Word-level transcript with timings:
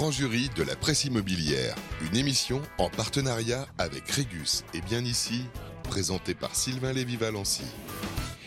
grand 0.00 0.10
jury 0.10 0.48
de 0.56 0.62
la 0.62 0.76
presse 0.76 1.04
immobilière, 1.04 1.74
une 2.10 2.16
émission 2.16 2.62
en 2.78 2.88
partenariat 2.88 3.66
avec 3.76 4.08
Régus 4.08 4.64
et 4.72 4.80
bien 4.80 5.04
ici, 5.04 5.42
présentée 5.82 6.32
par 6.32 6.56
Sylvain 6.56 6.94
Lévy-Valency. 6.94 7.64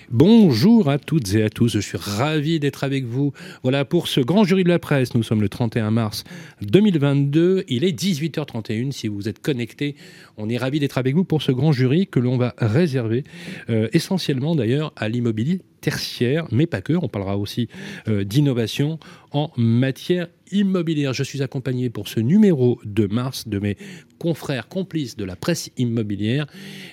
Bonjour 0.10 0.90
à 0.90 0.98
toutes 0.98 1.36
et 1.36 1.44
à 1.44 1.52
tous, 1.52 1.70
je 1.70 1.80
suis 1.80 2.00
ravi 2.00 2.60
d'être 2.60 2.84
avec 2.84 3.06
vous. 3.06 3.34
Voilà 3.62 3.86
pour 3.86 4.08
ce 4.08 4.20
grand 4.20 4.44
jury 4.44 4.64
de 4.64 4.70
la 4.70 4.80
presse, 4.80 5.14
nous 5.14 5.22
sommes 5.22 5.42
le 5.42 5.50
31 5.50 5.92
mars 5.92 6.24
2022, 6.62 7.66
il 7.68 7.84
est 7.84 7.96
18h31 7.96 8.92
si 8.92 9.08
vous 9.08 9.30
êtes 9.30 9.40
connectés. 9.40 9.96
On 10.38 10.50
est 10.50 10.58
ravi 10.58 10.80
d'être 10.80 10.98
avec 10.98 11.14
vous 11.14 11.24
pour 11.24 11.44
ce 11.44 11.52
grand 11.52 11.72
jury 11.72 12.08
que 12.08 12.20
l'on 12.20 12.38
va 12.38 12.56
réserver 12.58 13.26
euh, 13.70 13.90
essentiellement 13.94 14.56
d'ailleurs 14.56 14.92
à 14.96 15.08
l'immobilier 15.08 15.62
tertiaire, 15.82 16.48
mais 16.52 16.66
pas 16.66 16.82
que. 16.82 16.94
On 16.94 17.10
parlera 17.10 17.38
aussi 17.38 17.68
euh, 18.08 18.24
d'innovation 18.24 19.00
en 19.32 19.52
matière 19.58 20.28
immobilière. 20.54 21.14
Je 21.14 21.24
suis 21.24 21.42
accompagné 21.42 21.90
pour 21.90 22.08
ce 22.08 22.20
numéro 22.20 22.80
de 22.86 23.08
mars 23.08 23.48
de 23.48 23.60
mes 23.60 23.78
confrères 24.20 24.68
complices 24.68 25.18
de 25.18 25.26
la 25.26 25.36
presse 25.36 25.72
immobilière. 25.78 26.48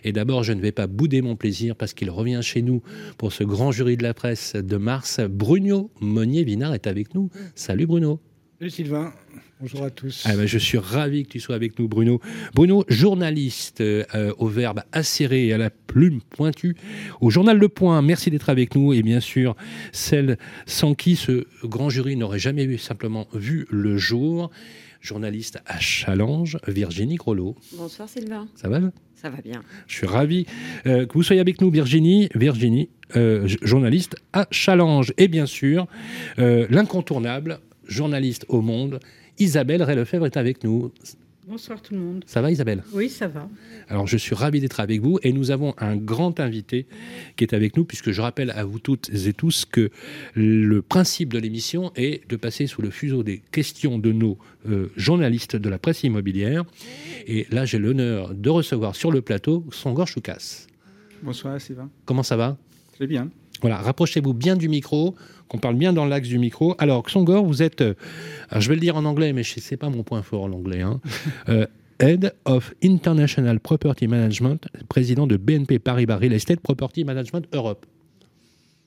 Et 0.05 0.13
d'abord, 0.13 0.43
je 0.43 0.53
ne 0.53 0.61
vais 0.61 0.73
pas 0.73 0.87
bouder 0.87 1.23
mon 1.23 1.37
plaisir 1.37 1.77
parce 1.77 1.95
qu'il 1.95 2.11
revient 2.11 2.41
chez 2.43 2.63
nous 2.63 2.83
pour 3.19 3.33
ce 3.33 3.45
grand 3.45 3.73
jury 3.73 3.97
de 3.97 4.03
la 4.03 4.15
presse 4.15 4.55
de 4.57 4.77
mars. 4.77 5.21
Bruno 5.29 5.91
Monnier-Vinard 6.01 6.75
est 6.75 6.87
avec 6.87 7.15
nous. 7.15 7.31
Salut 7.55 7.87
Bruno. 7.87 8.21
Salut 8.61 8.73
Sylvain. 8.73 9.15
Bonjour 9.59 9.85
à 9.85 9.89
tous. 9.89 10.25
Ah 10.27 10.37
ben, 10.37 10.45
je 10.45 10.59
suis 10.59 10.77
ravi 10.77 11.25
que 11.25 11.31
tu 11.31 11.41
sois 11.41 11.55
avec 11.55 11.79
nous, 11.79 11.89
Bruno. 11.89 12.21
Bruno, 12.53 12.85
journaliste 12.89 13.81
euh, 13.81 14.35
au 14.37 14.49
verbe 14.49 14.83
acéré 14.93 15.47
et 15.47 15.55
à 15.55 15.57
la 15.57 15.71
plume 15.71 16.21
pointue, 16.29 16.77
au 17.23 17.31
journal 17.31 17.57
Le 17.57 17.71
Point. 17.71 18.03
Merci 18.03 18.31
d'être 18.31 18.51
avec 18.51 18.75
nous. 18.75 18.93
Et 18.93 19.03
bien 19.03 19.21
sûr, 19.21 19.57
celle 19.93 20.37
sans 20.67 20.93
qui 20.93 21.17
ce 21.17 21.47
grand 21.65 21.89
jury 21.89 22.17
n'aurait 22.17 22.39
jamais 22.39 22.77
simplement 22.77 23.29
vu 23.33 23.67
le 23.71 23.97
jour. 23.97 24.51
Journaliste 25.01 25.63
à 25.65 25.81
Challenge, 25.81 26.59
Virginie 26.69 27.17
Grolot. 27.17 27.57
Bonsoir 27.79 28.11
Sylvain. 28.11 28.47
Ça 28.57 28.69
va? 28.69 28.81
Ça 29.15 29.31
va 29.31 29.41
bien. 29.41 29.63
Je 29.87 29.95
suis 29.95 30.07
ravi 30.07 30.45
euh, 30.85 31.07
que 31.07 31.15
vous 31.15 31.23
soyez 31.23 31.41
avec 31.41 31.63
nous, 31.63 31.71
Virginie. 31.71 32.29
Virginie, 32.35 32.91
euh, 33.17 33.49
journaliste 33.63 34.17
à 34.35 34.47
Challenge. 34.51 35.15
Et 35.17 35.29
bien 35.29 35.47
sûr, 35.47 35.87
l'incontournable 36.37 37.59
journaliste 37.91 38.47
au 38.49 38.63
Monde, 38.63 39.01
Isabelle 39.39 39.83
Ray-Lefebvre 39.83 40.27
est 40.27 40.37
avec 40.37 40.65
nous. 40.65 40.93
Bonsoir 41.49 41.83
tout 41.83 41.95
le 41.95 42.01
monde. 42.01 42.23
Ça 42.27 42.41
va 42.43 42.53
Isabelle? 42.53 42.85
Oui, 42.93 43.09
ça 43.09 43.27
va. 43.27 43.49
Alors 43.89 44.07
je 44.07 44.17
suis 44.17 44.37
ravi 44.37 44.61
d'être 44.61 44.79
avec 44.79 45.01
vous 45.01 45.19
et 45.25 45.33
nous 45.33 45.51
avons 45.51 45.75
un 45.79 45.97
grand 45.97 46.39
invité 46.39 46.87
qui 47.35 47.43
est 47.43 47.55
avec 47.55 47.77
nous 47.77 47.85
puisque 47.85 48.13
je 48.13 48.21
rappelle 48.21 48.53
à 48.53 48.65
vous 48.65 48.79
toutes 48.79 49.11
et 49.27 49.33
tous 49.33 49.65
que 49.65 49.91
le 50.35 50.81
principe 50.81 51.33
de 51.33 51.39
l'émission 51.41 51.91
est 51.97 52.29
de 52.29 52.37
passer 52.37 52.69
sous 52.69 52.83
le 52.83 52.91
fuseau 52.91 53.25
des 53.25 53.43
questions 53.51 53.99
de 53.99 54.13
nos 54.13 54.39
euh, 54.69 54.93
journalistes 54.97 55.57
de 55.57 55.69
la 55.69 55.79
presse 55.79 56.05
immobilière. 56.05 56.65
Et 57.27 57.49
là 57.51 57.65
j'ai 57.65 57.79
l'honneur 57.79 58.33
de 58.33 58.51
recevoir 58.51 58.95
sur 58.95 59.11
le 59.11 59.21
plateau 59.21 59.65
Songor 59.73 60.07
Choukas. 60.07 60.69
Bonsoir 61.23 61.61
Sylvain. 61.61 61.91
Comment 62.05 62.23
ça 62.23 62.37
va? 62.37 62.57
Très 62.93 63.09
bien. 63.09 63.29
Voilà, 63.61 63.79
rapprochez-vous 63.79 64.33
bien 64.33 64.57
du 64.57 64.69
micro, 64.69 65.15
qu'on 65.49 65.59
parle 65.59 65.77
bien 65.77 65.93
dans 65.93 66.07
l'axe 66.07 66.29
du 66.29 66.39
micro. 66.39 66.75
Alors, 66.79 67.03
Xongor, 67.03 67.45
vous 67.45 67.63
êtes, 67.63 67.83
euh, 67.83 67.95
je 68.57 68.69
vais 68.69 68.75
le 68.75 68.81
dire 68.81 68.97
en 68.97 69.05
anglais, 69.05 69.33
mais 69.33 69.43
ce 69.43 69.59
n'est 69.71 69.77
pas 69.77 69.91
mon 69.91 70.03
point 70.03 70.23
fort 70.23 70.49
l'anglais, 70.49 70.83
hein. 70.83 71.01
euh, 71.49 71.67
Head 71.99 72.35
of 72.47 72.73
International 72.83 73.61
Property 73.61 74.09
Management, 74.09 74.69
président 74.89 75.27
de 75.27 75.37
BNP 75.37 75.79
Paribas 75.79 76.17
Real 76.17 76.33
Estate 76.33 76.61
Property 76.61 77.05
Management 77.05 77.47
Europe. 77.53 77.85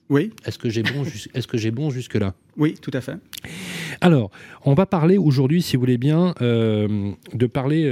Oui. 0.09 0.31
Est-ce 0.45 0.57
que 0.57 0.69
j'ai 0.69 0.83
bon, 0.83 1.03
bon 1.73 1.89
jusque-là? 1.91 2.33
Oui, 2.57 2.75
tout 2.81 2.91
à 2.93 3.01
fait. 3.01 3.15
Alors, 4.01 4.31
on 4.65 4.73
va 4.73 4.85
parler 4.85 5.17
aujourd'hui, 5.17 5.61
si 5.61 5.75
vous 5.75 5.81
voulez 5.81 5.97
bien, 5.97 6.33
euh, 6.41 7.11
de 7.33 7.45
parler 7.45 7.85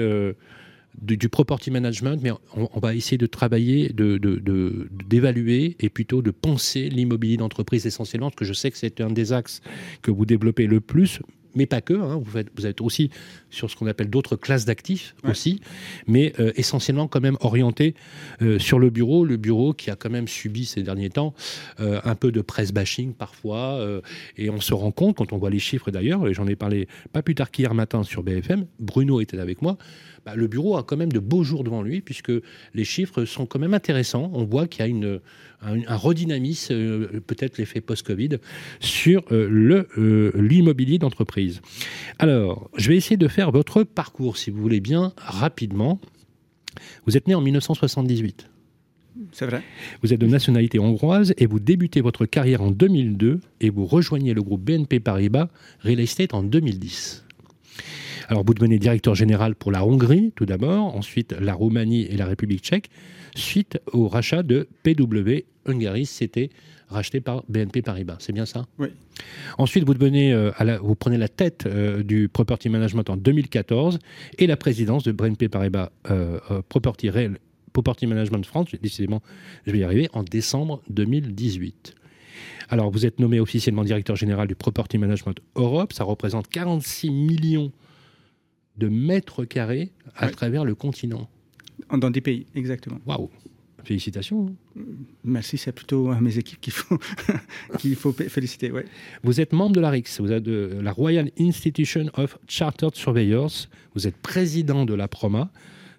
du, 1.00 1.30
property 1.30 1.72
management, 1.72 2.20
mais 2.22 2.32
on, 2.56 2.80
va 2.80 2.96
essayer 2.96 3.18
de 3.18 3.26
travailler, 3.26 3.94
d'évaluer 3.94 5.70
de, 5.70 5.86
et 5.86 5.90
plutôt 5.90 6.22
de 6.22 6.32
penser 6.32 6.90
l'immobilier 6.90 7.38
d'entreprise 7.38 7.86
essentiellement, 7.86 8.30
parce 8.30 8.40
que 8.40 8.46
je 8.46 8.54
sais 8.54 8.72
que 8.72 8.78
c'est 8.78 9.02
un 9.02 9.10
des 9.10 9.34
axes 9.34 9.62
que 10.02 10.12
vous 10.12 10.26
développez 10.26 10.68
le 10.68 10.82
plus, 10.82 11.22
mais 11.56 11.66
pas 11.66 11.82
que. 11.82 11.94
Hein, 11.94 12.22
vous, 12.24 12.40
vous, 12.56 12.66
êtes 12.66 12.82
aussi 12.82 13.10
sur 13.50 13.70
ce 13.70 13.76
qu'on 13.76 13.88
appelle 13.88 14.10
d'autres 14.10 14.36
classes 14.36 14.66
d'actifs 14.66 15.16
aussi, 15.24 15.62
mais 16.08 16.34
euh, 16.40 16.52
essentiellement 16.56 17.08
quand 17.08 17.22
même 17.22 17.38
orienté 17.42 17.96
euh, 18.42 18.60
sur 18.60 18.80
le 18.80 18.90
bureau. 18.90 19.26
Le 19.26 19.38
bureau 19.38 19.74
qui 19.74 19.90
a 19.90 19.96
quand 19.96 20.10
même 20.10 20.28
subi 20.28 20.66
ces 20.66 20.84
derniers 20.84 21.10
temps 21.10 21.34
euh, 21.80 22.00
un 22.04 22.16
peu 22.16 22.32
de 22.32 22.42
presse 22.42 22.72
bashing 22.72 23.14
parfois, 23.14 23.80
et 24.38 24.50
on 24.50 24.62
se 24.62 24.74
rend 24.74 24.92
compte 24.92 25.18
quand 25.18 25.34
on 25.34 25.38
voit 25.38 25.50
les 25.50 25.60
chiffres 25.60 25.92
d'ailleurs, 25.92 26.28
et 26.28 26.34
j'en 26.34 26.48
ai 26.48 26.56
parlé 26.56 26.88
pas 27.12 27.22
plus 27.22 27.36
tard 27.36 27.52
qu'hier 27.52 27.74
matin 27.74 28.04
sur 28.04 28.24
BFM. 28.24 28.66
Bruno 28.80 29.22
était 29.22 29.40
avec 29.40 29.62
moi. 29.62 29.78
Bah, 30.26 30.36
le 30.36 30.48
bureau 30.48 30.78
a 30.78 30.84
quand 30.84 30.98
même 30.98 31.12
de 31.12 31.20
beaux 31.20 31.44
jours 31.44 31.64
devant 31.64 31.82
lui, 31.82 32.02
puisque 32.02 32.32
les 32.74 32.84
chiffres 32.84 33.26
sont 33.26 33.46
quand 33.46 33.60
même 33.60 33.74
intéressants. 33.74 34.30
On 34.34 34.46
voit 34.46 34.68
qu'il 34.68 34.82
y 34.82 34.84
a 34.84 34.88
une, 34.88 35.20
un, 35.62 35.96
redynamisme, 35.96 36.74
euh, 36.74 37.22
peut-être 37.26 37.58
l'effet 37.58 37.82
post-Covid, 37.82 38.38
sur 38.80 39.24
euh, 39.32 39.86
euh, 39.98 40.32
l'immobilier 40.36 40.98
d'entreprise. 40.98 41.62
Alors, 42.20 42.70
je 42.78 42.90
vais 42.90 42.98
essayer 42.98 43.18
de 43.18 43.28
faire 43.28 43.52
votre 43.52 43.84
parcours, 43.84 44.38
si 44.38 44.52
vous 44.52 44.62
voulez 44.62 44.80
bien, 44.80 45.14
rapidement. 45.18 46.00
Vous 47.06 47.18
êtes 47.18 47.28
né 47.28 47.36
en 47.36 47.42
1978. 47.42 48.50
C'est 49.34 49.46
vrai. 49.46 49.62
Vous 50.02 50.14
êtes 50.14 50.20
de 50.20 50.28
nationalité 50.28 50.80
hongroise 50.80 51.34
et 51.38 51.46
vous 51.46 51.60
débutez 51.60 52.02
votre 52.02 52.26
carrière 52.26 52.62
en 52.62 52.72
2002 52.72 53.42
et 53.60 53.70
vous 53.70 53.86
rejoignez 53.86 54.34
le 54.34 54.42
groupe 54.42 54.62
BNP 54.62 55.00
Paribas 55.00 55.50
Real 55.82 56.00
Estate 56.00 56.34
en 56.34 56.44
2010. 56.44 57.26
Alors 58.30 58.46
vous 58.46 58.54
devenez 58.54 58.80
directeur 58.80 59.14
général 59.14 59.56
pour 59.56 59.72
la 59.72 59.86
Hongrie 59.86 60.32
tout 60.36 60.46
d'abord, 60.46 60.96
ensuite 60.96 61.36
la 61.38 61.54
Roumanie 61.54 62.04
et 62.04 62.16
la 62.16 62.26
République 62.26 62.64
tchèque, 62.64 62.90
suite 63.36 63.80
au 63.92 64.08
rachat 64.08 64.44
de 64.44 64.70
PW 64.84 65.44
Hungary, 65.66 66.06
c'était 66.06 66.50
racheté 66.90 67.22
par 67.22 67.44
BNP 67.48 67.82
Paribas. 67.82 68.18
C'est 68.20 68.34
bien 68.34 68.46
ça 68.46 68.66
Oui. 68.80 68.90
Ensuite, 69.58 69.86
vous, 69.86 69.94
devenez, 69.94 70.34
euh, 70.34 70.52
vous 70.82 70.96
prenez 70.96 71.18
la 71.18 71.28
tête 71.28 71.66
euh, 71.66 72.04
du 72.04 72.30
Property 72.30 72.70
Management 72.70 73.10
en 73.10 73.18
2014 73.18 74.00
et 74.38 74.48
la 74.48 74.58
présidence 74.58 75.04
de 75.04 75.12
BNP 75.12 75.50
Paribas 75.50 75.92
euh, 76.10 76.40
Property, 76.70 77.10
Property 77.74 78.08
Management 78.08 78.46
France, 78.46 78.68
décidément, 78.82 79.22
je 79.66 79.72
vais 79.72 79.80
y 79.80 79.84
arriver, 79.84 80.10
en 80.14 80.24
décembre 80.24 80.82
2018. 80.90 81.96
Alors, 82.70 82.90
vous 82.92 83.06
êtes 83.06 83.20
nommé 83.20 83.40
officiellement 83.40 83.84
directeur 83.84 84.16
général 84.16 84.48
du 84.48 84.56
Property 84.56 84.98
Management 84.98 85.38
Europe. 85.56 85.94
Ça 85.94 86.04
représente 86.04 86.48
46 86.48 87.12
millions 87.12 87.72
de 88.78 88.88
mètres 88.88 89.46
carrés 89.46 89.92
à 90.16 90.30
travers 90.30 90.66
le 90.66 90.76
continent. 90.76 91.30
Dans 91.92 92.10
des 92.10 92.22
pays, 92.22 92.46
exactement. 92.56 93.00
Waouh 93.06 93.30
Félicitations. 93.84 94.48
Hein. 94.78 94.82
Merci, 95.24 95.58
c'est 95.58 95.72
plutôt 95.72 96.14
mes 96.16 96.38
équipes 96.38 96.62
qu'il 96.62 96.74
faut, 96.74 96.98
qu'il 97.80 97.96
faut 97.96 98.12
féliciter. 98.12 98.72
Ouais. 98.72 98.86
Vous 99.24 99.42
êtes 99.42 99.54
membre 99.54 99.76
de 99.76 99.82
la 99.82 99.90
RIX, 99.90 100.22
vous 100.22 100.32
êtes 100.32 100.44
de 100.44 100.80
la 100.82 100.92
Royal 100.92 101.30
Institution 101.40 102.06
of 102.16 102.38
Chartered 102.48 102.96
Surveyors, 102.96 103.68
vous 103.96 104.08
êtes 104.08 104.18
président 104.18 104.86
de 104.86 104.94
la 104.94 105.08
PROMA, 105.08 105.52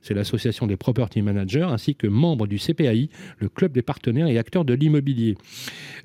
c'est 0.03 0.15
l'association 0.15 0.67
des 0.67 0.77
property 0.77 1.23
managers, 1.23 1.63
ainsi 1.63 1.95
que 1.95 2.09
membre 2.09 2.47
du 2.47 2.59
CPAI, 2.59 3.09
le 3.39 3.49
club 3.49 3.73
des 3.73 3.83
partenaires 3.83 4.27
et 4.27 4.37
acteurs 4.37 4.65
de 4.65 4.75
l'immobilier. 4.75 5.37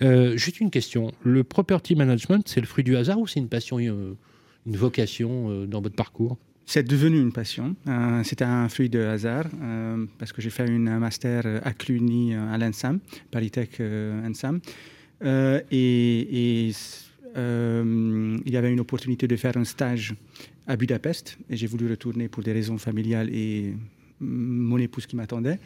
Euh, 0.03 0.37
juste 0.37 0.59
une 0.59 0.69
question, 0.69 1.11
le 1.23 1.43
property 1.43 1.95
management, 1.95 2.47
c'est 2.47 2.61
le 2.61 2.67
fruit 2.67 2.83
du 2.83 2.95
hasard 2.95 3.19
ou 3.19 3.27
c'est 3.27 3.39
une 3.39 3.49
passion, 3.49 3.79
euh, 3.79 4.15
une 4.67 4.77
vocation 4.77 5.49
euh, 5.49 5.65
dans 5.65 5.81
votre 5.81 5.95
parcours? 5.95 6.37
C'est 6.67 6.83
devenu 6.83 7.19
une 7.19 7.31
passion. 7.31 7.75
Euh, 7.87 8.21
C'était 8.23 8.43
un 8.43 8.67
fruit 8.67 8.89
de 8.89 8.99
hasard 8.99 9.45
euh, 9.63 10.05
parce 10.19 10.33
que 10.33 10.41
j'ai 10.41 10.49
fait 10.49 10.63
un 10.63 10.99
master 10.99 11.61
à 11.63 11.71
Cluny 11.71 12.35
à 12.35 12.57
l'ENSAM, 12.57 12.99
Paritech 13.31 13.79
ENSAM. 13.79 14.59
Euh, 15.23 15.61
et, 15.71 16.71
il 17.35 18.51
y 18.51 18.57
avait 18.57 18.71
une 18.71 18.79
opportunité 18.79 19.27
de 19.27 19.35
faire 19.35 19.55
un 19.57 19.63
stage 19.63 20.13
à 20.67 20.75
Budapest 20.75 21.37
et 21.49 21.55
j'ai 21.55 21.67
voulu 21.67 21.87
retourner 21.89 22.27
pour 22.27 22.43
des 22.43 22.51
raisons 22.51 22.77
familiales 22.77 23.29
et 23.31 23.75
mon 24.19 24.77
épouse 24.77 25.05
qui 25.05 25.15
m'attendait. 25.15 25.59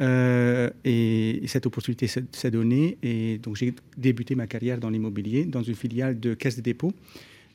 et, 0.00 1.42
cette 1.46 1.66
opportunité 1.66 2.06
s'est 2.06 2.50
donnée 2.50 2.96
et 3.02 3.38
donc 3.38 3.56
j'ai 3.56 3.74
débuté 3.96 4.34
ma 4.34 4.46
carrière 4.46 4.78
dans 4.78 4.90
l'immobilier 4.90 5.44
dans 5.44 5.62
une 5.62 5.74
filiale 5.74 6.18
de 6.20 6.34
Caisse 6.34 6.56
de 6.56 6.62
dépôt 6.62 6.92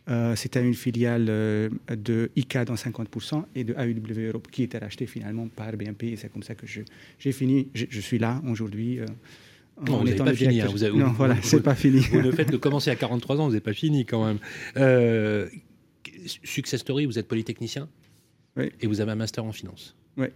euh, 0.10 0.36
c'était 0.36 0.62
une 0.62 0.74
filiale 0.74 1.28
euh, 1.30 1.70
de 1.90 2.30
ICA 2.36 2.66
dans 2.66 2.74
50% 2.74 3.46
et 3.56 3.64
de 3.64 3.74
AEW 3.74 4.28
Europe 4.28 4.50
qui 4.52 4.64
était 4.64 4.78
rachetée 4.78 5.06
finalement 5.06 5.48
par 5.48 5.72
BNP. 5.74 6.08
Et 6.08 6.16
c'est 6.18 6.32
comme 6.32 6.44
ça 6.44 6.56
que 6.56 6.66
j'ai 6.68 7.32
fini. 7.32 7.70
Je, 7.74 8.02
suis 8.02 8.20
là 8.20 8.42
aujourd'hui. 8.46 9.00
Euh, 9.00 9.06
non, 9.88 10.00
vous 10.00 10.04
n'avez 10.04 10.18
pas 10.18 10.34
fini. 10.34 10.60
Hein, 10.60 10.68
vous 10.70 10.98
non, 10.98 11.12
voilà, 11.14 11.38
c'est 11.42 11.64
pas 11.64 11.76
fini. 11.76 12.02
le 12.12 12.32
fait 12.32 12.46
de 12.46 12.58
commencer 12.58 12.90
à 12.90 12.96
43 12.96 13.38
ans, 13.40 13.46
vous 13.46 13.52
n'avez 13.52 13.62
pas 13.62 13.74
fini 13.74 14.06
quand 14.06 14.26
même. 14.26 15.50
success 16.44 16.82
story, 16.82 17.06
vous 17.06 17.18
êtes 17.18 17.28
polytechnicien 17.28 17.88
oui. 18.58 18.72
et 18.82 18.88
vous 18.88 19.00
avez 19.00 19.12
un 19.14 19.16
master 19.16 19.46
en 19.46 19.54
finance. 19.54 19.96
Oui. 20.18 20.28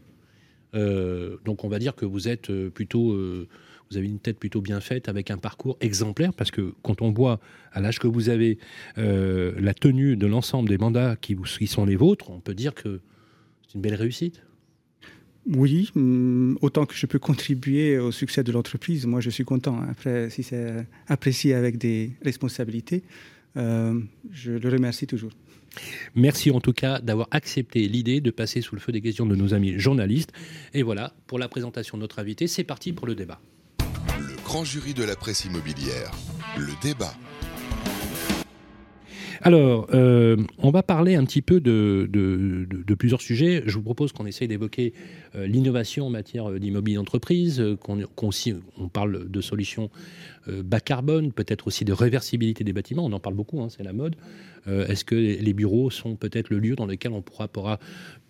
donc 0.73 1.65
on 1.65 1.67
va 1.67 1.79
dire 1.79 1.93
que 1.93 2.05
vous 2.05 2.29
êtes 2.29 2.51
plutôt 2.69 3.17
vous 3.91 3.97
avez 3.97 4.07
une 4.07 4.19
tête 4.19 4.37
plutôt 4.37 4.61
bien 4.61 4.79
faite, 4.79 5.09
avec 5.09 5.31
un 5.31 5.37
parcours 5.37 5.77
exemplaire, 5.81 6.33
parce 6.33 6.51
que 6.51 6.73
quand 6.83 7.01
on 7.01 7.11
voit, 7.11 7.39
à 7.71 7.81
l'âge 7.81 7.99
que 7.99 8.07
vous 8.07 8.29
avez, 8.29 8.57
euh, 8.97 9.53
la 9.59 9.73
tenue 9.73 10.15
de 10.15 10.27
l'ensemble 10.27 10.69
des 10.69 10.77
mandats 10.77 11.15
qui, 11.15 11.33
vous, 11.33 11.43
qui 11.43 11.67
sont 11.67 11.85
les 11.85 11.95
vôtres, 11.95 12.29
on 12.29 12.39
peut 12.39 12.55
dire 12.55 12.73
que 12.73 12.99
c'est 13.67 13.75
une 13.75 13.81
belle 13.81 13.95
réussite. 13.95 14.41
Oui, 15.47 15.91
mm, 15.95 16.57
autant 16.61 16.85
que 16.85 16.95
je 16.95 17.05
peux 17.05 17.19
contribuer 17.19 17.97
au 17.97 18.11
succès 18.11 18.43
de 18.43 18.51
l'entreprise, 18.51 19.05
moi 19.05 19.21
je 19.21 19.29
suis 19.29 19.45
content. 19.45 19.81
Après, 19.89 20.29
si 20.29 20.43
c'est 20.43 20.85
apprécié 21.07 21.53
avec 21.53 21.77
des 21.77 22.11
responsabilités, 22.23 23.03
euh, 23.55 23.99
je 24.31 24.51
le 24.51 24.69
remercie 24.69 25.07
toujours. 25.07 25.31
Merci 26.15 26.51
en 26.51 26.59
tout 26.59 26.73
cas 26.73 26.99
d'avoir 26.99 27.27
accepté 27.31 27.87
l'idée 27.87 28.19
de 28.19 28.31
passer 28.31 28.61
sous 28.61 28.75
le 28.75 28.81
feu 28.81 28.91
des 28.91 29.01
questions 29.01 29.25
de 29.25 29.35
nos 29.35 29.53
amis 29.53 29.79
journalistes. 29.79 30.33
Et 30.73 30.83
voilà, 30.83 31.13
pour 31.27 31.39
la 31.39 31.47
présentation 31.47 31.97
de 31.97 32.01
notre 32.01 32.19
invité, 32.19 32.47
c'est 32.47 32.63
parti 32.63 32.93
pour 32.93 33.07
le 33.07 33.15
débat. 33.15 33.39
Grand 34.57 34.65
jury 34.65 34.95
de 34.95 35.04
la 35.04 35.15
presse 35.15 35.45
immobilière, 35.45 36.09
le 36.57 36.71
débat. 36.81 37.13
Alors, 39.44 39.88
euh, 39.94 40.36
on 40.57 40.71
va 40.71 40.81
parler 40.81 41.13
un 41.13 41.25
petit 41.25 41.44
peu 41.44 41.59
de, 41.62 42.09
plusieurs 42.98 43.21
sujets. 43.21 43.62
Je 43.68 43.75
vous 43.75 43.83
propose 43.83 44.13
qu'on 44.13 44.25
essaye 44.25 44.48
d'évoquer 44.48 44.94
euh, 45.36 45.45
l'innovation 45.45 46.07
en 46.07 46.09
matière 46.09 46.50
d'immobilier 46.54 46.98
d'entreprise, 46.98 47.59
euh, 47.59 47.75
qu'on 47.75 48.00
on 48.80 48.89
parle 48.89 49.30
de 49.30 49.42
solutions 49.42 49.92
bas 50.47 50.79
carbone, 50.79 51.31
peut-être 51.31 51.67
aussi 51.67 51.85
de 51.85 51.94
réversibilité 51.94 52.63
des 52.63 52.73
bâtiments. 52.73 53.05
On 53.05 53.11
en 53.11 53.19
parle 53.19 53.35
beaucoup, 53.35 53.61
hein, 53.61 53.69
c'est 53.69 53.83
la 53.83 53.94
mode. 53.94 54.15
Est-ce 54.67 55.05
que 55.05 55.15
les 55.15 55.53
bureaux 55.53 55.89
sont 55.89 56.17
peut-être 56.17 56.49
le 56.49 56.59
lieu 56.59 56.75
dans 56.75 56.85
lequel 56.85 57.13
on 57.13 57.21
pourra, 57.21 57.47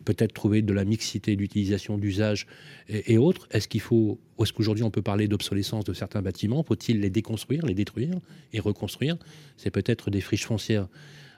peut-être 0.05 0.33
trouver 0.33 0.61
de 0.61 0.71
la 0.71 0.85
mixité 0.85 1.35
d'utilisation, 1.35 1.97
d'usage 1.97 2.45
et, 2.89 3.17
autres? 3.17 3.47
Est-ce 3.49 3.67
qu'il 3.67 3.81
faut, 3.81 4.19
est-ce 4.39 4.53
qu'aujourd'hui 4.53 4.83
on 4.83 4.91
peut 4.91 5.01
parler 5.01 5.27
d'obsolescence 5.27 5.83
de 5.83 5.93
certains 5.93 6.21
bâtiments? 6.21 6.63
Faut-il 6.63 6.99
les 6.99 7.09
déconstruire, 7.09 7.65
les 7.65 7.73
détruire 7.73 8.13
et 8.53 8.59
reconstruire? 8.59 9.17
C'est 9.57 9.71
peut-être 9.71 10.11
des 10.11 10.21
friches 10.21 10.45
foncières 10.45 10.87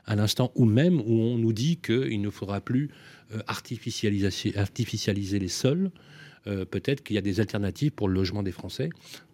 à 0.06 0.16
l'instant 0.16 0.52
où 0.56 0.66
même 0.66 1.00
où 1.00 1.14
on 1.14 1.38
nous 1.38 1.54
dit 1.54 1.78
qu'il 1.78 2.20
ne 2.20 2.30
faudra 2.30 2.62
plus 2.62 2.90
euh, 3.34 3.42
artificialiser, 3.48 5.40
les 5.40 5.48
sols. 5.48 5.92
Euh, 6.48 6.66
peut-être 6.66 7.04
qu'il 7.04 7.16
y 7.16 7.20
a 7.20 7.22
des 7.22 7.40
alternatives 7.40 7.92
pour 7.92 8.08
le 8.08 8.16
logement 8.16 8.44
des 8.44 8.52
Français 8.52 8.90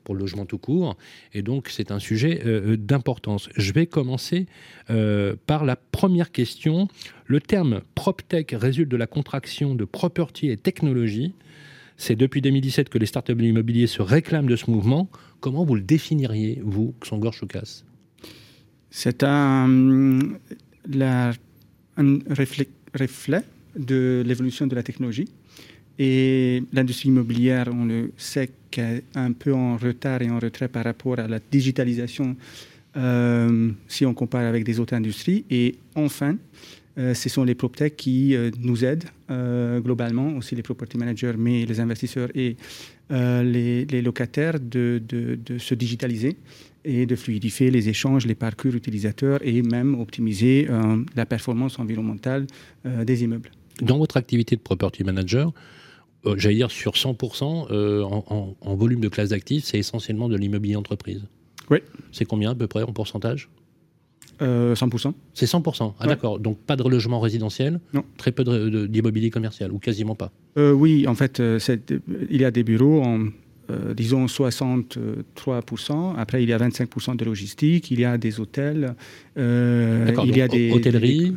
pour 0.05 0.15
le 0.15 0.21
logement 0.21 0.45
tout 0.45 0.57
court. 0.57 0.95
Et 1.33 1.41
donc, 1.41 1.67
c'est 1.69 1.91
un 1.91 1.99
sujet 1.99 2.41
euh, 2.45 2.73
euh, 2.73 2.77
d'importance. 2.77 3.49
Je 3.57 3.73
vais 3.73 3.87
commencer 3.87 4.45
euh, 4.89 5.35
par 5.47 5.65
la 5.65 5.75
première 5.75 6.31
question. 6.31 6.87
Le 7.25 7.41
terme 7.41 7.81
PropTech 7.95 8.55
résulte 8.57 8.89
de 8.89 8.95
la 8.95 9.07
contraction 9.07 9.75
de 9.75 9.83
property 9.83 10.49
et 10.49 10.55
technologie. 10.55 11.33
C'est 11.97 12.15
depuis 12.15 12.41
2017 12.41 12.87
que 12.89 12.97
les 12.97 13.05
startups 13.05 13.35
de 13.35 13.41
l'immobilier 13.41 13.87
se 13.87 14.01
réclament 14.01 14.47
de 14.47 14.55
ce 14.55 14.69
mouvement. 14.69 15.09
Comment 15.41 15.65
vous 15.65 15.75
le 15.75 15.81
définiriez, 15.81 16.61
vous, 16.63 16.93
Xangor 17.01 17.33
Choukas 17.33 17.83
C'est 18.89 19.23
un, 19.23 20.19
un 20.97 21.31
reflet 22.29 23.43
de 23.77 24.23
l'évolution 24.25 24.67
de 24.67 24.75
la 24.75 24.83
technologie. 24.83 25.27
Et 25.97 26.63
l'industrie 26.73 27.09
immobilière, 27.09 27.69
on 27.71 27.85
le 27.85 28.11
sait, 28.17 28.49
qu'est 28.69 29.03
un 29.15 29.31
peu 29.31 29.53
en 29.53 29.77
retard 29.77 30.21
et 30.21 30.29
en 30.29 30.39
retrait 30.39 30.67
par 30.67 30.83
rapport 30.83 31.19
à 31.19 31.27
la 31.27 31.39
digitalisation 31.51 32.35
euh, 32.97 33.71
si 33.87 34.05
on 34.05 34.13
compare 34.13 34.45
avec 34.45 34.63
des 34.63 34.79
autres 34.79 34.93
industries. 34.93 35.45
Et 35.49 35.75
enfin, 35.95 36.37
euh, 36.97 37.13
ce 37.13 37.27
sont 37.27 37.43
les 37.43 37.55
PropTech 37.55 37.95
qui 37.95 38.35
euh, 38.35 38.51
nous 38.59 38.85
aident 38.85 39.05
globalement, 39.83 40.37
aussi 40.37 40.55
les 40.55 40.61
property 40.61 40.97
managers, 40.97 41.33
mais 41.37 41.65
les 41.65 41.79
investisseurs 41.79 42.29
et 42.35 42.57
les, 43.09 44.01
locataires 44.03 44.59
de, 44.59 45.01
de, 45.07 45.57
se 45.57 45.73
digitaliser 45.73 46.37
et 46.83 47.07
de 47.07 47.15
fluidifier 47.15 47.71
les 47.71 47.89
échanges, 47.89 48.27
les 48.27 48.35
parcours 48.35 48.75
utilisateurs 48.75 49.39
et 49.41 49.63
même 49.63 49.99
optimiser 49.99 50.67
la 51.15 51.25
performance 51.25 51.79
environnementale 51.79 52.45
des 52.85 53.23
immeubles. 53.23 53.49
Dans 53.81 53.97
votre 53.97 54.17
activité 54.17 54.55
de 54.55 54.61
property 54.61 55.03
manager, 55.03 55.53
j'allais 56.37 56.55
dire 56.55 56.71
sur 56.71 56.93
100% 56.93 57.67
euh, 57.71 58.03
en, 58.03 58.75
volume 58.75 58.99
de 58.99 59.09
classe 59.09 59.29
d'actifs, 59.29 59.65
c'est 59.65 59.77
essentiellement 59.77 60.29
de 60.29 60.35
l'immobilier 60.35 60.75
entreprise. 60.75 61.23
Oui. 61.69 61.79
C'est 62.11 62.25
combien 62.25 62.51
à 62.51 62.55
peu 62.55 62.67
près 62.67 62.83
en 62.83 62.93
pourcentage? 62.93 63.49
100%. 64.39 64.43
Euh, 64.43 65.11
c'est 65.33 65.45
100%. 65.45 65.93
Ah 65.99 66.07
d'accord. 66.07 66.39
Donc 66.39 66.57
pas 66.59 66.75
de 66.75 66.83
logement 66.83 67.19
résidentiel? 67.21 67.79
Non. 67.93 68.03
Très 68.17 68.31
peu 68.31 68.43
d'immobilier 68.87 69.29
commercial 69.29 69.71
ou 69.71 69.79
quasiment 69.79 70.15
pas? 70.15 70.31
Oui, 70.57 71.07
en 71.07 71.15
fait, 71.15 71.39
il 71.39 72.41
y 72.41 72.43
a 72.43 72.51
des 72.51 72.63
bureaux 72.63 73.01
en 73.01 73.29
euh, 73.69 73.93
disons 73.93 74.25
63%. 74.25 76.15
Après, 76.17 76.43
il 76.43 76.49
y 76.49 76.53
a 76.53 76.57
25% 76.57 77.15
de 77.15 77.25
logistique, 77.25 77.89
il 77.89 77.99
y 77.99 78.05
a 78.05 78.17
des 78.17 78.39
hôtels, 78.39 78.95
euh, 79.37 80.13
il 80.25 80.37
y 80.37 80.41
a 80.41 80.47
des 80.47 80.71
hôtelleries. 80.71 81.35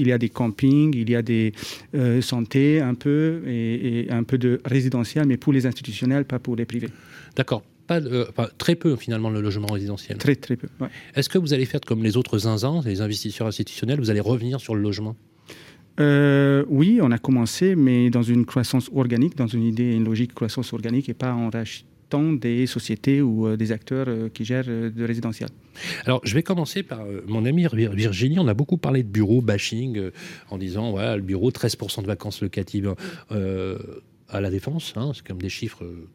il 0.00 0.08
y 0.08 0.12
a 0.12 0.18
des 0.18 0.28
campings, 0.28 0.94
il 0.96 1.08
y 1.08 1.14
a 1.14 1.22
des 1.22 1.52
euh, 1.94 2.20
santé 2.20 2.80
un 2.80 2.94
peu 2.94 3.42
et, 3.46 4.06
un 4.10 4.24
peu 4.24 4.38
de 4.38 4.60
résidentiel, 4.64 5.26
mais 5.26 5.36
pour 5.36 5.52
les 5.52 5.66
institutionnels, 5.66 6.24
pas 6.24 6.38
pour 6.38 6.56
les 6.56 6.64
privés. 6.64 6.88
D'accord. 7.36 7.62
Pas, 7.86 8.00
très 8.56 8.76
peu 8.76 8.94
finalement 8.94 9.30
le 9.30 9.40
logement 9.40 9.66
résidentiel. 9.66 10.16
Très 10.18 10.36
très 10.36 10.54
peu. 10.56 10.68
Est-ce 11.16 11.28
que 11.28 11.38
vous 11.38 11.52
allez 11.52 11.66
faire 11.66 11.80
comme 11.80 12.04
les 12.04 12.16
autres 12.16 12.38
zinzins, 12.38 12.82
les 12.84 13.00
investisseurs 13.00 13.48
institutionnels, 13.48 13.98
vous 13.98 14.10
allez 14.10 14.20
revenir 14.20 14.60
sur 14.60 14.76
le 14.76 14.82
logement? 14.82 15.16
Euh, 15.98 16.64
oui, 16.68 17.00
on 17.02 17.10
a 17.10 17.18
commencé, 17.18 17.74
mais 17.74 18.10
dans 18.10 18.22
une 18.22 18.46
croissance 18.46 18.90
organique, 18.94 19.36
dans 19.36 19.46
une 19.46 19.64
idée, 19.64 19.92
une 19.92 20.04
logique 20.04 20.34
croissance 20.34 20.72
organique 20.72 21.08
et 21.08 21.14
pas 21.14 21.32
en 21.32 21.50
rachetant 21.50 22.32
des 22.32 22.66
sociétés 22.66 23.22
ou 23.22 23.46
euh, 23.46 23.56
des 23.56 23.72
acteurs 23.72 24.06
euh, 24.08 24.28
qui 24.28 24.44
gèrent 24.44 24.66
de 24.66 25.04
résidentiel. 25.04 25.48
Alors, 26.06 26.20
je 26.24 26.34
vais 26.34 26.42
commencer 26.42 26.82
par 26.82 27.00
mon 27.26 27.44
amie 27.44 27.66
Virginie. 27.72 28.38
On 28.38 28.48
a 28.48 28.54
beaucoup 28.54 28.76
parlé 28.76 29.02
de 29.02 29.08
bureau 29.08 29.40
bashing 29.40 30.10
en 30.50 30.58
disant, 30.58 30.90
voilà, 30.90 31.16
le 31.16 31.22
bureau, 31.22 31.50
13% 31.50 32.02
de 32.02 32.06
vacances 32.06 32.42
locatives 32.42 32.94
à 34.32 34.40
la 34.40 34.50
défense. 34.50 34.92
Hein, 34.96 35.12
c'est 35.14 35.26
comme 35.26 35.40
des 35.40 35.48
chiffres 35.48 35.84
euh, 35.84 36.08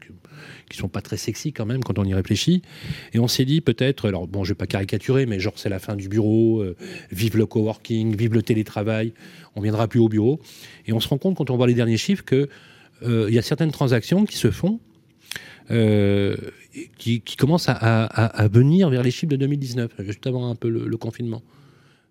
qui 0.70 0.78
sont 0.78 0.88
pas 0.88 1.02
très 1.02 1.18
sexy 1.18 1.54
quand 1.54 1.66
même 1.66 1.84
quand 1.84 2.00
on 2.00 2.04
y 2.04 2.14
réfléchit. 2.14 2.62
Et 3.14 3.20
on 3.20 3.28
s'est 3.28 3.46
dit 3.46 3.62
peut-être, 3.62 4.08
alors 4.08 4.28
bon, 4.28 4.44
je 4.44 4.52
vais 4.52 4.56
pas 4.56 4.68
caricaturer, 4.68 5.26
mais 5.26 5.40
genre 5.40 5.54
c'est 5.58 5.70
la 5.70 5.80
fin 5.80 5.96
du 5.96 6.10
bureau, 6.10 6.62
euh, 6.62 6.76
vive 7.12 7.38
le 7.38 7.46
coworking, 7.46 8.16
vive 8.16 8.34
le 8.34 8.42
télétravail, 8.42 9.14
on 9.56 9.62
viendra 9.62 9.88
plus 9.88 10.00
au 10.00 10.10
bureau. 10.10 10.40
Et 10.86 10.94
on 10.94 11.00
se 11.00 11.08
rend 11.08 11.18
compte 11.18 11.38
quand 11.38 11.50
on 11.50 11.58
voit 11.58 11.68
les 11.68 11.74
derniers 11.74 11.98
chiffres 11.98 12.24
que 12.24 12.50
euh, 13.04 13.30
y 13.30 13.38
a 13.38 13.42
certaines 13.42 13.72
transactions 13.72 14.26
qui 14.26 14.38
se 14.38 14.52
font. 14.52 14.80
qui, 16.98 17.22
commencent 17.38 17.70
à, 17.70 18.48
venir 18.52 18.90
vers 18.90 19.04
les 19.04 19.12
chiffres 19.12 19.32
de 19.32 19.38
2019, 19.38 19.92
juste 20.00 20.26
avant 20.28 20.50
un 20.50 20.56
peu 20.56 20.70
le, 20.70 20.98
confinement. 20.98 21.42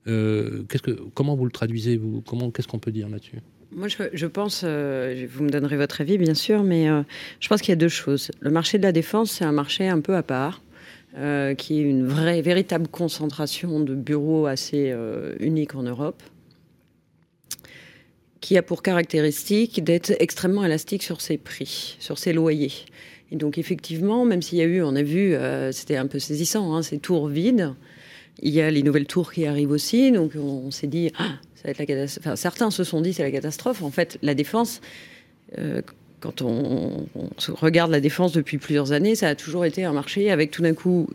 que, 0.05 0.65
comment 1.15 1.37
vous 1.37 1.45
le 1.45 1.53
traduisez 1.53 1.97
vous? 1.97 2.21
Comment, 2.27 2.51
qu'est-ce 2.51 2.69
qu'on 2.69 2.81
peut 2.81 2.93
dire 2.93 3.09
là-dessus? 3.09 3.41
Moi, 3.75 3.89
je, 3.89 4.27
pense, 4.27 4.63
euh, 4.65 5.27
vous 5.29 5.43
me 5.43 5.51
donnerez 5.51 5.77
votre 5.77 6.01
avis, 6.01 6.17
bien 6.17 6.35
sûr, 6.35 6.63
mais 6.63 6.89
euh, 6.89 7.03
je 7.41 7.49
pense 7.49 7.61
qu'il 7.61 7.71
y 7.71 7.73
a 7.73 7.77
deux 7.77 7.89
choses. 7.89 8.31
Le 8.41 8.51
marché 8.51 8.79
de 8.79 8.85
la 8.85 8.93
défense, 8.93 9.33
c'est 9.33 9.45
un 9.45 9.53
marché 9.53 9.89
un 9.89 10.01
peu 10.01 10.15
à 10.15 10.23
part, 10.23 10.63
euh, 11.19 11.55
qui 11.55 11.81
est 11.81 11.83
une 11.83 12.07
vraie, 12.07 12.41
véritable 12.41 12.87
concentration 12.87 13.81
de 13.81 13.95
bureaux 13.95 14.47
assez 14.47 14.95
unique 15.41 15.75
en 15.75 15.83
Europe, 15.83 16.23
qui 18.41 18.57
a 18.57 18.63
pour 18.63 18.83
caractéristique 18.83 19.83
d'être 19.83 20.13
extrêmement 20.21 20.65
élastique 20.65 21.03
sur 21.03 21.21
ses 21.21 21.37
prix, 21.37 21.97
sur 21.99 22.19
ses 22.19 22.33
loyers. 22.33 22.73
Et 23.33 23.37
donc, 23.37 23.59
effectivement, 23.59 24.25
même 24.25 24.43
s'il 24.43 24.59
y 24.59 24.63
a 24.63 24.67
eu, 24.67 24.83
on 24.83 24.95
a 24.95 25.03
vu, 25.03 25.35
c'était 25.73 25.97
un 25.97 26.07
peu 26.07 26.21
saisissant, 26.21 26.75
hein, 26.75 26.83
ces 26.83 26.99
tours 26.99 27.27
vides. 27.27 27.75
Il 28.43 28.53
y 28.53 28.61
a 28.61 28.71
les 28.71 28.83
nouvelles 28.83 29.07
tours 29.07 29.33
qui 29.33 29.47
arrivent 29.47 29.71
aussi, 29.71 30.11
donc 30.13 30.33
on, 30.37 30.71
s'est 30.71 30.87
dit, 30.87 31.13
ah, 31.19 31.35
la 31.65 32.07
certains 32.37 32.71
se 32.71 32.85
sont 32.85 33.01
dit 33.01 33.13
c'est 33.13 33.23
la 33.23 33.31
catastrophe. 33.31 33.83
En 33.83 33.91
fait, 33.91 34.19
la 34.23 34.35
défense, 34.35 34.81
euh, 35.59 35.83
quand 36.21 36.43
on, 36.43 37.07
regarde 37.49 37.91
la 37.91 38.01
défense 38.01 38.33
depuis 38.33 38.59
plusieurs 38.59 38.93
années, 38.93 39.15
ça 39.15 39.29
a 39.29 39.35
toujours 39.35 39.65
été 39.65 39.85
un 39.85 39.93
marché 39.93 40.31
avec 40.31 40.51
tout 40.51 40.63
d'un 40.63 40.75
coup 40.75 41.07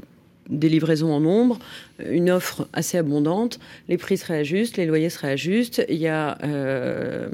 des 0.50 0.68
livraisons 0.68 1.14
en 1.14 1.20
nombre, 1.20 1.60
une 2.04 2.32
offre 2.32 2.68
assez 2.74 2.98
abondante, 2.98 3.60
les 3.88 3.98
prix 3.98 4.18
se 4.18 4.26
réajustent, 4.26 4.78
les 4.78 4.88
loyers 4.88 5.12
se 5.12 5.20
réajustent, 5.20 5.86
il 5.90 5.98
y 5.98 6.08
a 6.08 6.38
euh, 6.44 7.30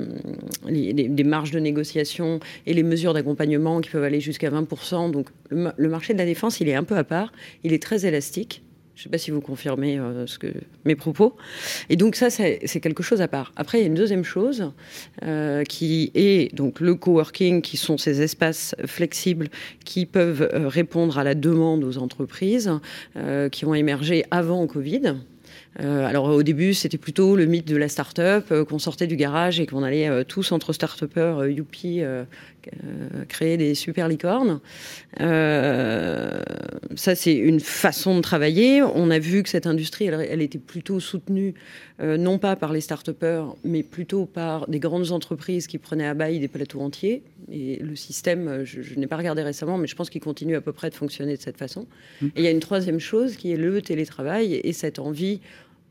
des 0.67 1.23
marges 1.23 1.51
de 1.51 1.59
négociation 1.59 2.41
et 2.65 2.73
les 2.73 2.83
mesures 2.83 3.13
d'accompagnement 3.13 3.79
qui 3.79 3.89
peuvent 3.89 4.03
aller 4.03 4.19
jusqu'à 4.19 4.49
20%. 4.49 5.11
Donc 5.11 5.29
le, 5.49 5.89
marché 5.89 6.13
de 6.13 6.19
la 6.19 6.25
défense, 6.25 6.59
il 6.59 6.67
est 6.67 6.75
un 6.75 6.83
peu 6.83 6.97
à 6.97 7.05
part, 7.05 7.31
il 7.63 7.71
est 7.71 7.81
très 7.81 8.05
élastique. 8.05 8.61
Je 8.95 9.01
ne 9.01 9.03
sais 9.03 9.09
pas 9.09 9.17
si 9.17 9.29
vous 9.29 9.41
confirmez 9.41 9.99
euh, 9.99 10.25
ce 10.25 10.39
que, 10.39 10.47
mes 10.85 10.95
propos. 10.95 11.35
Et 11.89 11.97
donc 11.97 12.15
ça, 12.15 12.29
c'est 12.29 12.79
quelque 12.79 13.03
chose 13.03 13.21
à 13.21 13.27
part. 13.27 13.51
Après, 13.57 13.79
il 13.79 13.81
y 13.81 13.83
a 13.83 13.87
une 13.87 13.93
deuxième 13.93 14.23
chose 14.23 14.71
euh, 15.23 15.63
qui 15.63 16.11
est 16.15 16.55
donc 16.55 16.79
le 16.79 16.95
coworking, 16.95 17.61
qui 17.61 17.75
sont 17.75 17.97
ces 17.97 18.21
espaces 18.21 18.73
flexibles 18.85 19.49
qui 19.83 20.05
peuvent 20.05 20.49
euh, 20.53 20.69
répondre 20.69 21.17
à 21.17 21.25
la 21.25 21.35
demande 21.35 21.83
aux 21.83 21.97
entreprises, 21.97 22.71
qui 23.51 23.65
ont 23.65 23.73
émergé 23.73 24.25
avant 24.31 24.65
Covid. 24.67 25.15
Alors 25.77 26.25
au 26.25 26.43
début, 26.43 26.73
c'était 26.73 26.97
plutôt 26.97 27.35
le 27.35 27.45
mythe 27.45 27.67
de 27.67 27.75
la 27.75 27.89
start-up, 27.89 28.53
qu'on 28.67 28.79
sortait 28.79 29.07
du 29.07 29.17
garage 29.17 29.59
et 29.59 29.65
qu'on 29.65 29.83
allait 29.83 30.23
tous 30.25 30.51
entre 30.51 30.71
start-upers, 30.71 31.47
youpi, 31.49 32.01
créer 33.27 33.57
des 33.57 33.75
super 33.75 34.07
licornes. 34.07 34.59
ça, 35.17 37.15
c'est 37.15 37.33
une 37.33 37.59
façon 37.59 38.15
de 38.15 38.21
travailler. 38.21 38.81
On 38.81 39.09
a 39.09 39.19
vu 39.19 39.43
que 39.43 39.49
cette 39.49 39.67
industrie, 39.67 40.05
elle, 40.05 40.41
était 40.41 40.59
plutôt 40.59 40.99
soutenue, 40.99 41.53
non 41.99 42.37
pas 42.37 42.55
par 42.55 42.73
les 42.73 42.81
start-upers, 42.81 43.55
mais 43.63 43.83
plutôt 43.83 44.25
par 44.25 44.67
des 44.67 44.79
grandes 44.79 45.11
entreprises 45.11 45.67
qui 45.67 45.77
prenaient 45.77 46.07
à 46.07 46.13
bail 46.13 46.39
des 46.39 46.47
plateaux 46.47 46.81
entiers. 46.81 47.23
Et 47.51 47.77
le 47.77 47.95
système, 47.95 48.63
je, 48.63 48.81
je 48.81 48.95
n'ai 48.95 49.07
pas 49.07 49.17
regardé 49.17 49.43
récemment, 49.43 49.77
mais 49.77 49.87
je 49.87 49.95
pense 49.95 50.09
qu'il 50.09 50.21
continue 50.21 50.55
à 50.55 50.61
peu 50.61 50.71
près 50.71 50.89
de 50.89 50.95
fonctionner 50.95 51.37
de 51.37 51.41
cette 51.41 51.57
façon. 51.57 51.85
Mmh. 52.21 52.25
Et 52.27 52.31
il 52.37 52.43
y 52.43 52.47
a 52.47 52.51
une 52.51 52.59
troisième 52.59 52.99
chose 52.99 53.35
qui 53.35 53.51
est 53.51 53.57
le 53.57 53.81
télétravail 53.81 54.55
et 54.55 54.73
cette 54.73 54.99
envie 54.99 55.39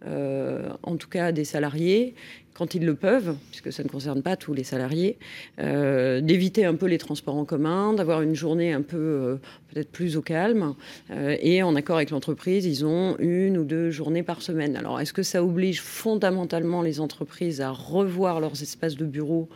euh, 0.07 0.69
en 0.83 0.97
tout 0.97 1.09
cas 1.09 1.33
des 1.33 1.45
salariés, 1.45 2.15
quand 2.55 2.75
ils 2.75 2.85
le 2.85 2.95
peuvent, 2.95 3.37
puisque 3.51 3.73
ça 3.73 3.83
ne 3.83 3.89
concerne 3.89 4.23
pas 4.23 4.37
tous 4.37 4.55
les 4.55 4.63
salariés, 4.63 5.19
euh, 5.59 6.21
d'éviter 6.21 6.65
un 6.65 6.75
peu 6.75 6.87
les 6.87 6.99
transports 6.99 7.35
en 7.35 7.45
commun, 7.45 7.95
d'avoir 7.95 8.23
une 8.23 8.35
journée 8.35 8.73
un 8.73 8.83
peu 8.83 8.97
euh, 8.97 9.37
peut-être 9.73 9.91
plus 9.91 10.17
au 10.17 10.23
calme. 10.23 10.75
et 11.11 11.63
en 11.63 11.75
accord 11.75 11.97
avec 11.97 12.11
l'entreprise, 12.11 12.65
ils 12.65 12.85
ont 12.85 13.17
une 13.19 13.59
ou 13.59 13.65
deux 13.65 13.91
journées 13.91 14.23
par 14.23 14.41
semaine. 14.43 14.77
Alors, 14.77 15.01
est-ce 15.01 15.13
que 15.13 15.25
ça 15.25 15.43
oblige 15.43 15.81
fondamentalement 15.81 16.83
les 16.83 17.01
entreprises 17.01 17.61
à 17.61 17.71
revoir 17.71 18.41
leurs 18.41 18.63
espaces 18.63 18.97
de 18.97 19.05
bureau 19.05 19.49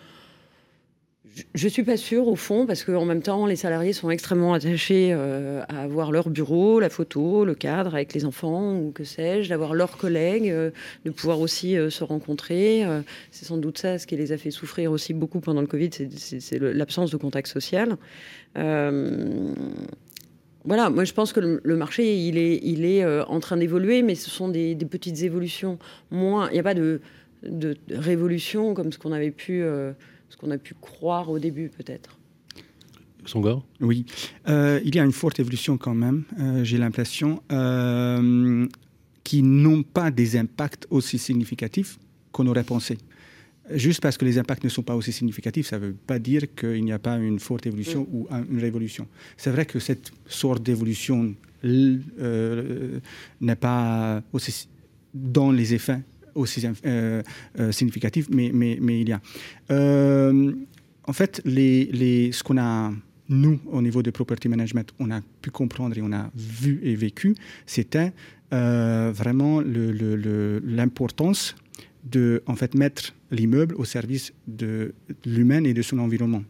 je 1.54 1.64
ne 1.64 1.71
suis 1.71 1.83
pas 1.83 1.97
sûre 1.97 2.28
au 2.28 2.37
fond, 2.37 2.66
parce 2.66 2.85
qu'en 2.85 3.04
même 3.04 3.23
temps, 3.23 3.47
les 3.47 3.57
salariés 3.57 3.92
sont 3.92 4.11
extrêmement 4.11 4.54
attachés 4.54 5.11
euh, 5.12 5.62
à 5.68 5.83
avoir 5.83 6.12
leur 6.12 6.30
bureau, 6.30 6.80
la 6.80 6.88
photo, 6.88 7.45
le 7.45 7.54
cadre 7.54 7.95
avec 7.95 8.14
les 8.14 8.25
enfants, 8.25 8.76
ou 8.76 8.90
que 8.90 9.04
sais-je, 9.04 9.49
d'avoir 9.49 9.75
leurs 9.75 9.97
collègues, 9.97 10.50
euh, 10.50 10.71
de 11.04 11.11
pouvoir 11.11 11.40
aussi 11.40 11.76
euh, 11.76 11.90
se 11.90 12.04
rencontrer. 12.04 12.85
c'est 13.30 13.45
sans 13.45 13.57
doute 13.57 13.78
ça 13.78 13.99
ce 13.99 14.07
qui 14.07 14.16
les 14.16 14.33
a 14.33 14.38
fait 14.38 14.50
souffrir 14.50 14.92
aussi 14.92 15.14
beaucoup 15.14 15.40
pendant 15.40 15.61
le 15.61 15.66
Covid, 15.66 15.90
c'est 16.11 16.59
l'absence 16.59 17.11
de 17.11 17.16
contact 17.16 17.49
social. 17.49 17.97
voilà, 18.54 19.54
moi 20.90 21.04
je 21.04 21.12
pense 21.12 21.33
que 21.33 21.61
le, 21.62 21.76
marché, 21.76 22.16
il 22.16 22.38
est, 22.38 22.61
il 22.62 22.85
est 22.85 23.04
en 23.04 23.40
train 23.40 23.57
d'évoluer, 23.57 24.02
mais 24.02 24.14
ce 24.14 24.30
sont 24.30 24.49
des, 24.49 24.76
petites 24.76 25.23
évolutions. 25.23 25.78
Moins, 26.11 26.49
il 26.50 26.54
n'y 26.54 26.61
a 26.61 26.62
pas 26.62 26.75
de, 26.75 27.00
de, 27.42 27.76
révolution 27.90 28.75
comme 28.75 28.92
ce 28.92 28.99
qu'on 28.99 29.12
avait 29.12 29.30
pu 29.30 29.64
ce 30.28 30.37
qu'on 30.37 30.50
a 30.50 30.58
pu 30.58 30.75
croire 30.75 31.30
au 31.30 31.38
début 31.38 31.68
peut-être. 31.68 32.18
Songor? 33.28 33.64
Oui, 33.80 34.06
euh, 34.49 34.80
il 34.85 34.94
y 34.94 34.99
a 34.99 35.04
une 35.04 35.12
forte 35.12 35.38
évolution 35.40 35.76
quand 35.76 35.94
même, 35.94 36.25
euh, 36.38 36.64
j'ai 36.64 36.78
l'impression, 36.78 37.42
euh, 37.52 38.66
qui 39.23 39.42
n'ont 39.42 39.82
pas 39.82 40.11
des 40.11 40.37
impacts 40.37 40.87
aussi 40.90 41.18
significatifs 41.18 41.99
qu'on 42.32 42.47
aurait 42.47 42.64
pensé. 42.64 42.99
Juste 43.70 44.00
parce 44.00 44.16
que 44.16 44.25
les 44.25 44.38
impacts 44.38 44.64
ne 44.64 44.70
sont 44.70 44.82
pas 44.82 44.97
aussi 44.97 45.12
significatifs, 45.12 45.66
ça 45.66 45.78
ne 45.78 45.87
veut 45.87 45.94
pas 46.06 46.18
dire 46.18 46.54
qu'il 46.54 46.82
n'y 46.85 46.92
a 46.92 46.99
pas 46.99 47.18
une 47.18 47.38
forte 47.38 47.66
évolution 47.66 48.02
mm. 48.11 48.14
ou 48.14 48.26
une 48.50 48.61
révolution. 48.61 49.06
C'est 49.37 49.50
vrai 49.50 49.66
que 49.66 49.78
cette 49.78 50.11
sorte 50.26 50.62
d'évolution 50.62 51.35
n'est 51.62 53.56
pas 53.61 54.23
aussi 54.32 54.68
dans 55.12 55.52
les 55.52 55.75
effets 55.75 56.00
aussi 56.38 56.64
euh, 56.66 57.23
euh, 57.59 57.73
significatif, 57.73 58.28
mais, 58.30 58.49
il 58.49 59.09
y 59.09 59.12
a. 59.12 59.21
Euh, 59.71 60.52
en 61.04 61.12
fait, 61.12 61.40
les, 61.45 62.30
ce 62.33 62.42
qu'on 62.42 62.59
a, 62.59 62.92
nous, 63.28 63.61
au 63.71 63.83
niveau 63.83 64.02
de 64.02 64.11
property 64.11 64.49
management, 64.49 64.92
on 64.99 65.11
a 65.11 65.21
pu 65.42 65.50
comprendre 65.50 65.97
et 65.97 66.02
on 66.02 66.12
a 66.12 66.30
vu 66.35 66.80
et 66.83 66.95
vécu, 66.95 67.35
c'était 67.66 68.12
vraiment 68.50 69.62
l'importance 70.64 71.54
de 72.04 72.42
en 72.47 72.54
fait, 72.54 72.75
mettre 72.75 73.14
l'immeuble 73.30 73.75
au 73.75 73.85
service 73.85 74.33
de 74.47 74.95
l'humain 75.26 75.64
et 75.64 75.75
de 75.75 75.83
son 75.83 75.99
environnement. 75.99 76.42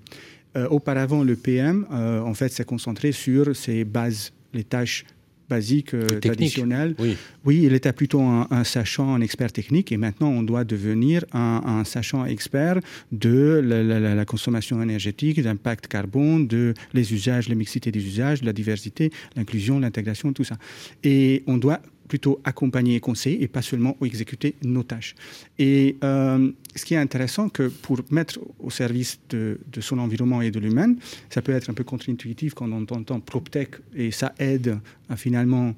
auparavant, 0.70 1.24
le 1.24 1.34
PM, 1.36 1.86
en 1.90 2.34
fait, 2.34 2.50
s'est 2.50 2.64
concentré 2.64 3.12
sur 3.12 3.56
ses 3.56 3.84
bases, 3.84 4.32
les 4.52 4.64
tâches 4.64 5.04
basique, 5.48 5.94
euh, 5.94 6.06
traditionnel. 6.20 6.94
Oui. 6.98 7.16
oui. 7.44 7.62
il 7.64 7.72
était 7.74 7.92
plutôt 7.92 8.20
un, 8.20 8.64
sachant, 8.64 9.14
un 9.14 9.20
expert 9.20 9.52
technique, 9.52 9.92
et 9.92 9.96
maintenant 9.96 10.28
on 10.28 10.42
doit 10.42 10.64
devenir 10.64 11.24
un, 11.32 11.82
sachant 11.84 12.24
expert 12.24 12.78
de 13.12 13.60
la, 13.64 14.24
consommation 14.24 14.82
énergétique, 14.82 15.38
l'impact 15.38 15.86
carbone, 15.86 16.46
de 16.46 16.74
les 16.92 17.12
usages, 17.14 17.48
la 17.48 17.54
mixité 17.54 17.90
des 17.90 18.04
usages, 18.04 18.42
la 18.42 18.52
diversité, 18.52 19.10
l'inclusion, 19.36 19.78
l'intégration, 19.78 20.32
tout 20.32 20.44
ça. 20.44 20.56
Et 21.04 21.42
on 21.46 21.56
doit 21.56 21.80
plutôt 22.08 22.40
accompagner 22.44 22.96
et 22.96 23.00
conseiller 23.00 23.42
et 23.42 23.48
pas 23.48 23.62
seulement 23.62 23.96
exécuter 24.02 24.54
nos 24.62 24.82
tâches. 24.82 25.14
Et 25.58 25.96
euh, 26.02 26.50
ce 26.74 26.84
qui 26.84 26.94
est 26.94 26.98
intéressant, 26.98 27.48
que 27.48 27.68
pour 27.68 28.00
mettre 28.10 28.40
au 28.58 28.70
service 28.70 29.20
de, 29.30 29.58
son 29.80 29.98
environnement 29.98 30.42
et 30.42 30.50
de 30.50 30.58
l'humain, 30.58 30.94
ça 31.30 31.42
peut 31.42 31.52
être 31.52 31.70
un 31.70 31.74
peu 31.74 31.84
contre-intuitif 31.84 32.54
quand 32.54 32.70
on 32.72 32.82
entend 32.82 33.20
PropTech 33.20 33.70
et 33.94 34.10
ça 34.10 34.34
aide 34.38 34.78
à 35.08 35.16
finalement 35.16 35.74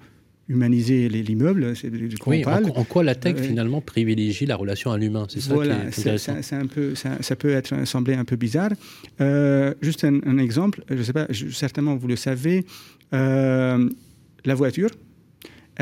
humaniser 0.49 1.08
l'immeuble. 1.08 1.75
Oui, 2.26 2.44
en, 2.44 2.64
en, 2.64 2.84
quoi 2.84 3.04
la 3.04 3.14
tech 3.14 3.37
euh, 3.38 3.42
finalement 3.42 3.80
privilégie 3.80 4.46
la 4.46 4.56
relation 4.56 4.90
à 4.90 4.99
l'humain 4.99 5.26
C'est 5.28 5.40
ça 5.40 5.54
voilà, 5.54 5.92
c'est 5.92 6.56
un 6.56 6.66
peu, 6.66 6.94
ça, 6.96 7.37
peut 7.37 7.50
être 7.50 7.87
sembler 7.87 8.14
un 8.14 8.25
peu 8.25 8.34
bizarre. 8.34 8.70
Euh, 9.20 9.75
juste 9.80 10.04
un, 10.04 10.38
exemple, 10.38 10.82
je 10.90 11.02
sais 11.02 11.12
pas, 11.12 11.28
certainement 11.52 11.94
vous 11.94 12.08
le 12.08 12.16
savez, 12.16 12.64
la 13.12 14.54
voiture, 14.54 14.90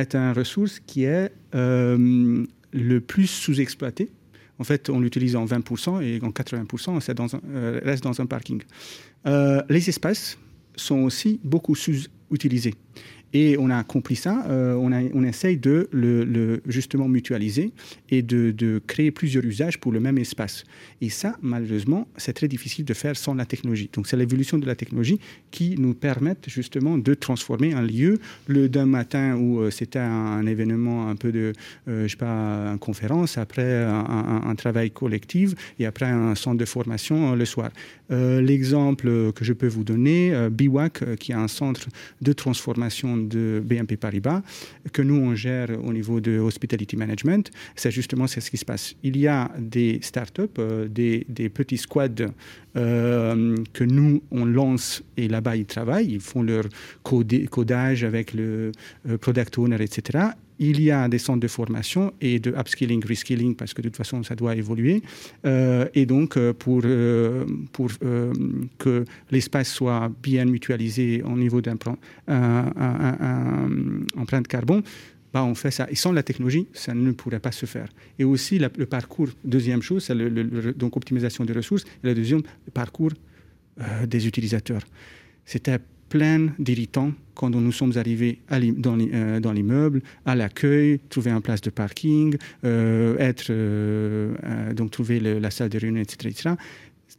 est 0.01 0.15
une 0.15 0.33
ressource 0.33 0.81
qui 0.81 1.05
est 1.05 1.31
euh, 1.55 2.45
le 2.73 3.01
plus 3.01 3.27
sous-exploitée. 3.27 4.11
En 4.59 4.65
fait, 4.65 4.91
on 4.91 5.01
l'utilise 5.01 5.37
en 5.37 5.45
20% 5.45 6.03
et 6.03 6.21
en 6.23 6.31
80%, 6.31 7.01
ça 7.01 7.15
dans 7.15 7.27
euh, 7.35 7.81
reste 7.85 8.03
dans 8.03 8.21
un 8.21 8.27
parking. 8.27 8.63
Euh, 9.27 9.63
les 9.69 9.89
espaces 9.89 10.39
sont 10.75 11.01
aussi 11.01 11.41
beaucoup 11.45 11.75
sous-utilisés. 11.75 12.75
Et 13.35 13.57
on 13.59 13.71
a 13.71 13.83
compris 13.85 14.17
ça, 14.17 14.45
euh, 14.49 14.75
on, 14.75 15.23
essaye 15.23 15.59
de 15.59 15.89
le, 15.93 16.63
justement 16.67 17.09
mutualiser 17.09 17.73
et 18.11 18.23
de, 18.23 18.81
créer 18.87 19.11
plusieurs 19.11 19.45
usages 19.45 19.79
pour 19.79 19.93
le 19.93 20.01
même 20.01 20.19
espace. 20.19 20.65
Et 21.01 21.11
ça, 21.11 21.37
malheureusement, 21.43 22.09
c'est 22.17 22.33
très 22.33 22.49
difficile 22.49 22.85
de 22.85 22.95
faire 22.95 23.17
sans 23.17 23.35
la 23.35 23.45
technologie. 23.45 23.91
Donc 23.93 24.07
c'est 24.07 24.17
l'évolution 24.17 24.59
de 24.59 24.67
la 24.67 24.75
technologie 24.75 25.21
qui 25.51 25.77
nous 25.79 25.95
permet 25.95 26.37
justement 26.47 26.97
de 26.97 27.15
transformer 27.15 27.75
un 27.75 27.83
lieu. 27.83 28.19
Le 28.47 28.69
d'un 28.69 28.87
matin 28.87 29.37
où 29.37 29.61
euh, 29.61 29.71
c'était 29.71 29.99
un, 29.99 30.47
événement 30.47 31.09
un 31.09 31.17
peu 31.17 31.33
de, 31.33 31.53
euh, 31.89 32.05
je 32.05 32.09
sais 32.09 32.17
pas, 32.17 32.71
une 32.73 32.79
conférence, 32.79 33.37
après 33.37 33.85
un, 33.85 34.43
un, 34.47 34.55
travail 34.55 34.91
collectif 34.91 35.55
et 35.79 35.87
après 35.87 36.07
un 36.07 36.35
centre 36.35 36.59
de 36.59 36.65
formation 36.65 37.35
le 37.35 37.45
soir. 37.45 37.71
L'exemple 38.11 39.33
que 39.33 39.45
je 39.45 39.53
peux 39.53 39.67
vous 39.67 39.85
donner, 39.85 40.49
BIWAC, 40.51 41.17
qui 41.17 41.33
est 41.33 41.37
un 41.37 41.49
centre 41.49 41.89
de 42.23 42.33
transformation 42.33 43.17
de 43.17 43.63
BNP 43.65 43.97
Paribas, 43.97 44.43
que 44.93 45.03
nous, 45.03 45.17
on 45.17 45.35
gère 45.35 45.71
au 45.85 45.93
niveau 45.93 46.21
de 46.21 46.39
Hospitality 46.39 46.97
Management, 46.97 47.51
c'est 47.77 47.91
justement 47.91 48.27
ce 48.27 48.51
qui 48.51 48.57
se 48.57 48.65
passe. 48.65 48.95
Il 49.03 49.17
y 49.17 49.27
a 49.27 49.51
des 49.59 49.99
startups, 50.03 50.43
euh, 50.59 50.89
des, 50.89 51.25
petits 51.49 51.79
squads 51.79 52.27
euh, 52.77 53.57
que 53.73 53.85
nous, 53.85 54.23
on 54.31 54.45
lance 54.45 55.03
et 55.17 55.29
là-bas, 55.29 55.57
ils 55.57 55.67
travaillent, 55.67 56.13
ils 56.13 56.21
font 56.21 56.43
leur 56.43 56.65
codage 57.03 58.05
avec 58.05 58.35
le 58.35 58.73
euh, 59.09 59.19
product 59.19 59.59
owner, 59.59 59.83
etc 59.83 60.31
il 60.59 60.81
y 60.81 60.91
a 60.91 61.09
des 61.09 61.19
centres 61.19 61.41
de 61.41 61.49
formation 61.49 62.13
et 62.21 62.39
de 62.39 62.51
upskilling, 62.51 63.05
reskilling, 63.05 63.55
parce 63.55 63.75
que 63.75 63.83
de 63.83 63.89
toute 63.89 63.97
façon, 63.97 64.23
ça 64.23 64.35
doit 64.35 64.57
évoluer. 64.57 65.03
Euh, 65.47 65.87
et 65.95 66.07
donc, 66.07 66.37
euh, 66.37 66.53
pour, 66.53 66.83
euh, 66.85 67.45
pour 67.73 67.91
que 68.79 69.05
l'espace 69.31 69.73
soit 69.73 70.11
bien 70.23 70.45
mutualisé 70.45 71.23
au 71.23 71.37
niveau 71.37 71.61
d'empreinte 71.61 71.99
carbone, 74.49 74.83
bah, 75.33 75.45
on 75.45 75.55
fait 75.55 75.71
ça. 75.71 75.87
Et 75.91 75.95
sans 75.95 76.13
la 76.13 76.23
technologie, 76.23 76.67
ça 76.73 76.95
ne 76.95 77.13
pourrait 77.13 77.41
pas 77.41 77.53
se 77.53 77.67
faire. 77.67 77.89
Et 78.19 78.25
aussi, 78.25 78.59
le 78.59 78.69
parcours, 78.87 79.29
deuxième 79.45 79.83
chose, 79.83 80.05
c'est 80.05 80.15
le, 80.15 80.73
donc 80.73 80.97
optimisation 80.97 81.45
des 81.45 81.53
ressources. 81.53 81.85
Et 82.03 82.07
le 82.09 82.15
deuxième, 82.15 82.43
le 82.67 82.73
parcours 82.73 83.13
des 84.09 84.27
utilisateurs. 84.27 84.83
C'était 85.45 85.79
plein 86.09 86.49
d'irritants 86.59 87.13
quand 87.39 87.51
nous 87.51 87.73
sommes 87.73 87.97
arrivés 87.97 88.41
euh, 88.51 89.41
dans 89.41 89.53
l'immeuble, 89.53 90.03
à 90.27 90.35
l'accueil, 90.35 90.99
trouver 91.09 91.31
un 91.31 91.41
place 91.41 91.61
de 91.61 91.71
parking, 91.71 92.37
euh, 92.65 93.17
être, 93.19 93.47
euh, 93.51 94.75
donc 94.75 94.91
trouver 94.91 95.21
la 95.21 95.51
salle 95.51 95.69
de 95.69 95.79
réunion, 95.79 96.01
etc., 96.01 96.17
etc. 96.31 96.55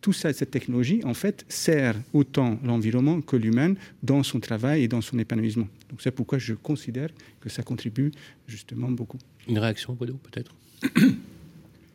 Tout 0.01 0.13
ça, 0.13 0.31
cette 0.31 0.51
technologie, 0.51 1.01
en 1.03 1.13
fait, 1.13 1.46
sert 1.50 1.96
autant 2.13 2.58
l'environnement 2.63 3.22
que 3.22 3.36
l'humain 3.36 3.74
dans 4.03 4.24
son 4.24 4.39
travail 4.39 4.84
et 4.84 4.88
dans 4.88 5.01
son 5.01 5.17
épanouissement. 5.19 5.67
Donc 5.89 6.01
c'est 6.01 6.12
pourquoi 6.12 6.38
je 6.38 6.53
considère 6.53 7.10
que 7.41 7.50
ça 7.50 7.63
contribue 7.63 8.12
justement 8.48 8.91
beaucoup. 8.91 9.17
Une 9.48 9.60
réaction, 9.60 9.93
Bodo, 9.93 10.13
peut-être? 10.13 10.53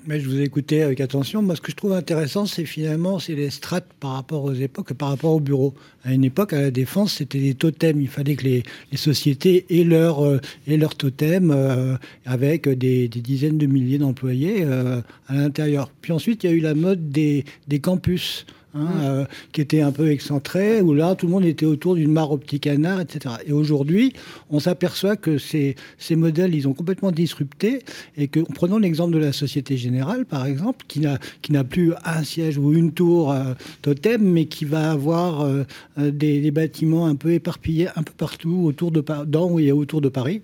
Mais 0.07 0.21
je 0.21 0.29
vous 0.29 0.39
ai 0.39 0.43
écouté 0.43 0.83
avec 0.83 1.01
attention. 1.01 1.41
Moi, 1.41 1.57
ce 1.57 1.63
que 1.63 1.71
je 1.71 1.77
trouve 1.77 1.95
intéressant, 1.95 2.45
c'est 2.45 2.67
finalement, 2.67 3.19
c'est 3.19 3.35
les 3.35 3.49
strates 3.49 3.87
par 4.01 4.13
rapport 4.13 4.45
aux 4.45 4.53
époques, 4.53 4.93
par 4.93 5.09
rapport 5.09 5.33
au 5.33 5.41
bureau. 5.41 5.73
À 6.05 6.13
une 6.13 6.25
époque, 6.25 6.53
à 6.53 6.61
la 6.61 6.71
défense, 6.71 7.15
c'était 7.15 7.39
des 7.39 7.55
totems. 7.55 8.03
Il 8.03 8.09
fallait 8.09 8.37
que 8.37 8.45
les, 8.45 8.65
sociétés 8.97 9.65
aient 9.71 9.85
leur, 9.85 10.23
euh, 10.23 10.41
aient 10.69 10.77
leur 10.77 10.95
totem 10.95 11.51
euh, 11.51 11.97
avec 12.27 12.69
des, 12.69 13.09
dizaines 13.09 13.57
de 13.57 13.67
milliers 13.67 13.97
d'employés 13.97 14.63
euh, 14.65 15.01
à 15.29 15.37
l'intérieur. 15.37 15.91
Puis 16.03 16.13
ensuite, 16.13 16.45
il 16.45 16.51
y 16.51 16.53
a 16.53 16.57
eu 16.57 16.61
la 16.61 16.75
mode 16.75 17.11
des, 17.11 17.47
des 17.67 17.79
campus. 17.79 18.45
Hein, 18.77 18.89
euh, 19.03 19.25
qui 19.53 19.61
était 19.61 19.83
un 19.83 19.93
peu 19.93 20.11
excentré, 20.11 20.81
où 20.81 20.95
là, 20.95 21.15
tout 21.15 21.27
le 21.27 21.33
monde 21.33 21.45
était 21.45 21.65
autour 21.65 21.95
d'une 21.95 22.11
mare 22.11 22.33
optique 22.33 22.65
canard, 22.65 23.01
etc. 23.01 23.37
Et 23.47 23.53
aujourd'hui, 23.53 24.15
on 24.51 24.59
s'aperçoit 24.59 25.15
que 25.17 25.39
ces, 25.39 25.77
modèles, 26.11 26.57
ils 26.57 26.67
ont 26.67 26.73
complètement 26.73 27.13
disrupté, 27.13 27.83
et 28.17 28.27
que, 28.27 28.41
prenons 28.41 28.79
l'exemple 28.79 29.15
de 29.15 29.19
la 29.19 29.33
Société 29.33 29.77
Générale, 29.77 30.27
par 30.27 30.45
exemple, 30.45 30.85
qui 30.89 31.01
n'a, 31.01 31.65
plus 31.65 31.93
un 32.05 32.25
siège 32.25 32.59
ou 32.59 32.73
une 32.73 32.91
tour 32.91 33.31
euh, 33.31 33.55
totem, 33.81 34.23
mais 34.23 34.47
qui 34.47 34.65
va 34.65 34.91
avoir 34.91 35.43
euh, 35.43 35.63
des, 35.97 36.41
des, 36.41 36.51
bâtiments 36.51 37.07
un 37.07 37.15
peu 37.15 37.33
éparpillés 37.33 37.89
un 37.95 38.03
peu 38.03 38.13
partout, 38.17 38.63
autour 38.65 38.91
de, 38.91 39.05
dans 39.25 39.57
et 39.61 39.71
autour 39.71 40.01
de 40.01 40.09
Paris 40.09 40.43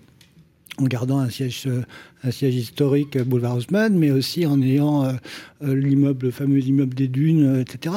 en 0.81 0.85
gardant 0.85 1.19
un 1.19 1.31
siège, 1.31 1.65
euh, 1.67 1.83
un 2.25 2.31
siège 2.31 2.55
historique 2.55 3.17
euh, 3.17 3.25
boulevard 3.25 3.57
Haussmann, 3.57 3.97
mais 3.97 4.11
aussi 4.11 4.47
en 4.47 4.61
ayant 4.63 5.05
euh, 5.05 5.13
l'immeuble, 5.63 6.27
le 6.27 6.33
fameux 6.33 6.61
immeuble 6.61 6.95
des 6.95 7.09
dunes, 7.09 7.61
etc. 7.61 7.97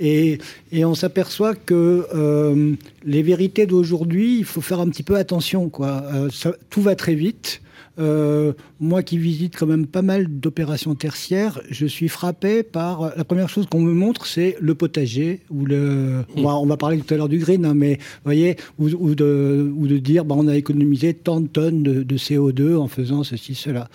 Et, 0.00 0.38
et 0.72 0.84
on 0.84 0.94
s'aperçoit 0.94 1.54
que 1.54 2.06
les 3.04 3.22
vérités 3.22 3.66
d'aujourd'hui, 3.66 4.38
il 4.38 4.44
faut 4.44 4.60
faire 4.60 4.80
un 4.80 4.88
petit 4.88 5.02
peu 5.02 5.16
attention. 5.16 5.68
Quoi. 5.68 6.04
tout 6.70 6.82
va 6.82 6.96
très 6.96 7.14
vite. 7.14 7.60
Euh, 7.98 8.52
moi 8.80 9.02
qui 9.02 9.18
visite 9.18 9.56
quand 9.56 9.66
même 9.66 9.86
pas 9.86 10.02
mal 10.02 10.26
d'opérations 10.28 10.94
tertiaires, 10.94 11.60
je 11.70 11.86
suis 11.86 12.08
frappé 12.08 12.62
par 12.62 13.16
la 13.16 13.24
première 13.24 13.48
chose 13.48 13.66
qu'on 13.66 13.80
me 13.80 13.92
montre, 13.92 14.26
c'est 14.26 14.56
le 14.60 14.74
potager 14.74 15.40
ou 15.50 15.64
le. 15.64 16.24
On 16.36 16.66
va, 16.66 16.76
parler 16.76 16.98
tout 16.98 17.14
à 17.14 17.16
l'heure 17.16 17.28
du 17.28 17.38
green, 17.38 17.64
hein, 17.64 17.74
mais 17.74 17.98
voyez, 18.24 18.56
ou, 18.78 19.14
de, 19.14 19.98
dire, 19.98 20.24
bah, 20.24 20.34
on 20.36 20.48
a 20.48 20.56
économisé 20.56 21.14
tant 21.14 21.40
de 21.40 21.46
tonnes 21.46 21.82
de 21.82 22.16
CO2 22.16 22.76
en 22.76 22.88
faisant 22.88 23.22
ceci, 23.22 23.54
cela 23.54 23.88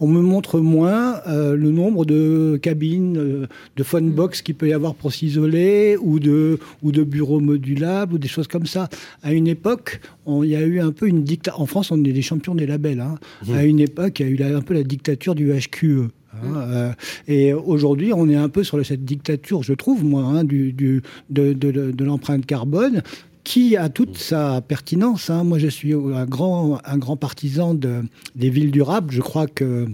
on 0.00 0.06
me 0.06 0.20
montre 0.20 0.60
moins 0.60 1.20
euh, 1.26 1.56
le 1.56 1.70
nombre 1.70 2.04
de 2.04 2.58
cabines, 2.60 3.16
euh, 3.16 3.46
de 3.76 3.82
phone 3.82 4.10
box 4.10 4.42
qu'il 4.42 4.54
peut 4.54 4.68
y 4.68 4.72
avoir 4.72 4.94
pour 4.94 5.12
s'isoler, 5.12 5.96
ou 6.00 6.18
de, 6.18 6.58
ou 6.82 6.92
de 6.92 7.02
bureaux 7.02 7.40
modulables, 7.40 8.14
ou 8.14 8.18
des 8.18 8.28
choses 8.28 8.48
comme 8.48 8.66
ça. 8.66 8.88
À 9.22 9.32
une 9.32 9.46
époque, 9.46 10.00
il 10.26 10.48
y 10.48 10.56
a 10.56 10.62
eu 10.62 10.80
un 10.80 10.92
peu 10.92 11.08
une 11.08 11.24
dictature. 11.24 11.60
En 11.60 11.66
France, 11.66 11.90
on 11.90 12.02
est 12.04 12.12
des 12.12 12.22
champions 12.22 12.54
des 12.54 12.66
labels. 12.66 13.00
Hein. 13.00 13.16
Mmh. 13.46 13.54
À 13.54 13.64
une 13.64 13.80
époque, 13.80 14.20
il 14.20 14.38
y 14.38 14.42
a 14.42 14.50
eu 14.50 14.54
un 14.54 14.62
peu 14.62 14.74
la 14.74 14.82
dictature 14.82 15.34
du 15.34 15.52
HQE. 15.52 15.84
Hein, 15.84 16.36
mmh. 16.42 16.54
euh, 16.56 16.92
et 17.28 17.52
aujourd'hui, 17.54 18.12
on 18.12 18.28
est 18.28 18.36
un 18.36 18.48
peu 18.48 18.64
sur 18.64 18.84
cette 18.84 19.04
dictature, 19.04 19.62
je 19.62 19.72
trouve, 19.72 20.04
moi, 20.04 20.22
hein, 20.22 20.44
du, 20.44 20.72
du, 20.72 21.02
de, 21.30 21.52
de, 21.52 21.70
de 21.70 22.04
l'empreinte 22.04 22.44
carbone 22.44 23.02
qui 23.46 23.76
a 23.76 23.88
toute 23.88 24.18
sa 24.18 24.60
pertinence. 24.60 25.30
Hein. 25.30 25.44
Moi, 25.44 25.60
je 25.60 25.68
suis 25.68 25.94
un 25.94 26.26
grand, 26.26 26.80
un 26.84 26.98
grand 26.98 27.16
partisan 27.16 27.74
de, 27.74 28.02
des 28.34 28.50
villes 28.50 28.72
durables. 28.72 29.12
Je 29.12 29.20
crois 29.20 29.46
que 29.46 29.86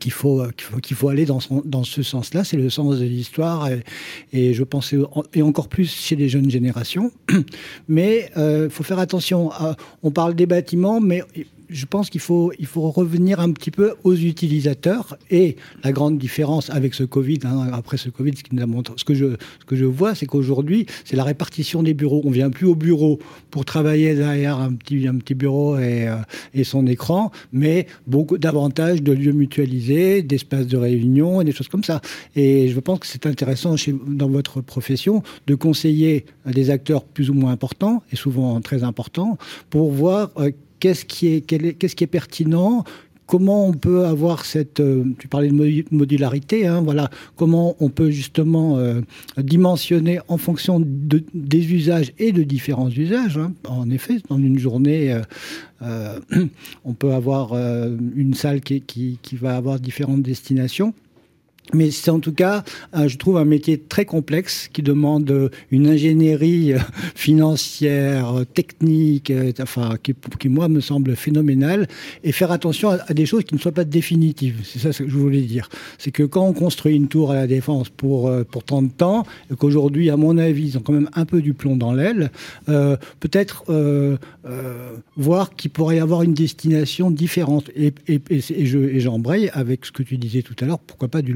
qu'il 0.00 0.12
faut 0.12 0.42
qu'il 0.82 0.96
faut, 0.96 1.08
aller 1.08 1.24
dans, 1.24 1.38
ce 1.84 2.02
sens-là, 2.02 2.42
c'est 2.42 2.56
le 2.56 2.68
sens 2.68 2.98
de 2.98 3.04
l'histoire 3.04 3.68
et, 4.32 4.52
je 4.52 4.64
pense 4.64 4.92
et 5.32 5.42
encore 5.42 5.68
plus 5.68 5.88
chez 5.88 6.16
les 6.16 6.28
jeunes 6.28 6.50
générations. 6.50 7.12
Mais 7.88 8.28
il 8.34 8.40
euh, 8.40 8.70
faut 8.70 8.82
faire 8.82 8.98
attention. 8.98 9.50
on 10.02 10.10
parle 10.10 10.34
des 10.34 10.46
bâtiments, 10.46 11.00
mais 11.00 11.22
je 11.68 11.86
pense 11.86 12.10
qu'il 12.10 12.20
faut, 12.20 12.52
revenir 12.74 13.40
un 13.40 13.52
petit 13.52 13.70
peu 13.70 13.94
aux 14.04 14.14
utilisateurs. 14.14 15.16
Et 15.30 15.56
la 15.82 15.92
grande 15.92 16.18
différence 16.18 16.70
avec 16.70 16.94
ce 16.94 17.04
Covid, 17.04 17.40
hein, 17.44 17.70
après 17.72 17.96
ce 17.96 18.08
Covid, 18.08 18.32
ce, 18.36 19.04
que 19.04 19.14
je, 19.76 19.84
vois, 19.84 20.14
c'est 20.14 20.26
qu'aujourd'hui, 20.26 20.86
c'est 21.04 21.16
la 21.16 21.24
répartition 21.24 21.82
des 21.82 21.94
bureaux. 21.94 22.22
On 22.24 22.30
vient 22.30 22.50
plus 22.50 22.66
au 22.66 22.74
bureau 22.74 23.18
pour 23.50 23.64
travailler 23.64 24.14
derrière 24.14 24.58
un 24.58 24.74
petit, 24.74 25.34
bureau 25.34 25.78
et, 25.78 26.08
euh, 26.08 26.16
et 26.52 26.64
son 26.64 26.86
écran, 26.86 27.30
mais 27.52 27.86
beaucoup 28.06 28.38
davantage 28.38 29.02
de 29.02 29.12
lieux 29.12 29.32
mutualisés, 29.32 30.22
d'espaces 30.22 30.66
de 30.66 30.76
réunion 30.76 31.40
et 31.40 31.44
des 31.44 31.52
choses 31.52 31.68
comme 31.68 31.84
ça. 31.84 32.00
Et 32.36 32.68
je 32.68 32.80
pense 32.80 33.00
que 33.00 33.06
c'est 33.06 33.26
intéressant 33.26 33.76
dans 34.06 34.28
votre 34.28 34.60
profession 34.60 35.22
de 35.46 35.54
conseiller 35.54 36.26
des 36.46 36.70
acteurs 36.70 37.04
plus 37.04 37.30
ou 37.30 37.34
moins 37.34 37.52
importants, 37.52 38.02
et 38.12 38.16
souvent 38.16 38.60
très 38.60 38.84
importants, 38.84 39.38
pour 39.70 39.90
voir 39.90 40.30
euh, 40.38 40.50
qu'est-ce 40.84 41.06
qui 41.06 41.28
est, 41.28 41.40
qu'est-ce 41.40 41.96
qui 41.96 42.04
est 42.04 42.08
pertinent? 42.08 42.84
Comment 43.26 43.66
on 43.66 43.72
peut 43.72 44.04
avoir 44.04 44.44
cette, 44.44 44.80
euh, 44.80 45.02
tu 45.18 45.28
parlais 45.28 45.48
de 45.48 45.84
modularité, 45.90 46.66
hein, 46.66 46.82
voilà, 46.82 47.08
comment 47.36 47.74
on 47.80 47.88
peut 47.88 48.10
justement 48.10 48.76
euh, 48.76 49.00
dimensionner 49.38 50.18
en 50.28 50.36
fonction 50.36 50.78
de, 50.78 51.24
des 51.32 51.72
usages 51.72 52.12
et 52.18 52.32
de 52.32 52.42
différents 52.42 52.90
usages. 52.90 53.38
Hein. 53.38 53.54
En 53.66 53.88
effet, 53.88 54.18
dans 54.28 54.36
une 54.36 54.58
journée, 54.58 55.18
euh, 55.80 56.18
on 56.84 56.92
peut 56.92 57.14
avoir 57.14 57.54
une 57.54 58.34
salle 58.34 58.60
qui, 58.60 59.18
va 59.40 59.56
avoir 59.56 59.80
différentes 59.80 60.20
destinations. 60.20 60.92
Mais 61.72 61.90
c'est 61.90 62.10
en 62.10 62.20
tout 62.20 62.32
cas, 62.32 62.62
je 62.94 63.16
trouve, 63.16 63.38
un 63.38 63.44
métier 63.44 63.78
très 63.78 64.04
complexe 64.04 64.68
qui 64.72 64.82
demande 64.82 65.30
euh, 65.30 65.48
une 65.70 65.88
ingénierie 65.88 66.74
euh, 66.74 66.78
financière, 67.14 68.38
euh, 68.38 68.44
technique, 68.44 69.32
enfin, 69.60 69.96
qui, 70.02 70.48
moi, 70.48 70.68
me 70.68 70.80
semble 70.80 71.16
phénoménale. 71.16 71.88
Et 72.22 72.32
faire 72.32 72.52
attention 72.52 72.90
à, 72.90 73.14
des 73.14 73.26
choses 73.26 73.44
qui 73.44 73.54
ne 73.54 73.60
soient 73.60 73.72
pas 73.72 73.84
définitives. 73.84 74.60
C'est 74.64 74.78
ça 74.78 74.90
que 74.90 75.08
je 75.08 75.16
voulais 75.16 75.40
dire. 75.40 75.68
C'est 75.98 76.10
que 76.10 76.22
quand 76.22 76.46
on 76.46 76.52
construit 76.52 76.94
une 76.94 77.08
tour 77.08 77.30
à 77.30 77.34
la 77.34 77.46
défense 77.46 77.88
pour, 77.88 78.30
pour 78.50 78.64
tant 78.64 78.82
de 78.82 78.90
temps, 78.90 79.24
qu'aujourd'hui, 79.58 80.10
à 80.10 80.16
mon 80.16 80.38
avis, 80.38 80.68
ils 80.68 80.78
ont 80.78 80.80
quand 80.80 80.92
même 80.92 81.10
un 81.14 81.24
peu 81.24 81.40
du 81.40 81.54
plomb 81.54 81.76
dans 81.76 81.92
l'aile, 81.92 82.30
euh, 82.68 82.96
peut-être 83.20 83.64
euh, 83.68 84.16
euh, 84.46 84.96
voir 85.16 85.54
qu'il 85.54 85.70
pourrait 85.70 85.96
y 85.96 86.00
avoir 86.00 86.22
une 86.22 86.34
destination 86.34 87.10
différente. 87.10 87.70
Et, 87.76 87.92
j'embraye 89.00 89.50
avec 89.50 89.84
ce 89.84 89.92
que 89.92 90.02
tu 90.02 90.16
disais 90.18 90.42
tout 90.42 90.54
à 90.60 90.66
l'heure, 90.66 90.78
pourquoi 90.78 91.08
pas 91.08 91.22
du 91.22 91.32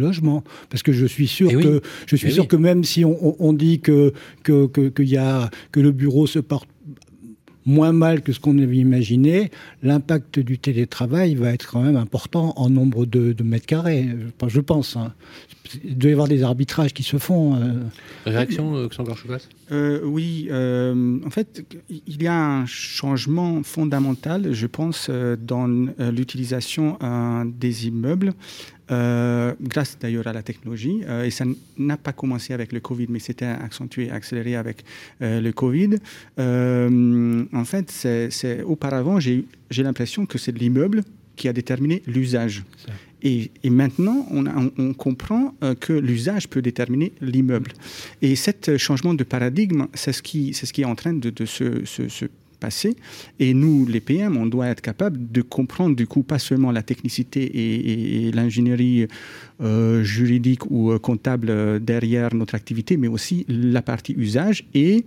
parce 0.71 0.83
que 0.83 0.93
je 0.93 1.07
suis 1.07 1.29
sûr 1.29 1.51
eh 1.53 1.63
que 1.63 1.81
je 2.07 2.17
suis 2.17 2.29
eh 2.29 2.33
sûr 2.33 2.49
que 2.49 2.57
même 2.57 2.85
si 2.85 3.05
on, 3.05 3.53
dit 3.53 3.81
que 3.81 4.13
que, 4.43 4.67
que, 4.67 5.03
y 5.03 5.17
a, 5.17 5.51
que 5.73 5.81
le 5.81 5.93
bureau 5.93 6.27
se 6.27 6.39
porte 6.39 6.69
moins 7.69 7.93
mal 7.93 8.23
que 8.23 8.33
ce 8.33 8.41
qu'on 8.41 8.59
avait 8.59 8.79
imaginé, 8.79 9.51
l'impact 9.83 10.41
du 10.41 10.59
télétravail 10.59 11.35
va 11.35 11.53
être 11.53 11.71
quand 11.71 11.83
même 11.83 11.97
important 11.97 12.55
en 12.57 12.71
nombre 12.71 13.05
de, 13.05 13.35
mètres 13.43 13.67
carrés, 13.67 14.09
je 14.47 14.61
pense. 14.61 14.97
Hein. 14.97 15.13
Il 15.85 15.99
doit 15.99 16.11
y 16.11 16.13
avoir 16.15 16.29
des 16.29 16.43
arbitrages 16.43 16.95
qui 16.95 17.03
se 17.03 17.19
font. 17.19 17.57
Euh. 17.57 17.75
Réaction, 18.25 18.75
euh, 18.75 18.89
Xangor 18.89 19.19
euh, 19.71 20.01
Oui, 20.03 20.49
euh, 20.51 21.19
en 21.27 21.31
fait, 21.31 21.63
il 21.91 22.23
y 22.23 22.27
a 22.27 22.35
un 22.35 22.65
changement 22.65 23.63
fondamental, 23.63 24.55
je 24.55 24.67
pense, 24.67 25.11
dans 25.11 25.67
l'utilisation 25.67 26.99
des 27.45 27.87
immeubles. 27.87 28.33
Euh, 28.91 29.53
grâce 29.61 29.99
d'ailleurs 30.01 30.27
à 30.27 30.33
la 30.33 30.43
technologie. 30.43 31.03
Euh, 31.07 31.25
et 31.25 31.31
ça 31.31 31.45
n'a 31.77 31.99
pas 31.99 32.13
commencé 32.13 32.55
avec 32.55 32.73
le 32.73 32.81
Covid, 32.81 33.07
mais 33.11 33.19
c'était 33.19 33.45
accentué, 33.45 34.11
accéléré 34.11 34.57
avec 34.57 34.83
euh, 35.21 35.41
le 35.41 35.53
Covid. 35.53 35.97
en 36.39 37.65
fait, 37.65 37.91
c'est 37.91 38.63
auparavant, 38.63 39.21
j'ai 39.21 39.45
l'impression 39.71 40.25
que 40.25 40.39
c'est 40.39 40.57
l'immeuble 40.57 41.03
qui 41.37 41.49
a 41.49 41.53
déterminé 41.53 42.03
l'usage. 42.07 42.65
Et, 43.23 43.51
et, 43.63 43.71
maintenant, 43.71 44.27
on, 44.31 44.47
on, 44.79 44.95
comprend 44.95 45.55
que 45.81 45.93
l'usage 45.93 46.49
peut 46.49 46.63
déterminer 46.63 47.13
l'immeuble. 47.21 47.73
Et 48.23 48.37
ce 48.37 48.77
changement 48.77 49.13
de 49.13 49.25
paradigme, 49.25 49.87
c'est 49.95 50.13
ce, 50.13 50.23
qui, 50.23 50.55
ce 50.55 50.73
qui 50.73 50.83
est 50.83 50.87
en 50.87 50.95
train 50.95 51.15
de, 51.15 51.31
de 51.31 51.45
se, 51.45 51.85
se, 51.85 52.09
se 52.09 52.27
passé. 52.59 52.97
Et 53.39 53.55
nous, 53.55 53.87
les 53.87 54.01
PM, 54.01 54.37
on 54.37 54.47
doit 54.47 54.67
être 54.67 54.81
capable 54.81 55.31
de 55.31 55.43
comprendre 55.43 55.97
du 55.97 56.07
coup 56.07 56.23
pas 56.23 56.39
seulement 56.39 56.73
la 56.73 56.83
technicité 56.83 58.27
et, 58.27 58.31
l'ingénierie 58.33 59.03
euh, 59.03 59.07
juridique 60.03 60.71
ou 60.71 60.93
euh, 60.93 60.99
comptable 60.99 61.49
euh, 61.51 61.79
derrière 61.79 62.35
notre 62.35 62.55
activité, 62.55 62.97
mais 62.97 63.09
aussi 63.09 63.45
la 63.49 63.83
partie 63.83 64.15
usage. 64.17 64.65
Et 64.75 65.05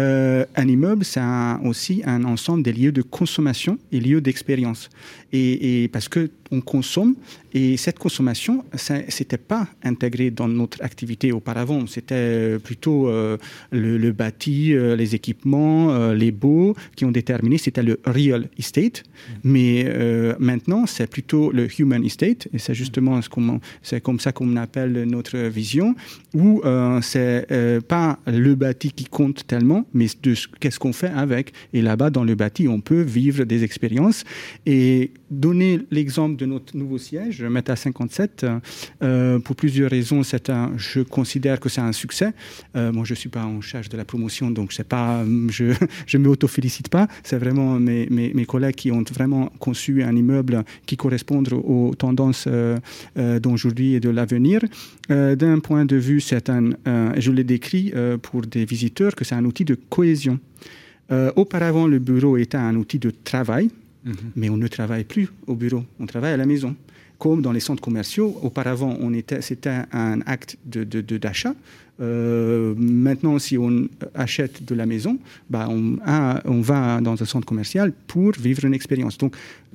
un 0.00 0.68
immeuble, 0.68 1.04
c'est 1.04 1.20
aussi 1.64 2.02
un 2.04 2.22
ensemble 2.22 2.62
des 2.62 2.72
lieux 2.72 2.92
de 2.92 3.02
consommation 3.02 3.80
et 3.90 3.98
lieux 3.98 4.20
d'expérience. 4.20 4.90
Et, 5.32 5.82
et, 5.82 5.88
parce 5.88 6.08
que 6.08 6.30
on 6.52 6.60
consomme 6.60 7.16
et 7.52 7.76
cette 7.76 7.98
consommation, 7.98 8.64
c'était 9.08 9.38
pas 9.38 9.66
intégré 9.82 10.30
dans 10.30 10.46
notre 10.46 10.82
activité 10.84 11.32
auparavant. 11.32 11.86
C'était 11.88 12.58
plutôt 12.60 13.10
le, 13.72 14.12
bâti, 14.12 14.72
les 14.72 15.14
équipements, 15.16 16.12
les 16.12 16.30
baux 16.30 16.76
qui 16.94 17.04
ont 17.04 17.10
déterminé. 17.10 17.58
C'était 17.58 17.82
le 17.82 17.98
real 18.06 18.48
estate, 18.56 19.02
mmh. 19.02 19.32
mais 19.44 20.36
maintenant 20.38 20.86
c'est 20.86 21.08
plutôt 21.08 21.50
le 21.50 21.68
human 21.80 22.04
estate 22.04 22.48
et 22.52 22.58
c'est 22.58 22.74
justement 22.74 23.20
ce 23.20 23.28
qu'on 23.28 23.60
c'est 23.88 24.02
comme 24.02 24.20
ça 24.20 24.32
qu'on 24.32 24.56
appelle 24.56 25.04
notre 25.04 25.38
vision, 25.38 25.94
où 26.34 26.60
euh, 26.64 27.00
c'est 27.00 27.46
euh, 27.50 27.80
pas 27.80 28.18
le 28.26 28.54
bâti 28.54 28.92
qui 28.92 29.06
compte 29.06 29.46
tellement, 29.46 29.86
mais 29.94 30.06
qu'est-ce 30.60 30.78
qu'on 30.78 30.92
fait 30.92 31.10
avec. 31.10 31.52
Et 31.72 31.80
là-bas, 31.80 32.10
dans 32.10 32.24
le 32.24 32.34
bâti, 32.34 32.68
on 32.68 32.80
peut 32.80 33.00
vivre 33.00 33.44
des 33.44 33.64
expériences. 33.64 34.24
Et 34.66 35.12
donner 35.30 35.80
l'exemple 35.90 36.36
de 36.36 36.46
notre 36.46 36.76
nouveau 36.76 36.98
siège, 36.98 37.42
Meta 37.42 37.76
57, 37.76 38.46
euh, 39.02 39.38
pour 39.38 39.56
plusieurs 39.56 39.90
raisons. 39.90 40.22
C'est 40.22 40.50
un, 40.50 40.72
je 40.76 41.00
considère 41.00 41.60
que 41.60 41.68
c'est 41.68 41.80
un 41.80 41.92
succès. 41.92 42.32
Euh, 42.76 42.92
moi, 42.92 43.04
je 43.04 43.12
ne 43.12 43.16
suis 43.16 43.28
pas 43.28 43.44
en 43.44 43.60
charge 43.60 43.88
de 43.88 43.96
la 43.96 44.04
promotion, 44.04 44.50
donc 44.50 44.74
pas, 44.88 45.24
je 45.50 45.74
ne 46.14 46.18
m'auto-félicite 46.18 46.88
pas. 46.88 47.08
C'est 47.22 47.38
vraiment 47.38 47.78
mes, 47.78 48.46
collègues 48.46 48.76
qui 48.76 48.90
ont 48.90 49.04
vraiment 49.12 49.52
conçu 49.58 50.02
un 50.02 50.14
immeuble 50.16 50.64
qui 50.86 50.96
correspond 50.96 51.42
aux 51.52 51.94
tendances 51.94 52.46
euh, 52.46 52.78
euh 53.18 53.38
d'aujourd'hui 53.40 53.94
et 53.94 54.00
de 54.00 54.08
l'avenir. 54.08 54.60
Euh, 55.10 55.36
d'un 55.36 55.58
point 55.58 55.84
de 55.84 55.96
vue, 55.96 56.20
c'est 56.20 56.48
un, 56.50 56.70
je 57.16 57.30
l'ai 57.30 57.44
décrit 57.44 57.92
pour 58.22 58.42
des 58.42 58.64
visiteurs, 58.64 59.14
que 59.14 59.24
c'est 59.24 59.34
un 59.34 59.44
outil 59.44 59.64
de 59.64 59.74
cohésion. 59.74 60.38
auparavant, 61.36 61.86
le 61.86 61.98
bureau 61.98 62.36
était 62.36 62.56
un 62.56 62.74
outil 62.76 62.98
de 62.98 63.10
travail 63.10 63.70
Mhm. 64.08 64.16
Mais 64.36 64.48
on 64.48 64.56
ne 64.56 64.66
travaille 64.68 65.04
plus 65.04 65.28
au 65.46 65.54
bureau, 65.54 65.84
on 66.00 66.06
travaille 66.06 66.32
à 66.32 66.36
la 66.36 66.46
maison. 66.46 66.74
Comme 67.18 67.42
dans 67.42 67.52
les 67.52 67.60
centres 67.60 67.82
commerciaux, 67.82 68.38
auparavant, 68.42 68.96
c'était 69.40 69.82
un 69.92 70.20
acte 70.22 70.56
d'achat. 70.64 71.54
Euh, 72.00 72.74
maintenant, 72.76 73.40
si 73.40 73.58
on 73.58 73.88
achète 74.14 74.64
de 74.64 74.74
la 74.76 74.86
maison, 74.86 75.18
bah 75.50 75.68
on, 75.68 76.60
va 76.60 77.00
dans 77.00 77.20
un 77.20 77.26
centre 77.26 77.46
commercial 77.46 77.92
pour 78.06 78.32
vivre 78.38 78.64
une 78.64 78.74
expérience. 78.74 79.18
Donc, 79.18 79.34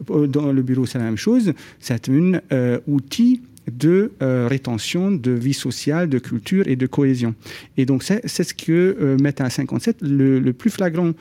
euh, 0.09 0.25
dans 0.25 0.53
le 0.53 0.61
bureau, 0.61 0.85
c'est 0.85 0.99
la 0.99 1.03
même 1.03 1.17
chose. 1.17 1.53
C'est 1.81 2.07
un 2.07 2.39
euh, 2.53 2.79
outil 2.87 3.41
de 3.69 4.11
rétention, 4.19 5.11
de 5.11 5.31
vie 5.31 5.53
sociale, 5.53 6.09
de 6.09 6.19
culture 6.19 6.67
et 6.67 6.75
de 6.75 6.85
cohésion. 6.85 7.33
Et 7.77 7.85
donc, 7.85 8.03
c'est, 8.03 8.27
ce 8.27 8.53
que 8.53 9.17
Meta 9.21 9.49
57, 9.49 9.97
le, 10.01 10.39
le 10.39 10.53
plus 10.53 10.69
flagrant 10.69 11.11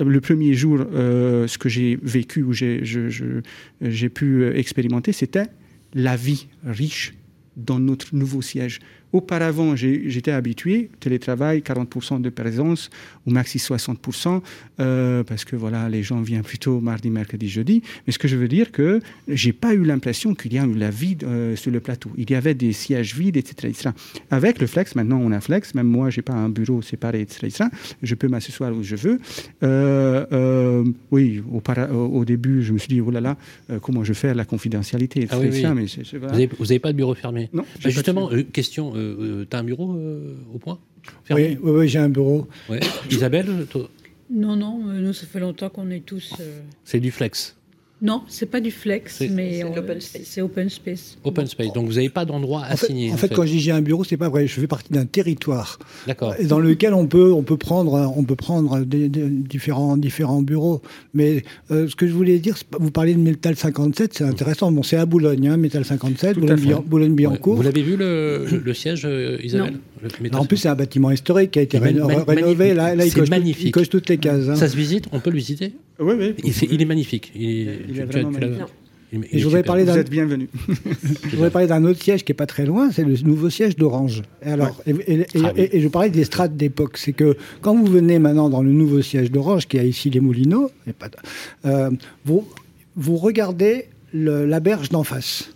le 0.00 0.20
premier 0.20 0.54
jour, 0.54 0.78
euh, 0.80 1.46
ce 1.46 1.58
que 1.58 1.68
j'ai 1.68 1.98
vécu 2.02 2.42
ou 2.42 2.52
j'ai 2.52 4.08
pu 4.08 4.46
expérimenter, 4.56 5.12
c'était 5.12 5.46
la 5.94 6.16
vie 6.16 6.48
riche 6.64 7.14
dans 7.56 7.78
notre 7.78 8.14
nouveau 8.14 8.42
siège. 8.42 8.80
Auparavant, 9.12 9.74
j'étais 9.74 10.30
habitué, 10.30 10.88
télétravail, 11.00 11.60
40% 11.60 12.20
de 12.20 12.30
présence, 12.30 12.90
ou 13.26 13.32
maxi 13.32 13.58
60%, 13.58 14.40
euh, 14.78 15.24
parce 15.24 15.44
que 15.44 15.56
voilà, 15.56 15.88
les 15.88 16.04
gens 16.04 16.20
viennent 16.20 16.42
plutôt 16.42 16.80
mardi, 16.80 17.10
mercredi, 17.10 17.48
jeudi. 17.48 17.82
Mais 18.06 18.12
ce 18.12 18.20
que 18.20 18.28
je 18.28 18.36
veux 18.36 18.46
dire 18.46 18.70
que 18.70 19.00
j'ai 19.26 19.52
pas 19.52 19.74
eu 19.74 19.82
l'impression 19.82 20.34
qu'il 20.34 20.52
y 20.52 20.58
a 20.58 20.64
eu 20.64 20.74
la 20.74 20.90
vie 20.90 21.16
euh, 21.24 21.56
sur 21.56 21.72
le 21.72 21.80
plateau. 21.80 22.10
Il 22.16 22.30
y 22.30 22.36
avait 22.36 22.54
des 22.54 22.72
sièges 22.72 23.16
vides, 23.16 23.36
etc., 23.36 23.90
Avec 24.30 24.60
le 24.60 24.68
flex, 24.68 24.94
maintenant 24.94 25.20
on 25.20 25.32
a 25.32 25.40
flex, 25.40 25.74
même 25.74 25.88
moi, 25.88 26.10
j'ai 26.10 26.22
pas 26.22 26.34
un 26.34 26.48
bureau 26.48 26.80
séparé, 26.80 27.20
etc., 27.22 27.64
Je 28.02 28.14
peux 28.14 28.28
m'asseoir 28.28 28.72
où 28.72 28.82
je 28.84 28.94
veux. 28.94 29.18
Euh, 29.64 30.84
oui, 31.10 31.42
au, 31.50 32.24
début, 32.24 32.62
je 32.62 32.72
me 32.72 32.78
suis 32.78 32.88
dit, 32.88 33.00
oh 33.00 33.10
là 33.10 33.20
là, 33.20 33.36
comment 33.82 34.04
je 34.04 34.12
fais 34.12 34.34
la 34.34 34.44
confidentialité, 34.44 35.22
etc. 35.22 35.64
Ah 35.64 35.74
Mais 35.74 36.48
Vous 36.58 36.64
n'avez 36.66 36.78
pas 36.78 36.92
de 36.92 36.96
bureau 36.96 37.14
fermé? 37.14 37.48
Non. 37.52 37.64
Bah, 37.82 37.90
justement, 37.90 38.30
question 38.52 38.92
euh, 39.00 39.16
euh, 39.42 39.46
tu 39.48 39.56
as 39.56 39.60
un 39.60 39.64
bureau 39.64 39.94
euh, 39.96 40.34
au 40.54 40.58
point 40.58 40.78
Oui, 41.30 41.58
oui, 41.62 41.88
j'ai 41.88 41.98
un 41.98 42.08
bureau. 42.08 42.48
Isabelle 43.10 43.66
Non, 44.30 44.56
non, 44.56 44.78
nous, 44.78 45.12
ça 45.12 45.26
fait 45.26 45.40
longtemps 45.40 45.70
qu'on 45.70 45.90
est 45.90 46.04
tous. 46.04 46.34
C'est 46.84 47.00
du 47.00 47.10
flex 47.10 47.56
non, 48.02 48.22
c'est 48.28 48.46
pas 48.46 48.60
du 48.60 48.70
flex, 48.70 49.22
mais 49.30 49.62
c'est 50.24 50.40
open 50.40 50.70
space. 50.70 51.18
Open 51.22 51.46
space. 51.46 51.72
Donc 51.74 51.86
vous 51.86 51.94
n'avez 51.94 52.08
pas 52.08 52.24
d'endroit 52.24 52.64
assigné. 52.64 53.12
En 53.12 53.16
fait, 53.16 53.26
en 53.26 53.28
fait, 53.28 53.34
quand 53.34 53.42
je 53.44 53.52
dis 53.52 53.60
j'ai 53.60 53.72
un 53.72 53.82
bureau, 53.82 54.04
c'est 54.04 54.16
pas 54.16 54.28
vrai. 54.28 54.46
Je 54.46 54.60
fais 54.60 54.66
partie 54.66 54.92
d'un 54.92 55.04
territoire. 55.04 55.78
D'accord. 56.06 56.34
Dans 56.48 56.58
lequel 56.58 56.94
on 56.94 57.06
peut 57.06 57.32
on 57.32 57.42
peut 57.42 57.58
prendre 57.58 58.12
on 58.16 58.24
peut 58.24 58.36
prendre 58.36 58.80
des, 58.80 59.08
différents 59.08 59.96
différents 59.96 60.42
bureaux. 60.42 60.80
Mais 61.12 61.42
euh, 61.70 61.88
ce 61.88 61.96
que 61.96 62.06
je 62.06 62.12
voulais 62.12 62.38
dire, 62.38 62.56
vous 62.78 62.90
parlez 62.90 63.14
de 63.14 63.20
Metal 63.20 63.54
57, 63.54 64.14
c'est 64.14 64.24
intéressant. 64.24 64.72
Bon, 64.72 64.82
c'est 64.82 64.96
à 64.96 65.06
Boulogne, 65.06 65.48
hein, 65.48 65.56
Metal 65.56 65.84
57, 65.84 66.38
Boulogne-Billancourt. 66.86 67.56
Vous 67.56 67.62
l'avez 67.62 67.82
vu 67.82 67.96
le, 67.96 68.72
siège, 68.72 69.02
euh, 69.04 69.38
Isabelle 69.42 69.78
En 70.32 70.46
plus, 70.46 70.56
c'est 70.56 70.68
un 70.68 70.74
bâtiment 70.74 71.10
historique 71.10 71.52
qui 71.52 71.58
a 71.58 71.62
été 71.62 71.78
rénové. 71.78 72.74
Là, 72.74 72.94
là 72.94 73.04
il, 73.04 73.12
coche 73.12 73.28
magnifique. 73.28 73.66
il 73.66 73.72
coche 73.72 73.88
toutes 73.88 74.08
les 74.08 74.18
cases. 74.18 74.48
Hein. 74.48 74.56
Ça 74.56 74.68
se 74.68 74.76
visite 74.76 75.06
On 75.12 75.20
peut 75.20 75.30
le 75.30 75.36
visiter 75.36 75.72
Oui, 75.98 76.14
oui. 76.18 76.34
Il, 76.70 76.80
est 76.80 76.84
magnifique. 76.84 77.32
Il, 77.34 77.89
il 77.90 78.00
est 78.00 78.04
vraiment 78.04 78.30
magnifique. 78.30 78.62
Et 79.12 79.38
je 79.38 79.44
voudrais 79.44 79.64
parler 79.64 79.84
Vous 79.84 79.98
êtes 79.98 80.10
bienvenue. 80.10 80.48
je 81.24 81.34
voudrais 81.34 81.50
parler 81.50 81.66
d'un 81.66 81.84
autre 81.84 82.00
siège 82.00 82.24
qui 82.24 82.30
est 82.30 82.34
pas 82.34 82.46
très 82.46 82.64
loin, 82.64 82.92
c'est 82.92 83.02
le 83.02 83.14
nouveau 83.24 83.50
siège 83.50 83.74
d'Orange. 83.74 84.22
Et 84.44 84.50
alors, 84.50 84.80
ah 84.86 85.52
et, 85.56 85.80
je 85.80 85.88
parlais 85.88 86.10
des 86.10 86.24
strates 86.24 86.56
d'époque. 86.56 86.96
C'est 86.96 87.12
que 87.12 87.36
quand 87.60 87.74
vous 87.74 87.86
venez 87.86 88.20
maintenant 88.20 88.48
dans 88.48 88.62
le 88.62 88.70
nouveau 88.70 89.02
siège 89.02 89.32
d'Orange, 89.32 89.66
qui 89.66 89.78
a 89.78 89.84
ici 89.84 90.10
les 90.10 90.20
Moulineaux, 90.20 90.70
euh, 91.64 91.90
vous, 92.24 92.46
vous 92.94 93.16
regardez 93.16 93.86
la 94.12 94.60
berge 94.60 94.90
d'en 94.90 95.02
face, 95.02 95.52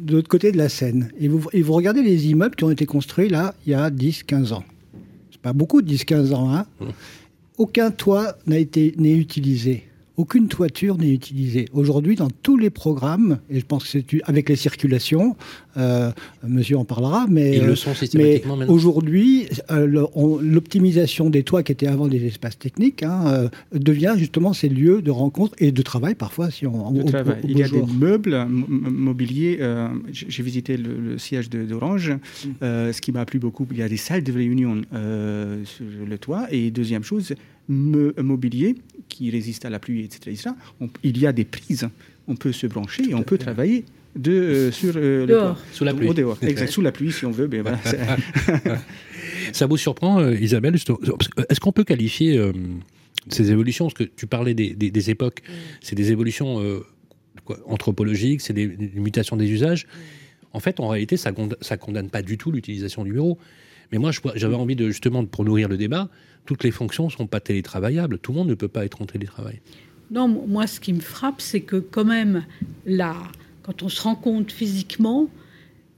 de 0.00 0.12
l'autre 0.12 0.28
côté 0.28 0.50
de 0.50 0.58
la 0.58 0.68
Seine, 0.68 1.12
et 1.20 1.28
vous, 1.28 1.48
et 1.52 1.62
vous 1.62 1.72
regardez 1.72 2.02
les 2.02 2.28
immeubles 2.28 2.56
qui 2.56 2.64
ont 2.64 2.70
été 2.70 2.86
construits 2.86 3.28
là 3.28 3.54
il 3.64 3.72
y 3.72 3.74
a 3.74 3.90
10-15 3.90 4.52
ans. 4.54 4.64
C'est 5.30 5.40
pas 5.40 5.52
beaucoup, 5.52 5.82
10-15 5.82 6.34
ans, 6.34 6.52
hein. 6.52 6.66
Mmh. 6.80 6.86
Aucun 7.58 7.92
toit 7.92 8.36
n'a 8.48 8.58
été 8.58 8.94
n'est 8.98 9.14
utilisé 9.14 9.84
aucune 10.16 10.48
toiture 10.48 10.96
n'est 10.96 11.12
utilisée. 11.12 11.66
Aujourd'hui, 11.72 12.14
dans 12.14 12.30
tous 12.30 12.56
les 12.56 12.70
programmes, 12.70 13.38
et 13.50 13.58
je 13.58 13.66
pense 13.66 13.84
que 13.84 13.88
c'est 13.90 14.04
avec 14.24 14.48
les 14.48 14.56
circulations, 14.56 15.36
euh, 15.76 16.10
monsieur 16.46 16.78
en 16.78 16.84
parlera, 16.84 17.26
mais, 17.28 17.56
Ils 17.56 17.64
le 17.64 17.74
sont 17.74 17.94
systématiquement 17.94 18.56
mais 18.56 18.66
aujourd'hui, 18.66 19.48
euh, 19.70 20.06
l'optimisation 20.40 21.30
des 21.30 21.42
toits 21.42 21.62
qui 21.64 21.72
étaient 21.72 21.88
avant 21.88 22.06
des 22.06 22.24
espaces 22.26 22.58
techniques 22.58 23.02
hein, 23.02 23.24
euh, 23.26 23.48
devient 23.72 24.14
justement 24.16 24.52
ces 24.52 24.68
lieux 24.68 25.02
de 25.02 25.10
rencontre 25.10 25.54
et 25.58 25.72
de 25.72 25.82
travail 25.82 26.14
parfois. 26.14 26.50
Si 26.50 26.66
on, 26.66 26.92
de 26.92 27.02
travail. 27.02 27.40
Il 27.48 27.58
y 27.58 27.62
a 27.62 27.68
des 27.68 27.82
meubles 27.98 28.46
mobiliers. 28.48 29.58
J'ai 30.12 30.42
visité 30.42 30.76
le, 30.76 31.18
siège 31.18 31.50
d'Orange. 31.50 32.10
Mm. 32.10 32.48
ce 32.60 33.00
qui 33.00 33.12
m'a 33.12 33.24
plu 33.24 33.38
beaucoup, 33.38 33.66
il 33.70 33.78
y 33.78 33.82
a 33.82 33.88
des 33.88 33.96
salles 33.96 34.22
de 34.22 34.32
réunion 34.32 34.82
sur 35.64 36.06
le 36.06 36.18
toit. 36.18 36.46
Et 36.50 36.70
deuxième 36.70 37.02
chose, 37.02 37.34
mobilier 37.68 38.76
qui 39.08 39.30
résiste 39.30 39.64
à 39.64 39.70
la 39.70 39.78
pluie, 39.78 40.04
etc. 40.04 40.50
il 41.02 41.18
y 41.18 41.26
a 41.26 41.32
des 41.32 41.44
prises. 41.44 41.88
On 42.26 42.36
peut 42.36 42.52
se 42.52 42.66
brancher 42.66 43.08
et 43.08 43.14
on 43.14 43.22
peut 43.22 43.38
travailler 43.38 43.84
de, 44.16 44.32
euh, 44.32 44.72
sur 44.72 44.94
euh, 44.96 45.26
dehors. 45.26 45.58
Sous 45.72 45.84
la 45.84 45.94
pluie. 45.94 46.08
Au 46.08 46.14
dehors. 46.14 46.38
Exact, 46.42 46.70
sous 46.70 46.80
la 46.80 46.92
pluie, 46.92 47.12
si 47.12 47.26
on 47.26 47.30
veut. 47.30 47.48
Mais 47.48 47.60
voilà, 47.60 47.78
Ça 49.52 49.66
vous 49.66 49.76
surprend, 49.76 50.20
euh, 50.20 50.34
Isabelle 50.34 50.74
Est-ce 50.74 51.60
qu'on 51.60 51.72
peut 51.72 51.84
qualifier 51.84 52.40
ces 53.28 53.50
évolutions 53.50 53.86
Parce 53.86 53.94
que 53.94 54.04
tu 54.04 54.26
parlais 54.26 54.54
des, 54.54 54.74
des, 54.74 55.10
époques, 55.10 55.42
mm. 55.46 55.52
c'est 55.80 55.96
des 55.96 56.12
évolutions 56.12 56.82
quoi, 57.44 57.58
anthropologiques, 57.66 58.40
c'est 58.40 58.52
des, 58.52 58.66
mutations 58.94 59.36
des 59.36 59.50
usages. 59.50 59.86
En 60.52 60.60
fait, 60.60 60.78
en 60.78 60.88
réalité, 60.88 61.16
ça 61.16 61.32
ne 61.32 61.76
condamne 61.76 62.10
pas 62.10 62.22
du 62.22 62.38
tout 62.38 62.52
l'utilisation 62.52 63.04
du 63.04 63.12
bureau. 63.12 63.38
Mais 63.92 63.98
moi, 63.98 64.10
j'avais 64.34 64.54
envie 64.54 64.76
de 64.76 64.88
justement 64.88 65.24
pour 65.24 65.44
nourrir 65.44 65.68
le 65.68 65.76
débat, 65.76 66.08
toutes 66.46 66.64
les 66.64 66.70
fonctions 66.70 67.06
ne 67.06 67.10
sont 67.10 67.26
pas 67.26 67.40
télétravaillables. 67.40 68.18
Tout 68.18 68.32
le 68.32 68.38
monde 68.38 68.48
ne 68.48 68.54
peut 68.54 68.68
pas 68.68 68.84
être 68.84 69.00
en 69.02 69.06
télétravail. 69.06 69.60
Non, 70.10 70.28
moi, 70.28 70.66
ce 70.66 70.80
qui 70.80 70.92
me 70.92 71.00
frappe, 71.00 71.40
c'est 71.40 71.60
que 71.60 71.76
quand 71.76 72.04
même, 72.04 72.44
là, 72.86 73.16
quand 73.62 73.82
on 73.82 73.88
se 73.88 74.02
rend 74.02 74.14
compte 74.14 74.52
physiquement, 74.52 75.28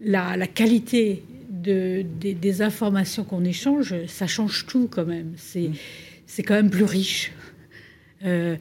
la, 0.00 0.36
la 0.36 0.46
qualité 0.46 1.24
de, 1.50 2.04
des, 2.20 2.62
informations 2.62 3.24
qu'on 3.24 3.44
échange, 3.44 3.94
ça 4.06 4.26
change 4.26 4.66
tout 4.66 4.88
quand 4.90 5.04
même. 5.04 5.32
C'est 5.36 5.70
c'est 6.26 6.42
quand 6.42 6.54
même 6.54 6.70
plus 6.70 6.84
riche. 6.84 7.32
Euh, 8.24 8.56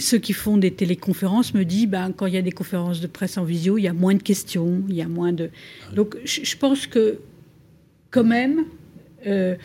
ceux 0.00 0.18
qui 0.18 0.32
font 0.32 0.56
des 0.56 0.72
téléconférences 0.72 1.54
me 1.54 1.64
disent, 1.64 1.86
ben, 1.86 2.12
quand 2.12 2.26
il 2.26 2.34
y 2.34 2.38
a 2.38 2.42
des 2.42 2.52
conférences 2.52 3.00
de 3.00 3.06
presse 3.06 3.38
en 3.38 3.44
visio, 3.44 3.78
il 3.78 3.82
y 3.82 3.88
a 3.88 3.92
moins 3.92 4.14
de 4.14 4.22
questions, 4.22 4.82
il 4.88 4.96
y 4.96 5.02
a 5.02 5.08
moins 5.08 5.32
de... 5.32 5.50
Donc 5.94 6.16
je 6.24 6.56
pense 6.56 6.86
que 6.86 7.20
quand 8.10 8.24
même. 8.24 8.64
Euh, 9.26 9.56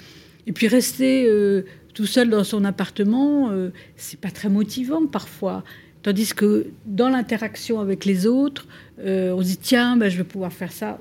et 0.45 0.51
puis 0.51 0.67
rester 0.67 1.25
euh, 1.27 1.63
tout 1.93 2.05
seul 2.05 2.29
dans 2.29 2.43
son 2.43 2.65
appartement, 2.65 3.51
euh, 3.51 3.69
c'est 3.95 4.19
pas 4.19 4.31
très 4.31 4.49
motivant 4.49 5.05
parfois. 5.05 5.63
Tandis 6.01 6.33
que 6.33 6.67
dans 6.85 7.09
l'interaction 7.09 7.79
avec 7.79 8.03
les 8.03 8.27
autres, 8.27 8.67
on 8.99 9.41
se 9.41 9.47
dit 9.47 9.57
tiens, 9.57 9.95
ben, 9.95 10.09
je 10.09 10.17
vais 10.17 10.25
pouvoir 10.25 10.51
faire 10.51 10.71
ça. 10.71 10.99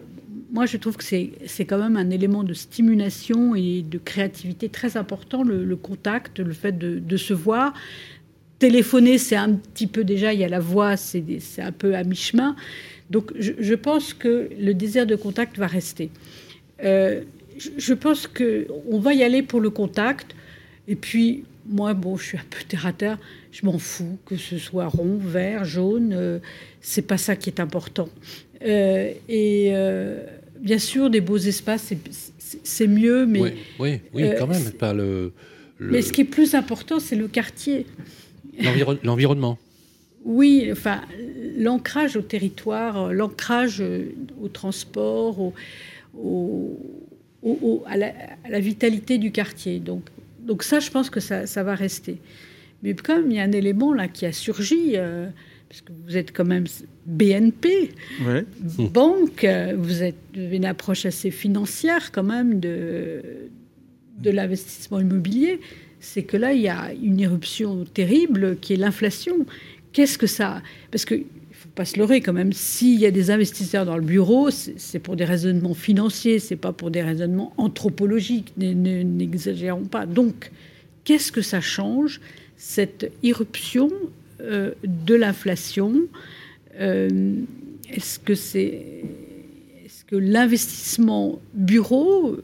Moi, 0.53 0.67
je 0.67 0.77
trouve 0.77 0.97
que 0.97 1.03
c'est 1.03 1.65
quand 1.65 1.79
même 1.79 1.97
un 1.97 2.11
élément 2.11 2.45
de 2.45 2.55
stimulation 2.55 3.57
et 3.57 3.83
de 3.83 3.99
créativité 3.99 4.69
très 4.69 4.97
important, 4.97 5.43
le, 5.43 5.75
contact, 5.77 6.39
le 6.39 6.53
fait 6.53 6.79
de, 6.79 7.17
se 7.17 7.35
voir. 7.35 7.75
Téléphoner, 8.61 9.19
c'est 9.19 9.35
un 9.35 9.55
petit 9.55 9.89
peu 9.89 10.05
déjà, 10.05 10.33
il 10.33 10.39
y 10.39 10.45
a 10.45 10.49
la 10.49 10.61
voix, 10.61 10.97
c'est 10.97 11.41
un 11.59 11.73
peu 11.73 11.97
à 11.97 12.05
mi-chemin. 12.05 12.55
Donc, 13.11 13.33
je, 13.37 13.53
je, 13.59 13.75
pense 13.75 14.15
que 14.15 14.51
le 14.57 14.73
désir 14.73 15.05
de 15.05 15.17
contact 15.17 15.59
va 15.59 15.67
rester. 15.67 16.11
Euh, 16.83 17.23
je 17.79 17.95
pense 17.95 18.27
qu'on 18.27 18.99
va 18.99 19.15
y 19.15 19.23
aller 19.23 19.43
pour 19.43 19.61
le 19.61 19.71
contact. 19.71 20.35
Et 20.89 20.97
puis, 20.97 21.45
moi, 21.67 21.95
bon, 21.95 22.17
je 22.17 22.25
suis 22.25 22.39
un 22.39 22.45
peu 22.49 22.63
terre 22.67 22.87
à 22.87 22.93
terre. 22.93 23.19
Je 23.53 23.65
m'en 23.67 23.79
fous 23.79 24.19
que 24.27 24.37
ce 24.37 24.59
soit 24.59 24.87
rond, 24.87 25.17
vert, 25.19 25.65
jaune. 25.65 26.13
Euh, 26.13 26.39
c'est 26.81 27.07
pas 27.07 27.19
ça 27.19 27.37
qui 27.37 27.51
est 27.51 27.61
important. 27.61 28.09
Euh, 28.65 29.13
et 29.29 29.73
bien 30.61 30.79
sûr, 30.79 31.11
des 31.11 31.21
beaux 31.21 31.39
espaces, 31.39 31.93
c'est 32.65 32.87
mieux, 32.87 33.27
mais 33.27 33.41
oui, 33.41 33.51
oui, 33.79 34.01
oui 34.15 34.31
quand 34.39 34.47
même. 34.47 34.71
Pas 34.73 34.93
le, 34.93 35.33
Mais 35.81 36.03
ce 36.03 36.13
qui 36.13 36.23
est 36.23 36.25
plus 36.25 36.55
important, 36.55 37.01
c'est 37.01 37.17
le 37.17 37.29
quartier. 37.29 37.87
L'environnement. 39.03 39.59
Oui, 40.25 40.69
enfin, 40.71 41.01
l'ancrage 41.59 42.17
au 42.17 42.23
territoire, 42.23 43.13
l'ancrage 43.13 43.83
au 44.41 44.49
transport, 44.49 45.41
au, 45.41 45.53
à, 47.87 47.97
la, 47.97 48.61
vitalité 48.61 49.19
du 49.19 49.33
quartier. 49.33 49.81
Donc, 49.81 50.05
donc 50.41 50.63
ça, 50.63 50.81
je 50.81 50.91
pense 50.91 51.11
que 51.11 51.21
ça, 51.21 51.47
ça, 51.47 51.63
va 51.63 51.75
rester. 51.75 52.19
Mais 52.83 52.95
comme 52.95 53.31
il 53.31 53.37
y 53.37 53.41
a 53.41 53.45
un 53.45 53.53
élément 53.53 53.93
là 53.93 54.09
qui 54.09 54.27
a 54.27 54.33
surgi, 54.33 54.93
euh, 54.97 55.29
parce 55.69 55.81
que 55.83 55.93
vous 56.07 56.17
êtes 56.17 56.33
quand 56.33 56.45
même 56.45 56.67
BNP, 57.07 57.93
banque, 58.79 59.47
vous, 59.77 60.03
êtes, 60.03 60.17
avez 60.37 60.57
une 60.57 60.67
approche 60.67 61.07
assez 61.07 61.31
financière 61.31 62.13
quand 62.13 62.25
même 62.25 62.61
de, 62.61 63.23
de 64.19 64.31
l'investissement 64.31 65.01
immobilier, 65.01 65.61
c'est 66.01 66.25
que 66.25 66.37
là, 66.37 66.53
il 66.53 66.63
y 66.63 66.69
a 66.69 66.93
une 66.93 67.21
éruption 67.21 67.85
terrible 67.85 68.57
qui 68.61 68.75
est 68.75 68.77
l'inflation. 68.77 69.47
Qu'est-ce 69.93 70.19
que 70.19 70.27
ça... 70.27 70.63
Parce 70.91 71.05
que 71.05 71.23
pas 71.75 71.85
se 71.85 71.99
leurrer 71.99 72.21
quand 72.21 72.33
même. 72.33 72.53
S'il 72.53 72.99
y 72.99 73.07
a 73.07 73.11
des 73.11 73.31
investisseurs 73.31 73.87
dans 73.87 73.97
le 73.97 74.03
bureau, 74.03 74.51
c'est 74.51 74.99
pour 74.99 75.17
des 75.17 75.25
raisonnements 75.25 75.75
financiers, 75.75 76.39
c'est 76.39 76.57
pas 76.57 76.73
pour 76.73 76.91
des 76.91 77.03
raisonnements 77.03 77.53
anthropologiques. 77.57 78.53
N'exagérons 78.57 79.85
pas. 79.85 80.07
Donc, 80.07 80.51
qu'est-ce 81.05 81.33
que 81.33 81.43
ça 81.43 81.61
change 81.61 82.21
cette 82.57 83.11
irruption 83.23 83.91
euh, 84.41 84.73
de 84.85 85.15
l'inflation 85.15 85.95
euh, 86.79 87.35
Est-ce 87.91 88.19
que 88.19 88.35
c'est 88.35 88.85
est-ce 89.85 90.05
que 90.05 90.17
l'investissement 90.17 91.41
bureau 91.55 92.37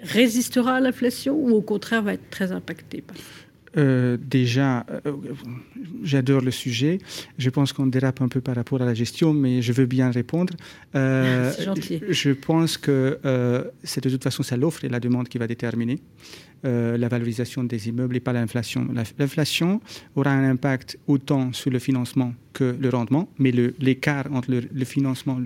résistera 0.00 0.74
à 0.74 0.80
l'inflation 0.80 1.36
ou 1.36 1.50
au 1.50 1.62
contraire 1.62 2.02
va 2.02 2.14
être 2.14 2.30
très 2.30 2.52
impacté 2.52 3.02
euh, 3.76 4.16
déjà, 4.20 4.84
euh, 4.90 5.12
j'adore 6.02 6.42
le 6.42 6.50
sujet. 6.50 6.98
Je 7.38 7.50
pense 7.50 7.72
qu'on 7.72 7.86
dérape 7.86 8.20
un 8.20 8.28
peu 8.28 8.40
par 8.40 8.56
rapport 8.56 8.82
à 8.82 8.84
la 8.84 8.94
gestion, 8.94 9.32
mais 9.32 9.62
je 9.62 9.72
veux 9.72 9.86
bien 9.86 10.10
répondre. 10.10 10.54
Euh, 10.94 11.52
gentil. 11.60 12.00
Je 12.08 12.30
pense 12.30 12.76
que 12.76 13.18
c'est 13.82 14.02
de 14.02 14.10
toute 14.10 14.22
façon 14.22 14.42
c'est 14.42 14.56
l'offre 14.56 14.84
et 14.84 14.88
la 14.88 15.00
demande 15.00 15.28
qui 15.28 15.38
va 15.38 15.46
déterminer 15.46 16.00
la 16.64 17.08
valorisation 17.08 17.64
des 17.64 17.88
immeubles 17.88 18.16
et 18.16 18.20
pas 18.20 18.32
l'inflation. 18.32 18.86
L'inflation 19.18 19.80
aura 20.14 20.30
un 20.30 20.48
impact 20.48 20.96
autant 21.08 21.52
sur 21.52 21.70
le 21.70 21.80
financement 21.80 22.34
que 22.52 22.76
le 22.78 22.88
rendement, 22.88 23.28
mais 23.38 23.50
l'écart 23.80 24.26
entre 24.32 24.52
le, 24.52 24.62
le 24.72 24.84
financement, 24.84 25.40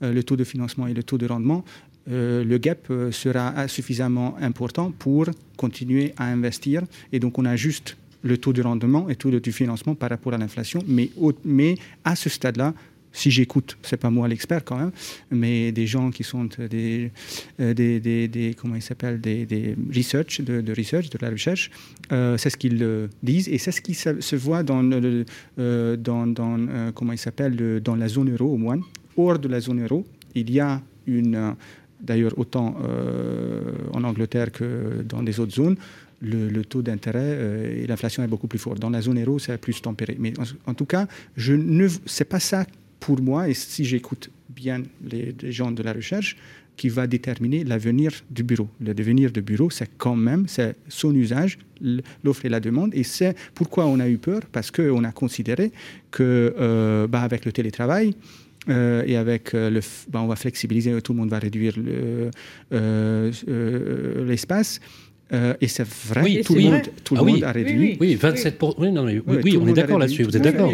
le 0.00 0.22
taux 0.22 0.36
de 0.36 0.44
financement 0.44 0.86
et 0.86 0.94
le 0.94 1.02
taux 1.02 1.18
de 1.18 1.26
rendement 1.26 1.64
euh, 2.10 2.44
le 2.44 2.58
gap 2.58 2.86
euh, 2.90 3.10
sera 3.10 3.66
suffisamment 3.68 4.36
important 4.40 4.92
pour 4.98 5.26
continuer 5.56 6.12
à 6.16 6.26
investir. 6.26 6.82
Et 7.12 7.18
donc, 7.18 7.38
on 7.38 7.44
ajuste 7.44 7.96
le 8.22 8.36
taux 8.38 8.52
de 8.52 8.62
rendement 8.62 9.08
et 9.08 9.12
le 9.12 9.16
taux 9.16 9.30
de 9.30 9.50
financement 9.50 9.94
par 9.94 10.10
rapport 10.10 10.34
à 10.34 10.38
l'inflation. 10.38 10.80
Mais, 10.86 11.74
à 12.04 12.16
ce 12.16 12.28
stade-là, 12.28 12.74
si 13.12 13.30
j'écoute, 13.30 13.78
c'est 13.82 13.96
pas 13.96 14.10
moi 14.10 14.26
l'expert 14.26 14.64
quand 14.64 14.76
même, 14.76 14.90
mais 15.30 15.70
des 15.70 15.86
gens 15.86 16.10
qui 16.10 16.24
sont 16.24 16.48
des, 16.58 17.12
euh, 17.60 17.72
des, 17.72 18.00
des, 18.00 18.56
comment 18.58 18.74
ils 18.74 18.82
s'appellent, 18.82 19.20
des, 19.20 19.46
des 19.46 19.76
research, 19.94 20.40
de, 20.40 20.74
research, 20.76 21.10
de 21.10 21.18
la 21.20 21.30
recherche, 21.30 21.70
c'est 22.10 22.50
ce 22.50 22.56
qu'ils 22.56 23.08
disent 23.22 23.48
et 23.48 23.58
c'est 23.58 23.70
ce 23.70 23.80
qui 23.80 23.94
se, 23.94 24.34
voit 24.34 24.64
dans, 24.64 24.82
comment 26.92 27.12
il 27.12 27.80
dans 27.82 27.94
la 27.94 28.08
zone 28.08 28.32
euro 28.32 28.52
au 28.52 28.56
moins. 28.56 28.80
Hors 29.16 29.38
de 29.38 29.46
la 29.46 29.60
zone 29.60 29.84
euro, 29.84 30.04
il 30.34 30.50
y 30.50 30.58
a 30.58 30.82
une 31.06 31.54
D'ailleurs, 32.04 32.32
autant 32.36 32.76
euh, 32.84 33.62
en 33.92 34.04
Angleterre 34.04 34.52
que 34.52 35.02
dans 35.08 35.22
les 35.22 35.40
autres 35.40 35.54
zones, 35.54 35.76
le, 36.20 36.62
taux 36.62 36.82
d'intérêt 36.82 37.18
euh, 37.22 37.82
et 37.82 37.86
l'inflation 37.86 38.22
est 38.22 38.28
beaucoup 38.28 38.46
plus 38.46 38.58
fort. 38.58 38.76
Dans 38.76 38.90
la 38.90 39.00
zone 39.00 39.22
euro, 39.22 39.38
c'est 39.38 39.58
plus 39.58 39.80
tempéré. 39.80 40.16
Mais 40.18 40.32
en, 40.66 40.74
tout 40.74 40.86
cas, 40.86 41.06
je 41.36 41.54
ne, 41.54 41.88
c'est 42.06 42.24
pas 42.24 42.40
ça 42.40 42.66
pour 43.00 43.20
moi. 43.20 43.48
Et 43.48 43.54
si 43.54 43.84
j'écoute 43.84 44.30
bien 44.48 44.82
les, 45.04 45.34
gens 45.50 45.70
de 45.70 45.82
la 45.82 45.92
recherche, 45.92 46.36
qui 46.76 46.88
va 46.88 47.06
déterminer 47.06 47.62
l'avenir 47.62 48.10
du 48.30 48.42
bureau. 48.42 48.68
Le 48.80 48.94
devenir 48.94 49.30
du 49.30 49.42
bureau, 49.42 49.70
c'est 49.70 49.88
quand 49.96 50.16
même 50.16 50.46
c'est 50.48 50.74
son 50.88 51.14
usage, 51.14 51.56
l'offre 52.24 52.46
et 52.46 52.48
la 52.48 52.58
demande. 52.58 52.92
Et 52.94 53.04
c'est 53.04 53.36
pourquoi 53.54 53.86
on 53.86 54.00
a 54.00 54.08
eu 54.08 54.18
peur, 54.18 54.40
parce 54.50 54.72
qu'on 54.72 55.04
a 55.04 55.12
considéré 55.12 55.70
que 56.10 56.52
euh, 56.58 57.06
bah, 57.06 57.22
avec 57.22 57.44
le 57.44 57.52
télétravail, 57.52 58.16
euh, 58.68 59.04
et 59.06 59.16
avec 59.16 59.54
euh, 59.54 59.70
le, 59.70 59.80
ben, 60.08 60.20
on 60.20 60.26
va 60.26 60.36
flexibiliser, 60.36 61.00
tout 61.02 61.12
le 61.12 61.18
monde 61.18 61.30
va 61.30 61.38
réduire 61.38 61.74
euh, 62.72 63.30
l'espace. 64.24 64.80
Euh, 65.32 65.54
et 65.60 65.68
c'est 65.68 65.86
vrai, 65.86 66.22
oui, 66.22 66.42
tout, 66.44 66.54
le 66.54 66.60
monde, 66.60 66.82
tout 67.02 67.14
le 67.14 67.20
ah 67.20 67.24
monde, 67.24 67.44
a 67.44 67.52
réduit. 67.52 67.96
Oui, 67.98 68.14
27 68.14 68.62
oui, 68.78 68.92
non, 68.92 69.04
mais, 69.04 69.20
oui, 69.26 69.56
on 69.60 69.66
est 69.66 69.72
d'accord 69.72 69.98
là-dessus, 69.98 70.22
vous 70.22 70.36
êtes 70.36 70.42
d'accord. 70.42 70.70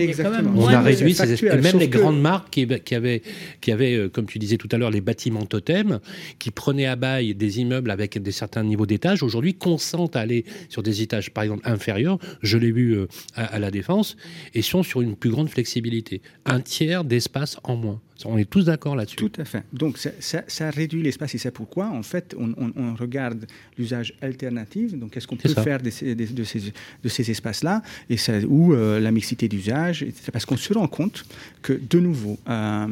On 0.57 0.67
a 0.67 0.81
réduit, 0.81 1.15
ces 1.15 1.45
et 1.45 1.57
même 1.57 1.79
les 1.79 1.89
grandes 1.89 2.21
marques 2.21 2.51
qui, 2.51 2.67
qui, 2.67 2.95
avaient, 2.95 3.23
qui 3.61 3.71
avaient, 3.71 4.09
comme 4.13 4.27
tu 4.27 4.39
disais 4.39 4.57
tout 4.57 4.69
à 4.73 4.77
l'heure, 4.77 4.91
les 4.91 5.01
bâtiments 5.01 5.47
totems, 5.47 6.01
qui 6.39 6.51
prenaient 6.51 6.87
à 6.87 6.97
bail 6.97 7.35
des 7.35 7.61
immeubles 7.61 7.91
avec 7.91 8.21
des 8.21 8.33
certains 8.33 8.65
niveaux 8.65 8.87
d'étage, 8.87 9.23
aujourd'hui 9.23 9.55
consentent 9.55 10.17
à 10.17 10.21
aller 10.21 10.45
sur 10.69 10.83
des 10.83 11.01
étages, 11.01 11.31
par 11.31 11.45
exemple, 11.45 11.63
inférieurs, 11.65 12.19
je 12.43 12.59
l'ai 12.59 12.73
vu 12.73 12.99
à, 13.37 13.45
à 13.45 13.59
la 13.61 13.71
Défense, 13.71 14.17
et 14.55 14.63
sont 14.63 14.83
sur 14.83 15.01
une 15.01 15.15
plus 15.15 15.31
grande 15.31 15.49
flexibilité. 15.49 16.23
Un 16.45 16.61
tiers 16.61 17.05
d'espace 17.05 17.59
en 17.63 17.77
moins. 17.77 18.01
On 18.25 18.39
est 18.39 18.49
tous 18.49 18.65
d'accord 18.65 18.97
là-dessus. 18.97 19.17
Tout 19.17 19.33
à 19.39 19.45
fait. 19.45 19.63
Donc 19.73 19.99
ça, 19.99 20.71
réduit 20.71 21.03
l'espace 21.03 21.35
et 21.35 21.39
c'est 21.39 21.51
pourquoi, 21.51 21.89
en 21.89 22.03
fait, 22.03 22.35
on, 22.39 22.95
regarde 22.95 23.47
l'usage 23.79 24.15
alternatif. 24.21 24.95
Donc 24.95 25.13
qu'est-ce 25.13 25.27
qu'on 25.27 25.37
peut 25.37 25.49
faire 25.49 25.81
de 25.81 25.91
ces, 25.91 26.15
de 26.15 26.45
ces, 26.45 26.73
de 27.03 27.09
ces 27.09 27.31
espaces-là 27.31 27.83
et 28.09 28.17
ou 28.47 28.75
euh, 28.75 29.01
la 29.01 29.11
mixité 29.11 29.49
d'usage. 29.49 30.07
Parce 30.33 30.45
qu'on 30.45 30.57
se 30.57 30.73
rend 30.73 30.89
compte 30.89 31.25
que, 31.63 31.73
de 31.73 32.01
nouveau... 32.01 32.39
Euh, 32.49 32.87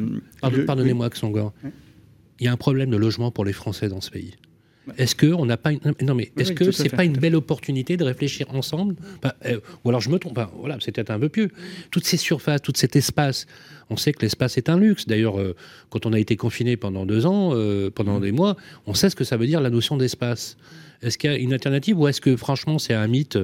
pardonnez-moi, 0.65 1.09
Xongor. 1.09 1.53
Il 2.39 2.45
y 2.45 2.47
a 2.47 2.51
un 2.51 2.57
problème 2.57 2.89
de 2.89 2.97
logement 2.97 3.31
pour 3.31 3.45
les 3.45 3.53
Français 3.53 3.89
dans 3.89 4.01
ce 4.01 4.09
pays. 4.09 4.35
Est-ce 4.97 5.15
que 5.15 5.27
on 5.27 5.45
n'a 5.45 5.57
pas 5.57 5.71
une... 5.71 5.79
non 6.01 6.15
mais 6.15 6.31
est-ce 6.37 6.51
que 6.51 6.71
c'est 6.71 6.89
pas 6.89 7.03
une 7.03 7.17
belle 7.17 7.35
opportunité 7.35 7.97
de 7.97 8.03
réfléchir 8.03 8.47
ensemble? 8.53 8.95
Euh, 9.45 9.59
Ou 9.83 9.89
alors 9.89 10.01
je 10.01 10.09
me 10.09 10.17
trompe. 10.17 10.39
voilà, 10.57 10.77
c'était 10.79 11.09
un 11.11 11.19
peu 11.19 11.29
pieux. 11.29 11.49
Toutes 11.91 12.05
ces 12.05 12.17
surfaces, 12.17 12.61
tout 12.61 12.73
cet 12.75 12.95
espace. 12.95 13.47
On 13.89 13.97
sait 13.97 14.13
que 14.13 14.21
l'espace 14.21 14.57
est 14.57 14.69
un 14.69 14.77
luxe. 14.77 15.07
D'ailleurs, 15.07 15.39
euh, 15.39 15.55
quand 15.89 16.05
on 16.05 16.13
a 16.13 16.19
été 16.19 16.35
confiné 16.35 16.77
pendant 16.77 17.05
deux 17.05 17.25
ans, 17.25 17.51
euh, 17.53 17.89
pendant 17.89 18.19
mm. 18.19 18.21
des 18.21 18.31
mois, 18.31 18.55
on 18.85 18.93
sait 18.93 19.09
ce 19.09 19.15
que 19.15 19.23
ça 19.23 19.37
veut 19.37 19.47
dire 19.47 19.61
la 19.61 19.69
notion 19.69 19.97
d'espace. 19.97 20.57
Est-ce 21.01 21.17
qu'il 21.17 21.31
y 21.31 21.33
a 21.33 21.37
une 21.37 21.53
alternative 21.53 21.97
ou 21.97 22.07
est-ce 22.07 22.19
que 22.19 22.35
franchement 22.35 22.77
c'est 22.77 22.93
un 22.93 23.07
mythe 23.07 23.37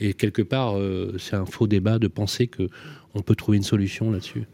et 0.00 0.12
quelque 0.12 0.42
part 0.42 0.74
c'est 1.18 1.36
un 1.36 1.46
faux 1.46 1.68
débat 1.68 2.00
de 2.00 2.08
penser 2.08 2.48
que 2.48 2.68
on 3.14 3.22
peut 3.22 3.36
trouver 3.36 3.58
une 3.58 3.62
solution 3.62 4.10
là-dessus? 4.10 4.46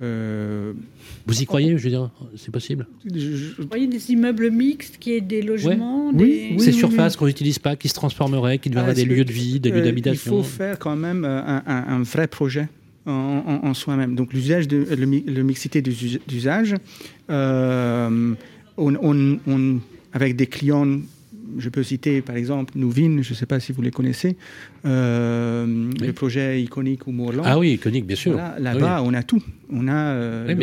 Vous 0.00 1.42
y 1.42 1.46
croyez, 1.46 1.78
je 1.78 1.84
veux 1.84 1.90
dire, 1.90 2.10
c'est 2.36 2.50
possible 2.50 2.86
Vous 3.04 3.68
voyez 3.68 3.86
des 3.86 4.10
immeubles 4.10 4.50
mixtes 4.50 4.98
qui 4.98 5.12
est 5.12 5.20
des 5.20 5.42
logements 5.42 6.10
Oui, 6.12 6.56
ces 6.58 6.72
surfaces 6.72 7.16
qu'on 7.16 7.26
n'utilise 7.26 7.58
pas, 7.58 7.76
qui 7.76 7.88
se 7.88 7.94
transformeraient, 7.94 8.58
qui 8.58 8.68
deviendraient 8.68 8.92
ah, 8.92 8.94
des 8.94 9.04
lieux 9.04 9.24
de 9.24 9.32
vie, 9.32 9.60
des 9.60 9.70
lieux 9.70 9.78
euh, 9.78 9.84
d'habitation. 9.84 10.38
Il 10.38 10.42
faut 10.42 10.42
faire 10.42 10.78
quand 10.78 10.96
même 10.96 11.24
euh, 11.24 11.60
un, 11.66 12.02
vrai 12.02 12.26
projet 12.26 12.68
en, 13.06 13.74
soi-même. 13.74 14.14
Donc 14.14 14.32
l'usage 14.32 14.68
de 14.68 14.86
le, 14.94 15.42
mixité 15.42 15.82
d'usage, 15.82 16.74
on, 17.28 18.36
avec 20.12 20.36
des 20.36 20.46
clients 20.46 20.86
je 21.58 21.68
peux 21.68 21.82
citer 21.82 22.22
par 22.22 22.36
exemple 22.36 22.72
Nouvin, 22.76 23.22
je 23.22 23.30
ne 23.30 23.34
sais 23.34 23.46
pas 23.46 23.60
si 23.60 23.72
vous 23.72 23.82
les 23.82 23.90
connaissez, 23.90 24.36
euh, 24.86 25.90
le 26.00 26.12
projet 26.12 26.62
iconique 26.62 27.08
au 27.08 27.10
Mourland. 27.10 27.42
Ah 27.44 27.58
oui, 27.58 27.72
iconique, 27.72 28.06
bien 28.06 28.16
sûr. 28.16 28.38
Là-bas, 28.58 29.02
on 29.02 29.14
a 29.14 29.22
tout. 29.22 29.42
On 29.70 29.88
a 29.88 29.92
euh, 29.94 30.54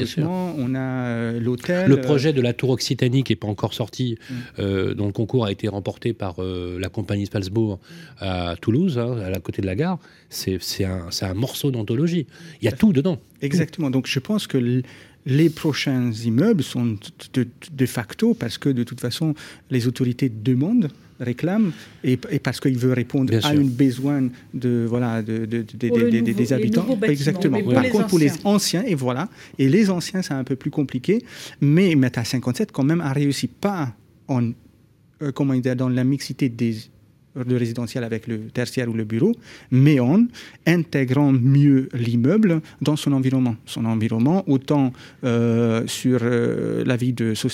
on 0.58 0.76
a 0.76 0.80
euh, 0.80 1.40
l'hôtel. 1.40 1.90
Le 1.90 2.02
projet 2.02 2.34
de 2.34 2.42
la 2.42 2.54
tour 2.54 2.70
occitanie 2.70 3.24
qui 3.24 3.32
n'est 3.32 3.38
pas 3.38 3.48
encore 3.48 3.74
sorti, 3.74 4.18
mm. 4.30 4.94
dont 4.94 5.08
le 5.08 5.12
concours 5.12 5.46
a 5.46 5.52
été 5.52 5.68
remporté 5.68 6.14
par 6.14 6.36
la 6.42 6.90
compagnie 6.90 7.26
Spalsbourg 7.26 7.80
à 8.20 8.56
Toulouse, 8.62 9.00
hein, 9.00 9.18
à 9.34 9.40
côté 9.40 9.62
de 9.62 9.68
la 9.68 9.76
gare, 9.76 10.00
c'est 10.30 10.60
un, 10.84 11.10
un, 11.22 11.34
morceau 11.34 11.72
d'anthologie. 11.72 12.28
Il 12.62 12.66
y 12.66 12.68
a 12.68 12.72
tout 12.72 12.94
dedans. 12.94 13.20
Exactement. 13.42 13.90
Donc 13.90 14.08
je 14.08 14.20
pense 14.20 14.48
que 14.48 14.84
les 15.26 15.50
prochains 15.50 16.12
immeubles 16.12 16.64
sont 16.64 16.98
de, 17.34 17.86
facto 17.86 18.34
parce 18.34 18.58
que 18.58 18.70
de 18.70 18.84
toute 18.84 19.02
façon 19.02 19.34
les 19.70 19.88
autorités 19.88 20.30
demandent 20.30 20.90
réclament 21.20 21.72
et, 22.04 22.18
parce 22.18 22.60
qu'ils 22.60 22.78
veulent 22.78 22.94
répondre 22.94 23.34
à 23.44 23.50
un 23.50 23.64
besoin 23.64 24.30
de 24.54 24.86
voilà 24.90 25.22
de, 25.22 25.46
des 25.46 26.54
habitants. 26.54 26.98
exactement. 27.04 27.62
par 27.64 27.88
contre 27.90 28.08
pour 28.08 28.20
les 28.20 28.32
anciens. 28.44 28.84
et 28.84 28.96
voilà. 28.96 29.30
Et 29.60 29.70
les 29.70 29.90
anciens 29.90 30.22
c'est 30.22 30.34
un 30.34 30.44
peu 30.44 30.56
plus 30.56 30.72
compliqué. 30.72 31.24
Mais 31.60 31.96
Meta 31.96 32.24
57 32.24 32.72
quand 32.72 32.84
même 32.84 33.02
a 33.02 33.14
réussi 33.14 33.48
pas 33.48 33.94
en 34.28 34.52
euh, 35.22 35.32
comment 35.32 35.54
dire 35.54 35.76
dans 35.76 35.90
la 35.90 36.04
mixité 36.04 36.50
des 36.50 36.78
le 37.36 37.58
résidentiel 37.58 38.04
avec 38.04 38.28
le 38.28 38.48
tertiaire 38.48 38.90
ou 38.90 38.94
le 38.94 39.04
bureau, 39.04 39.34
mais 39.72 40.00
en 40.00 40.26
intégrant 40.66 41.32
mieux 41.32 41.90
l'immeuble 41.94 42.62
dans 42.82 42.96
son 42.96 43.14
environnement. 43.14 43.56
Son 43.66 43.86
environnement, 43.86 44.44
autant 44.48 44.94
euh, 45.24 45.86
sur 45.88 46.20
euh, 46.24 46.84
la 46.86 46.96
vie 46.96 47.16
sociale 47.36 47.50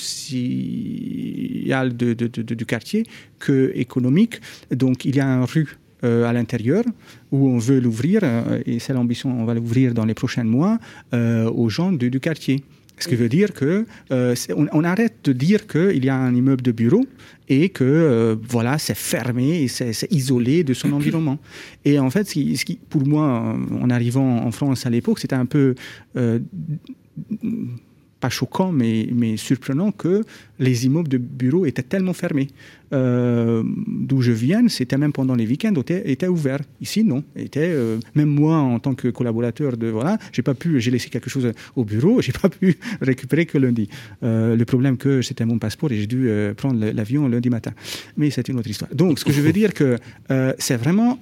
du 1.96 2.66
quartier 2.66 3.04
que 3.40 3.72
économique. 3.76 4.40
Donc 4.72 5.06
il 5.06 5.16
y 5.16 5.20
a 5.20 5.26
une 5.26 5.46
rue 5.46 5.78
à 6.04 6.32
l'intérieur, 6.32 6.84
où 7.32 7.50
on 7.50 7.58
veut 7.58 7.80
l'ouvrir, 7.80 8.22
et 8.68 8.78
c'est 8.78 8.94
l'ambition, 8.94 9.42
on 9.42 9.46
va 9.46 9.56
l'ouvrir 9.56 9.96
dans 9.96 10.06
les 10.06 10.14
prochains 10.14 10.44
mois, 10.44 10.78
aux 11.12 11.70
gens 11.70 11.92
du 11.92 12.20
quartier. 12.20 12.64
Ce 13.00 13.08
qui 13.08 13.16
veut 13.16 13.30
dire 13.30 13.54
que 13.54 13.86
on, 14.10 14.84
arrête 14.84 15.18
de 15.24 15.34
dire 15.34 15.68
qu'il 15.68 16.04
y 16.04 16.10
a 16.10 16.16
un 16.16 16.34
immeuble 16.34 16.62
de 16.62 16.72
bureau 16.72 17.06
et 17.48 17.70
que 17.70 18.38
voilà 18.50 18.78
c'est 18.78 18.98
fermé 18.98 19.62
et 19.64 19.68
c'est 19.68 20.12
isolé 20.12 20.64
de 20.64 20.74
son 20.74 20.92
environnement. 20.94 21.38
Et 21.86 22.00
en 22.00 22.10
fait, 22.10 22.28
ce 22.28 22.66
qui, 22.66 22.80
pour 22.90 23.06
moi, 23.06 23.56
en 23.82 23.90
arrivant 23.90 24.46
en 24.46 24.52
France 24.52 24.86
à 24.86 24.90
l'époque, 24.90 25.20
c'était 25.20 25.36
un 25.36 25.46
peu 25.46 25.76
pas 28.20 28.30
choquant, 28.30 28.72
mais, 28.72 29.08
mais 29.14 29.38
surprenant 29.38 29.92
que 29.92 30.24
les 30.60 30.86
immeubles 30.86 31.10
de 31.10 31.18
bureaux 31.18 31.66
étaient 31.66 31.84
tellement 31.84 32.14
fermés. 32.14 32.48
Euh, 32.94 33.64
d'où 33.66 34.22
je 34.22 34.32
viens, 34.32 34.68
c'était 34.70 34.98
même 34.98 35.12
pendant 35.12 35.36
les 35.36 35.46
week-ends, 35.46 35.74
était, 35.76 36.10
était 36.10 36.28
ouvert. 36.28 36.60
Ici, 36.82 37.04
non. 37.04 37.24
Était, 37.36 37.70
euh, 37.70 38.00
même 38.16 38.30
moi, 38.30 38.58
en 38.58 38.80
tant 38.80 38.96
que 38.96 39.10
collaborateur 39.10 39.78
de 39.78 39.88
voilà, 39.88 40.18
j'ai 40.32 40.42
pas 40.42 40.54
pu, 40.54 40.80
j'ai 40.80 40.92
laissé 40.92 41.10
quelque 41.10 41.30
chose 41.30 41.52
au 41.76 41.84
bureau, 41.84 42.22
j'ai 42.26 42.32
pas 42.32 42.50
pu 42.50 42.78
récupérer 43.02 43.46
que 43.46 43.58
lundi. 43.58 43.90
Euh, 44.24 44.56
le 44.56 44.66
problème 44.66 44.98
que 44.98 45.22
c'était 45.22 45.46
mon 45.46 45.60
passeport 45.60 45.92
et 45.92 45.98
j'ai 45.98 46.08
dû 46.08 46.30
prendre 46.56 46.80
l'avion 46.86 47.28
lundi 47.28 47.50
matin. 47.50 47.74
Mais 48.16 48.30
c'est 48.30 48.48
une 48.48 48.60
autre 48.60 48.70
histoire. 48.70 48.94
Donc, 48.94 49.20
ce 49.20 49.26
que 49.26 49.32
je 49.32 49.42
veux 49.42 49.54
dire 49.54 49.74
que 49.74 49.98
c'est 50.58 50.78
vraiment 50.78 51.18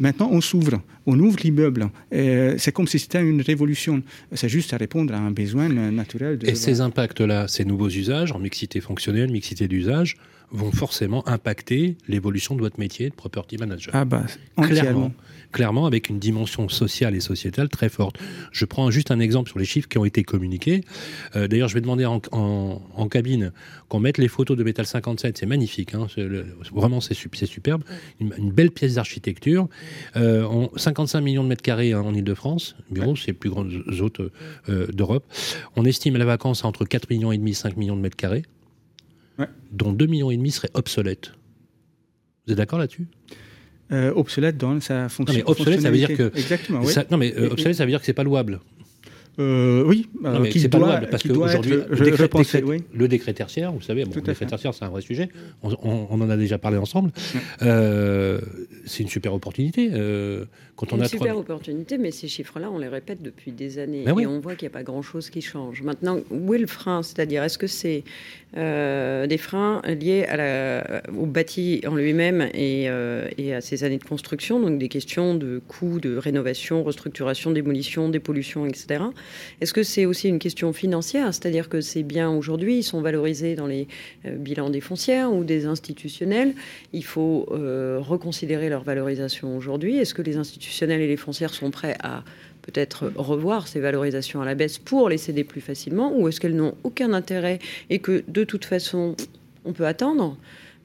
maintenant 0.00 0.28
on 0.32 0.40
s'ouvre, 0.40 0.80
on 1.06 1.18
ouvre 1.18 1.38
l'immeuble. 1.42 1.90
C'est 2.10 2.72
comme 2.72 2.86
si 2.86 2.98
c'était 2.98 3.22
une 3.22 3.42
révolution. 3.42 4.02
C'est 4.32 4.48
juste 4.48 4.72
à 4.72 4.76
répondre 4.76 5.14
à 5.14 5.18
un 5.18 5.30
besoin 5.30 5.68
naturel. 5.68 6.38
De, 6.38 6.48
et 6.48 6.54
ces 6.54 6.80
impacts-là, 6.80 7.48
ces 7.48 7.64
nouveaux 7.64 7.88
usages 7.88 8.32
en 8.32 8.38
mixité 8.38 8.79
fonctionnelle, 8.80 9.30
mixité 9.30 9.68
d'usage, 9.68 10.16
vont 10.52 10.72
forcément 10.72 11.26
impacter 11.28 11.96
l'évolution 12.08 12.56
de 12.56 12.60
votre 12.60 12.78
métier 12.78 13.10
de 13.10 13.14
property 13.14 13.56
manager. 13.56 13.94
Ah 13.94 14.04
bah, 14.04 14.24
clairement, 14.56 15.12
clairement, 15.52 15.86
avec 15.86 16.08
une 16.08 16.18
dimension 16.18 16.68
sociale 16.68 17.14
et 17.14 17.20
sociétale 17.20 17.68
très 17.68 17.88
forte. 17.88 18.16
Je 18.50 18.64
prends 18.64 18.90
juste 18.90 19.10
un 19.10 19.20
exemple 19.20 19.48
sur 19.48 19.58
les 19.58 19.64
chiffres 19.64 19.88
qui 19.88 19.98
ont 19.98 20.04
été 20.04 20.24
communiqués. 20.24 20.82
Euh, 21.36 21.46
d'ailleurs, 21.46 21.68
je 21.68 21.74
vais 21.74 21.80
demander 21.80 22.04
en, 22.04 22.20
cabine 23.10 23.52
qu'on 23.88 23.98
mette 24.00 24.18
les 24.18 24.28
photos 24.28 24.56
de 24.56 24.62
Metal 24.62 24.86
57. 24.86 25.38
C'est 25.38 25.46
magnifique, 25.46 25.94
hein, 25.94 26.06
vraiment 26.72 27.00
c'est 27.00 27.14
superbe. 27.14 27.82
Une, 28.20 28.50
belle 28.50 28.70
pièce 28.70 28.94
d'architecture. 28.94 29.68
55 30.14 31.18
euh, 31.18 31.22
millions 31.22 31.44
de 31.44 31.48
mètres 31.48 31.62
carrés 31.62 31.92
hein, 31.92 32.02
en 32.02 32.14
Ile-de-France. 32.14 32.76
Bureau, 32.90 33.16
c'est 33.16 33.28
les 33.28 33.32
plus 33.32 33.50
grandes 33.50 33.84
zones 33.92 34.10
euh, 34.68 34.86
d'Europe. 34.88 35.24
On 35.76 35.84
estime 35.84 36.16
la 36.16 36.24
vacance 36.24 36.64
à 36.64 36.68
entre 36.68 36.84
4 36.84 37.10
millions 37.10 37.32
et 37.32 37.38
demi 37.38 37.54
5 37.54 37.76
millions 37.76 37.96
de 37.96 38.00
mètres 38.00 38.16
carrés 38.16 38.42
dont 39.72 39.92
2,5 39.92 40.08
millions 40.08 40.30
et 40.30 40.36
demi 40.36 40.50
seraient 40.50 40.70
obsolètes. 40.74 41.32
Vous 42.46 42.52
êtes 42.52 42.58
d'accord 42.58 42.78
là-dessus? 42.78 43.06
Euh, 43.92 44.12
obsolète 44.14 44.56
dans 44.56 44.80
sa 44.80 45.08
fonction. 45.08 45.34
Non, 45.34 45.44
mais 45.44 45.50
obsolète, 45.50 45.80
ça 45.80 45.90
veut 45.90 45.96
dire 45.96 46.16
que. 46.16 46.32
Exactement. 46.36 46.80
Oui. 46.82 46.92
non, 47.10 47.16
mais 47.16 47.34
euh, 47.36 47.50
obsolète, 47.50 47.76
ça 47.76 47.84
veut 47.84 47.90
dire 47.90 48.00
que 48.00 48.06
c'est 48.06 48.12
pas 48.12 48.22
louable. 48.22 48.60
Euh, 49.38 49.84
oui, 49.86 50.08
mais 50.20 50.50
c'est 50.50 50.68
pas 50.68 50.78
louable 50.78 51.08
parce 51.10 51.22
qu'aujourd'hui, 51.22 51.72
le, 51.72 53.08
décret 53.08 53.32
tertiaire, 53.32 53.72
vous 53.72 53.80
savez, 53.80 54.04
bon, 54.04 54.12
le 54.14 54.20
décret 54.20 54.46
tertiaire, 54.46 54.74
c'est 54.74 54.84
un 54.84 54.88
vrai 54.88 55.00
sujet. 55.02 55.28
On, 55.62 56.06
en 56.10 56.30
a 56.30 56.36
déjà 56.36 56.58
parlé 56.58 56.78
ensemble. 56.78 57.10
Euh, 57.62 58.40
c'est 58.86 59.02
une 59.02 59.08
super 59.08 59.32
opportunité. 59.34 59.90
Euh, 59.92 60.44
quand 60.76 60.92
on 60.92 60.96
une 60.96 61.02
a 61.02 61.08
super 61.08 61.36
opportunité, 61.36 61.98
mais 61.98 62.10
ces 62.10 62.28
chiffres-là, 62.28 62.70
on 62.70 62.78
les 62.78 62.88
répète 62.88 63.22
depuis 63.22 63.52
des 63.52 63.78
années 63.78 64.04
ben 64.04 64.18
et 64.18 64.26
on 64.26 64.40
voit 64.40 64.54
qu'il 64.54 64.66
n'y 64.66 64.72
a 64.72 64.78
pas 64.78 64.82
grand-chose 64.82 65.28
qui 65.28 65.42
change. 65.42 65.82
Maintenant, 65.82 66.18
où 66.30 66.54
est 66.54 66.58
le 66.58 66.66
frein? 66.66 67.02
C'est-à-dire, 67.02 67.44
est-ce 67.44 67.58
que 67.58 67.66
c'est 67.66 68.02
euh, 68.56 69.26
des 69.26 69.38
freins 69.38 69.80
liés 69.84 70.24
à 70.24 70.36
la, 70.36 71.02
au 71.16 71.26
bâti 71.26 71.82
en 71.86 71.94
lui-même 71.94 72.48
et, 72.54 72.88
euh, 72.88 73.28
et, 73.38 73.54
à 73.54 73.60
ses 73.60 73.84
années 73.84 73.98
de 73.98 74.04
construction, 74.04 74.58
donc 74.58 74.78
des 74.78 74.88
questions 74.88 75.34
de 75.34 75.60
coûts, 75.68 76.00
de 76.00 76.16
rénovation, 76.16 76.82
restructuration, 76.82 77.52
démolition, 77.52 78.08
dépollution, 78.08 78.66
etc. 78.66 79.04
Est-ce 79.60 79.72
que 79.72 79.82
c'est 79.82 80.06
aussi 80.06 80.28
une 80.28 80.38
question 80.38 80.72
financière 80.72 81.32
C'est-à-dire 81.34 81.68
que 81.68 81.80
ces 81.80 82.02
biens 82.02 82.30
aujourd'hui, 82.30 82.82
sont 82.82 83.00
valorisés 83.00 83.54
dans 83.54 83.66
les 83.66 83.88
euh, 84.24 84.36
bilans 84.36 84.70
des 84.70 84.80
foncières 84.80 85.32
ou 85.32 85.44
des 85.44 85.66
institutionnels. 85.66 86.54
Il 86.92 87.04
faut 87.04 87.46
reconsidérer 87.50 88.68
leur 88.68 88.82
valorisation 88.82 89.56
aujourd'hui. 89.56 89.98
Est-ce 89.98 90.14
que 90.14 90.22
les 90.22 90.36
institutionnels 90.36 91.00
et 91.00 91.08
les 91.08 91.16
foncières 91.16 91.54
sont 91.54 91.70
prêts 91.70 91.96
à 92.02 92.24
peut-être 92.62 93.12
revoir 93.16 93.68
ces 93.68 93.80
valorisations 93.80 94.40
à 94.40 94.44
la 94.44 94.54
baisse 94.54 94.78
pour 94.78 95.08
les 95.08 95.18
céder 95.18 95.44
plus 95.44 95.60
facilement 95.60 96.16
ou 96.16 96.28
est-ce 96.28 96.40
qu'elles 96.40 96.56
n'ont 96.56 96.74
aucun 96.84 97.12
intérêt 97.12 97.58
et 97.88 97.98
que 97.98 98.22
de 98.28 98.44
toute 98.44 98.64
façon 98.64 99.16
on 99.64 99.72
peut 99.72 99.86
attendre 99.86 100.36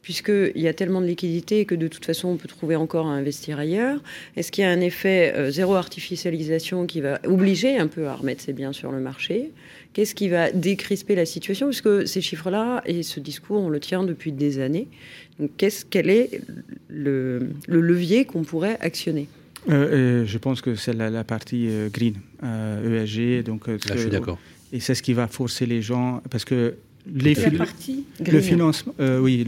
puisqu'il 0.05 0.61
y 0.61 0.67
a 0.67 0.73
tellement 0.73 1.01
de 1.01 1.07
liquidités 1.07 1.65
que 1.65 1.73
de 1.73 1.87
toute 1.87 2.05
façon 2.05 2.29
on 2.29 2.37
peut 2.37 2.47
trouver 2.47 2.75
encore 2.75 3.07
à 3.07 3.11
investir 3.11 3.59
ailleurs 3.59 3.99
Est-ce 4.37 4.51
qu'il 4.51 4.63
y 4.63 4.67
a 4.67 4.69
un 4.69 4.79
effet 4.79 5.33
euh, 5.35 5.49
zéro 5.49 5.73
artificialisation 5.73 6.85
qui 6.85 7.01
va 7.01 7.19
obliger 7.25 7.77
un 7.77 7.87
peu 7.87 8.07
à 8.07 8.13
remettre 8.13 8.41
ces 8.41 8.53
biens 8.53 8.71
sur 8.71 8.91
le 8.91 8.99
marché? 8.99 9.51
Qu'est-ce 9.93 10.13
qui 10.13 10.29
va 10.29 10.51
décrisper 10.51 11.15
la 11.15 11.25
situation? 11.25 11.67
Puisque 11.67 12.07
ces 12.07 12.21
chiffres-là 12.21 12.83
et 12.85 13.01
ce 13.01 13.19
discours, 13.19 13.61
on 13.61 13.69
le 13.69 13.79
tient 13.79 14.03
depuis 14.03 14.31
des 14.31 14.59
années. 14.59 14.87
Donc, 15.39 15.51
qu'est-ce, 15.57 15.85
quel 15.85 16.09
est 16.09 16.41
le 16.87 17.49
levier 17.67 18.25
qu'on 18.25 18.43
pourrait 18.43 18.77
actionner? 18.81 19.27
Euh, 19.69 19.73
euh, 20.21 20.25
je 20.25 20.37
pense 20.37 20.61
que 20.61 20.75
c'est 20.75 20.93
la, 20.93 21.23
partie 21.23 21.67
euh, 21.69 21.89
green, 21.89 22.15
ESG. 22.43 23.43
Donc, 23.43 23.67
Là, 23.67 23.77
je 23.95 23.97
suis 23.97 24.09
d'accord. 24.09 24.37
Et 24.71 24.79
c'est 24.79 24.95
ce 24.95 25.03
qui 25.03 25.13
va 25.13 25.27
forcer 25.27 25.65
les 25.65 25.81
gens, 25.81 26.21
parce 26.29 26.43
que 26.43 26.75
les 27.13 27.35
le 28.25 28.41
financement, 28.41 28.93
euh, 28.99 29.19
oui, 29.19 29.45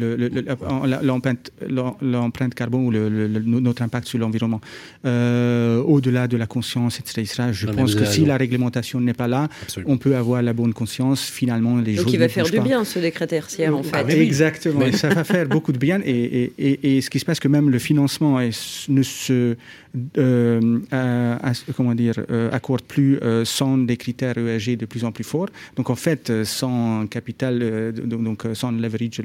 l'empreinte 2.01 2.53
carbone 2.53 2.95
ou 2.95 3.61
notre 3.61 3.81
impact 3.81 4.07
sur 4.07 4.19
l'environnement. 4.19 4.61
Euh, 5.05 5.81
au-delà 5.81 6.27
de 6.27 6.37
la 6.37 6.45
conscience, 6.45 6.99
etc. 6.99 7.49
je 7.51 7.67
pense 7.67 7.95
que 7.95 8.05
si 8.05 8.25
la 8.25 8.37
réglementation 8.37 8.99
n'est 8.99 9.13
pas 9.13 9.27
là, 9.27 9.47
on 9.85 9.97
peut 9.97 10.15
avoir 10.15 10.41
la 10.41 10.53
bonne 10.53 10.73
conscience. 10.73 11.23
Finalement, 11.29 11.77
les 11.77 11.95
Donc 11.95 12.11
il 12.11 12.19
va 12.19 12.29
faire 12.29 12.45
du 12.45 12.59
bien 12.59 12.83
ce 12.83 12.99
décret 12.99 13.27
tertiaire, 13.27 13.75
en 13.75 13.83
fait. 13.83 14.09
Exactement. 14.09 14.91
ça 14.91 15.09
va 15.09 15.23
faire 15.23 15.47
beaucoup 15.57 15.71
de 15.71 15.79
bien. 15.79 16.01
Et, 16.05 16.51
et, 16.57 17.01
ce 17.01 17.09
qui 17.09 17.19
se 17.19 17.25
passe, 17.25 17.39
que 17.39 17.47
même 17.47 17.69
le 17.69 17.79
financement 17.79 18.39
ne 18.39 19.03
se 19.03 19.55
euh, 20.17 20.79
comment 21.75 21.95
dire, 21.95 22.15
accorde 22.51 22.83
plus 22.83 23.19
sans 23.45 23.77
des 23.77 23.97
critères 23.97 24.37
ESG 24.37 24.77
de 24.77 24.85
plus 24.85 25.03
en 25.05 25.11
plus 25.11 25.23
forts. 25.23 25.49
Donc 25.75 25.89
en 25.89 25.95
fait, 25.95 26.43
sans 26.43 27.07
capital 27.07 27.46
euh, 27.51 27.91
donc 27.91 28.45
euh, 28.45 28.53
sans 28.53 28.71
leverage, 28.71 29.21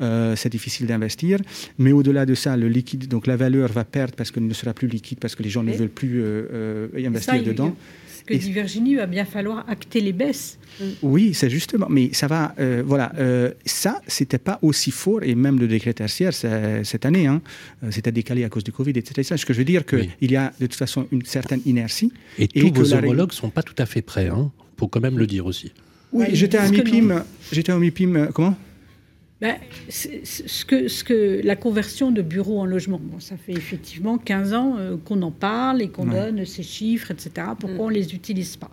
euh, 0.00 0.36
c'est 0.36 0.50
difficile 0.50 0.86
d'investir. 0.86 1.38
Mais 1.78 1.92
au-delà 1.92 2.26
de 2.26 2.34
ça, 2.34 2.56
le 2.56 2.68
liquide, 2.68 3.08
donc 3.08 3.26
la 3.26 3.36
valeur 3.36 3.70
va 3.70 3.84
perdre 3.84 4.14
parce 4.14 4.30
qu'elle 4.30 4.46
ne 4.46 4.54
sera 4.54 4.74
plus 4.74 4.88
liquide, 4.88 5.18
parce 5.18 5.34
que 5.34 5.42
les 5.42 5.50
gens 5.50 5.62
ne 5.62 5.72
veulent 5.72 5.88
plus 5.88 6.22
investir 7.04 7.42
dedans. 7.42 7.74
Ce 8.18 8.24
que 8.24 8.34
dit 8.34 8.52
Virginie, 8.52 8.92
il 8.92 8.96
va 8.98 9.06
bien 9.06 9.24
falloir 9.24 9.68
acter 9.68 10.00
les 10.00 10.12
baisses. 10.12 10.56
Oui, 11.02 11.34
c'est 11.34 11.50
justement. 11.50 11.88
Mais 11.90 12.10
ça 12.12 12.28
va. 12.28 12.54
voilà. 12.84 13.12
ça, 13.64 14.00
c'était 14.06 14.38
pas 14.38 14.58
aussi 14.62 14.90
fort, 14.90 15.22
et 15.22 15.34
même 15.34 15.58
le 15.58 15.66
décret 15.66 15.92
tertiaire 15.92 16.32
cette 16.32 17.04
année, 17.04 17.26
hein, 17.26 17.42
c'était 17.90 18.12
décalé 18.12 18.44
à 18.44 18.48
cause 18.48 18.64
du 18.64 18.72
Covid, 18.72 18.92
etc. 18.92 19.36
Ce 19.36 19.44
que 19.44 19.52
je 19.52 19.58
veux 19.58 19.64
dire, 19.64 19.84
qu'il 19.84 20.08
il 20.20 20.30
y 20.30 20.36
a 20.36 20.52
de 20.60 20.66
toute 20.66 20.76
façon 20.76 21.08
une 21.10 21.24
certaine 21.24 21.62
inertie. 21.66 22.12
Et, 22.38 22.46
tous 22.48 22.72
vos 22.72 22.94
homologues 22.94 23.30
ne 23.30 23.34
sont 23.34 23.50
pas 23.50 23.62
tout 23.62 23.74
à 23.78 23.86
fait 23.86 24.02
prêts. 24.02 24.28
Hein, 24.28 24.52
faut 24.78 24.88
quand 24.88 25.00
même 25.00 25.18
le 25.18 25.26
dire 25.26 25.46
aussi. 25.46 25.72
Oui, 26.12 26.26
j'étais 26.32 26.58
à 26.58 26.68
MIPIM. 26.68 27.24
J'étais 27.50 27.72
à 27.72 27.78
MIPIM. 27.78 28.16
Euh, 28.16 28.26
comment? 28.32 28.54
Ben, 29.40 29.56
ce, 29.88 30.64
que, 30.64 30.86
ce 30.86 31.02
que 31.02 31.40
la 31.42 31.56
conversion 31.56 32.12
de 32.12 32.22
bureaux 32.22 32.60
en 32.60 32.64
logement, 32.64 33.00
bon, 33.02 33.18
ça 33.18 33.36
fait 33.36 33.52
effectivement 33.52 34.16
15 34.16 34.54
ans 34.54 34.76
euh, 34.78 34.96
qu'on 35.04 35.20
en 35.22 35.32
parle 35.32 35.82
et 35.82 35.88
qu'on 35.88 36.06
donne 36.06 36.44
ces 36.44 36.62
chiffres, 36.62 37.10
etc. 37.10 37.48
Pourquoi 37.58 37.76
mm. 37.76 37.80
on 37.80 37.88
ne 37.88 37.94
les 37.94 38.14
utilise 38.14 38.56
pas? 38.56 38.70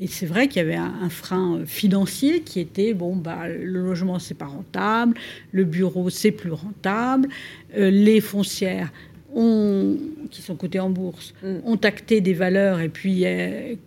Et 0.00 0.08
c'est 0.08 0.26
vrai 0.26 0.48
qu'il 0.48 0.62
y 0.62 0.64
avait 0.64 0.74
un, 0.74 1.10
frein 1.10 1.58
euh, 1.58 1.66
financier 1.66 2.40
qui 2.40 2.58
était 2.58 2.92
bon, 2.92 3.14
bah, 3.14 3.46
le 3.46 3.84
logement, 3.84 4.18
c'est 4.18 4.34
pas 4.34 4.46
rentable, 4.46 5.14
le 5.52 5.64
bureau, 5.64 6.10
c'est 6.10 6.32
plus 6.32 6.52
rentable, 6.52 7.28
les 7.76 8.20
foncières. 8.20 8.92
Ont, 9.32 9.96
qui 10.32 10.42
sont 10.42 10.56
cotées 10.56 10.80
en 10.80 10.90
bourse, 10.90 11.34
mm. 11.44 11.58
ont 11.64 11.76
acté 11.76 12.20
des 12.20 12.34
valeurs 12.34 12.80
et 12.80 12.88
puis, 12.88 13.24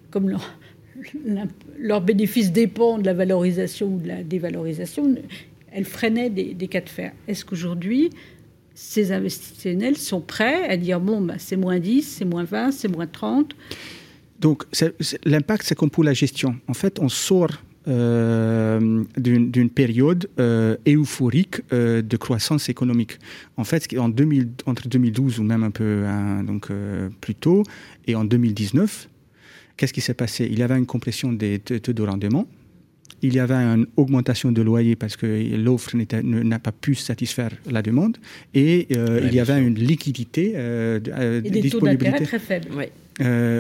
comme 0.10 0.29
leur 0.29 0.58
bénéfice 2.02 2.52
dépend 2.52 2.98
de 2.98 3.06
la 3.06 3.13
valorisation 3.13 3.88
ou 3.88 4.00
de 4.00 4.08
la 4.08 4.24
dévalorisation, 4.24 5.15
elles 5.72 5.86
freinaient 5.86 6.30
des, 6.30 6.67
cas 6.67 6.82
de 6.82 6.89
fer. 6.89 7.12
Est-ce 7.28 7.46
qu'aujourd'hui, 7.46 8.10
ces 8.76 9.12
investisseurs 9.12 9.98
sont 9.98 10.22
prêts 10.22 10.67
à 10.67 10.78
dire 10.78 11.00
bon, 11.00 11.22
bah, 11.22 11.36
c'est 11.38 11.58
moins 11.58 11.80
10, 11.80 12.04
c'est 12.04 12.26
moins 12.26 12.43
20, 12.43 12.72
c'est 12.72 12.88
moins 12.88 13.08
30 13.08 13.54
Donc, 14.39 14.63
l'impact, 15.26 15.63
c'est 15.65 15.76
comme 15.76 15.89
pour 15.89 16.04
la 16.04 16.13
gestion. 16.13 16.56
En 16.67 16.74
fait, 16.74 17.00
on 17.00 17.10
sort 17.10 17.52
euh, 17.86 19.04
d'une 19.17 19.69
période 19.69 20.30
euh, 20.39 20.78
euphorique 20.88 21.62
euh, 21.74 22.02
de 22.02 22.15
croissance 22.15 22.69
économique. 22.69 23.19
En 23.58 23.65
fait, 23.65 23.93
en 23.98 24.08
2000, 24.08 24.52
entre 24.65 24.88
2012 24.88 25.40
ou 25.40 25.44
même 25.44 25.63
un 25.63 25.71
peu 25.71 26.06
hein, 26.06 26.44
donc, 26.44 26.69
plus 27.19 27.36
tôt 27.36 27.63
et 28.08 28.15
en 28.15 28.23
2019, 28.23 29.10
Qu'est-ce 29.78 29.94
qui 29.94 30.02
s'est 30.02 30.13
passé? 30.13 30.48
Il 30.52 30.60
y 30.60 30.63
avait 30.63 30.78
une 30.78 30.86
compression 30.86 31.34
des 31.34 31.60
taux 31.60 31.94
de 31.94 32.04
rendement 32.04 32.48
il 33.24 33.34
y 33.34 33.40
avait 33.40 33.56
une 33.56 33.88
augmentation 33.96 34.52
de 34.52 34.62
loyer 34.62 34.96
parce 34.96 35.15
que 35.15 35.26
l'offre 35.56 35.96
n'a 35.96 36.60
pas 36.60 36.74
pu 36.74 36.94
satisfaire 36.94 37.52
la 37.71 37.82
demande 37.82 38.17
et 38.54 38.88
il 38.92 39.34
y 39.34 39.40
avait 39.40 39.60
une 39.60 39.76
liquidité 39.76 40.54
et 40.56 41.50
des 41.50 41.69
taux 41.69 41.80
d'intérêt 41.80 42.19
très 42.19 42.40
faibles. 42.40 42.67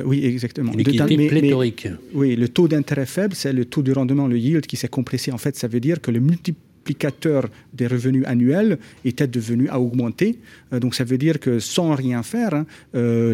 oui, 0.05 0.25
exactement. 0.25 0.73
Liquidité 0.73 1.27
pléthorique. 1.27 1.87
oui, 2.13 2.35
le 2.35 2.49
taux 2.49 2.67
d'intérêt 2.67 3.05
faible, 3.05 3.35
c'est 3.35 3.53
le 3.53 3.65
taux 3.65 3.81
de 3.81 3.93
rendement, 3.93 4.27
le 4.27 4.37
yield 4.37 4.65
qui 4.65 4.75
s'est 4.75 4.89
compressé. 4.89 5.31
En 5.31 5.37
fait, 5.37 5.55
ça 5.55 5.67
veut 5.67 5.79
dire 5.79 6.01
que 6.01 6.11
le 6.11 6.19
multiple 6.19 6.59
multiplicateur 6.83 7.49
des 7.73 7.87
revenus 7.87 8.23
annuels 8.25 8.77
était 9.05 9.27
devenu 9.27 9.69
à 9.69 9.79
augmenter. 9.79 10.39
Euh, 10.73 10.79
donc 10.79 10.95
ça 10.95 11.03
veut 11.03 11.17
dire 11.17 11.39
que 11.39 11.59
sans 11.59 11.95
rien 11.95 12.23
faire, 12.23 12.53
hein, 12.53 12.65
euh, 12.95 13.33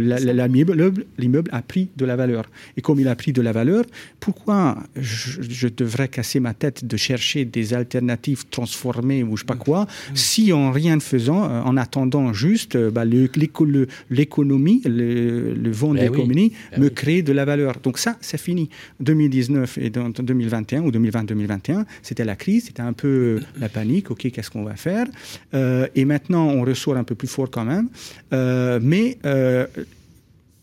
l'immeuble 1.18 1.50
a 1.52 1.62
pris 1.62 1.90
de 1.98 2.06
la 2.06 2.16
valeur. 2.16 2.46
Et 2.78 2.82
comme 2.82 3.00
il 3.00 3.08
a 3.08 3.16
pris 3.16 3.34
de 3.34 3.42
la 3.42 3.52
valeur, 3.52 3.84
pourquoi 4.20 4.78
je, 4.96 5.68
devrais 5.68 6.08
casser 6.08 6.40
ma 6.40 6.54
tête 6.54 6.86
de 6.86 6.98
chercher 6.98 7.46
des 7.46 7.74
alternatives 7.74 8.46
transformées 8.50 9.24
ou 9.24 9.36
je 9.36 9.42
sais 9.42 9.46
pas 9.46 9.56
quoi, 9.56 9.88
si 10.14 10.52
en 10.54 10.72
rien 10.72 10.96
ne 10.96 11.02
faisant, 11.02 11.44
euh, 11.44 11.62
en 11.62 11.78
attendant 11.78 12.34
juste 12.34 12.78
bah, 12.78 13.06
l'économie, 13.06 14.82
le, 14.86 15.54
le, 15.54 15.72
vent 15.72 15.94
de 15.94 16.00
l'économie 16.00 16.54
ben 16.72 16.84
me 16.84 16.90
crée 16.90 17.22
de 17.22 17.34
la 17.34 17.46
valeur. 17.46 17.76
Donc 17.84 17.98
ça, 17.98 18.18
c'est 18.22 18.40
fini. 18.40 18.70
2019 19.00 19.78
et 19.78 19.90
2021 19.90 20.82
ou 20.84 20.92
2020-2021, 20.92 21.86
c'était 22.02 22.26
la 22.26 22.36
crise, 22.36 22.66
c'était 22.66 22.82
un 22.82 22.94
peu 22.94 23.39
la 23.60 23.70
panique, 23.70 24.12
ok, 24.12 24.32
qu'est-ce 24.32 24.50
qu'on 24.50 24.64
va 24.64 24.76
faire? 24.76 25.06
Euh, 25.54 25.88
Et 25.96 26.06
maintenant, 26.06 26.48
on 26.48 26.64
ressort 26.64 26.98
un 26.98 27.04
peu 27.04 27.16
plus 27.16 27.28
fort 27.28 27.50
quand 27.50 27.66
même. 27.66 27.90
Euh, 28.34 28.80
mais 28.82 29.18
euh, 29.26 29.68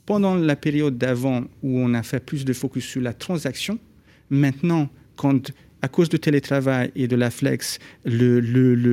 pendant 0.05 0.35
la 0.35 0.57
période 0.57 0.97
d'avant 0.97 1.43
où 1.63 1.79
on 1.79 1.95
a 1.95 2.03
fait 2.03 2.21
plus 2.21 2.45
de 2.45 2.53
focus 2.53 2.85
sur 2.85 3.03
la 3.03 3.13
transaction, 3.13 3.79
maintenant, 4.31 4.89
quand 5.17 5.53
à 5.83 5.89
cause 5.89 6.09
du 6.09 6.19
télétravail 6.19 6.91
et 6.97 7.07
de 7.07 7.17
la 7.17 7.31
flex, 7.31 7.79
le, 8.05 8.41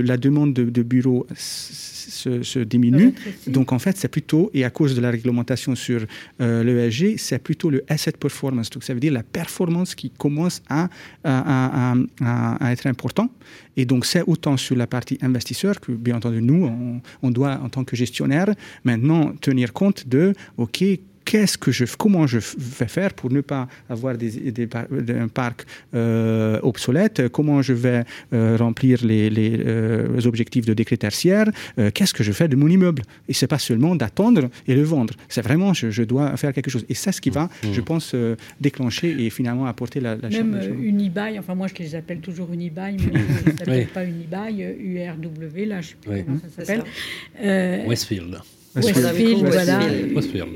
la 0.01 0.17
demande 0.17 0.53
de, 0.53 0.63
de 0.65 0.83
bureaux 0.83 1.25
se, 1.35 2.59
diminue. 2.59 3.13
Donc 3.47 3.71
en 3.71 3.79
fait, 3.79 3.97
c'est 3.97 4.07
plutôt, 4.07 4.51
et 4.53 4.63
à 4.63 4.69
cause 4.69 4.95
de 4.95 5.01
la 5.01 5.09
réglementation 5.11 5.75
sur 5.75 6.05
euh, 6.41 6.63
l'ESG, 6.63 7.17
c'est 7.17 7.39
plutôt 7.39 7.69
le 7.69 7.83
asset 7.87 8.13
performance. 8.13 8.69
Donc 8.69 8.83
ça 8.83 8.93
veut 8.93 8.99
dire 8.99 9.13
la 9.13 9.23
performance 9.23 9.95
qui 9.95 10.09
commence 10.09 10.61
à, 10.69 10.89
à, 11.23 11.93
à, 12.21 12.71
être 12.71 12.87
important. 12.87 13.29
Et 13.77 13.85
donc 13.85 14.05
c'est 14.05 14.23
autant 14.27 14.57
sur 14.57 14.75
la 14.75 14.87
partie 14.87 15.17
investisseur 15.21 15.79
que 15.79 15.91
bien 15.91 16.17
entendu 16.17 16.41
nous, 16.41 16.65
on, 16.65 17.01
on 17.21 17.31
doit 17.31 17.59
en 17.63 17.69
tant 17.69 17.83
que 17.83 17.95
gestionnaire 17.95 18.53
maintenant 18.83 19.33
tenir 19.41 19.73
compte 19.73 20.07
de, 20.07 20.33
OK, 20.57 20.83
qu'est-ce 21.25 21.57
que 21.57 21.71
je, 21.71 21.85
comment 21.97 22.27
je 22.27 22.39
vais 22.57 22.87
faire 22.87 23.13
pour 23.13 23.31
ne 23.31 23.41
pas 23.41 23.67
avoir 23.89 24.17
des, 24.17 24.51
des, 24.51 24.67
un 25.09 25.27
parc 25.27 25.65
euh, 25.93 26.59
obsolète, 26.63 27.29
comment 27.29 27.61
je 27.61 27.73
vais 27.73 28.03
euh, 28.33 28.57
remplir 28.57 29.05
les, 29.05 29.29
les 29.29 29.59
euh, 29.65 30.19
objectifs 30.25 30.65
de 30.65 30.73
décret 30.73 30.97
tertiaire, 30.97 31.47
qu'est-ce 31.93 32.13
que 32.13 32.23
je 32.23 32.31
fais 32.31 32.47
de 32.47 32.55
mon 32.55 32.67
immeuble? 32.67 33.03
Et 33.27 33.33
c'est 33.33 33.47
pas 33.47 33.59
seulement 33.59 33.95
d'attendre 33.95 34.49
et 34.67 34.75
le 34.75 34.83
vendre, 34.83 35.13
c'est 35.29 35.41
vraiment 35.41 35.73
je, 35.73 35.89
je, 35.91 36.03
dois 36.03 36.35
faire 36.37 36.53
quelque 36.53 36.69
chose. 36.69 36.85
Et 36.89 36.93
c'est 36.93 37.11
ce 37.11 37.21
qui 37.21 37.29
va, 37.29 37.45
mmh. 37.45 37.73
je 37.73 37.81
pense, 37.81 38.15
déclencher 38.59 39.09
et 39.25 39.29
finalement 39.29 39.65
apporter 39.65 39.99
la, 39.99 40.15
la 40.15 40.29
Même 40.29 40.59
Unibail, 40.81 41.39
enfin 41.39 41.55
moi 41.55 41.67
je 41.67 41.81
les 41.81 41.95
appelle 41.95 42.19
toujours 42.19 42.51
Unibail, 42.51 42.97
mais 42.97 43.19
ça 43.43 43.51
ne 43.51 43.57
s'appelle 43.57 43.87
pas 43.87 44.05
Unibail, 44.05 44.75
URW, 44.79 45.65
là 45.65 45.81
je 45.81 45.89
sais 45.89 45.95
plus 46.01 46.23
comment 46.23 46.39
ça 46.39 46.65
s'appelle. 46.65 47.87
Westfield. 47.87 48.39
Westfield, 48.75 49.45
voilà. 49.45 49.79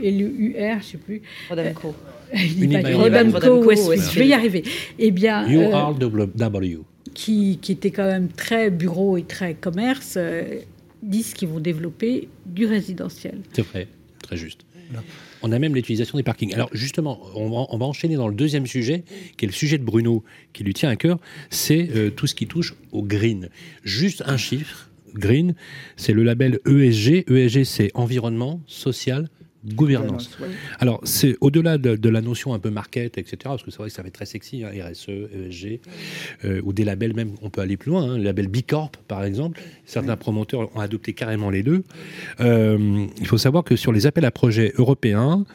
Et 0.01 0.11
le 0.11 0.25
UR, 0.27 0.53
je 0.55 0.75
ne 0.75 0.81
sais 0.81 0.97
plus. 0.97 1.21
Rodamco. 1.49 1.95
Rodamco, 2.33 3.63
Westfield. 3.63 4.03
Je 4.11 4.19
vais 4.19 4.27
y 4.27 4.33
arriver. 4.33 4.63
Eh 4.99 5.11
bien. 5.11 5.47
URW. 5.47 6.83
Qui, 7.13 7.57
qui 7.61 7.71
était 7.71 7.91
quand 7.91 8.05
même 8.05 8.29
très 8.29 8.69
bureau 8.69 9.17
et 9.17 9.23
très 9.23 9.55
commerce, 9.55 10.15
euh, 10.17 10.59
disent 11.01 11.33
qu'ils 11.33 11.47
vont 11.47 11.59
développer 11.59 12.29
du 12.45 12.65
résidentiel. 12.65 13.39
C'est 13.53 13.65
vrai, 13.65 13.87
très 14.21 14.37
juste. 14.37 14.65
On 15.41 15.51
a 15.51 15.59
même 15.59 15.75
l'utilisation 15.75 16.17
des 16.17 16.23
parkings. 16.23 16.53
Alors 16.53 16.69
justement, 16.73 17.19
on 17.35 17.49
va, 17.49 17.67
on 17.69 17.77
va, 17.77 17.85
enchaîner 17.85 18.15
dans 18.15 18.27
le 18.27 18.33
deuxième 18.33 18.65
sujet, 18.65 19.03
qui 19.37 19.45
est 19.45 19.47
le 19.47 19.53
sujet 19.53 19.77
de 19.77 19.83
Bruno, 19.83 20.23
qui 20.53 20.63
lui 20.63 20.73
tient 20.73 20.89
à 20.89 20.95
cœur, 20.95 21.19
c'est 21.49 21.89
euh, 21.95 22.09
tout 22.09 22.27
ce 22.27 22.35
qui 22.35 22.47
touche 22.47 22.73
au 22.91 23.03
green. 23.03 23.49
Juste 23.83 24.23
un 24.25 24.37
chiffre, 24.37 24.86
Green, 25.17 25.53
c'est 25.95 26.13
le 26.13 26.23
label 26.23 26.59
ESG. 26.65 27.25
ESG, 27.29 27.63
c'est 27.63 27.91
environnement, 27.93 28.61
social, 28.67 29.27
gouvernance. 29.65 30.37
Alors, 30.79 30.99
c'est 31.03 31.35
au-delà 31.41 31.77
de, 31.77 32.09
la 32.09 32.21
notion 32.21 32.53
un 32.53 32.59
peu 32.59 32.69
market, 32.69 33.17
etc., 33.17 33.37
parce 33.43 33.63
que 33.63 33.71
c'est 33.71 33.77
vrai 33.77 33.89
que 33.89 33.95
ça 33.95 34.01
va 34.01 34.07
être 34.07 34.13
très 34.13 34.25
sexy, 34.25 34.63
hein, 34.63 34.69
RSE, 34.71 35.09
ESG, 35.09 35.79
euh, 36.45 36.61
ou 36.63 36.73
des 36.73 36.83
labels 36.83 37.13
même, 37.13 37.31
on 37.41 37.49
peut 37.49 37.61
aller 37.61 37.77
plus 37.77 37.91
loin, 37.91 38.11
hein, 38.11 38.17
le 38.17 38.23
label 38.23 38.47
B 38.47 38.57
Corp, 38.65 38.97
par 39.07 39.23
exemple. 39.23 39.59
Certains 39.85 40.15
promoteurs 40.15 40.75
ont 40.75 40.79
adopté 40.79 41.13
carrément 41.13 41.49
les 41.49 41.63
deux. 41.63 41.83
Euh, 42.39 43.05
il 43.19 43.27
faut 43.27 43.37
savoir 43.37 43.63
que 43.63 43.75
sur 43.75 43.91
les 43.91 44.05
appels 44.05 44.25
à 44.25 44.31
projets 44.31 44.73
européens, 44.77 45.45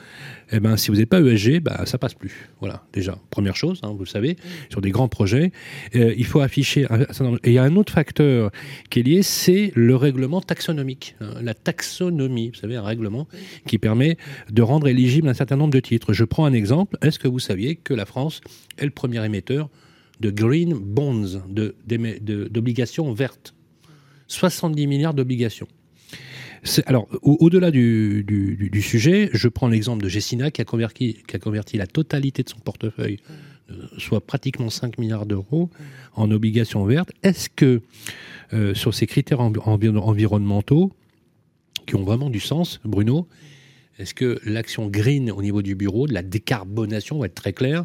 eh 0.54 0.60
ben, 0.60 0.76
si 0.76 0.90
vous 0.90 0.98
n'êtes 0.98 1.08
pas 1.08 1.20
ESG, 1.20 1.60
bah, 1.60 1.82
ça 1.86 1.96
passe 1.96 2.12
plus. 2.12 2.50
Voilà, 2.60 2.84
déjà, 2.92 3.18
première 3.30 3.56
chose, 3.56 3.80
hein, 3.82 3.92
vous 3.92 4.04
le 4.04 4.08
savez, 4.08 4.36
sur 4.68 4.82
des 4.82 4.90
grands 4.90 5.08
projets, 5.08 5.50
euh, 5.94 6.14
il 6.16 6.26
faut 6.26 6.40
afficher. 6.40 6.86
Et 7.44 7.50
il 7.50 7.52
y 7.54 7.58
a 7.58 7.62
un 7.62 7.76
autre 7.76 7.92
facteur 7.92 8.50
qui 8.90 9.00
est 9.00 9.02
lié, 9.02 9.22
c'est 9.22 9.72
le 9.74 9.96
règlement 9.96 10.42
taxonomique. 10.42 11.16
La 11.40 11.54
taxonomie, 11.54 12.50
vous 12.50 12.60
savez, 12.60 12.76
un 12.76 12.82
règlement 12.82 13.26
qui 13.66 13.78
permet 13.78 13.91
de 13.94 14.62
rendre 14.62 14.88
éligible 14.88 15.28
un 15.28 15.34
certain 15.34 15.56
nombre 15.56 15.72
de 15.72 15.80
titres. 15.80 16.12
Je 16.12 16.24
prends 16.24 16.44
un 16.44 16.52
exemple. 16.52 16.96
Est-ce 17.02 17.18
que 17.18 17.28
vous 17.28 17.38
saviez 17.38 17.76
que 17.76 17.94
la 17.94 18.06
France 18.06 18.40
est 18.78 18.84
le 18.84 18.90
premier 18.90 19.24
émetteur 19.24 19.68
de 20.20 20.30
green 20.30 20.74
bonds, 20.74 21.42
d'obligations 21.48 23.12
vertes? 23.12 23.54
70 24.28 24.86
milliards 24.86 25.14
d'obligations. 25.14 25.68
Alors, 26.86 27.08
au-delà 27.22 27.70
du, 27.70 28.82
sujet, 28.82 29.30
je 29.32 29.48
prends 29.48 29.68
l'exemple 29.68 30.02
de 30.02 30.08
Jessina 30.08 30.50
qui 30.50 30.60
a, 30.60 30.64
converti, 30.64 31.18
qui 31.26 31.36
a 31.36 31.38
converti 31.38 31.76
la 31.76 31.88
totalité 31.88 32.44
de 32.44 32.48
son 32.48 32.60
portefeuille, 32.60 33.18
euh, 33.70 33.74
soit 33.98 34.24
pratiquement 34.24 34.70
5 34.70 34.98
milliards 34.98 35.26
d'euros, 35.26 35.70
en 36.14 36.30
obligations 36.30 36.84
vertes. 36.84 37.10
Est-ce 37.24 37.48
que 37.50 37.82
euh, 38.52 38.74
sur 38.74 38.94
ces 38.94 39.06
critères 39.06 39.40
environnementaux, 39.40 40.92
qui 41.86 41.96
ont 41.96 42.04
vraiment 42.04 42.30
du 42.30 42.40
sens, 42.40 42.80
Bruno, 42.84 43.26
est-ce 44.02 44.14
que 44.14 44.40
l'action 44.44 44.88
green 44.88 45.30
au 45.30 45.40
niveau 45.40 45.62
du 45.62 45.74
bureau, 45.74 46.06
de 46.06 46.12
la 46.12 46.22
décarbonation, 46.22 47.18
va 47.18 47.26
être 47.26 47.34
très 47.34 47.52
claire, 47.52 47.84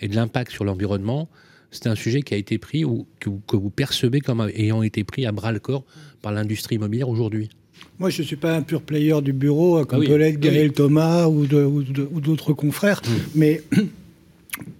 et 0.00 0.08
de 0.08 0.16
l'impact 0.16 0.50
sur 0.50 0.64
l'environnement, 0.64 1.28
c'est 1.70 1.86
un 1.86 1.94
sujet 1.94 2.22
qui 2.22 2.34
a 2.34 2.36
été 2.36 2.58
pris 2.58 2.84
ou 2.84 3.06
que 3.20 3.56
vous 3.56 3.70
percevez 3.70 4.20
comme 4.20 4.50
ayant 4.54 4.82
été 4.82 5.04
pris 5.04 5.24
à 5.24 5.32
bras 5.32 5.52
le 5.52 5.60
corps 5.60 5.84
par 6.20 6.32
l'industrie 6.32 6.76
immobilière 6.76 7.08
aujourd'hui? 7.08 7.48
Moi, 7.98 8.10
je 8.10 8.22
ne 8.22 8.26
suis 8.26 8.36
pas 8.36 8.56
un 8.56 8.62
pur 8.62 8.82
player 8.82 9.20
du 9.22 9.32
bureau, 9.32 9.78
euh, 9.78 9.84
comme 9.84 10.02
ah 10.02 10.06
peut 10.06 10.30
Gaël 10.32 10.72
Thomas 10.72 11.26
ou 11.28 11.46
d'autres 11.46 12.52
confrères, 12.52 13.00
mmh. 13.04 13.10
mais 13.36 13.62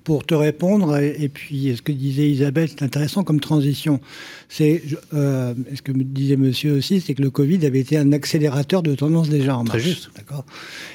pour 0.05 0.25
te 0.25 0.35
répondre, 0.35 0.99
et, 0.99 1.29
puis 1.29 1.75
ce 1.77 1.83
que 1.83 1.93
disait 1.93 2.29
Isabelle, 2.29 2.69
c'est 2.69 2.83
intéressant 2.83 3.25
comme 3.25 3.41
transition. 3.41 4.01
C'est 4.49 4.83
euh, 5.15 5.55
ce 5.75 5.83
que 5.83 5.93
me 5.93 6.05
disait 6.05 6.37
Monsieur 6.37 6.73
aussi, 6.75 7.01
c'est 7.01 7.15
que 7.15 7.23
le 7.23 7.31
Covid 7.31 7.65
avait 7.67 7.81
été 7.81 7.97
un 7.97 8.13
accélérateur 8.13 8.83
de 8.83 8.95
tendance 8.95 9.29
déjà 9.29 9.57
en 9.57 9.65
marche. 9.65 9.79
Très 9.79 9.91
juste. 9.91 10.11
D'accord? 10.17 10.45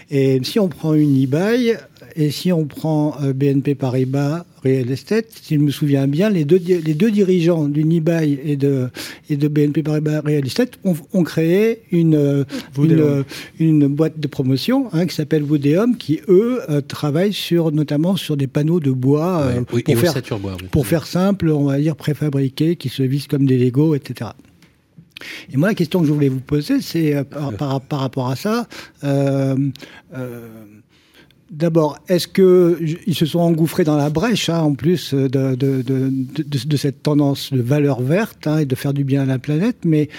Et 0.09 0.39
si 0.43 0.59
on 0.59 0.67
prend 0.67 0.93
une 0.93 1.21
eBay 1.21 1.77
et 2.17 2.31
si 2.31 2.51
on 2.51 2.65
prend 2.65 3.15
euh, 3.21 3.31
BNP 3.31 3.75
Paribas 3.75 4.45
Real 4.63 4.89
Estate, 4.89 5.27
s'il 5.41 5.59
me 5.59 5.71
souviens 5.71 6.07
bien, 6.07 6.29
les 6.29 6.43
deux, 6.43 6.59
les 6.59 6.93
deux 6.93 7.11
dirigeants 7.11 7.67
d'Unibail 7.67 8.39
et 8.43 8.55
de, 8.57 8.89
et 9.29 9.37
de 9.37 9.47
BNP 9.47 9.83
Paribas 9.83 10.21
Real 10.21 10.45
Estate 10.45 10.79
ont, 10.83 11.23
créé 11.23 11.83
une, 11.91 12.15
euh, 12.15 12.43
une, 12.77 13.23
une, 13.59 13.87
boîte 13.87 14.19
de 14.19 14.27
promotion 14.27 14.89
hein, 14.93 15.05
qui 15.05 15.15
s'appelle 15.15 15.43
Vodeum, 15.43 15.95
qui 15.95 16.19
eux 16.27 16.61
travaillent 16.87 17.33
sur, 17.33 17.71
notamment 17.71 18.15
sur 18.15 18.35
des 18.35 18.47
panneaux 18.47 18.79
de 18.79 18.91
bois 18.91 19.49
pour, 19.67 19.79
faire, 19.97 20.13
pour 20.71 20.87
faire 20.87 21.05
simple, 21.05 21.49
on 21.49 21.65
va 21.65 21.77
dire 21.77 21.95
préfabriqués, 21.95 22.75
qui 22.75 22.89
se 22.89 23.03
visent 23.03 23.27
comme 23.27 23.45
des 23.45 23.57
Lego, 23.57 23.95
etc. 23.95 24.31
Et 25.51 25.57
moi, 25.57 25.69
la 25.69 25.75
question 25.75 26.01
que 26.01 26.07
je 26.07 26.11
voulais 26.11 26.29
vous 26.29 26.39
poser, 26.39 26.81
c'est 26.81 27.15
euh, 27.15 27.23
par, 27.23 27.81
par, 27.81 27.99
rapport 27.99 28.29
à 28.29 28.35
ça. 28.35 28.67
Euh, 29.03 29.55
euh, 30.15 30.47
d'abord, 31.51 31.97
est-ce 32.07 32.27
qu'ils 32.27 33.15
se 33.15 33.25
sont 33.25 33.39
engouffrés 33.39 33.83
dans 33.83 33.97
la 33.97 34.09
brèche, 34.09 34.49
hein, 34.49 34.59
en 34.59 34.73
plus 34.73 35.13
de, 35.13 35.55
de, 35.55 36.77
cette 36.77 37.03
tendance 37.03 37.53
de 37.53 37.61
valeur 37.61 38.01
verte 38.01 38.47
hein, 38.47 38.59
et 38.59 38.65
de 38.65 38.75
faire 38.75 38.93
du 38.93 39.03
bien 39.03 39.23
à 39.23 39.25
la 39.25 39.39
planète 39.39 39.77
Mais 39.85 40.09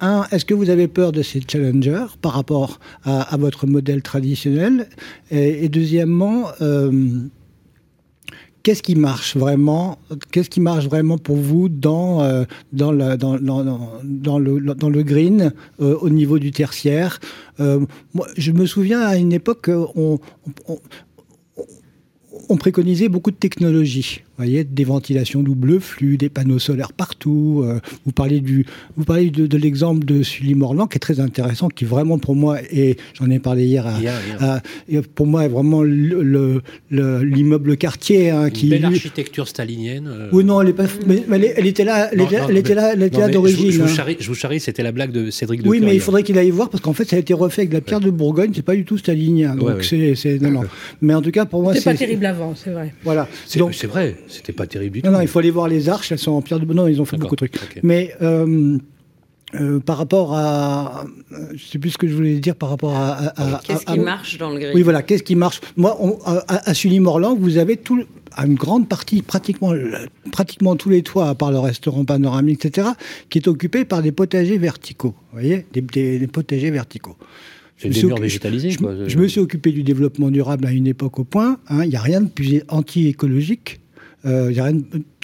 un, 0.00 0.24
est-ce 0.30 0.44
que 0.44 0.54
vous 0.54 0.70
avez 0.70 0.88
peur 0.88 1.12
de 1.12 1.22
ces 1.22 1.40
challengers 1.46 2.06
par 2.22 2.32
rapport 2.32 2.80
à, 3.04 3.36
votre 3.36 3.66
modèle 3.66 4.02
traditionnel? 4.02 4.88
Et, 5.30 5.64
et, 5.64 5.68
deuxièmement, 5.68 6.46
qu'est-ce 8.62 8.82
qui 8.82 8.94
marche 8.94 9.36
vraiment 9.36 9.98
Qu'est-ce 10.30 10.50
qui 10.50 10.60
marche 10.60 10.86
vraiment 10.86 11.18
pour 11.18 11.36
vous 11.36 11.68
dans 11.68 12.22
euh, 12.22 12.44
dans, 12.72 12.92
dans, 12.92 14.38
le 14.38 14.74
dans 14.74 14.88
le 14.88 15.02
green 15.02 15.52
euh, 15.80 15.96
au 16.00 16.08
niveau 16.10 16.38
du 16.38 16.50
tertiaire? 16.50 17.20
Euh, 17.60 17.84
moi, 18.14 18.26
Je 18.36 18.52
me 18.52 18.66
souviens 18.66 19.00
à 19.00 19.16
une 19.16 19.32
époque 19.32 19.70
on, 19.96 20.18
on, 20.68 20.78
on 22.48 22.56
préconisait 22.56 23.08
beaucoup 23.08 23.30
de 23.30 23.36
technologies. 23.36 24.22
Voyez, 24.40 24.64
des 24.64 24.84
ventilations 24.84 25.42
double 25.42 25.80
flux, 25.80 26.16
des 26.16 26.28
panneaux 26.28 26.58
solaires 26.58 26.92
partout. 26.92 27.62
Euh, 27.64 27.80
vous 28.04 28.12
parlez, 28.12 28.40
du, 28.40 28.66
vous 28.96 29.04
parlez 29.04 29.30
de, 29.30 29.56
l'exemple 29.56 30.04
de 30.04 30.22
Sully 30.22 30.54
Morland, 30.54 30.86
qui 30.86 30.96
est 30.96 31.00
très 31.00 31.20
intéressant, 31.20 31.68
qui 31.68 31.84
vraiment 31.84 32.18
pour 32.18 32.34
moi, 32.34 32.58
et 32.70 32.96
j'en 33.14 33.30
ai 33.30 33.38
parlé 33.38 33.66
hier, 33.66 33.86
à, 34.40 34.60
pour 35.14 35.26
moi 35.26 35.44
est 35.44 35.48
vraiment 35.48 35.82
l'immeuble 36.90 37.76
quartier. 37.76 38.30
Hein, 38.30 38.50
qui, 38.50 38.68
belle 38.68 38.84
architecture 38.84 39.48
stalinienne. 39.48 40.08
Euh. 40.08 40.28
Oui, 40.32 40.44
non, 40.44 40.60
elle, 40.60 40.74
elle, 41.56 41.66
était 41.66 41.84
là, 41.84 42.10
elle, 42.12 42.20
était, 42.56 42.74
là, 42.74 42.92
elle 42.92 43.02
était 43.02 43.20
là 43.20 43.28
d'origine. 43.28 43.70
Je, 43.70 43.82
hein. 43.82 44.14
je, 44.18 44.28
vous 44.28 44.34
charrie, 44.34 44.60
c'était 44.60 44.82
la 44.82 44.92
blague 44.92 45.12
de 45.12 45.30
Cédric 45.30 45.62
de 45.62 45.68
Oui, 45.68 45.80
mais 45.80 45.94
il 45.94 46.00
faudrait 46.00 46.22
qu'il 46.22 46.38
aille 46.38 46.50
voir, 46.50 46.70
parce 46.70 46.82
qu'en 46.82 46.92
fait, 46.92 47.04
ça 47.04 47.16
a 47.16 47.18
été 47.18 47.34
refait 47.34 47.62
avec 47.62 47.70
de 47.70 47.74
la 47.74 47.80
pierre 47.80 48.00
de 48.00 48.10
Bourgogne, 48.10 48.52
c'est 48.54 48.62
pas 48.62 48.76
du 48.76 48.84
tout 48.84 48.98
stalinien. 48.98 49.54
Donc 49.56 49.84
c'est. 49.84 50.14
Non, 50.40 50.50
non. 50.50 50.62
Mais 51.00 51.14
en 51.14 51.22
tout 51.22 51.30
cas, 51.30 51.44
pour 51.44 51.62
moi, 51.62 51.74
c'est. 51.74 51.84
pas 51.84 51.94
terrible 51.94 52.26
avant, 52.26 52.54
c'est 52.54 52.70
vrai. 52.70 52.94
Voilà. 53.04 53.28
C'est 53.46 53.86
vrai, 53.86 54.16
c'était 54.30 54.52
pas 54.52 54.66
terrible 54.66 54.94
du 54.94 55.02
tout. 55.02 55.08
Non, 55.08 55.14
non, 55.14 55.20
il 55.20 55.28
faut 55.28 55.38
aller 55.38 55.50
voir 55.50 55.68
les 55.68 55.88
arches, 55.88 56.12
elles 56.12 56.18
sont 56.18 56.32
en 56.32 56.42
pierre 56.42 56.60
de. 56.60 56.72
Non, 56.72 56.86
ils 56.86 57.00
ont 57.00 57.04
fait 57.04 57.16
beaucoup 57.16 57.36
de 57.36 57.46
trucs. 57.46 57.80
Mais. 57.82 58.14
Euh, 58.22 58.78
euh, 59.56 59.80
par 59.80 59.98
rapport 59.98 60.34
à, 60.34 61.04
je 61.54 61.64
sais 61.64 61.80
plus 61.80 61.90
ce 61.90 61.98
que 61.98 62.06
je 62.06 62.14
voulais 62.14 62.38
dire 62.38 62.54
par 62.54 62.70
rapport 62.70 62.94
à. 62.94 63.60
qu'est-ce 63.64 63.84
qui 63.84 63.98
marche 63.98 64.38
dans 64.38 64.50
le 64.50 64.60
gris 64.60 64.70
Oui, 64.74 64.82
voilà, 64.82 65.02
qu'est-ce 65.02 65.24
qui 65.24 65.34
marche? 65.34 65.60
Moi, 65.76 65.98
à, 66.46 66.72
Sully 66.72 67.00
Morland, 67.00 67.36
vous 67.36 67.58
avez 67.58 67.76
tout, 67.76 68.04
une 68.38 68.54
grande 68.54 68.88
partie, 68.88 69.22
pratiquement, 69.22 69.72
pratiquement 70.30 70.76
tous 70.76 70.90
les 70.90 71.02
toits, 71.02 71.28
à 71.28 71.34
part 71.34 71.50
le 71.50 71.58
restaurant 71.58 72.04
panoramique, 72.04 72.64
etc., 72.64 72.90
qui 73.28 73.38
est 73.38 73.48
occupé 73.48 73.84
par 73.84 74.02
des 74.02 74.12
potagers 74.12 74.58
verticaux. 74.58 75.14
Vous 75.32 75.40
voyez, 75.40 75.66
des, 75.72 76.26
potagers 76.28 76.70
verticaux. 76.70 77.16
C'est 77.76 77.88
des 77.88 78.02
murs 78.04 78.18
végétalisés. 78.18 78.70
Je, 78.70 79.08
je, 79.08 79.18
me 79.18 79.26
suis 79.26 79.40
occupé 79.40 79.72
du 79.72 79.82
développement 79.82 80.30
durable 80.30 80.66
à 80.66 80.70
une 80.70 80.86
époque 80.86 81.18
au 81.18 81.24
point. 81.24 81.58
Hein. 81.68 81.82
Il 81.84 81.90
n'y 81.90 81.96
a 81.96 82.02
rien 82.02 82.20
de 82.20 82.28
plus 82.28 82.62
anti-écologique. 82.68 83.79
Euh, 84.26 84.52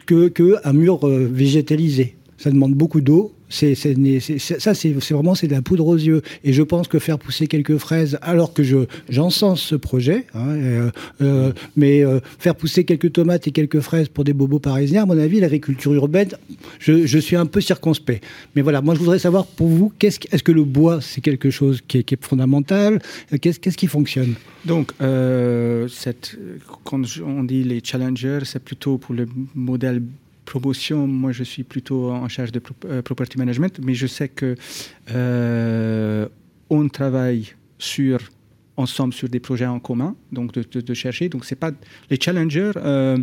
que, 0.06 0.28
que 0.28 0.56
un 0.64 0.72
mur 0.72 1.06
euh, 1.06 1.28
végétalisé. 1.30 2.16
Ça 2.38 2.50
demande 2.50 2.74
beaucoup 2.74 3.00
d'eau, 3.00 3.32
ça, 3.48 4.74
c'est, 4.74 4.92
vraiment 5.10 5.34
c'est 5.34 5.46
de 5.46 5.52
la 5.52 5.62
poudre 5.62 5.86
aux 5.86 5.96
yeux. 5.96 6.22
Et 6.44 6.52
je 6.52 6.62
pense 6.62 6.88
que 6.88 6.98
faire 6.98 7.18
pousser 7.18 7.46
quelques 7.46 7.78
fraises, 7.78 8.18
alors 8.22 8.52
que 8.52 8.62
je 8.62 8.86
j'encense 9.08 9.60
ce 9.60 9.76
projet, 9.76 10.26
hein, 10.34 10.48
euh, 10.48 10.90
euh, 11.20 11.52
mais 11.76 12.04
euh, 12.04 12.20
faire 12.38 12.54
pousser 12.54 12.84
quelques 12.84 13.12
tomates 13.12 13.46
et 13.46 13.52
quelques 13.52 13.80
fraises 13.80 14.08
pour 14.08 14.24
des 14.24 14.32
bobos 14.32 14.58
parisiens, 14.58 15.04
à 15.04 15.06
mon 15.06 15.18
avis, 15.18 15.40
l'agriculture 15.40 15.94
urbaine, 15.94 16.30
je, 16.78 17.18
suis 17.18 17.36
un 17.36 17.46
peu 17.46 17.60
circonspect. 17.60 18.24
Mais 18.54 18.62
voilà, 18.62 18.82
moi 18.82 18.94
je 18.94 19.00
voudrais 19.00 19.18
savoir 19.18 19.46
pour 19.46 19.68
vous, 19.68 19.92
est-ce 20.00 20.42
que 20.42 20.52
le 20.52 20.64
bois 20.64 21.00
c'est 21.00 21.20
quelque 21.20 21.50
chose 21.50 21.80
qui 21.86 21.98
est, 21.98 22.24
fondamental? 22.24 23.00
Qu'est-ce, 23.40 23.58
qui 23.58 23.86
fonctionne? 23.86 24.34
Donc, 24.64 24.92
quand 24.98 25.06
on 27.24 27.44
dit 27.44 27.64
les 27.64 27.80
challengers, 27.82 28.40
c'est 28.44 28.62
plutôt 28.62 28.98
pour 28.98 29.14
le 29.14 29.26
modèle 29.54 30.02
promotion, 30.46 31.06
moi 31.06 31.32
je 31.32 31.44
suis 31.44 31.64
plutôt 31.64 32.10
en 32.10 32.28
charge 32.28 32.52
de 32.52 32.62
euh, 32.86 33.02
property 33.02 33.36
management, 33.36 33.78
mais 33.82 33.94
je 33.94 34.06
sais 34.06 34.28
que 34.28 34.54
euh, 35.10 36.26
on 36.70 36.88
travaille 36.88 37.52
sur 37.78 38.20
ensemble 38.78 39.12
sur 39.12 39.28
des 39.28 39.40
projets 39.40 39.66
en 39.66 39.80
commun, 39.80 40.14
donc 40.32 40.52
de, 40.52 40.94
chercher. 40.94 41.28
Donc 41.28 41.44
c'est 41.44 41.56
pas 41.56 41.72
les 42.10 42.18
challengers. 42.20 42.72
Euh, 42.76 43.18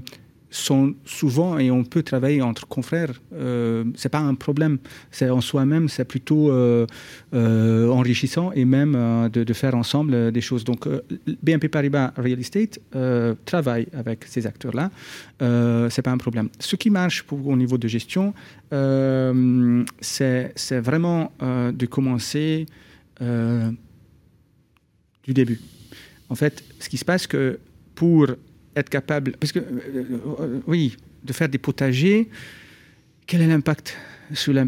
sont 0.54 0.94
souvent, 1.04 1.58
et 1.58 1.72
on 1.72 1.84
peut 1.84 2.04
travailler 2.04 2.44
entre 2.44 2.68
confrères, 2.68 3.20
euh, 3.34 3.84
c'est 3.96 4.10
pas 4.10 4.20
un 4.20 4.36
problème. 4.36 4.78
C'est 5.10 5.30
en 5.30 5.42
soi-même, 5.42 5.90
c'est 5.90 6.06
plutôt 6.06 6.52
euh, 6.52 6.86
euh, 7.34 7.90
enrichissant 7.90 8.52
et 8.52 8.64
même 8.64 8.94
euh, 8.96 9.30
de, 9.30 9.54
faire 9.54 9.76
ensemble 9.76 10.32
des 10.32 10.42
choses. 10.42 10.64
Donc, 10.64 10.88
BNP 11.42 11.70
Paribas 11.70 12.14
Real 12.18 12.40
Estate 12.40 12.80
travaille 13.46 13.88
avec 13.94 14.26
ces 14.26 14.46
acteurs-là. 14.46 14.92
c'est 15.90 16.02
pas 16.02 16.12
un 16.12 16.18
problème. 16.18 16.50
Ce 16.60 16.76
qui 16.76 16.90
marche 16.90 17.24
pour, 17.24 17.48
au 17.48 17.56
niveau 17.56 17.78
de 17.78 17.88
gestion, 17.88 18.34
c'est 20.02 20.80
vraiment 20.80 21.32
de 21.40 21.86
commencer 21.88 22.66
du 23.20 23.74
début. 25.34 25.60
En 26.30 26.36
fait, 26.36 26.64
ce 26.80 26.90
qui 26.90 26.98
se 26.98 27.06
passe 27.06 27.28
que 27.28 27.60
pour 27.96 28.28
être 28.76 28.90
capable, 28.90 29.34
parce 29.40 29.52
que, 29.52 29.60
euh, 29.60 30.04
euh, 30.40 30.60
oui, 30.68 30.98
de 31.24 31.34
faire 31.34 31.50
des 31.50 31.58
potagers, 31.58 32.30
quel 33.28 33.42
est 33.42 33.48
l'impact 33.48 33.98
sur 34.34 34.54
la, 34.54 34.66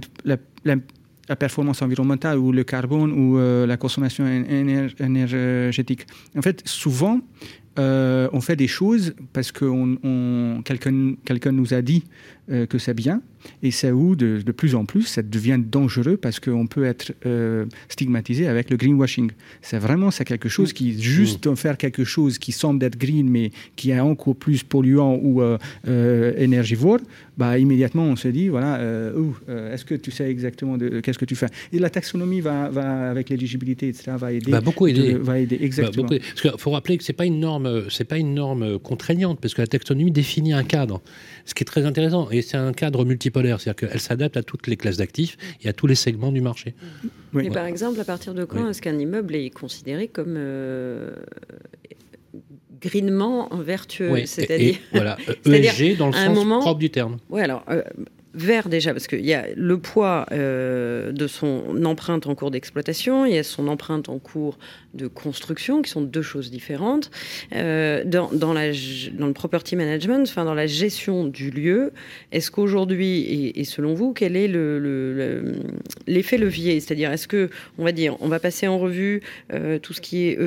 performance 1.36 1.82
environnementale 1.82 2.38
ou 2.38 2.52
le 2.52 2.64
carbone 2.64 3.12
ou 3.12 3.38
euh, 3.38 3.66
la 3.66 3.78
consommation 3.78 4.26
énergétique? 4.28 6.06
En 6.38 6.42
fait, 6.42 6.62
souvent, 6.66 7.22
on 7.78 8.42
fait 8.42 8.56
des 8.56 8.68
choses 8.68 9.14
parce 9.34 9.52
que 9.52 9.66
quelqu'un 10.64 11.52
nous 11.52 11.74
a 11.74 11.82
dit 11.82 12.04
que 12.48 12.78
c'est 12.78 12.94
bien, 12.94 13.22
et 13.64 13.72
c'est 13.72 13.92
où, 13.92 14.16
de, 14.16 14.42
de, 14.42 14.52
plus 14.52 14.76
en 14.76 14.86
plus, 14.86 15.04
ça 15.04 15.22
devient 15.22 15.60
dangereux 15.60 16.18
parce 16.18 16.40
qu'on 16.40 16.68
peut 16.68 16.86
être 16.86 17.14
euh, 17.26 17.66
stigmatisé 17.90 18.48
avec 18.48 18.70
le 18.70 18.78
greenwashing. 18.78 19.32
C'est 19.62 19.80
vraiment 19.80 20.12
c'est 20.12 20.26
quelque 20.26 20.50
chose 20.50 20.74
qui, 20.74 21.02
juste 21.02 21.48
mmh. 21.48 21.56
faire 21.56 21.78
quelque 21.78 22.04
chose 22.04 22.38
qui 22.38 22.52
semble 22.52 22.84
être 22.84 22.98
green, 22.98 23.30
mais 23.30 23.52
qui 23.76 23.92
est 23.92 24.00
encore 24.00 24.36
plus 24.36 24.64
polluant 24.64 25.20
ou 25.22 25.42
euh, 25.42 25.58
euh, 25.88 26.34
énergivore, 26.38 27.00
bah, 27.38 27.58
immédiatement 27.58 28.04
on 28.04 28.16
se 28.16 28.28
dit, 28.28 28.48
voilà, 28.48 28.80
est-ce 29.72 29.86
que 29.86 29.96
tu 29.96 30.12
sais 30.12 30.30
exactement 30.30 30.78
qu'est-ce 30.78 31.20
que 31.20 31.26
tu 31.26 31.36
fais? 31.36 31.48
Et 31.74 31.80
la 31.80 31.90
taxonomie 31.90 32.42
va, 32.42 32.70
va 32.70 33.10
avec 33.10 33.30
l'éligibilité, 33.30 33.90
etc., 33.90 34.14
va 34.18 34.32
aider. 34.32 34.52
Va 34.52 34.62
beaucoup 34.62 34.88
aider. 34.88 35.14
va 35.14 35.40
aider, 35.40 35.58
exactement. 35.62 36.08
Parce 36.08 36.42
qu'il 36.42 36.52
faut 36.58 36.72
rappeler 36.72 36.98
que 36.98 37.04
ce 37.04 37.12
n'est 37.12 37.16
pas, 37.16 37.26
une 37.26 37.40
norme, 37.40 37.88
pas 38.08 38.18
une 38.18 38.34
norme 38.34 38.80
contraignante, 38.80 39.40
parce 39.42 39.54
que 39.54 39.62
la 39.62 39.68
taxonomie 39.68 40.12
définit 40.12 40.54
un 40.54 40.64
cadre, 40.64 41.02
ce 41.46 41.54
qui 41.54 41.64
est 41.64 41.66
très 41.66 41.86
intéressant, 41.86 42.30
et 42.38 42.42
c'est 42.42 42.58
un 42.58 42.74
cadre 42.74 43.06
multiple 43.06 43.42
c'est-à-dire 43.44 43.76
qu'elle 43.76 44.00
s'adapte 44.00 44.38
à 44.38 44.44
toutes 44.44 44.68
les 44.68 44.78
classes 44.78 44.98
d'actifs 44.98 45.38
et 45.62 45.70
à 45.70 45.74
tous 45.74 45.88
les 45.88 45.96
segments 45.96 46.32
du 46.32 46.42
marché. 46.42 46.74
Mais 47.34 47.50
par 47.50 47.66
exemple, 47.66 48.00
à 48.00 48.06
partir 48.06 48.34
de 48.34 48.46
quand 48.46 48.70
est-ce 48.70 48.82
qu'un 48.82 48.98
immeuble 48.98 49.36
est 49.36 49.50
considéré 49.50 50.08
comme 50.08 50.36
euh, 50.38 51.12
greenement 52.82 53.50
vertueux 53.58 54.26
C'est-à-dire 54.26 54.78
voilà, 54.94 55.18
ESG 55.46 55.98
dans 55.98 56.08
le 56.08 56.14
sens 56.14 56.62
propre 56.62 56.80
du 56.80 56.90
terme. 56.90 57.18
Oui, 57.30 57.42
alors 57.42 57.64
euh, 57.70 57.82
vert 58.36 58.70
déjà, 58.70 58.92
parce 58.92 59.08
qu'il 59.08 59.26
y 59.26 59.34
a 59.34 59.48
le 59.56 59.78
poids 59.78 60.26
euh, 60.32 61.12
de 61.12 61.28
son 61.28 61.84
empreinte 61.86 62.28
en 62.28 62.36
cours 62.36 62.52
d'exploitation, 62.52 63.26
il 63.26 63.34
y 63.34 63.38
a 63.38 63.44
son 63.44 63.68
empreinte 63.68 64.10
en 64.10 64.20
cours 64.20 64.58
de 64.94 65.08
construction, 65.08 65.82
qui 65.82 65.90
sont 65.90 66.02
deux 66.02 66.22
choses 66.22 66.52
différentes. 66.52 67.12
Euh, 67.54 68.04
dans, 68.06 68.30
dans, 68.32 68.54
le 68.54 69.32
property 69.32 69.76
management, 69.76 70.28
enfin 70.28 70.46
dans 70.46 70.54
la 70.54 70.68
gestion 70.68 71.26
du 71.26 71.50
lieu, 71.50 71.92
est-ce 72.32 72.52
qu'aujourd'hui, 72.52 73.52
et, 73.56 73.64
selon 73.64 73.94
vous, 73.94 74.14
quel 74.14 74.36
est 74.36 74.48
l'effet 74.48 76.38
le, 76.38 76.46
levier? 76.46 76.80
C'est-à-dire, 76.80 77.12
est-ce 77.12 77.28
que, 77.28 77.50
on 77.78 77.84
va 77.84 77.92
dire, 77.92 78.16
on 78.22 78.28
va 78.28 78.40
passer 78.40 78.68
en 78.68 78.78
revue 78.78 79.22
euh, 79.54 79.80
tout 79.80 79.94
ce 79.94 80.02
qui 80.02 80.28
est 80.28 80.38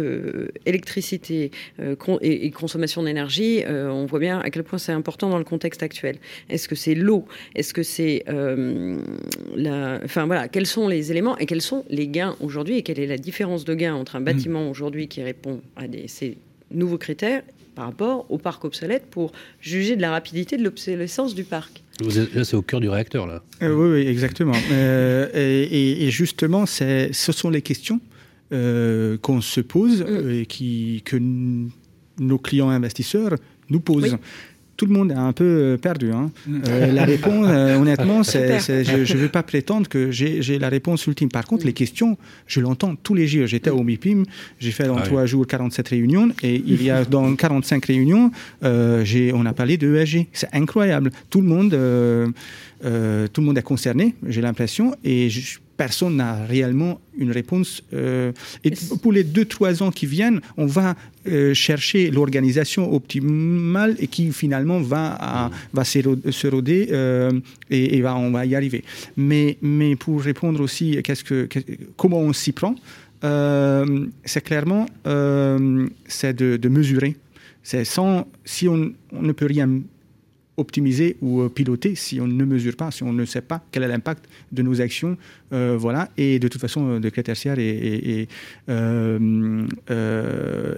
électricité 0.66 1.50
et, 1.80 2.46
et, 2.46 2.50
consommation 2.50 3.02
d'énergie 3.02 3.62
On 3.68 4.06
voit 4.06 4.18
bien 4.18 4.40
à 4.40 4.50
quel 4.50 4.64
point 4.64 4.78
c'est 4.78 4.92
important 4.92 5.30
dans 5.30 5.38
le 5.38 5.44
contexte 5.44 5.82
actuel. 5.82 6.16
Est-ce 6.48 6.68
que 6.68 6.74
c'est 6.74 6.94
l'eau? 6.94 7.26
Est-ce 7.54 7.72
que 7.78 7.84
c'est 7.84 8.24
euh, 8.28 8.96
la, 9.54 10.00
enfin 10.02 10.26
voilà, 10.26 10.48
quels 10.48 10.66
sont 10.66 10.88
les 10.88 11.12
éléments 11.12 11.38
et 11.38 11.46
quels 11.46 11.62
sont 11.62 11.84
les 11.88 12.08
gains 12.08 12.34
aujourd'hui 12.40 12.78
et 12.78 12.82
quelle 12.82 12.98
est 12.98 13.06
la 13.06 13.18
différence 13.18 13.64
de 13.64 13.72
gain 13.72 13.94
entre 13.94 14.16
un 14.16 14.20
bâtiment 14.20 14.64
mm. 14.64 14.70
aujourd'hui 14.70 15.06
qui 15.06 15.22
répond 15.22 15.60
à 15.76 15.86
des, 15.86 16.08
ces 16.08 16.38
nouveaux 16.72 16.98
critères 16.98 17.44
par 17.76 17.84
rapport 17.84 18.26
au 18.30 18.38
parc 18.38 18.64
obsolète 18.64 19.06
pour 19.08 19.30
juger 19.60 19.94
de 19.94 20.00
la 20.00 20.10
rapidité 20.10 20.56
de 20.56 20.64
l'obsolescence 20.64 21.36
du 21.36 21.44
parc. 21.44 21.84
Là, 22.34 22.42
c'est 22.42 22.56
au 22.56 22.62
cœur 22.62 22.80
du 22.80 22.88
réacteur, 22.88 23.28
là. 23.28 23.44
Euh, 23.62 23.72
oui, 23.72 24.00
oui, 24.00 24.08
exactement. 24.08 24.54
Euh, 24.72 25.28
et, 25.32 26.10
justement, 26.10 26.66
ce 26.66 27.12
sont 27.12 27.50
les 27.50 27.62
questions 27.62 28.00
qu'on 28.50 29.40
se 29.40 29.60
pose 29.60 30.02
mm. 30.02 30.30
et 30.30 30.46
qui, 30.46 31.02
que 31.04 31.16
nos 32.18 32.38
clients 32.38 32.70
investisseurs 32.70 33.36
nous 33.70 33.78
posent 33.78 34.18
tout 34.78 34.86
le 34.86 34.92
monde 34.92 35.10
est 35.10 35.16
un 35.16 35.32
peu 35.32 35.44
euh, 35.44 35.76
perdu. 35.76 36.12
Hein. 36.12 36.30
Euh, 36.48 36.92
la 36.92 37.04
réponse, 37.04 37.46
euh, 37.48 37.76
honnêtement, 37.76 38.22
c'est, 38.22 38.60
je 38.60 39.12
ne 39.12 39.18
veux 39.18 39.28
pas 39.28 39.42
prétendre 39.42 39.88
que 39.88 40.10
j'ai, 40.12 40.58
la 40.58 40.68
réponse 40.68 41.06
ultime. 41.06 41.28
Par 41.28 41.44
contre, 41.44 41.66
les 41.66 41.72
questions, 41.72 42.16
je 42.46 42.60
l'entends 42.60 42.94
tous 42.94 43.14
les 43.14 43.26
jours. 43.26 43.46
J'étais 43.48 43.70
au 43.70 43.82
MIPIM, 43.82 44.22
j'ai 44.60 44.70
fait 44.70 44.86
dans 44.86 45.00
trois 45.02 45.26
jours 45.26 45.46
47 45.46 45.88
réunions, 45.88 46.30
et 46.42 46.62
il 46.64 46.82
y 46.82 46.90
a 46.90 47.04
dans 47.16 47.34
45 47.34 47.84
réunions, 47.84 48.30
j'ai, 48.62 49.32
on 49.34 49.44
a 49.44 49.52
parlé 49.52 49.76
de 49.76 49.94
ESG. 49.96 50.28
C'est 50.32 50.54
incroyable. 50.54 51.10
Tout 51.28 51.40
le 51.40 51.48
monde, 51.48 51.70
tout 51.70 53.40
le 53.40 53.46
monde 53.46 53.58
est 53.58 53.62
concerné, 53.62 54.14
j'ai 54.28 54.40
l'impression, 54.40 54.94
et 55.02 55.28
je, 55.28 55.58
personne 55.78 56.16
n'a 56.16 56.44
réellement 56.44 57.00
une 57.16 57.30
réponse. 57.30 57.82
Euh, 57.94 58.32
et 58.64 58.72
pour 59.00 59.12
les 59.12 59.24
deux, 59.24 59.46
trois 59.46 59.82
ans 59.82 59.90
qui 59.90 60.06
viennent, 60.06 60.40
on 60.58 60.66
va 60.66 60.96
euh, 61.26 61.54
chercher 61.54 62.10
l'organisation 62.10 62.92
optimale 62.92 63.96
et 64.00 64.08
qui 64.08 64.32
finalement 64.32 64.80
va, 64.80 65.50
va 65.72 65.84
se 65.84 66.46
roder 66.48 66.88
euh, 66.90 67.30
et, 67.70 68.02
va, 68.02 68.16
on 68.16 68.32
va 68.32 68.44
y 68.44 68.54
arriver. 68.56 68.84
Mais, 69.16 69.56
mais 69.62 69.94
pour 69.94 70.20
répondre 70.20 70.60
aussi, 70.60 71.00
qu'est-ce 71.02 71.24
que, 71.24 71.48
comment 71.96 72.18
on 72.18 72.32
s'y 72.32 72.52
prend, 72.52 72.74
c'est 73.22 74.44
clairement 74.44 74.86
c'est 76.06 76.34
de, 76.36 76.68
mesurer. 76.68 77.16
C'est 77.62 77.84
sans, 77.84 78.26
si 78.44 78.66
on, 78.66 78.92
on, 79.12 79.22
ne 79.22 79.32
peut 79.32 79.46
rien 79.46 79.68
optimiser 80.56 81.16
ou 81.20 81.48
piloter 81.48 81.94
si 81.94 82.20
on 82.20 82.26
ne 82.26 82.44
mesure 82.44 82.76
pas, 82.76 82.90
si 82.90 83.02
on 83.02 83.12
ne 83.12 83.24
sait 83.24 83.42
pas 83.42 83.62
quel 83.70 83.82
est 83.84 83.88
l'impact 83.88 84.24
de 84.52 84.62
nos 84.62 84.80
actions. 84.80 85.16
Euh, 85.52 85.76
voilà. 85.78 86.08
Et 86.16 86.38
de 86.38 86.48
toute 86.48 86.60
façon, 86.60 87.00
décret 87.00 87.22
tertiaire, 87.22 87.58
et, 87.58 88.28
euh, 88.68 89.66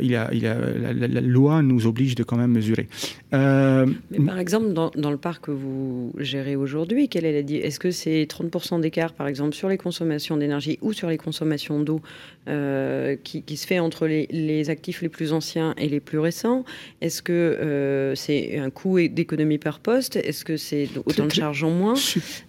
il 0.01 0.17
a, 0.17 0.31
il 0.33 0.47
a, 0.47 0.55
la, 0.93 1.21
loi 1.21 1.63
nous 1.63 1.87
oblige 1.87 2.15
de 2.15 2.23
quand 2.23 2.37
même 2.37 2.53
mesurer. 2.53 2.89
Mais 3.33 4.21
par 4.27 4.39
exemple, 4.39 4.73
dans, 4.73 4.91
dans, 4.97 5.11
le 5.11 5.17
parc 5.17 5.47
que 5.47 5.51
vous 5.51 6.13
gérez 6.19 6.57
aujourd'hui, 6.57 7.09
quelle 7.09 7.25
est 7.25 7.43
la 7.43 7.57
Est-ce 7.57 7.79
que 7.79 7.91
c'est 7.91 8.27
30% 8.29 8.81
d'écart, 8.81 9.13
par 9.13 9.27
exemple, 9.27 9.55
sur 9.55 9.69
les 9.69 9.79
consommations 9.79 10.37
d'énergie 10.37 10.79
ou 10.83 10.93
sur 10.93 11.09
les 11.09 11.19
consommations 11.19 11.81
d'eau 11.81 12.01
qui, 13.25 13.43
qui, 13.43 13.57
se 13.57 13.67
fait 13.67 13.79
entre 13.79 14.07
les, 14.07 14.27
les, 14.31 14.71
actifs 14.71 15.03
les 15.03 15.09
plus 15.09 15.33
anciens 15.33 15.75
et 15.79 15.89
les 15.89 16.01
plus 16.01 16.19
récents? 16.19 16.65
Est-ce 17.01 17.23
que 17.23 18.13
c'est 18.17 18.59
un 18.59 18.71
coût 18.71 18.99
d'économie 19.09 19.59
par 19.59 19.81
poste? 19.81 20.17
Est-ce 20.17 20.45
que 20.45 20.57
c'est 20.57 20.89
autant 21.05 21.27
de 21.27 21.33
charges 21.33 21.65
en 21.65 21.71
moins? 21.71 21.95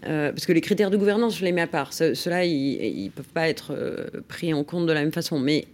euh, 0.07 0.31
Parce 0.31 0.45
que 0.45 0.53
les 0.53 0.61
critères 0.61 0.89
de 0.89 0.97
gouvernance, 0.97 1.37
je 1.37 1.45
les 1.45 1.51
mets 1.51 1.61
à 1.61 1.67
part. 1.67 1.93
Ceux-là, 2.13 2.45
ils 2.45 3.05
ne 3.05 3.09
peuvent 3.09 3.25
pas 3.33 3.47
être 3.47 3.73
euh, 3.73 4.07
pris 4.27 4.53
en 4.53 4.63
compte 4.63 4.87
de 4.87 4.93
la 4.93 5.01
même 5.01 5.11
façon. 5.11 5.39
Mais 5.39 5.65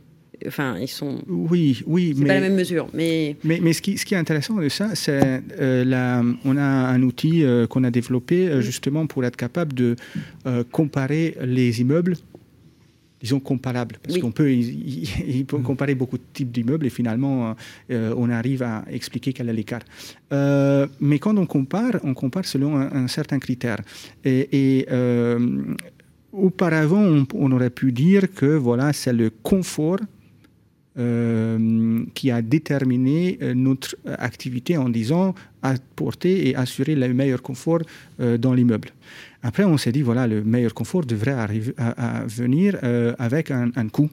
enfin, 0.47 0.77
ils 0.79 0.87
sont. 0.87 1.21
Oui, 1.27 1.81
oui, 1.85 2.13
mais 2.17 2.27
pas 2.27 2.33
la 2.35 2.41
même 2.41 2.55
mesure, 2.55 2.87
mais. 2.93 3.35
Mais, 3.43 3.59
mais 3.61 3.73
ce, 3.73 3.81
qui, 3.81 3.97
ce 3.97 4.05
qui 4.05 4.13
est 4.13 4.17
intéressant 4.17 4.55
de 4.55 4.69
ça, 4.69 4.95
c'est 4.95 5.41
euh, 5.59 6.33
on 6.45 6.57
a 6.57 6.61
un 6.61 7.01
outil 7.03 7.43
qu'on 7.69 7.83
a 7.83 7.91
développé 7.91 8.61
justement 8.61 9.07
pour 9.07 9.25
être 9.25 9.37
capable 9.37 9.73
de 9.73 9.95
comparer 10.71 11.35
les 11.41 11.81
immeubles 11.81 12.15
disons, 13.21 13.39
comparables. 13.39 13.97
Parce 14.03 14.19
qu'on 14.19 14.31
peut, 14.31 14.51
comparer 15.63 15.95
beaucoup 15.95 16.17
de 16.17 16.23
types 16.33 16.51
d'immeubles 16.51 16.85
et 16.85 16.89
finalement, 16.89 17.55
euh, 17.91 18.13
on 18.17 18.29
arrive 18.29 18.63
à 18.63 18.85
expliquer 18.89 19.33
quel 19.33 19.49
est 19.49 19.53
l'écart. 19.53 19.81
Euh, 20.31 20.87
mais 20.99 21.19
quand 21.19 21.37
on 21.37 21.45
compare, 21.45 21.99
on 22.03 22.13
compare 22.13 22.45
selon 22.45 22.75
un, 22.75 23.07
certain 23.07 23.39
critère. 23.39 23.79
Et, 24.23 24.85
euh, 24.91 25.39
auparavant, 26.37 27.25
on, 27.33 27.51
aurait 27.51 27.69
pu 27.69 27.91
dire 27.91 28.33
que 28.33 28.45
voilà, 28.45 28.93
c'est 28.93 29.13
le 29.13 29.29
confort 29.29 29.99
qui 32.15 32.31
a 32.31 32.41
déterminé 32.41 33.37
notre 33.53 33.95
activité 34.07 34.77
en 34.77 34.89
disant 34.89 35.35
apporter 35.61 36.47
et 36.47 36.55
assurer 36.55 36.95
le 36.95 37.13
meilleur 37.13 37.43
confort 37.43 37.81
dans 38.17 38.55
l'immeuble. 38.55 38.89
Après, 39.43 39.63
on 39.63 39.77
s'est 39.77 39.91
dit, 39.91 40.01
voilà, 40.01 40.27
le 40.27 40.43
meilleur 40.43 40.73
confort 40.73 41.05
devrait 41.05 41.31
arriver 41.31 41.73
venir 42.27 42.77
euh, 42.83 43.13
avec 43.19 43.51
un, 43.51 43.71
coût. 43.89 44.09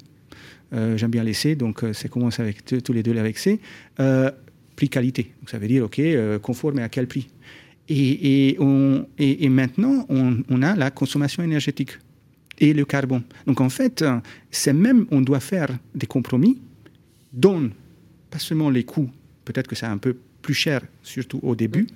Euh, 0.72 0.96
j'aime 0.96 1.10
bien 1.10 1.24
laisser, 1.24 1.56
donc 1.56 1.82
euh, 1.82 1.92
ça 1.92 2.08
commence 2.08 2.40
avec 2.40 2.64
tous 2.64 2.92
les 2.92 3.02
deux 3.02 3.16
avec 3.16 3.38
C. 3.38 3.60
prix 4.76 4.88
qualité. 4.88 5.32
Donc 5.40 5.50
ça 5.50 5.58
veut 5.58 5.68
dire, 5.68 5.84
OK, 5.84 6.00
confort, 6.42 6.72
mais 6.74 6.82
à 6.82 6.88
quel 6.88 7.06
prix? 7.06 7.28
Et, 7.88 8.56
maintenant, 9.48 10.06
on, 10.08 10.62
a 10.62 10.76
la 10.76 10.90
consommation 10.90 11.42
énergétique 11.42 11.98
et 12.58 12.72
le 12.72 12.84
carbone. 12.84 13.22
Donc 13.46 13.60
en 13.60 13.68
fait, 13.68 14.04
c'est 14.50 14.72
même, 14.72 15.06
on 15.10 15.20
doit 15.20 15.40
faire 15.40 15.68
des 15.94 16.06
compromis, 16.06 16.60
dont 17.32 17.70
pas 18.30 18.38
seulement 18.38 18.70
les 18.70 18.84
coûts, 18.84 19.10
peut-être 19.44 19.66
que 19.66 19.74
c'est 19.74 19.86
un 19.86 19.98
peu 19.98 20.16
plus 20.42 20.54
cher, 20.54 20.82
surtout 21.02 21.40
au 21.42 21.54
début, 21.56 21.86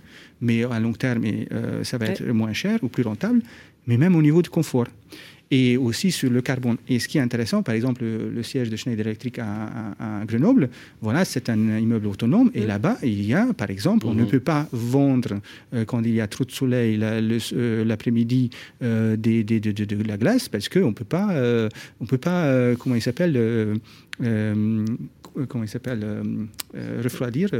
mais 0.41 0.65
à 0.65 0.81
long 0.81 0.93
terme, 0.93 1.23
euh, 1.53 1.85
ça 1.85 1.99
va 1.99 2.07
être 2.07 2.25
moins 2.25 2.53
cher 2.53 2.79
ou 2.83 2.89
plus 2.89 3.03
rentable, 3.03 3.43
mais 3.87 3.97
même 3.97 4.17
au 4.17 4.23
niveau 4.23 4.43
du 4.43 4.51
confort. 4.51 4.87
Et 5.51 5.77
aussi 5.77 6.13
sur 6.13 6.31
le 6.31 6.43
carbone. 6.43 6.77
Et 6.89 6.99
ce 6.99 7.09
qui 7.09 7.19
est 7.19 7.21
intéressant, 7.21 7.63
par 7.63 7.75
exemple, 7.75 8.05
le, 8.05 8.43
siège 8.43 8.69
de 8.71 8.77
Schneider 8.77 9.07
Electric 9.07 9.39
à, 9.39 10.23
Grenoble, 10.27 10.69
voilà, 11.01 11.25
c'est 11.25 11.49
un 11.49 11.79
immeuble 11.79 12.07
autonome. 12.07 12.51
Et 12.55 12.67
là-bas, 12.67 12.99
il 13.03 13.25
y 13.25 13.35
a, 13.35 13.53
par 13.55 13.71
exemple, 13.71 14.07
on 14.07 14.15
ne 14.15 14.23
mhm. 14.23 14.29
peut 14.29 14.41
pas 14.41 14.69
vendre, 14.73 15.41
euh, 15.75 15.85
quand 15.85 16.03
il 16.03 16.15
y 16.15 16.21
a 16.21 16.27
trop 16.27 16.45
de 16.45 16.51
soleil 16.51 16.99
euh, 17.03 17.85
l'après-midi, 17.85 18.51
de, 18.81 20.09
la 20.09 20.17
glace, 20.17 20.49
parce 20.49 20.69
qu'on 20.69 20.89
ne 20.89 20.93
peut 20.93 21.05
pas, 21.05 21.29
on 22.01 22.07
peut 22.07 22.19
pas 22.19 22.75
comment 22.77 22.95
il 22.95 23.03
s'appelle 23.03 23.37
euh, 24.23 24.85
comment 25.47 25.65
il 25.65 25.69
s'appelle, 25.69 26.01
euh, 26.03 26.23
euh, 26.75 27.01
refroidir, 27.03 27.51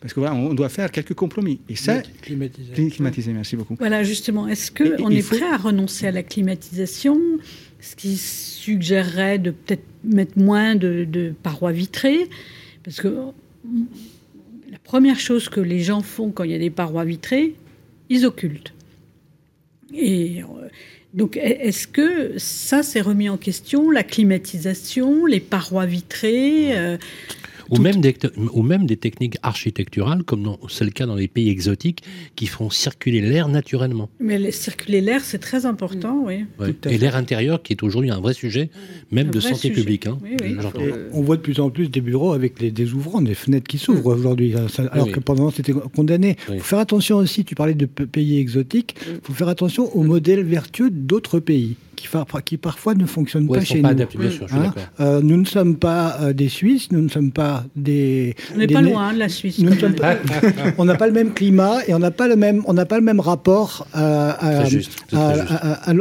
parce 0.00 0.12
que 0.14 0.20
voilà, 0.20 0.34
on 0.34 0.54
doit 0.54 0.68
faire 0.68 0.90
quelques 0.90 1.14
compromis. 1.14 1.60
Et 1.68 1.76
ça, 1.76 2.02
climatiser. 2.22 2.90
climatiser 2.90 3.32
merci 3.32 3.56
beaucoup. 3.56 3.76
Voilà, 3.78 4.02
justement, 4.02 4.48
est-ce 4.48 4.70
qu'on 4.70 5.10
est 5.10 5.26
prêt 5.26 5.42
à 5.50 5.56
renoncer 5.56 6.06
à 6.06 6.12
la 6.12 6.22
climatisation? 6.22 7.18
Ce 7.80 7.94
qui 7.94 8.16
suggérerait 8.16 9.38
de 9.38 9.50
peut-être 9.50 9.84
mettre 10.02 10.38
moins 10.38 10.74
de, 10.74 11.34
parois 11.42 11.72
vitrées, 11.72 12.28
parce 12.82 13.00
que 13.00 13.08
la 14.70 14.78
première 14.82 15.18
chose 15.18 15.48
que 15.48 15.60
les 15.60 15.80
gens 15.80 16.00
font 16.00 16.30
quand 16.30 16.44
il 16.44 16.50
y 16.50 16.54
a 16.54 16.58
des 16.58 16.70
parois 16.70 17.04
vitrées, 17.04 17.54
ils 18.08 18.24
occultent. 18.26 18.72
Et 19.94 20.42
donc, 21.14 21.38
est-ce 21.38 21.86
que 21.86 22.36
ça 22.36 22.82
s'est 22.82 23.00
remis 23.00 23.28
en 23.28 23.38
question, 23.38 23.90
la 23.90 24.02
climatisation, 24.02 25.24
les 25.24 25.40
parois 25.40 25.86
vitrées 25.86 26.76
euh, 26.76 26.98
ou, 27.70 27.78
même 27.78 28.00
des, 28.00 28.14
ou 28.52 28.62
même 28.62 28.86
des 28.86 28.96
techniques 28.96 29.36
architecturales, 29.42 30.22
comme 30.24 30.56
c'est 30.68 30.84
le 30.84 30.90
cas 30.90 31.06
dans 31.06 31.14
les 31.14 31.28
pays 31.28 31.50
exotiques, 31.50 32.02
qui 32.34 32.46
font 32.46 32.70
circuler 32.70 33.20
l'air 33.20 33.48
naturellement. 33.48 34.08
Mais 34.20 34.50
circuler 34.50 35.00
l'air, 35.00 35.22
c'est 35.22 35.38
très 35.38 35.66
important, 35.66 36.22
oui. 36.24 36.44
Et 36.88 36.98
l'air 36.98 37.16
intérieur, 37.16 37.62
qui 37.62 37.72
est 37.72 37.82
aujourd'hui 37.82 38.10
un 38.10 38.20
vrai 38.20 38.34
sujet, 38.34 38.70
même 39.10 39.30
de 39.30 39.40
santé 39.40 39.70
publique. 39.70 40.06
Hein, 40.06 40.18
on 41.12 41.22
voit 41.22 41.36
de 41.36 41.42
plus 41.42 41.60
en 41.60 41.70
plus 41.70 41.88
des 41.88 42.00
bureaux 42.00 42.32
avec 42.32 42.58
des 42.58 42.92
ouvrants, 42.92 43.22
des 43.22 43.34
fenêtres 43.34 43.68
qui 43.68 43.78
s'ouvrent 43.78 44.14
mm. 44.14 44.18
aujourd'hui, 44.18 44.54
alors 44.92 45.10
que 45.10 45.20
pendant 45.20 45.50
c'était 45.50 45.72
condamné. 45.94 46.36
Il 46.50 46.58
faut 46.58 46.64
faire 46.64 46.78
attention 46.78 47.16
aussi, 47.16 47.44
tu 47.44 47.54
parlais 47.54 47.74
de 47.74 47.86
pays 47.86 48.38
exotiques, 48.38 48.96
il 49.06 49.14
mm. 49.14 49.18
faut 49.22 49.32
faire 49.32 49.48
attention 49.48 49.94
aux 49.96 50.02
modèles 50.02 50.44
vertueux 50.44 50.90
d'autres 50.90 51.40
pays 51.40 51.76
qui, 51.96 52.08
qui, 52.44 52.56
parfois 52.56 52.94
ne 52.94 53.06
fonctionnent 53.06 53.48
pas 53.48 53.64
chez 53.64 53.82
nous. 53.82 53.88
Hein 53.88 54.74
euh, 55.00 55.20
nous 55.22 55.36
ne 55.36 55.44
sommes 55.44 55.76
pas 55.76 56.18
euh, 56.20 56.32
des 56.32 56.48
Suisses, 56.48 56.92
nous 56.92 57.00
ne 57.00 57.08
sommes 57.08 57.32
pas 57.32 57.64
des. 57.74 58.34
On 58.54 58.58
n'est 58.58 58.66
pas 58.66 58.82
loin 58.82 59.12
de 59.12 59.18
la 59.18 59.28
Suisse. 59.28 59.60
on 60.78 60.84
n'a 60.84 60.94
pas 60.94 61.06
le 61.06 61.12
même 61.12 61.32
climat 61.32 61.78
et 61.88 61.94
on 61.94 61.98
n'a 61.98 62.10
pas 62.10 62.28
le 62.28 62.36
même, 62.36 62.62
on 62.66 62.74
n'a 62.74 62.86
pas 62.86 62.98
le 62.98 63.04
même 63.04 63.20
rapport 63.20 63.86
à, 63.92 64.64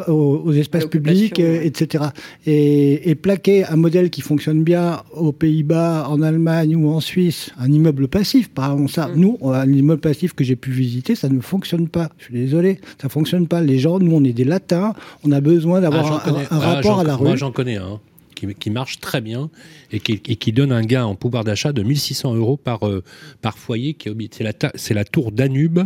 aux, 0.07 0.53
espaces 0.53 0.85
publics, 0.85 1.39
etc. 1.39 2.05
Et, 2.45 3.09
et, 3.09 3.15
plaquer 3.15 3.65
un 3.65 3.77
modèle 3.77 4.09
qui 4.09 4.21
fonctionne 4.21 4.63
bien 4.63 5.01
aux 5.15 5.31
Pays-Bas, 5.31 6.07
en 6.09 6.21
Allemagne 6.21 6.75
ou 6.75 6.89
en 6.89 6.99
Suisse, 6.99 7.51
un 7.57 7.71
immeuble 7.71 8.07
passif, 8.07 8.49
par 8.49 8.73
exemple 8.73 8.91
ça. 8.91 9.07
Mm. 9.07 9.19
Nous, 9.19 9.37
un 9.43 9.71
immeuble 9.71 10.01
passif 10.01 10.33
que 10.33 10.43
j'ai 10.43 10.55
pu 10.55 10.71
visiter, 10.71 11.15
ça 11.15 11.29
ne 11.29 11.39
fonctionne 11.39 11.87
pas. 11.87 12.09
Je 12.17 12.25
suis 12.25 12.33
désolé, 12.33 12.79
ça 13.01 13.09
fonctionne 13.09 13.47
pas. 13.47 13.61
Les 13.61 13.79
gens, 13.79 13.99
nous, 13.99 14.13
on 14.13 14.23
est 14.23 14.33
des 14.33 14.43
latins, 14.43 14.93
on 15.23 15.31
a 15.31 15.41
besoin 15.41 15.79
d'avoir 15.91 16.23
ah, 16.25 16.29
un, 16.29 16.45
ah, 16.49 16.59
rapport 16.75 16.99
à 16.99 17.03
la 17.03 17.15
rue. 17.15 17.25
Moi, 17.25 17.35
j'en 17.35 17.51
connais 17.51 17.77
un 17.77 17.99
qui, 18.35 18.69
marche 18.69 18.99
très 18.99 19.21
bien 19.21 19.49
et 19.91 19.99
qui, 19.99 20.51
donne 20.51 20.71
un 20.71 20.83
gain 20.83 21.05
en 21.05 21.15
pouvoir 21.15 21.43
d'achat 21.43 21.71
de 21.71 21.83
1600 21.83 22.35
euros 22.35 22.57
par, 22.57 22.87
euh, 22.87 23.03
par 23.41 23.57
foyer. 23.57 23.97
C'est 24.31 24.43
la, 24.43 24.51
la 24.91 25.05
tour 25.05 25.31
Danube 25.31 25.79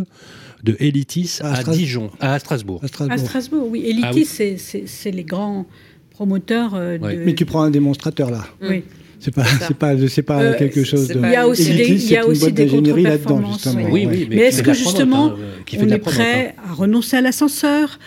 de 0.62 0.76
Elitis 0.78 1.38
à, 1.42 1.62
Dijon, 1.62 2.10
à 2.20 2.38
Strasbourg. 2.38 2.82
À 3.08 3.18
Strasbourg, 3.18 3.68
oui. 3.70 3.84
Elitis, 3.86 4.42
ah 4.42 4.82
c'est 4.86 5.10
les 5.10 5.24
grands 5.24 5.66
promoteurs 6.10 6.74
euh, 6.74 6.98
de... 6.98 7.24
Mais 7.24 7.34
tu 7.34 7.46
prends 7.46 7.62
un 7.62 7.70
démonstrateur 7.70 8.30
là. 8.30 8.44
Oui. 8.60 8.82
C'est 9.20 9.34
pas, 9.34 9.44
c'est 9.44 9.76
pas, 9.76 10.08
c'est 10.08 10.22
pas 10.22 10.42
euh, 10.42 10.58
quelque 10.58 10.82
chose 10.82 11.08
de. 11.08 11.20
Il 11.22 11.30
y 11.30 11.36
a 11.36 11.46
aussi 11.46 11.74
des, 11.74 11.88
il 11.88 12.10
y 12.10 12.16
a 12.16 12.26
aussi 12.26 12.52
des 12.52 12.66
contre-performances. 12.66 13.68
Oui. 13.76 14.06
Oui, 14.06 14.26
mais, 14.30 14.36
est-ce 14.36 14.62
que 14.62 14.72
justement, 14.72 15.34
on 15.78 15.88
est 15.88 15.98
prêt 15.98 16.54
à 16.66 16.72
renoncer 16.72 17.18
à 17.18 17.20
l'ascenseur, 17.20 17.98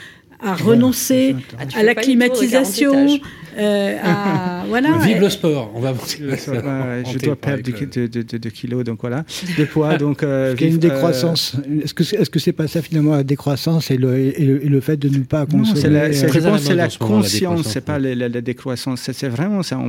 à 0.43 0.55
renoncer 0.55 1.35
à 1.75 1.83
la 1.83 1.95
climatisation, 1.95 3.19
euh, 3.57 3.97
voilà. 4.67 4.97
Vive 4.97 5.21
le 5.21 5.29
sport, 5.29 5.71
on 5.75 5.79
va 5.79 5.93
Je 5.93 7.17
dois 7.19 7.35
perdre 7.35 7.63
de, 7.63 8.49
kilos, 8.49 8.83
donc 8.83 9.01
voilà, 9.01 9.25
des 9.57 9.65
poids. 9.65 9.97
Donc, 10.03 10.23
euh, 10.23 10.55
Il 10.57 10.65
y 10.65 10.69
a 10.69 10.71
une 10.71 10.77
décroissance. 10.79 11.55
Est-ce 11.83 11.93
que 11.93 12.03
est-ce 12.03 12.29
que 12.29 12.39
c'est 12.39 12.51
pas 12.51 12.67
ça 12.67 12.81
finalement 12.81 13.15
la 13.15 13.23
décroissance 13.23 13.91
et 13.91 13.97
le, 13.97 14.17
et 14.17 14.45
le, 14.45 14.81
fait 14.81 14.97
de 14.97 15.09
ne 15.09 15.23
pas 15.23 15.45
consommer 15.45 15.79
c'est 15.79 15.89
la, 15.89 16.11
je 16.11 16.25
pense 16.39 16.61
c'est 16.61 16.75
la 16.75 16.89
conscience, 16.89 17.67
c'est 17.67 17.85
pas 17.85 17.99
la, 17.99 18.41
décroissance. 18.41 19.09
C'est 19.11 19.29
vraiment 19.29 19.63
ça. 19.63 19.79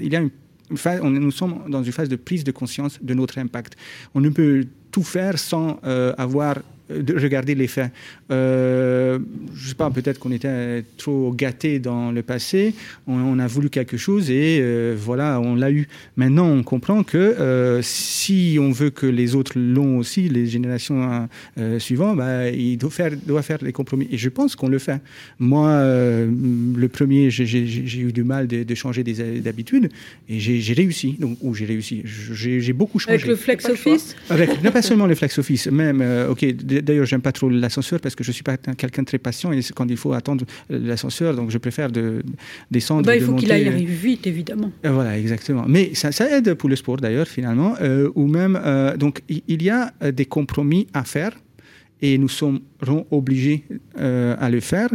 il 0.00 0.12
y 0.12 0.16
a 0.16 0.20
une 0.20 0.30
on, 1.02 1.10
nous 1.10 1.30
sommes 1.30 1.64
dans 1.68 1.82
une 1.82 1.92
phase 1.92 2.08
de 2.08 2.16
prise 2.16 2.44
de 2.44 2.52
conscience 2.52 2.98
de 3.02 3.14
notre 3.14 3.38
impact. 3.38 3.76
On 4.14 4.20
ne 4.20 4.28
peut 4.28 4.66
tout 4.90 5.02
faire 5.02 5.38
sans 5.38 5.78
euh, 5.84 6.12
avoir 6.18 6.58
de 7.00 7.18
regarder 7.18 7.54
les 7.54 7.66
faits. 7.66 7.90
Euh, 8.30 9.18
je 9.54 9.68
sais 9.68 9.74
pas, 9.74 9.90
peut-être 9.90 10.18
qu'on 10.18 10.32
était 10.32 10.84
trop 10.96 11.32
gâté 11.32 11.78
dans 11.78 12.12
le 12.12 12.22
passé, 12.22 12.74
on, 13.06 13.38
a 13.38 13.46
voulu 13.46 13.70
quelque 13.70 13.96
chose 13.96 14.30
et 14.30 14.58
euh, 14.60 14.94
voilà, 14.98 15.40
on 15.40 15.54
l'a 15.54 15.70
eu. 15.70 15.88
Maintenant, 16.16 16.48
on 16.48 16.62
comprend 16.62 17.02
que 17.02 17.18
euh, 17.18 17.80
si 17.82 18.58
on 18.60 18.70
veut 18.70 18.90
que 18.90 19.06
les 19.06 19.34
autres 19.34 19.52
l'ont 19.56 19.98
aussi, 19.98 20.28
les 20.28 20.46
générations 20.46 21.28
suivantes, 21.78 22.16
bah, 22.16 22.48
il 22.48 22.76
doit 22.78 22.90
faire, 22.90 23.12
doit 23.26 23.42
faire 23.42 23.58
les 23.62 23.72
compromis. 23.72 24.08
Et 24.10 24.18
je 24.18 24.28
pense 24.28 24.56
qu'on 24.56 24.68
le 24.68 24.78
fait. 24.78 25.00
Moi, 25.38 25.82
le 25.82 26.88
premier, 26.88 27.30
j'ai 27.30 28.00
eu 28.00 28.12
du 28.12 28.24
mal 28.24 28.46
de, 28.46 28.74
changer 28.74 29.04
des 29.04 29.46
habitudes 29.46 29.90
et 30.28 30.38
j'ai 30.38 30.72
réussi. 30.72 31.16
Donc, 31.18 31.38
ou 31.42 31.54
j'ai 31.54 31.66
réussi. 31.66 32.02
J'ai 32.04 32.72
beaucoup 32.72 32.98
changé. 32.98 33.14
Avec 33.14 33.26
le 33.26 33.36
flex 33.36 33.66
office? 33.66 34.16
Avec, 34.30 34.62
non 34.62 34.70
pas 34.70 34.82
seulement 34.82 35.06
le 35.06 35.14
flex 35.14 35.38
office, 35.38 35.66
même, 35.66 36.02
ok, 36.28 36.44
d'ailleurs, 36.82 37.06
j'aime 37.06 37.22
pas 37.22 37.32
trop 37.32 37.48
l'ascenseur 37.48 38.00
parce 38.00 38.14
que 38.14 38.24
je 38.24 38.32
suis 38.32 38.42
pas 38.42 38.56
quelqu'un 38.56 39.02
de 39.02 39.06
très 39.06 39.18
patient 39.18 39.52
et 39.52 39.60
quand 39.74 39.88
il 39.88 39.96
faut 39.96 40.12
attendre 40.12 40.44
l'ascenseur, 40.68 41.34
donc 41.34 41.50
je 41.50 41.58
préfère 41.58 41.90
de 41.90 42.22
descendre. 42.70 43.06
Bah, 43.06 43.16
il 43.16 43.22
faut 43.22 43.34
qu'il 43.34 43.52
aille 43.52 43.84
vite, 43.84 44.26
évidemment. 44.26 44.70
Euh, 44.84 44.92
voilà, 44.92 45.18
exactement. 45.18 45.64
Mais 45.66 45.94
ça, 45.94 46.12
ça 46.12 46.30
aide 46.36 46.54
pour 46.54 46.68
le 46.68 46.76
sport 46.76 46.96
d'ailleurs, 46.96 47.28
finalement, 47.28 47.74
euh, 47.80 48.10
ou 48.14 48.26
même, 48.26 48.60
euh, 48.64 48.96
donc 48.96 49.22
il 49.28 49.62
y 49.62 49.70
a 49.70 49.92
des 50.12 50.26
compromis 50.26 50.86
à 50.92 51.04
faire 51.04 51.32
et 52.04 52.18
nous 52.18 52.28
serons 52.28 52.60
obligés 53.12 53.64
à 53.96 54.50
le 54.50 54.58
faire. 54.58 54.88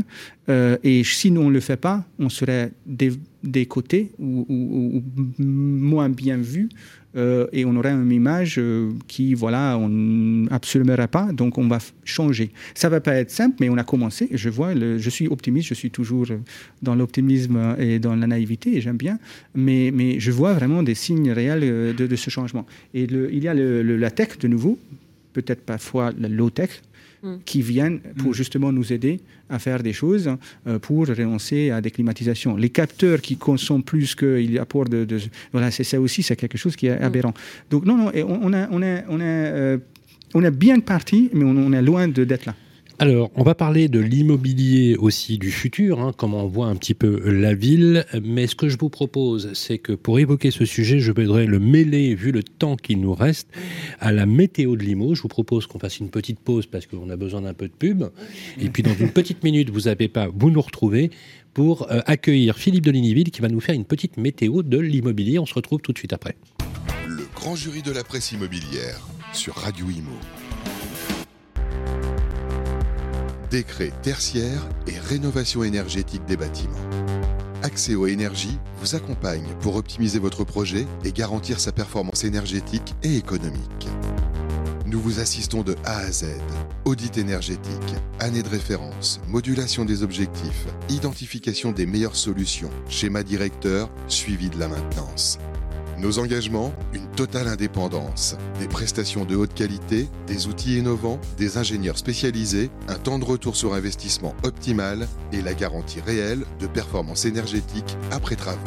et 0.84 1.04
si 1.06 1.32
nous 1.32 1.46
ne 1.46 1.52
le 1.52 1.62
fait 1.62 1.78
pas, 1.78 2.06
on 2.20 2.28
serait 2.28 2.74
des, 2.86 3.14
des 3.44 3.66
côtés 3.66 4.12
ou, 4.20 4.46
ou, 4.50 5.04
moins 5.40 6.10
bien 6.10 6.36
vus 6.36 6.68
euh, 7.18 7.48
et 7.52 7.66
on 7.66 7.76
aurait 7.76 7.92
une 7.92 8.12
image 8.12 8.56
euh, 8.58 8.92
qui, 9.08 9.34
voilà, 9.34 9.78
on 9.78 9.90
n'absorbera 9.90 11.08
pas, 11.08 11.32
donc 11.32 11.58
on 11.58 11.68
va 11.68 11.80
changer. 12.06 12.52
Ça 12.76 12.90
va 12.90 13.02
pas 13.02 13.16
être 13.16 13.32
simple, 13.32 13.58
mais 13.60 13.70
on 13.70 13.78
a 13.78 13.84
commencé. 13.84 14.30
Je 14.32 14.50
vois, 14.50 14.74
je 14.76 15.10
suis 15.10 15.28
optimiste, 15.28 15.68
je 15.70 15.74
suis 15.74 15.90
toujours 15.90 16.28
dans 16.82 16.96
l'optimisme 16.96 17.76
et 17.80 18.00
dans 18.00 18.16
la 18.16 18.28
naïveté, 18.28 18.78
et 18.78 18.82
j'aime 18.82 18.98
bien, 18.98 19.18
mais, 19.56 19.92
mais 19.94 20.20
je 20.20 20.32
vois 20.32 20.54
vraiment 20.54 20.84
des 20.84 20.96
signes 20.96 21.32
réels 21.32 21.64
euh, 21.64 21.94
de, 21.94 22.16
ce 22.16 22.30
changement. 22.30 22.66
Et 22.94 23.04
il 23.04 23.44
y 23.44 23.48
a 23.48 23.54
la 23.54 24.12
tech 24.12 24.38
de 24.40 24.48
nouveau, 24.48 24.80
peut-être 25.34 25.62
parfois 25.62 26.12
la 26.20 26.28
low-tech, 26.28 26.70
Mm. 27.28 27.40
qui 27.46 27.62
viennent 27.62 28.00
pour 28.18 28.32
mm. 28.32 28.34
justement 28.34 28.72
nous 28.72 28.94
aider 28.94 29.20
à 29.50 29.60
faire 29.60 29.84
des 29.84 29.94
choses 29.94 30.30
euh, 30.68 30.80
pour 30.80 31.08
renoncer 31.08 31.72
à 31.72 31.82
des 31.82 31.92
climatisations. 31.92 32.56
Les 32.56 32.70
capteurs 32.70 33.22
qui 33.22 33.38
consomment 33.38 33.84
plus 33.84 34.16
qu'ils 34.16 34.58
apportent 34.60 34.90
de, 34.90 35.04
de, 35.06 35.20
voilà, 35.52 35.72
c'est 35.72 35.84
ça 35.84 36.00
aussi, 36.00 36.24
c'est 36.24 36.36
quelque 36.36 36.58
chose 36.58 36.76
qui 36.76 36.88
est 36.88 37.00
mm. 37.00 37.04
aberrant. 37.04 37.34
Donc 37.70 37.86
non, 37.86 37.98
non, 37.98 38.12
on, 38.14 38.54
a, 38.54 38.68
on, 38.72 38.82
a, 38.84 39.02
on, 39.10 39.20
a, 39.20 39.24
euh, 39.24 39.78
on 40.34 40.44
est 40.44 40.52
bien 40.52 40.80
parti, 40.80 41.30
mais 41.34 41.44
on, 41.44 41.58
on 41.58 41.74
est 41.74 41.82
loin 41.82 42.08
d'être 42.08 42.46
là. 42.46 42.56
Alors, 43.00 43.30
on 43.36 43.44
va 43.44 43.54
parler 43.54 43.90
de 43.90 44.00
l'immobilier 44.00 44.96
aussi 44.96 45.38
du 45.38 45.52
futur, 45.52 46.00
hein, 46.00 46.14
comment 46.18 46.46
on 46.46 46.48
voit 46.48 46.66
un 46.66 46.76
petit 46.76 46.96
peu 46.96 47.22
la 47.30 47.54
ville. 47.54 48.08
Mais 48.24 48.48
ce 48.48 48.56
que 48.56 48.70
je 48.70 48.78
vous 48.78 48.90
propose, 48.90 49.54
c'est 49.54 49.78
que 49.78 49.94
pour 49.94 50.18
évoquer 50.18 50.50
ce 50.50 50.66
sujet, 50.66 51.00
je 51.00 51.12
voudrais 51.12 51.46
le 51.46 51.60
mêler, 51.60 52.16
vu 52.16 52.32
le 52.32 52.42
temps 52.42 52.76
qu'il 52.76 53.00
nous 53.00 53.14
reste, 53.14 53.50
à 54.00 54.12
la 54.12 54.26
météo 54.26 54.76
de 54.76 54.82
Limo. 54.82 55.14
Je 55.14 55.22
vous 55.22 55.28
propose 55.28 55.68
qu'on 55.68 55.78
fasse 55.78 56.00
une 56.00 56.10
petite 56.10 56.40
pause 56.40 56.66
parce 56.66 56.88
qu'on 56.88 57.12
a 57.12 57.16
besoin 57.18 57.42
d'un 57.42 57.54
peu 57.54 57.68
de 57.68 57.74
pub. 57.74 58.06
Et 58.60 58.70
puis, 58.70 58.82
dans 58.82 58.96
une 58.96 59.12
petite 59.12 59.44
minute, 59.44 59.70
vous 59.70 59.82
n'avez 59.82 60.08
pas, 60.08 60.28
vous 60.34 60.50
nous 60.50 60.62
retrouvez 60.62 61.12
pour 61.54 61.92
euh, 61.92 62.00
accueillir 62.08 62.58
Philippe 62.58 62.86
de 62.86 62.92
Ligniville 62.92 63.30
qui 63.30 63.42
va 63.42 63.48
nous 63.48 63.62
faire 63.62 63.76
une 63.76 63.86
petite 63.86 64.18
météo 64.18 64.64
de 64.64 64.80
l'immobilier. 64.80 65.38
On 65.38 65.46
se 65.46 65.54
retrouve 65.54 65.82
tout 65.82 65.94
de 65.94 66.00
suite 66.00 66.14
après. 66.14 66.36
Le 67.08 67.28
grand 67.36 67.56
jury 67.56 67.84
de 67.84 67.92
la 67.92 68.04
presse 68.04 68.32
immobilière 68.32 69.08
sur 69.34 69.54
Radio 69.54 69.86
Imo. 69.88 70.47
Décret 73.50 73.92
tertiaire 74.02 74.68
et 74.88 74.98
rénovation 75.00 75.64
énergétique 75.64 76.26
des 76.26 76.38
bâtiments. 76.38 76.76
Accéo 77.64 78.08
Énergie 78.08 78.60
vous 78.80 78.96
accompagne 78.96 79.48
pour 79.62 79.76
optimiser 79.76 80.20
votre 80.20 80.44
projet 80.44 80.86
et 81.04 81.12
garantir 81.12 81.60
sa 81.60 81.72
performance 81.72 82.24
énergétique 82.24 82.96
et 83.04 83.18
économique. 83.18 83.88
Nous 84.86 85.02
vous 85.02 85.20
assistons 85.20 85.64
de 85.64 85.76
A 85.84 85.98
à 85.98 86.12
Z. 86.12 86.28
Audit 86.86 87.18
énergétique, 87.18 87.96
année 88.20 88.44
de 88.44 88.48
référence, 88.48 89.20
modulation 89.28 89.84
des 89.84 90.02
objectifs, 90.04 90.66
identification 90.88 91.74
des 91.74 91.86
meilleures 91.86 92.16
solutions, 92.16 92.70
schéma 92.88 93.24
directeur, 93.24 93.90
suivi 94.08 94.50
de 94.50 94.58
la 94.58 94.70
maintenance. 94.70 95.40
Nos 96.00 96.20
engagements 96.20 96.74
Une 96.94 97.08
totale 97.08 97.48
indépendance, 97.48 98.36
des 98.60 98.68
prestations 98.68 99.26
de 99.26 99.36
haute 99.36 99.56
qualité, 99.56 100.08
des 100.28 100.48
outils 100.48 100.78
innovants, 100.78 101.20
des 101.38 101.58
ingénieurs 101.58 101.98
spécialisés, 101.98 102.70
un 102.88 102.96
temps 102.96 103.18
de 103.18 103.26
retour 103.26 103.56
sur 103.56 103.74
investissement 103.74 104.36
optimal 104.44 105.08
et 105.34 105.42
la 105.42 105.56
garantie 105.56 106.00
réelle 106.00 106.46
de 106.60 106.68
performance 106.68 107.26
énergétique 107.26 107.98
après 108.12 108.36
travaux. 108.36 108.60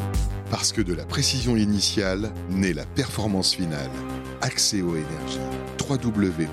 Parce 0.51 0.73
que 0.73 0.81
de 0.81 0.93
la 0.93 1.05
précision 1.05 1.57
initiale 1.57 2.33
naît 2.51 2.73
la 2.73 2.85
performance 2.85 3.55
finale. 3.55 3.91
Accéo 4.41 4.97
Énergie. 4.97 5.39
www.acceo.eu. 5.89 6.45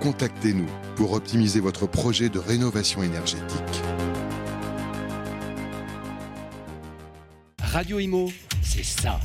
Contactez-nous 0.00 0.68
pour 0.96 1.12
optimiser 1.14 1.60
votre 1.60 1.86
projet 1.86 2.28
de 2.28 2.38
rénovation 2.38 3.02
énergétique. 3.02 3.82
Radio 7.74 7.98
Imo, 7.98 8.30
c'est 8.62 8.84
ça. 8.84 9.18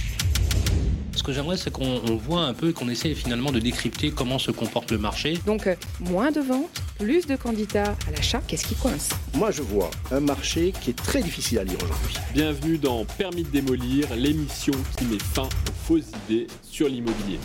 Ce 1.16 1.22
que 1.22 1.32
j'aimerais, 1.32 1.56
c'est 1.56 1.70
qu'on 1.70 2.00
voit 2.16 2.46
un 2.46 2.56
peu, 2.56 2.74
qu'on 2.74 2.90
essaie 2.90 3.14
finalement 3.14 3.52
de 3.52 3.60
décrypter 3.60 4.10
comment 4.10 4.40
se 4.40 4.50
comporte 4.50 4.90
le 4.90 4.98
marché. 4.98 5.38
Donc, 5.46 5.68
euh, 5.68 5.76
moins 6.00 6.32
de 6.32 6.40
ventes, 6.40 6.82
plus 7.00 7.26
de 7.26 7.38
candidats 7.38 7.96
à 8.08 8.12
l'achat. 8.12 8.42
Qu'est-ce 8.46 8.68
qui 8.68 8.76
coince 8.76 9.10
Moi, 9.34 9.52
je 9.52 9.62
vois 9.62 9.90
un 10.12 10.20
marché 10.20 10.74
qui 10.82 10.90
est 10.90 10.98
très 10.98 11.22
difficile 11.22 11.60
à 11.60 11.64
lire 11.64 11.78
aujourd'hui. 11.82 12.16
Bienvenue 12.34 12.78
dans 12.78 13.06
Permis 13.06 13.44
de 13.44 13.50
démolir, 13.50 14.14
l'émission 14.16 14.74
qui 14.98 15.06
met 15.06 15.18
fin 15.18 15.44
aux 15.44 15.88
fausses 15.88 16.12
idées 16.28 16.48
sur 16.62 16.90
l'immobilier. 16.90 17.40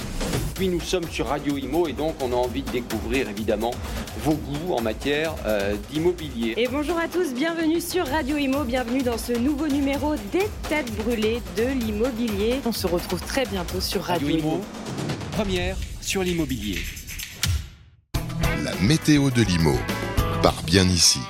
Puis 0.57 0.69
nous 0.69 0.81
sommes 0.81 1.09
sur 1.09 1.29
Radio 1.29 1.57
Imo 1.57 1.87
et 1.87 1.93
donc 1.93 2.17
on 2.21 2.33
a 2.33 2.37
envie 2.37 2.63
de 2.63 2.71
découvrir 2.71 3.29
évidemment 3.29 3.71
vos 4.25 4.35
goûts 4.35 4.75
en 4.75 4.83
matière 4.83 5.35
euh, 5.47 5.77
d'immobilier. 5.91 6.55
Et 6.57 6.67
bonjour 6.69 6.99
à 6.99 7.07
tous, 7.07 7.33
bienvenue 7.33 7.81
sur 7.81 8.07
Radio 8.07 8.37
Imo, 8.37 8.65
bienvenue 8.65 9.03
dans 9.03 9.19
ce 9.19 9.33
nouveau 9.33 9.69
numéro 9.69 10.17
des 10.33 10.49
têtes 10.69 10.93
brûlées 10.97 11.41
de 11.57 11.65
l'immobilier. 11.65 12.57
On 12.67 12.73
se 12.73 12.89
retrouve 12.89 13.21
très 13.21 13.47
bientôt 13.47 13.81
sur 13.81 14.03
Radio, 14.03 14.29
Imo, 14.29 14.61
première 15.33 15.77
sur 16.01 16.23
l'immobilier. 16.23 16.79
La 18.65 18.75
météo 18.81 19.31
de 19.31 19.43
l'IMO 19.43 19.77
part 20.43 20.63
bien 20.63 20.85
ici. 20.85 21.21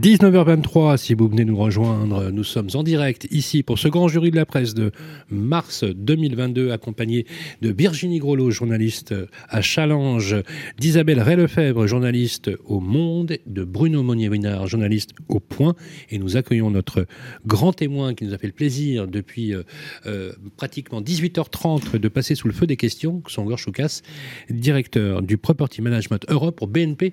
19h23, 0.00 0.96
si 0.96 1.14
vous 1.14 1.28
venez 1.28 1.44
nous 1.44 1.56
rejoindre, 1.56 2.32
nous 2.32 2.42
sommes 2.42 2.68
en 2.74 2.82
direct 2.82 3.28
ici 3.30 3.62
pour 3.62 3.78
ce 3.78 3.86
grand 3.86 4.08
jury 4.08 4.32
de 4.32 4.36
la 4.36 4.44
presse 4.44 4.74
de 4.74 4.90
mars 5.30 5.84
2022, 5.84 6.72
accompagné 6.72 7.26
de 7.62 7.70
Virginie 7.70 8.18
Grolot, 8.18 8.50
journaliste 8.50 9.14
à 9.48 9.62
Challenge, 9.62 10.34
d'Isabelle 10.78 11.20
Ray-Lefebvre, 11.20 11.86
journaliste 11.86 12.50
au 12.64 12.80
Monde, 12.80 13.38
de 13.46 13.62
Bruno 13.62 14.02
Monnier-Winard, 14.02 14.66
journaliste 14.66 15.10
au 15.28 15.38
Point. 15.38 15.76
Et 16.10 16.18
nous 16.18 16.36
accueillons 16.36 16.72
notre 16.72 17.06
grand 17.46 17.72
témoin 17.72 18.14
qui 18.14 18.24
nous 18.24 18.34
a 18.34 18.38
fait 18.38 18.48
le 18.48 18.52
plaisir 18.52 19.06
depuis 19.06 19.54
euh, 19.54 19.62
euh, 20.06 20.32
pratiquement 20.56 21.02
18h30 21.02 21.98
de 21.98 22.08
passer 22.08 22.34
sous 22.34 22.48
le 22.48 22.54
feu 22.54 22.66
des 22.66 22.76
questions, 22.76 23.22
Songor 23.28 23.58
Choukas, 23.58 24.02
directeur 24.50 25.22
du 25.22 25.38
Property 25.38 25.82
Management 25.82 26.26
Europe 26.28 26.56
pour 26.56 26.66
BNP 26.66 27.12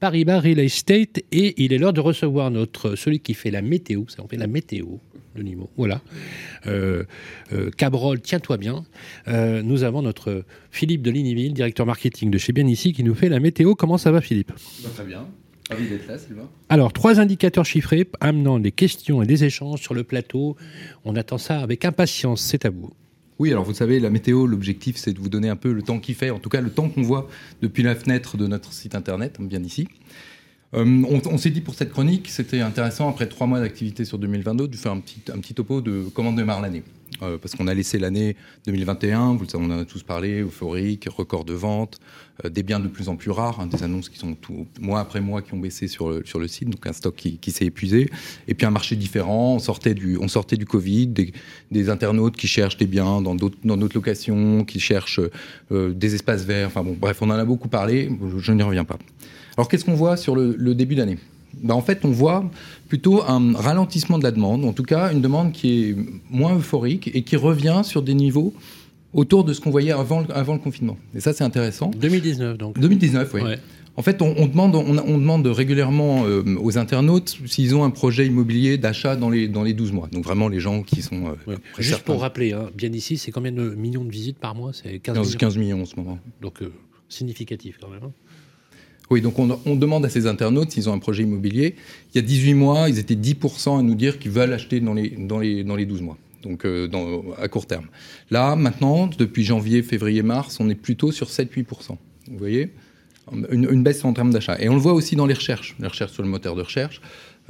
Paribas 0.00 0.40
Real 0.40 0.58
Estate 0.60 1.18
et 1.32 1.62
il 1.62 1.72
est 1.72 1.78
l'heure 1.78 1.92
de 1.92 2.00
recevoir 2.00 2.50
notre 2.50 2.96
celui 2.96 3.20
qui 3.20 3.34
fait 3.34 3.50
la 3.50 3.62
météo, 3.62 4.04
ça 4.08 4.22
on 4.22 4.28
fait 4.28 4.36
la 4.36 4.46
météo, 4.46 4.98
niveau. 5.42 5.70
Voilà. 5.76 6.00
Euh, 6.66 7.04
euh, 7.52 7.70
Cabrol, 7.76 8.20
tiens-toi 8.20 8.56
bien. 8.56 8.84
Euh, 9.28 9.62
nous 9.62 9.84
avons 9.84 10.02
notre 10.02 10.44
Philippe 10.70 11.02
de 11.02 11.10
Ligniville, 11.10 11.52
directeur 11.52 11.86
marketing 11.86 12.30
de 12.30 12.38
chez 12.38 12.52
Bien 12.52 12.66
ici, 12.66 12.92
qui 12.92 13.04
nous 13.04 13.14
fait 13.14 13.28
la 13.28 13.40
météo. 13.40 13.74
Comment 13.74 13.98
ça 13.98 14.10
va, 14.10 14.20
Philippe? 14.20 14.52
Très 14.94 15.04
bien. 15.04 15.26
Ravi 15.70 15.88
d'être 15.88 16.08
là, 16.08 16.18
Sylvain. 16.18 16.48
Alors, 16.68 16.92
trois 16.92 17.20
indicateurs 17.20 17.66
chiffrés 17.66 18.08
amenant 18.20 18.58
des 18.58 18.72
questions 18.72 19.22
et 19.22 19.26
des 19.26 19.44
échanges 19.44 19.80
sur 19.80 19.94
le 19.94 20.02
plateau. 20.02 20.56
On 21.04 21.14
attend 21.14 21.38
ça 21.38 21.60
avec 21.60 21.84
impatience. 21.84 22.40
C'est 22.40 22.64
à 22.64 22.70
vous. 22.70 22.90
Oui, 23.38 23.52
alors 23.52 23.64
vous 23.64 23.74
savez, 23.74 24.00
la 24.00 24.10
météo, 24.10 24.46
l'objectif, 24.46 24.96
c'est 24.96 25.12
de 25.12 25.20
vous 25.20 25.28
donner 25.28 25.48
un 25.48 25.56
peu 25.56 25.72
le 25.72 25.82
temps 25.82 26.00
qu'il 26.00 26.16
fait, 26.16 26.30
en 26.30 26.40
tout 26.40 26.48
cas 26.48 26.60
le 26.60 26.70
temps 26.70 26.88
qu'on 26.88 27.02
voit 27.02 27.28
depuis 27.62 27.84
la 27.84 27.94
fenêtre 27.94 28.36
de 28.36 28.46
notre 28.48 28.72
site 28.72 28.96
internet, 28.96 29.36
bien 29.40 29.62
ici. 29.62 29.86
Euh, 30.74 31.02
on, 31.30 31.38
s'est 31.38 31.50
dit 31.50 31.62
pour 31.62 31.74
cette 31.74 31.92
chronique, 31.92 32.28
c'était 32.28 32.60
intéressant, 32.60 33.08
après 33.08 33.26
trois 33.26 33.46
mois 33.46 33.58
d'activité 33.60 34.04
sur 34.04 34.18
2022, 34.18 34.68
de 34.68 34.76
faire 34.76 34.92
un 34.92 35.00
petit, 35.00 35.20
un 35.32 35.38
petit 35.38 35.54
topo 35.54 35.80
de 35.80 36.04
comment 36.14 36.32
démarre 36.32 36.60
l'année. 36.60 36.82
euh, 37.22 37.38
parce 37.38 37.54
qu'on 37.54 37.66
a 37.68 37.74
laissé 37.74 37.98
l'année 37.98 38.36
2021, 38.66 39.32
vous 39.32 39.44
le 39.44 39.48
savez, 39.48 39.64
on 39.64 39.70
en 39.70 39.80
a 39.80 39.84
tous 39.86 40.02
parlé, 40.02 40.42
euphorique, 40.42 41.08
record 41.08 41.46
de 41.46 41.54
vente, 41.54 42.00
euh, 42.44 42.50
des 42.50 42.62
biens 42.62 42.80
de 42.80 42.88
plus 42.88 43.08
en 43.08 43.16
plus 43.16 43.30
rares, 43.30 43.60
hein, 43.60 43.66
des 43.66 43.82
annonces 43.82 44.10
qui 44.10 44.18
sont 44.18 44.34
tout, 44.34 44.66
mois 44.78 45.00
après 45.00 45.22
mois 45.22 45.40
qui 45.40 45.54
ont 45.54 45.58
baissé 45.58 45.88
sur 45.88 46.10
le, 46.10 46.22
sur 46.26 46.38
le 46.38 46.46
site, 46.48 46.68
donc 46.68 46.86
un 46.86 46.92
stock 46.92 47.16
qui, 47.16 47.38
qui 47.38 47.50
s'est 47.50 47.64
épuisé, 47.64 48.10
et 48.46 48.52
puis 48.52 48.66
un 48.66 48.70
marché 48.70 48.94
différent, 48.94 49.54
on 49.54 49.58
sortait 49.58 49.94
du, 49.94 50.18
on 50.18 50.28
sortait 50.28 50.58
du 50.58 50.66
Covid, 50.66 51.08
des, 51.70 51.88
internautes 51.88 52.36
qui 52.36 52.46
cherchent 52.46 52.76
des 52.76 52.86
biens 52.86 53.22
dans 53.22 53.34
d'autres, 53.34 53.56
dans 53.64 53.78
d'autres 53.78 53.96
locations, 53.96 54.66
qui 54.66 54.80
cherchent 54.80 55.20
des 55.70 56.14
espaces 56.14 56.44
verts, 56.44 56.66
enfin 56.66 56.84
bon, 56.84 56.94
bref, 57.00 57.22
on 57.22 57.30
en 57.30 57.38
a 57.38 57.44
beaucoup 57.46 57.68
parlé, 57.68 58.10
je 58.36 58.52
n'y 58.52 58.62
reviens 58.62 58.84
pas. 58.84 58.98
Alors 59.58 59.68
qu'est-ce 59.68 59.84
qu'on 59.84 59.94
voit 59.94 60.16
sur 60.16 60.36
le, 60.36 60.54
le 60.56 60.74
début 60.74 60.94
d'année? 60.94 61.18
Ben, 61.60 61.74
en 61.74 61.80
fait, 61.82 62.04
on 62.04 62.10
voit 62.10 62.48
plutôt 62.88 63.22
un 63.28 63.52
ralentissement 63.54 64.16
de 64.18 64.22
la 64.22 64.30
demande, 64.30 64.64
en 64.64 64.72
tout 64.72 64.84
cas 64.84 65.12
une 65.12 65.20
demande 65.20 65.50
qui 65.52 65.82
est 65.90 65.96
moins 66.30 66.54
euphorique 66.56 67.10
et 67.12 67.22
qui 67.22 67.34
revient 67.36 67.80
sur 67.82 68.02
des 68.02 68.14
niveaux 68.14 68.54
autour 69.14 69.42
de 69.42 69.52
ce 69.52 69.60
qu'on 69.60 69.70
voyait 69.70 69.90
avant, 69.90 70.24
avant 70.26 70.52
le 70.52 70.60
confinement. 70.60 70.96
Et 71.14 71.18
ça, 71.20 71.32
c'est 71.32 71.42
intéressant. 71.42 71.90
2019, 71.90 72.56
donc. 72.56 72.78
2019, 72.78 73.34
oui. 73.34 73.42
Ouais. 73.42 73.58
En 73.96 74.02
fait, 74.02 74.22
on, 74.22 74.32
on 74.36 74.46
demande, 74.46 74.76
on, 74.76 74.96
on 74.96 75.18
demande 75.18 75.44
régulièrement 75.48 76.24
euh, 76.24 76.44
aux 76.60 76.78
internautes 76.78 77.36
s'ils 77.46 77.74
ont 77.74 77.82
un 77.82 77.90
projet 77.90 78.26
immobilier 78.28 78.78
d'achat 78.78 79.16
dans 79.16 79.28
les, 79.28 79.48
dans 79.48 79.64
les 79.64 79.72
12 79.74 79.90
mois. 79.90 80.08
Donc 80.12 80.22
vraiment 80.22 80.46
les 80.48 80.60
gens 80.60 80.84
qui 80.84 81.02
sont... 81.02 81.34
euh, 81.48 81.56
Juste 81.78 81.90
certains. 81.90 82.12
pour 82.12 82.20
rappeler, 82.20 82.52
hein, 82.52 82.70
bien 82.76 82.92
ici, 82.92 83.18
c'est 83.18 83.32
combien 83.32 83.50
de 83.50 83.70
millions 83.70 84.04
de 84.04 84.12
visites 84.12 84.38
par 84.38 84.54
mois? 84.54 84.70
C'est 84.72 85.00
15, 85.00 85.16
15, 85.16 85.26
millions. 85.26 85.38
15 85.38 85.56
millions 85.58 85.82
en 85.82 85.84
ce 85.84 85.96
moment. 85.96 86.18
Donc, 86.40 86.62
euh, 86.62 86.70
significatif 87.08 87.78
quand 87.80 87.88
même. 87.88 88.04
hein. 88.04 88.12
Oui, 89.10 89.20
donc 89.22 89.38
on, 89.38 89.58
on 89.64 89.74
demande 89.76 90.04
à 90.04 90.08
ces 90.10 90.26
internautes 90.26 90.70
s'ils 90.72 90.88
ont 90.90 90.92
un 90.92 90.98
projet 90.98 91.22
immobilier. 91.22 91.76
Il 92.14 92.16
y 92.16 92.18
a 92.18 92.26
18 92.26 92.54
mois, 92.54 92.88
ils 92.88 92.98
étaient 92.98 93.14
10% 93.14 93.78
à 93.78 93.82
nous 93.82 93.94
dire 93.94 94.18
qu'ils 94.18 94.30
veulent 94.32 94.52
acheter 94.52 94.80
dans 94.80 94.92
les, 94.94 95.08
dans 95.10 95.38
les, 95.38 95.64
dans 95.64 95.76
les 95.76 95.86
12 95.86 96.02
mois, 96.02 96.18
donc 96.42 96.64
euh, 96.66 96.86
dans, 96.88 97.22
à 97.40 97.48
court 97.48 97.66
terme. 97.66 97.86
Là, 98.30 98.54
maintenant, 98.56 99.08
depuis 99.18 99.44
janvier, 99.44 99.82
février, 99.82 100.22
mars, 100.22 100.58
on 100.60 100.68
est 100.68 100.74
plutôt 100.74 101.10
sur 101.12 101.28
7-8%. 101.28 101.64
Vous 102.30 102.38
voyez? 102.38 102.70
Une, 103.50 103.68
une 103.70 103.82
baisse 103.82 104.04
en 104.04 104.12
termes 104.14 104.32
d'achat. 104.32 104.56
Et 104.60 104.68
on 104.68 104.74
le 104.74 104.80
voit 104.80 104.92
aussi 104.94 105.14
dans 105.16 105.26
les 105.26 105.34
recherches, 105.34 105.76
les 105.80 105.86
recherches 105.88 106.12
sur 106.12 106.22
le 106.22 106.28
moteur 106.28 106.54
de 106.56 106.62
recherche. 106.62 107.00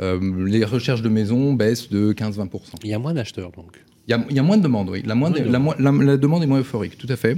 Euh, 0.01 0.19
les 0.47 0.65
recherches 0.65 1.03
de 1.03 1.09
maison 1.09 1.55
baissent 1.55 1.89
de 1.89 2.13
15-20%. 2.13 2.49
Il 2.85 2.91
y 2.91 2.95
a 2.95 2.99
moins 3.01 3.15
d'acheteurs, 3.15 3.51
donc. 3.53 3.81
Il 4.07 4.13
y, 4.13 4.15
a, 4.15 4.25
il 4.31 4.37
y 4.37 4.39
a 4.39 4.43
moins 4.43 4.57
de 4.57 4.63
demandes, 4.63 4.89
oui. 4.91 5.03
La, 5.05 5.15
moins 5.17 5.31
de- 5.31 5.41
Oui, 5.41 5.49
la, 5.51 5.59
mo- 5.59 5.75
la- 5.79 5.91
la 5.93 6.17
demande 6.17 6.43
est 6.43 6.47
moins 6.47 6.61
euphorique, 6.61 6.97
tout 6.99 7.07
à 7.11 7.17
fait. 7.17 7.37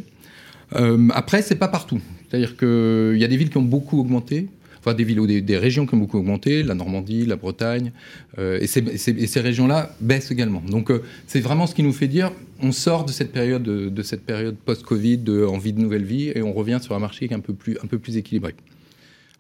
Euh, 0.77 1.09
après, 1.15 1.43
c'est 1.43 1.57
pas 1.57 1.69
partout. 1.69 2.01
C'est-à-dire 2.29 2.57
qu'il 2.57 3.17
y 3.17 3.25
a 3.25 3.29
des 3.29 3.37
villes 3.37 3.51
qui 3.51 3.59
ont 3.59 3.63
beaucoup 3.63 3.99
augmenté, 3.99 4.49
enfin 4.79 4.95
des 4.95 5.05
villes 5.05 5.21
ou 5.21 5.27
des, 5.27 5.59
régions 5.59 5.87
qui 5.87 5.95
ont 5.95 5.99
beaucoup 5.99 6.19
augmenté, 6.19 6.63
la 6.63 6.75
Normandie, 6.75 7.27
la 7.27 7.37
Bretagne, 7.37 7.93
euh, 8.39 8.59
et, 8.61 8.67
ces, 8.67 9.41
régions-là 9.41 9.95
baissent 10.01 10.31
également. 10.31 10.63
Donc 10.67 10.91
euh, 10.91 11.03
c'est 11.27 11.41
vraiment 11.41 11.67
ce 11.67 11.75
qui 11.75 11.83
nous 11.83 11.93
fait 11.93 12.09
dire, 12.09 12.33
on 12.63 12.73
sort 12.73 13.05
de 13.05 13.13
cette 13.13 13.33
période, 13.33 13.63
de, 13.63 13.89
de 13.89 14.03
cette 14.03 14.23
période 14.23 14.57
post-Covid, 14.57 15.19
de 15.19 15.45
envie 15.45 15.73
de 15.73 15.81
nouvelle 15.81 16.05
vie, 16.05 16.31
et 16.35 16.43
on 16.43 16.53
revient 16.53 16.79
sur 16.81 16.95
un 16.95 17.01
marché 17.01 17.27
qui 17.27 17.35
est 17.35 17.37
un 17.37 17.41
peu 17.41 17.55
plus, 17.55 17.77
un 17.83 17.87
peu 17.87 17.99
plus 17.99 18.17
équilibré. 18.17 18.55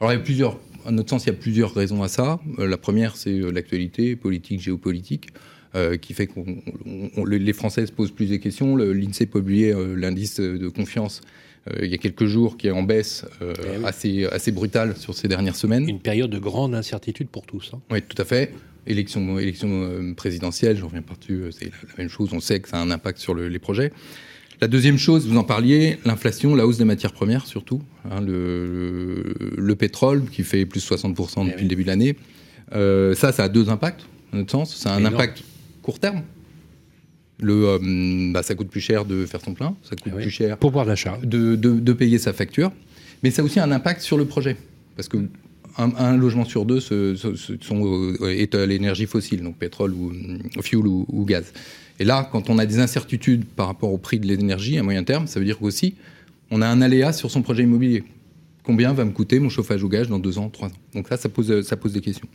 Alors 0.01 0.13
il 0.13 0.17
y 0.17 0.19
a 0.19 0.23
plusieurs, 0.23 0.59
à 0.87 0.93
notre 0.93 1.11
sens, 1.11 1.25
il 1.25 1.27
y 1.27 1.31
a 1.31 1.35
plusieurs 1.35 1.75
raisons 1.75 2.03
à 2.03 2.09
ça. 2.09 2.41
Euh, 2.59 2.67
la 2.67 2.79
première, 2.79 3.17
c'est 3.17 3.39
euh, 3.39 3.51
l'actualité 3.51 4.17
politique, 4.17 4.61
géopolitique, 4.61 5.29
euh, 5.75 5.97
qui 5.97 6.15
fait 6.15 6.27
que 6.27 6.41
les 7.27 7.53
Français 7.53 7.87
se 7.87 7.93
posent 7.93 8.11
plus 8.13 8.27
des 8.27 8.39
questions. 8.41 8.77
Le- 8.77 8.93
L'INSEE 8.93 9.27
publiait 9.27 9.75
euh, 9.75 9.95
l'indice 9.97 10.41
de 10.41 10.69
confiance 10.69 11.21
euh, 11.69 11.81
il 11.85 11.91
y 11.91 11.95
a 11.95 11.99
quelques 11.99 12.25
jours, 12.25 12.57
qui 12.57 12.69
est 12.69 12.71
en 12.71 12.83
baisse 12.83 13.25
euh, 13.43 13.53
assez, 13.85 14.25
assez 14.27 14.51
brutale 14.51 14.97
sur 14.97 15.15
ces 15.15 15.29
dernières 15.29 15.57
semaines. 15.57 15.89
Une 15.89 16.01
période 16.01 16.31
de 16.31 16.39
grande 16.39 16.75
incertitude 16.75 17.29
pour 17.29 17.45
tous. 17.47 17.73
hein. 17.75 17.81
Oui, 17.91 18.01
tout 18.03 18.21
à 18.21 18.25
fait. 18.25 18.55
Élection, 18.87 19.39
élection 19.39 20.15
présidentielle, 20.17 20.77
je 20.79 20.85
reviens 20.85 21.03
euh, 21.31 21.51
c'est 21.53 21.67
la, 21.67 21.71
la 21.71 21.95
même 21.99 22.09
chose. 22.09 22.31
On 22.33 22.41
sait 22.41 22.61
que 22.61 22.69
ça 22.69 22.79
a 22.79 22.81
un 22.81 22.91
impact 22.91 23.19
sur 23.19 23.35
le- 23.35 23.49
les 23.49 23.59
projets. 23.59 23.93
La 24.63 24.69
deuxième 24.69 24.99
chose, 24.99 25.27
vous 25.29 25.37
en 25.39 25.45
parliez, 25.45 25.99
l'inflation, 26.05 26.55
la 26.55 26.67
hausse 26.67 26.79
des 26.79 26.85
matières 26.85 27.13
premières 27.13 27.47
surtout. 27.47 27.83
hein, 28.11 28.21
le, 28.23 29.23
le 29.57 29.75
pétrole 29.77 30.25
qui 30.31 30.43
fait 30.43 30.65
plus 30.67 30.81
de 30.81 30.95
60% 30.97 31.47
depuis 31.47 31.63
le 31.63 31.69
début 31.69 31.83
de 31.83 31.89
l'année. 31.89 32.17
Euh, 32.75 33.15
ça, 33.15 33.33
ça 33.33 33.45
a 33.45 33.49
deux 33.49 33.69
impacts, 33.69 34.03
à 34.33 34.37
notre 34.37 34.51
sens. 34.51 34.75
Ça 34.77 34.93
a 34.93 34.97
un 34.97 35.01
Énorme. 35.01 35.15
impact 35.15 35.43
court 35.83 35.99
terme. 35.99 36.23
Le, 37.43 37.69
euh, 37.69 38.33
bah, 38.33 38.43
ça 38.43 38.55
coûte 38.55 38.69
plus 38.69 38.83
cher 38.83 39.05
de 39.07 39.25
faire 39.25 39.41
son 39.41 39.55
plein, 39.55 39.75
ça 39.83 39.97
coûte 39.97 40.13
plus 40.15 40.31
cher 40.31 40.59
pouvoir 40.59 40.85
d'achat. 40.85 41.19
De, 41.23 41.57
de, 41.57 41.81
de 41.81 41.93
payer 41.95 42.19
sa 42.19 42.33
facture, 42.35 42.71
mais 43.23 43.31
ça 43.31 43.41
a 43.41 43.45
aussi 43.47 43.59
un 43.61 43.73
impact 43.73 44.03
sur 44.03 44.19
le 44.19 44.27
projet, 44.27 44.57
parce 44.95 45.09
que 45.09 45.17
un, 45.79 45.91
un 45.97 46.17
logement 46.19 46.45
sur 46.45 46.67
deux 46.67 46.81
se, 46.81 47.15
se- 47.15 47.37
se- 47.37 47.55
sont, 47.63 47.83
euh, 48.21 48.29
est 48.29 48.55
à 48.55 48.67
l'énergie 48.67 49.07
fossile, 49.07 49.43
donc 49.43 49.57
pétrole 49.57 49.95
ou 49.95 50.11
euh, 50.11 50.61
fuel 50.63 50.87
ou, 50.87 51.07
ou 51.09 51.25
gaz. 51.25 51.53
Et 51.99 52.05
là, 52.05 52.29
quand 52.31 52.51
on 52.51 52.59
a 52.59 52.67
des 52.67 52.79
incertitudes 52.79 53.45
par 53.47 53.69
rapport 53.69 53.93
au 53.93 53.99
prix 53.99 54.19
de 54.21 54.27
l'énergie 54.27 54.77
à 54.79 54.83
moyen 54.83 55.05
terme, 55.05 55.27
ça 55.27 55.39
veut 55.41 55.47
dire 55.47 55.59
qu'aussi 55.59 55.95
on 56.51 56.61
a 56.61 56.67
un 56.67 56.83
aléa 56.83 57.13
sur 57.15 57.31
son 57.31 57.41
projet 57.41 57.63
immobilier. 57.63 58.03
Combien 58.65 58.93
va 58.93 59.05
me 59.07 59.13
coûter 59.13 59.39
mon 59.41 59.49
chauffage 59.49 59.83
au 59.83 59.89
gaz 59.89 60.09
dans 60.09 60.19
deux 60.19 60.37
ans, 60.37 60.51
trois 60.51 60.69
ans? 60.69 60.73
Donc 60.95 61.09
là, 61.09 61.17
ça 61.17 61.29
pose, 61.31 61.63
ça 61.63 61.77
pose 61.77 61.93
des 61.95 62.01
questions. 62.03 62.29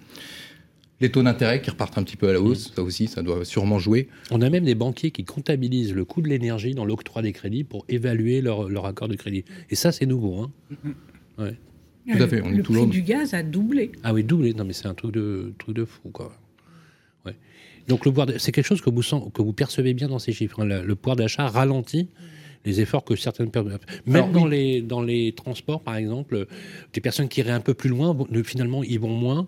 Les 1.01 1.11
taux 1.11 1.23
d'intérêt 1.23 1.61
qui 1.61 1.69
repartent 1.69 1.97
un 1.97 2.03
petit 2.03 2.15
peu 2.15 2.29
à 2.29 2.33
la 2.33 2.39
hausse, 2.39 2.71
ça 2.73 2.81
aussi, 2.81 3.07
ça 3.07 3.21
doit 3.21 3.43
sûrement 3.43 3.79
jouer. 3.79 4.07
On 4.31 4.41
a 4.41 4.49
même 4.49 4.63
des 4.63 4.75
banquiers 4.75 5.11
qui 5.11 5.25
comptabilisent 5.25 5.93
le 5.93 6.05
coût 6.05 6.21
de 6.21 6.29
l'énergie 6.29 6.73
dans 6.73 6.85
l'octroi 6.85 7.21
des 7.21 7.33
crédits 7.33 7.65
pour 7.65 7.83
évaluer 7.89 8.39
leur, 8.41 8.69
leur 8.69 8.85
accord 8.85 9.09
de 9.09 9.15
crédit. 9.15 9.43
Et 9.69 9.75
ça, 9.75 9.91
c'est 9.91 10.05
nouveau. 10.05 10.39
Hein 10.41 10.51
Ouais. 11.37 11.55
Tout 12.09 12.23
à 12.23 12.27
fait, 12.27 12.41
on 12.41 12.49
le 12.49 12.59
est 12.59 12.61
toujours- 12.61 12.87
prix 12.87 12.91
du 12.91 13.01
gaz 13.01 13.33
a 13.33 13.43
doublé. 13.43 13.91
Ah 14.03 14.13
oui, 14.13 14.23
doublé. 14.23 14.53
Non, 14.53 14.63
mais 14.63 14.71
c'est 14.73 14.85
un 14.87 14.93
truc 14.93 15.11
de, 15.11 15.51
truc 15.57 15.75
de 15.75 15.83
fou, 15.83 16.09
quoi. 16.13 16.31
Ouais. 17.25 17.35
Donc, 17.89 18.05
le 18.05 18.11
pouvoir, 18.11 18.27
c'est 18.37 18.51
quelque 18.53 18.65
chose 18.67 18.79
que 18.81 18.89
vous, 18.89 19.03
sent- 19.03 19.21
que 19.33 19.41
vous 19.41 19.51
percevez 19.53 19.93
bien 19.93 20.07
dans 20.07 20.19
ces 20.19 20.31
chiffres. 20.31 20.61
hein. 20.61 20.65
Le, 20.65 20.81
le 20.85 20.95
pouvoir 20.95 21.17
d'achat 21.17 21.47
ralentit 21.47 22.07
les 22.63 22.79
efforts 22.79 23.03
que 23.03 23.15
certaines 23.17 23.51
personnes. 23.51 23.79
Même 24.05 24.15
Alors, 24.15 24.29
dans, 24.29 24.43
oui. 24.45 24.49
les, 24.51 24.81
dans 24.81 25.01
les 25.01 25.33
transports, 25.33 25.81
par 25.81 25.97
exemple, 25.97 26.47
des 26.93 27.01
personnes 27.01 27.27
qui 27.27 27.41
iraient 27.41 27.51
un 27.51 27.59
peu 27.59 27.73
plus 27.73 27.89
loin, 27.89 28.15
finalement, 28.45 28.81
ils 28.83 28.99
vont 28.99 29.13
moins. 29.15 29.47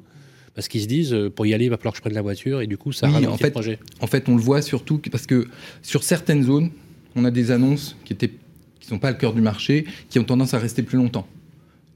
Parce 0.58 0.68
qu'ils 0.68 0.82
se 0.82 0.88
disent, 0.88 1.14
euh, 1.14 1.30
pour 1.30 1.46
y 1.46 1.54
aller, 1.54 1.66
il 1.66 1.70
va 1.70 1.78
falloir 1.78 1.94
que 1.94 1.98
je 1.98 2.02
prenne 2.02 2.16
la 2.16 2.22
voiture, 2.24 2.62
et 2.62 2.68
du 2.68 2.78
coup, 2.78 2.92
ça 2.92 3.06
Oui, 3.08 3.14
ralentit 3.14 3.30
en 3.30 3.36
le 3.36 3.38
fait, 3.38 3.52
projet. 3.52 3.80
En 4.02 4.08
fait, 4.08 4.28
on 4.28 4.36
le 4.36 4.42
voit 4.42 4.62
surtout 4.64 5.00
parce 5.12 5.26
que 5.28 5.48
sur 5.84 6.04
certaines 6.04 6.44
zones, 6.44 6.72
on 7.16 7.24
a 7.26 7.32
des 7.32 7.52
annonces 7.52 7.96
qui 8.04 8.14
étaient 8.14 8.32
qui 8.80 8.88
sont 8.88 8.98
pas 9.00 9.12
le 9.12 9.18
cœur 9.18 9.34
du 9.34 9.42
marché, 9.42 9.86
qui 10.10 10.18
ont 10.20 10.24
tendance 10.24 10.54
à 10.56 10.60
rester 10.60 10.82
plus 10.82 10.98
longtemps. 10.98 11.28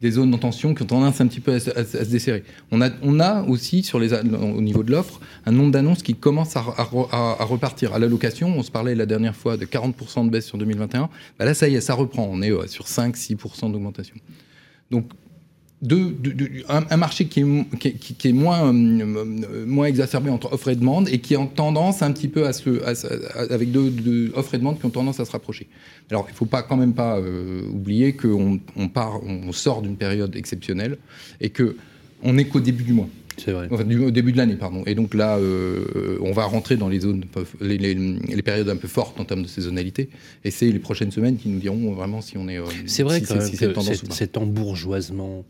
Des 0.01 0.12
zones 0.12 0.34
en 0.34 0.38
tension 0.38 0.74
qui 0.76 0.82
ont 0.84 0.88
tendance 0.88 1.22
un 1.22 1.28
petit 1.28 1.39
peu 1.39 1.53
à, 1.53 1.59
se- 1.59 1.70
à 1.72 1.86
se 1.86 1.97
à 1.97 2.05
se 2.05 2.09
desserrer. 2.09 2.43
On 2.72 2.82
a, 2.82 2.89
on 3.03 3.20
a 3.20 3.43
aussi 3.43 3.82
sur 3.84 3.99
les, 3.99 4.14
au 4.14 4.62
niveau 4.62 4.84
de 4.84 4.91
l'offre 4.91 5.20
un 5.45 5.51
nombre 5.51 5.72
d'annonces 5.72 6.01
qui 6.03 6.16
commence 6.16 6.55
à 6.55 6.62
repartir. 6.62 7.93
À 7.93 7.99
la 7.99 8.07
location, 8.07 8.49
on 8.57 8.64
se 8.64 8.72
parlait 8.72 8.95
la 8.95 9.05
dernière 9.05 9.36
fois 9.36 9.57
de 9.57 9.66
40% 9.66 10.26
de 10.26 10.30
baisse 10.32 10.45
sur 10.45 10.57
2021. 10.57 11.09
Bah 11.39 11.45
là, 11.45 11.53
ça 11.53 11.68
y 11.68 11.76
est, 11.76 11.82
ça 11.82 11.93
reprend. 11.93 12.28
On 12.32 12.41
est 12.41 12.51
euh, 12.51 12.68
sur 12.68 12.86
5-6% 12.86 13.72
d'augmentation. 13.72 14.16
Donc, 14.89 15.05
deux- 15.82 16.15
un, 16.69 16.97
marché 16.97 17.25
qui 17.25 17.39
est, 17.39 18.32
moins, 18.32 18.71
euh, 18.71 18.71
euh, 18.71 19.65
moins 19.65 19.88
exacerbé 19.88 20.29
entre 20.29 20.53
offre 20.53 20.69
et 20.69 20.75
demande 20.75 21.09
et 21.09 21.19
qui 21.19 21.36
a 21.36 21.45
tendance 21.47 22.03
un 22.03 22.11
petit 22.11 22.27
peu 22.27 22.45
à 22.45 22.53
se, 22.53 22.84
avec 23.51 23.71
deux, 23.71 24.32
offres 24.36 24.53
et 24.53 24.57
demande 24.59 24.79
qui 24.79 24.86
ont 24.86 24.91
tendance 24.91 25.19
à 25.19 25.25
se 25.25 25.32
rapprocher. 25.32 25.67
Alors, 26.09 26.25
il 26.27 26.34
ne 26.34 26.38
faut 26.38 26.45
pas 26.45 26.61
quand 26.61 26.77
même 26.77 26.93
pas 26.93 27.17
euh, 27.17 27.63
oublier 27.67 28.13
qu'on 28.13 28.59
on 28.75 28.89
part, 28.89 29.23
on 29.23 29.51
sort 29.51 29.82
d'une 29.82 29.95
période 29.97 30.36
exceptionnelle 30.36 30.97
et 31.39 31.49
que 31.49 31.75
on 32.23 32.34
n'est 32.34 32.45
qu'au 32.45 32.59
début 32.59 32.84
du 32.84 32.93
mois. 32.93 33.09
C'est 33.38 33.51
vrai. 33.51 33.67
Enfin, 33.71 33.84
du, 33.84 33.97
au 33.99 34.11
début 34.11 34.32
de 34.32 34.38
l'année, 34.38 34.55
pardon. 34.55 34.84
Et 34.86 34.95
donc 34.95 35.13
là, 35.13 35.38
euh, 35.38 36.17
on 36.21 36.32
va 36.32 36.45
rentrer 36.45 36.75
dans 36.77 36.89
les 36.89 36.99
zones, 37.01 37.23
les, 37.59 37.77
les- 37.77 37.93
les 37.95 38.41
périodes 38.41 38.69
un 38.69 38.75
peu 38.75 38.88
fortes 38.88 39.19
en 39.19 39.25
termes 39.25 39.43
de 39.43 39.47
saisonnalité. 39.47 40.09
Et 40.43 40.51
c'est 40.51 40.69
les 40.69 40.79
prochaines 40.79 41.11
semaines 41.11 41.38
qui 41.38 41.49
nous 41.49 41.59
diront 41.59 41.91
vraiment 41.93 42.21
si 42.21 42.38
on 42.38 42.47
est. 42.47 42.57
euh, 42.59 42.65
C'est 42.86 43.03
vrai 43.03 43.19
si 43.19 43.25
quand 43.25 43.36
même 43.36 43.47
si 43.47 43.57
que 43.57 43.65
tendance 43.65 44.03
cet, 44.13 44.38
embourgeoisement, 44.38 45.45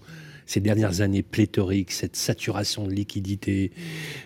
ces 0.45 0.59
dernières 0.59 1.01
années 1.01 1.23
pléthoriques, 1.23 1.91
cette 1.91 2.15
saturation 2.15 2.88
de 2.88 2.93
liquidité, 2.93 3.71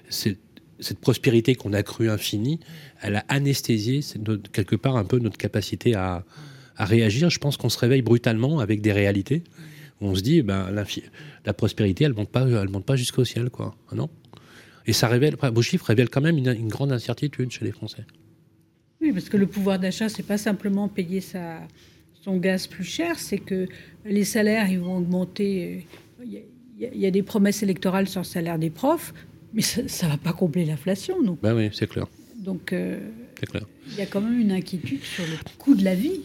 cette, 0.10 0.40
cette 0.80 1.00
prospérité 1.00 1.56
qu'on 1.56 1.74
a 1.74 1.84
cru 1.84 2.10
infinie, 2.10 2.60
elle 3.02 3.16
a 3.16 3.26
anesthésié 3.30 4.02
notre- 4.26 4.52
quelque 4.52 4.76
part 4.76 4.98
un 4.98 5.06
peu 5.06 5.20
notre 5.20 5.38
capacité 5.38 5.96
à, 5.96 6.26
à 6.78 6.86
réagir. 6.86 7.30
Je 7.30 7.40
pense 7.40 7.58
qu'on 7.58 7.70
se 7.70 7.80
réveille 7.80 8.02
brutalement 8.02 8.60
avec 8.60 8.82
des 8.82 8.92
réalités. 8.92 9.44
Où 10.02 10.08
On 10.08 10.16
se 10.16 10.22
dit, 10.22 10.42
ben, 10.42 10.72
l'infi- 10.72 11.04
la 11.46 11.54
prospérité, 11.54 12.04
elle 12.04 12.14
monte 12.14 12.30
pas, 12.30 12.48
elle 12.48 12.70
monte 12.70 12.86
pas 12.86 12.96
jusqu'au 12.96 13.24
ciel, 13.26 13.50
quoi. 13.50 13.76
Ah 13.92 13.96
non 13.96 14.10
Et 14.86 14.94
ça 14.94 15.08
révèle, 15.08 15.36
vos 15.54 15.62
chiffres 15.62 15.86
révèlent 15.86 16.10
quand 16.10 16.22
même 16.22 16.38
une, 16.38 16.50
une 16.54 16.68
grande 16.68 16.92
incertitude 16.92 17.52
chez 17.52 17.64
les 17.66 17.72
Français. 17.72 18.06
Oui, 19.02 19.12
parce 19.14 19.30
que 19.30 19.38
le 19.38 19.48
pouvoir 19.48 19.80
d'achat, 19.80 20.10
c'est 20.10 20.24
pas 20.24 20.38
simplement 20.38 20.88
payer 20.90 21.22
sa, 21.22 21.60
son 22.22 22.38
gaz 22.38 22.68
plus 22.68 22.84
cher, 22.84 23.20
c'est 23.20 23.38
que 23.38 23.68
les 24.06 24.24
salaires, 24.26 24.70
ils 24.70 24.80
vont 24.80 24.98
augmenter. 24.98 25.84
euh, 26.20 26.24
Il 26.26 26.34
y, 26.34 26.38
a- 26.38 26.42
il 26.78 26.82
y 26.82 26.86
a- 26.88 26.94
il 26.94 27.00
y 27.02 27.06
a 27.06 27.12
des 27.12 27.24
promesses 27.24 27.62
électorales 27.64 28.08
sur 28.10 28.22
le 28.22 28.26
salaire 28.26 28.58
des 28.60 28.70
profs, 28.70 29.14
mais 29.54 29.62
ça 29.62 29.82
ne 29.82 30.12
va 30.12 30.18
pas 30.18 30.34
combler 30.34 30.66
l'inflation. 30.66 31.22
Donc, 31.24 31.40
Ben 31.42 31.56
oui, 31.56 31.70
c'est 31.72 31.88
clair. 31.88 32.08
donc 32.36 32.74
euh, 32.74 33.00
C'est 33.40 33.46
clair. 33.46 33.66
il 33.92 33.96
y 33.96 34.02
a 34.02 34.06
quand 34.08 34.22
même 34.22 34.40
une 34.40 34.52
inquiétude 34.52 35.04
sur 35.04 35.24
le 35.26 35.38
coût 35.58 35.76
de 35.76 35.84
la 35.86 35.96
vie. 35.96 36.22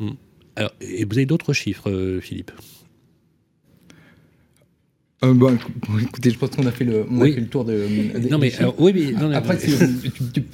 Hmm. 0.00 0.10
Alors, 0.56 0.72
et 0.80 1.04
vous 1.04 1.12
avez 1.16 1.26
d'autres 1.26 1.52
chiffres, 1.52 1.90
euh, 1.90 2.20
Philippe? 2.20 2.50
Euh, 5.24 5.34
bon, 5.34 5.56
écoutez, 6.00 6.30
je 6.30 6.38
pense 6.38 6.50
qu'on 6.50 6.66
a 6.66 6.72
fait 6.72 6.84
le, 6.84 7.06
on 7.08 7.20
a 7.20 7.22
Oui. 7.22 7.32
fait 7.34 7.40
le 7.40 7.46
tour 7.46 7.64
de. 7.64 7.86
des- 8.18 8.28
Non, 8.28 8.38
mais, 8.38 8.52
alors, 8.56 8.74
oui, 8.80 8.92
mais- 8.92 9.12
non, 9.12 9.30
Après, 9.32 9.54
mais- 9.54 9.60
si 9.60 10.10
tu, 10.10 10.10
tu, 10.10 10.22
tu- 10.32 10.44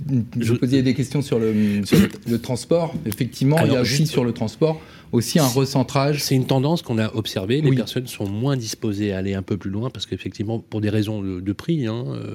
je 0.40 0.52
posais 0.54 0.82
des 0.82 0.92
questions 0.94 1.22
sur 1.22 1.38
le, 1.38 1.54
sur 1.86 1.98
le, 1.98 2.08
le 2.30 2.38
transport. 2.38 2.94
Effectivement, 3.06 3.56
il 3.60 3.66
y 3.66 3.68
a 3.68 3.72
Alors, 3.72 3.82
aussi 3.82 3.96
juste- 3.96 4.12
sur 4.12 4.24
le 4.24 4.32
transport 4.32 4.80
aussi 5.10 5.38
un 5.38 5.46
recentrage. 5.46 6.22
C'est 6.22 6.34
une 6.34 6.44
tendance 6.46 6.82
qu'on 6.82 6.98
a 6.98 7.14
observée. 7.14 7.62
Les 7.62 7.70
Oui. 7.70 7.76
personnes 7.76 8.06
sont 8.06 8.28
moins 8.28 8.58
disposées 8.58 9.12
à 9.14 9.18
aller 9.18 9.32
un 9.32 9.40
peu 9.42 9.56
plus 9.56 9.70
loin 9.70 9.88
parce 9.88 10.04
qu'effectivement, 10.04 10.58
pour 10.58 10.82
des 10.82 10.90
raisons 10.90 11.22
de, 11.22 11.40
de 11.40 11.52
prix, 11.54 11.86
hein, 11.86 12.04
euh, 12.08 12.34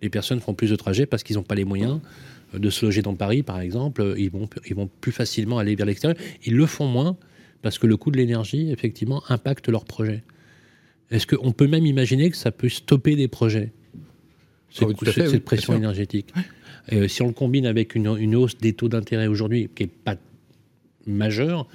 les 0.00 0.08
personnes 0.08 0.40
font 0.40 0.54
plus 0.54 0.70
de 0.70 0.76
trajets 0.76 1.04
parce 1.04 1.22
qu'ils 1.22 1.36
n'ont 1.36 1.42
pas 1.42 1.54
les 1.56 1.66
moyens 1.66 2.00
euh, 2.54 2.58
de 2.58 2.70
se 2.70 2.86
loger 2.86 3.02
dans 3.02 3.14
Paris, 3.14 3.42
par 3.42 3.60
exemple. 3.60 4.00
Euh, 4.00 4.14
Ils 4.18 4.30
vont, 4.30 4.48
ils 4.66 4.74
vont 4.74 4.88
plus 5.02 5.12
facilement 5.12 5.58
aller 5.58 5.74
vers 5.74 5.84
l'extérieur. 5.84 6.16
Ils 6.46 6.54
le 6.56 6.64
font 6.64 6.86
moins 6.86 7.18
parce 7.60 7.78
que 7.78 7.86
le 7.86 7.98
coût 7.98 8.10
de 8.10 8.16
l'énergie, 8.16 8.70
effectivement, 8.70 9.22
impacte 9.28 9.68
leur 9.68 9.84
projet. 9.84 10.22
Est-ce 11.10 11.26
qu'on 11.26 11.52
peut 11.52 11.66
même 11.68 11.86
imaginer 11.86 12.30
que 12.30 12.36
ça 12.36 12.50
peut 12.50 12.68
stopper 12.68 13.14
des 13.16 13.28
projets? 13.28 13.72
Cette, 14.70 14.88
Ah 14.90 14.92
oui, 15.00 15.12
cette 15.14 15.28
oui, 15.32 15.38
pression 15.40 15.74
énergétique 15.74 16.28
Euh, 16.92 17.08
Si 17.08 17.22
on 17.22 17.28
le 17.28 17.32
combine 17.32 17.66
avec 17.66 17.94
une, 17.94 18.16
une 18.18 18.36
hausse 18.36 18.58
des 18.58 18.72
taux 18.72 18.88
d'intérêt 18.88 19.26
aujourd'hui 19.26 19.68
qui 19.74 19.84
n'est 19.84 19.88
pas 19.88 20.16
majeure, 21.06 21.66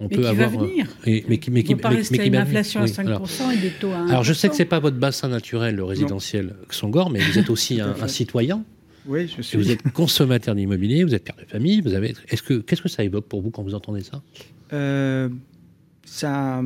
on 0.00 0.04
Mais 0.08 0.16
peut 0.16 0.22
qui 0.28 0.34
va 0.36 0.44
avoir. 0.46 0.64
venir. 0.66 0.86
et- 1.06 1.24
mais 1.28 1.38
qui, 1.38 1.50
mais 1.50 1.60
On 1.60 1.62
qui, 1.64 1.74
pas 1.76 1.90
mais- 1.90 1.96
rester 1.96 2.18
mais 2.18 2.26
une 2.28 2.36
inflation 2.36 2.80
à 2.80 2.84
oui, 2.84 2.90
5% 2.90 3.06
alors. 3.06 3.52
et 3.52 3.56
des 3.58 3.70
taux 3.70 3.90
à 3.92 3.98
1%. 4.04 4.08
Alors 4.10 4.24
je 4.24 4.32
sais 4.32 4.48
que 4.48 4.56
c'est 4.56 4.64
pas 4.64 4.80
votre 4.80 4.96
bassin 4.98 5.28
naturel, 5.28 5.76
le 5.76 5.84
résidentiel 5.84 6.54
Songor, 6.70 7.10
mais 7.10 7.20
vous 7.20 7.38
êtes 7.38 7.50
aussi 7.50 7.80
un, 7.80 7.94
un 8.00 8.08
citoyen. 8.08 8.64
Oui, 9.06 9.28
je 9.28 9.40
Et 9.40 9.42
suis. 9.42 9.58
vous 9.58 9.70
êtes 9.70 9.82
consommateur 9.92 10.54
d'immobilier, 10.54 11.04
vous 11.04 11.14
êtes 11.14 11.24
père 11.24 11.36
de 11.36 11.44
famille, 11.44 11.80
vous 11.82 11.92
avez. 11.94 12.14
Est-ce 12.28 12.42
que 12.42 12.54
qu'est-ce 12.54 12.80
que 12.82 12.88
ça 12.88 13.04
évoque 13.04 13.26
pour 13.26 13.42
vous 13.42 13.50
quand 13.50 13.62
vous 13.62 13.74
entendez 13.74 14.02
ça? 14.02 14.22
Euh, 14.72 15.28
ça, 16.06 16.62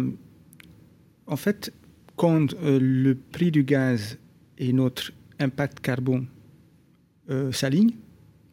en 1.27 1.37
fait, 1.37 1.73
quand 2.19 2.53
euh, 2.63 2.79
le 2.83 3.15
prix 3.15 3.51
du 3.51 3.63
gaz 3.63 4.19
et 4.59 4.75
notre 4.75 5.13
impact 5.39 5.81
carbone 5.81 6.27
euh, 7.31 7.53
s'alignent, 7.53 7.95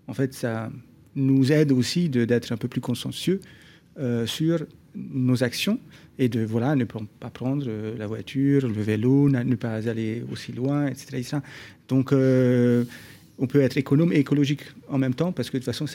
en 0.07 0.13
fait, 0.13 0.33
ça 0.33 0.71
nous 1.15 1.51
aide 1.51 1.71
aussi 1.71 2.07
d'être 2.07 2.51
un 2.51 2.57
peu 2.57 2.67
plus 2.67 2.79
consciencieux 2.79 3.41
euh, 3.99 4.25
sur 4.27 4.65
nos 4.93 5.43
actions 5.43 5.79
et 6.19 6.29
de 6.29 6.45
voilà 6.45 6.75
ne 6.75 6.85
pas 6.85 7.29
prendre 7.29 7.65
la 7.97 8.07
voiture, 8.07 8.67
le 8.67 8.81
vélo, 8.81 9.29
ne 9.29 9.55
pas 9.55 9.89
aller 9.89 10.23
aussi 10.31 10.53
loin, 10.53 10.87
etc. 10.87 11.39
Donc 11.89 12.13
on 12.13 13.47
peut 13.47 13.61
être 13.61 13.75
économe 13.75 14.13
et 14.13 14.17
écologique 14.17 14.61
en 14.87 14.97
même 14.97 15.13
temps 15.13 15.33
parce 15.33 15.49
que 15.49 15.57
de 15.57 15.63
toute 15.63 15.73
façon, 15.73 15.85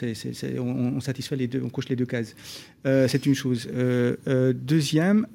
on, 0.59 0.97
on 0.97 0.99
satisfait 0.99 1.35
les 1.35 1.47
deux, 1.47 1.61
on 1.63 1.69
coche 1.69 1.89
les 1.89 1.95
deux 1.95 2.05
cases. 2.05 2.35
C'est 2.83 3.25
une 3.25 3.33
chose. 3.33 3.67
Deuxième, 4.53 5.25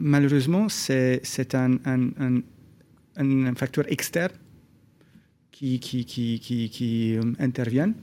malheureusement, 0.00 0.68
c'est 0.68 1.54
un, 1.54 1.72
un, 1.84 2.08
un- 2.18 2.40
un 3.16 3.54
facteur 3.54 3.84
externe 3.92 4.32
qui, 5.52 5.78
qui, 5.78 6.04
qui, 6.04 6.40
qui, 6.40 6.68
qui, 6.70 7.16
euh, 7.16 7.20
interviennent. 7.38 7.94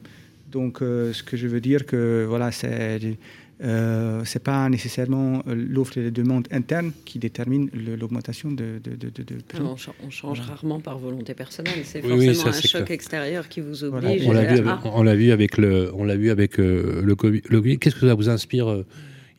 Donc, 0.51 0.81
euh, 0.81 1.11
ce 1.13 1.23
que 1.23 1.35
je 1.35 1.47
veux 1.47 1.59
dire 1.59 1.85
que 1.85 2.25
voilà, 2.27 2.51
c'est 2.51 3.17
euh, 3.63 4.21
c'est 4.23 4.43
pas 4.43 4.69
nécessairement 4.69 5.41
l'offre 5.47 5.97
et 5.97 6.03
la 6.03 6.11
demande 6.11 6.47
interne 6.51 6.91
qui 7.05 7.17
détermine 7.17 7.69
l'augmentation 7.99 8.51
de, 8.51 8.79
de, 8.83 8.91
de, 8.95 9.09
de- 9.09 9.23
de 9.23 9.41
prix. 9.47 9.57
Alors, 9.57 9.71
on, 9.73 9.77
cha- 9.77 9.93
on 10.05 10.11
change 10.11 10.37
Voilà. 10.37 10.53
rarement 10.53 10.79
par 10.79 10.99
volonté 10.99 11.33
personnelle. 11.33 11.79
C'est 11.83 12.03
Oui, 12.05 12.11
oui, 12.19 12.25
forcément 12.27 12.51
ça, 12.53 12.57
un 12.59 12.61
choc 12.61 12.85
clair. 12.85 12.91
extérieur 12.91 13.49
qui 13.49 13.61
vous 13.61 13.73
Voilà. 13.89 14.09
oblige. 14.11 14.27
On 14.27 14.31
l'a 14.31 14.43
vu, 14.45 14.59
à- 14.67 14.73
avec, 14.73 14.85
on 14.93 15.01
l'a 15.03 15.15
vu 15.15 15.31
avec 15.31 15.57
le, 15.57 15.91
on 15.95 16.03
l'a 16.03 16.15
vu 16.15 16.29
avec 16.29 16.59
euh, 16.59 17.01
le 17.03 17.15
Covid. 17.15 17.79
Qu'est-ce 17.79 17.95
que 17.95 18.07
ça 18.07 18.13
vous 18.13 18.29
inspire, 18.29 18.67
euh, 18.69 18.85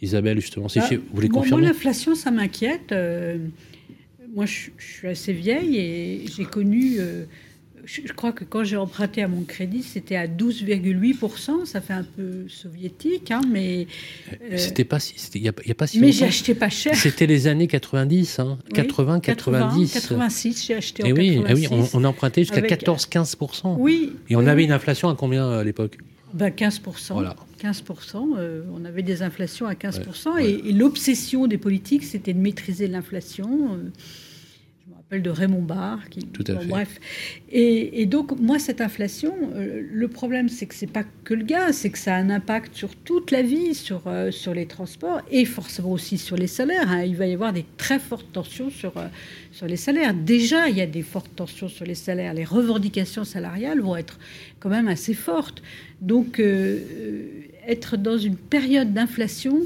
Isabelle 0.00 0.40
justement 0.40 0.68
Si 0.68 0.78
Bah, 0.78 0.86
vous 0.90 0.96
voulez 1.12 1.28
moi- 1.28 1.36
Moi, 1.38 1.42
confirmer 1.42 1.66
l'inflation, 1.66 2.14
ça 2.14 2.30
m'inquiète. 2.30 2.92
Euh, 2.92 3.38
moi, 4.34 4.46
je, 4.46 4.70
je 4.78 4.86
suis 4.86 5.08
assez 5.08 5.32
vieille 5.32 5.76
et 5.78 6.24
j'ai 6.34 6.44
connu. 6.44 6.96
euh, 6.98 7.24
je, 7.84 8.02
je 8.04 8.12
crois 8.12 8.32
que 8.32 8.44
quand 8.44 8.64
j'ai 8.64 8.76
emprunté 8.76 9.22
à 9.22 9.28
mon 9.28 9.42
crédit, 9.44 9.82
c'était 9.82 10.16
à 10.16 10.26
12,8%. 10.26 11.64
Ça 11.64 11.80
fait 11.80 11.94
un 11.94 12.04
peu 12.04 12.46
soviétique, 12.48 13.30
hein, 13.30 13.40
mais. 13.50 13.86
euh, 14.52 14.56
C'était 14.58 14.84
pas 14.84 15.00
si, 15.00 15.14
il 15.34 15.42
y 15.42 15.48
a, 15.48 15.52
pas 15.74 15.86
si 15.86 15.98
mais 15.98 16.12
j'ai 16.12 16.26
acheté 16.26 16.54
pas 16.54 16.68
cher. 16.68 16.94
C'était 16.94 17.26
les 17.26 17.46
années 17.46 17.66
90, 17.66 18.38
hein, 18.40 18.58
Oui, 18.66 18.72
80, 18.74 19.20
90. 19.20 19.92
86, 19.94 20.66
j'ai 20.66 20.74
acheté 20.74 21.02
en 21.02 21.06
Et 21.06 21.12
oui, 21.12 21.32
eh 21.48 21.54
oui, 21.54 21.62
86. 21.62 21.94
on, 21.94 22.00
on 22.00 22.04
empruntait 22.04 22.42
jusqu'à 22.42 22.58
Avec- 22.58 22.70
14-15%. 22.84 23.76
Oui. 23.78 24.12
Et 24.28 24.36
on 24.36 24.40
oui, 24.40 24.48
avait 24.48 24.54
oui. 24.60 24.64
une 24.66 24.72
inflation 24.72 25.08
à 25.08 25.16
combien 25.16 25.48
à 25.50 25.64
l'époque? 25.64 25.96
Ben, 26.34 26.50
15%. 26.50 27.14
Voilà. 27.14 27.34
15%. 27.60 28.36
euh, 28.38 28.62
on 28.72 28.84
avait 28.84 29.02
des 29.02 29.22
inflations 29.22 29.66
à 29.66 29.74
15%. 29.74 30.34
Ouais, 30.34 30.50
Et, 30.50 30.68
et 30.68 30.72
l'obsession 30.72 31.46
des 31.46 31.58
politiques, 31.58 32.04
c'était 32.04 32.32
de 32.32 32.38
maîtriser 32.40 32.86
l'inflation. 32.86 33.74
euh, 33.74 33.90
je 34.84 34.90
me 34.92 34.96
rappelle 34.96 35.22
de 35.22 35.30
Raymond 35.30 35.62
Barre. 35.62 36.08
Qui, 36.10 36.20
Tout 36.20 36.44
à 36.48 36.54
bon, 36.54 36.60
fait. 36.60 36.66
Bref. 36.68 37.00
Et, 37.50 38.00
et 38.02 38.06
donc, 38.06 38.38
moi, 38.38 38.58
cette 38.58 38.80
inflation, 38.80 39.34
euh, 39.54 39.82
le 39.90 40.08
problème, 40.08 40.48
c'est 40.48 40.66
que 40.66 40.74
c'est 40.74 40.86
pas 40.86 41.04
que 41.24 41.34
le 41.34 41.44
gaz, 41.44 41.76
c'est 41.76 41.90
que 41.90 41.98
ça 41.98 42.14
a 42.14 42.18
un 42.18 42.30
impact 42.30 42.74
sur 42.74 42.94
toute 42.94 43.30
la 43.30 43.42
vie, 43.42 43.74
sur, 43.74 44.02
sur 44.30 44.54
les 44.54 44.66
transports 44.66 45.20
et 45.30 45.44
forcément 45.44 45.92
aussi 45.92 46.16
sur 46.18 46.36
les 46.36 46.46
salaires. 46.46 46.90
hein. 46.90 47.02
Il 47.04 47.16
va 47.16 47.26
y 47.26 47.32
avoir 47.32 47.52
des 47.52 47.64
très 47.78 47.98
fortes 47.98 48.30
tensions 48.32 48.70
sur, 48.70 48.92
sur 49.52 49.66
les 49.66 49.76
salaires. 49.76 50.12
Déjà, 50.14 50.68
il 50.68 50.76
y 50.76 50.82
a 50.82 50.86
des 50.86 51.02
fortes 51.02 51.34
tensions 51.34 51.68
sur 51.68 51.84
les 51.86 51.94
salaires. 51.94 52.34
Les 52.34 52.44
revendications 52.44 53.24
salariales 53.24 53.80
vont 53.80 53.96
être 53.96 54.18
quand 54.60 54.68
même 54.70 54.88
assez 54.88 55.14
fortes. 55.14 55.62
Donc, 56.02 56.40
être 57.68 57.96
dans 57.96 58.18
une 58.18 58.36
période 58.36 58.92
d'inflation, 58.92 59.60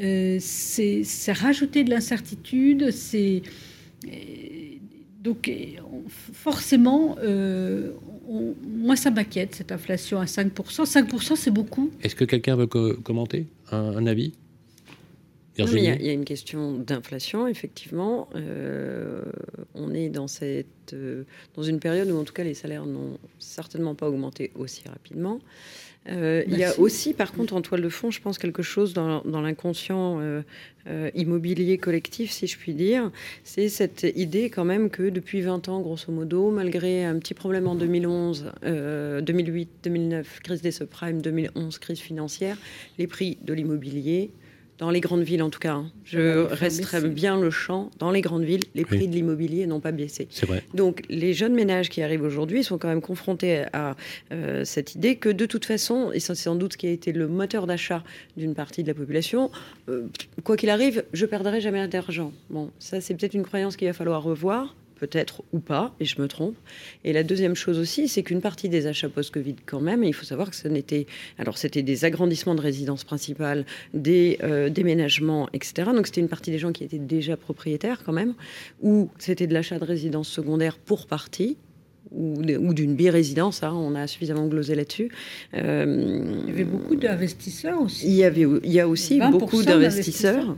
euh, 0.00 0.36
c'est 0.40 1.32
rajouter 1.32 1.84
de 1.84 1.90
l'incertitude, 1.90 2.90
c'est 2.90 3.42
euh, 4.06 4.10
donc 5.22 5.48
euh, 5.48 5.52
forcément, 6.32 7.16
euh, 7.22 7.92
on- 8.28 8.54
moi 8.66 8.96
ça 8.96 9.10
m'inquiète 9.10 9.54
cette 9.54 9.72
inflation 9.72 10.20
à 10.20 10.26
5%. 10.26 10.84
5% 10.84 11.36
c'est 11.36 11.50
beaucoup. 11.50 11.90
Est-ce 12.02 12.14
que 12.14 12.24
quelqu'un 12.24 12.56
veut 12.56 12.66
co- 12.66 12.94
commenter 12.94 13.46
un, 13.70 13.96
un 13.96 14.06
avis? 14.06 14.32
Il 15.60 15.64
y, 15.82 15.88
a- 15.88 15.96
y 16.00 16.12
une 16.12 16.24
question 16.24 16.74
d'inflation, 16.74 17.48
effectivement. 17.48 18.28
Euh, 18.36 19.24
on 19.74 19.92
est 19.92 20.08
dans, 20.08 20.28
cette, 20.28 20.92
euh, 20.92 21.24
dans 21.56 21.64
une 21.64 21.80
période 21.80 22.08
où, 22.12 22.16
en 22.16 22.22
tout 22.22 22.32
cas, 22.32 22.44
les 22.44 22.54
salaires 22.54 22.86
n'ont 22.86 23.18
certainement 23.40 23.96
pas 23.96 24.08
augmenté 24.08 24.52
aussi 24.54 24.82
rapidement. 24.88 25.40
Euh, 26.08 26.42
il 26.46 26.56
y 26.56 26.64
a 26.64 26.78
aussi, 26.78 27.12
par 27.12 27.32
contre, 27.32 27.54
en 27.54 27.60
toile 27.60 27.82
de 27.82 27.88
fond, 27.88 28.10
je 28.10 28.20
pense 28.20 28.38
quelque 28.38 28.62
chose 28.62 28.94
dans, 28.94 29.22
dans 29.22 29.40
l'inconscient 29.40 30.20
euh, 30.20 30.42
euh, 30.88 31.10
immobilier 31.14 31.76
collectif, 31.78 32.30
si 32.30 32.46
je 32.46 32.56
puis 32.56 32.72
dire. 32.72 33.10
C'est 33.44 33.68
cette 33.68 34.06
idée 34.16 34.48
quand 34.48 34.64
même 34.64 34.90
que 34.90 35.10
depuis 35.10 35.40
20 35.42 35.68
ans, 35.68 35.80
grosso 35.80 36.10
modo, 36.10 36.50
malgré 36.50 37.04
un 37.04 37.18
petit 37.18 37.34
problème 37.34 37.66
en 37.66 37.74
2011, 37.74 38.52
euh, 38.64 39.20
2008, 39.20 39.68
2009, 39.84 40.40
crise 40.42 40.62
des 40.62 40.70
subprimes, 40.70 41.20
2011, 41.20 41.78
crise 41.78 42.00
financière, 42.00 42.56
les 42.98 43.06
prix 43.06 43.36
de 43.42 43.52
l'immobilier 43.52 44.30
dans 44.78 44.90
les 44.90 45.00
grandes 45.00 45.22
villes 45.22 45.42
en 45.42 45.50
tout 45.50 45.58
cas. 45.58 45.72
hein. 45.74 45.90
Je 46.04 46.46
resterai 46.46 47.08
bien 47.08 47.40
le 47.40 47.50
champ. 47.50 47.90
Dans 47.98 48.10
les 48.10 48.20
grandes 48.20 48.44
villes, 48.44 48.62
les 48.74 48.84
prix 48.84 48.98
Oui. 49.00 49.08
de 49.08 49.12
l'immobilier 49.14 49.66
n'ont 49.66 49.80
pas 49.80 49.92
baissé. 49.92 50.28
C'est 50.30 50.46
vrai. 50.46 50.62
Donc 50.74 51.02
les 51.08 51.34
jeunes 51.34 51.54
ménages 51.54 51.88
qui 51.90 52.00
arrivent 52.02 52.22
aujourd'hui 52.22 52.62
sont 52.64 52.78
quand 52.78 52.88
même 52.88 53.00
confrontés 53.02 53.64
à 53.72 53.96
euh, 54.32 54.64
cette 54.64 54.94
idée 54.94 55.16
que 55.16 55.28
de 55.28 55.46
toute 55.46 55.64
façon, 55.64 56.10
et 56.12 56.20
ça, 56.20 56.34
c'est 56.34 56.44
sans 56.44 56.54
doute 56.54 56.74
ce 56.74 56.78
qui 56.78 56.86
a 56.86 56.90
été 56.90 57.12
le 57.12 57.28
moteur 57.28 57.66
d'achat 57.66 58.02
d'une 58.36 58.54
partie 58.54 58.82
de 58.82 58.88
la 58.88 58.94
population, 58.94 59.50
euh, 59.88 60.06
quoi 60.44 60.56
qu'il 60.56 60.70
arrive, 60.70 61.04
je 61.12 61.26
perdrai 61.26 61.60
jamais 61.60 61.86
d'argent. 61.88 62.32
Bon, 62.50 62.70
ça 62.78 63.00
c'est 63.00 63.14
peut-être 63.14 63.34
une 63.34 63.42
croyance 63.44 63.76
qu'il 63.76 63.86
va 63.88 63.92
falloir 63.92 64.22
revoir 64.22 64.74
peut-être 64.98 65.42
ou 65.52 65.60
pas, 65.60 65.94
et 66.00 66.04
je 66.04 66.20
me 66.20 66.28
trompe. 66.28 66.56
Et 67.04 67.12
la 67.12 67.22
deuxième 67.22 67.54
chose 67.54 67.78
aussi, 67.78 68.08
c'est 68.08 68.22
qu'une 68.22 68.40
partie 68.40 68.68
des 68.68 68.86
achats 68.86 69.08
post-Covid 69.08 69.56
quand 69.66 69.80
même, 69.80 70.04
il 70.04 70.12
faut 70.14 70.24
savoir 70.24 70.50
que 70.50 70.56
ce 70.56 70.68
n'était... 70.68 71.06
Alors 71.38 71.56
c'était 71.58 71.82
des 71.82 72.04
agrandissements 72.04 72.54
de 72.54 72.60
résidences 72.60 73.04
principales, 73.04 73.64
des 73.94 74.38
euh, 74.42 74.68
déménagements, 74.68 75.48
etc. 75.52 75.90
Donc 75.94 76.06
c'était 76.06 76.20
une 76.20 76.28
partie 76.28 76.50
des 76.50 76.58
gens 76.58 76.72
qui 76.72 76.84
étaient 76.84 76.98
déjà 76.98 77.36
propriétaires 77.36 78.02
quand 78.04 78.12
même, 78.12 78.34
ou 78.82 79.10
c'était 79.18 79.46
de 79.46 79.54
l'achat 79.54 79.78
de 79.78 79.84
résidences 79.84 80.28
secondaires 80.28 80.78
pour 80.78 81.06
partie, 81.06 81.56
ou, 82.10 82.72
d'une 82.72 82.94
bi-résidence, 82.94 83.62
hein, 83.62 83.72
on 83.74 83.94
a 83.94 84.06
suffisamment 84.06 84.46
glosé 84.46 84.74
là-dessus. 84.74 85.10
Euh, 85.54 86.24
Il 86.46 86.48
y 86.48 86.52
avait 86.52 86.64
beaucoup 86.64 86.96
d'investisseurs 86.96 87.82
aussi. 87.82 88.06
il 88.06 88.14
y, 88.14 88.24
avait, 88.24 88.46
il 88.64 88.72
y 88.72 88.80
a 88.80 88.88
aussi 88.88 89.18
20% 89.18 89.30
beaucoup 89.30 89.62
d'investisseurs. 89.62 90.56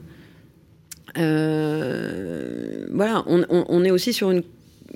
Euh, 1.19 2.87
voilà, 2.93 3.23
on, 3.27 3.45
on- 3.49 3.65
on 3.69 3.85
est 3.85 3.91
aussi 3.91 4.13
sur 4.13 4.31
une, 4.31 4.43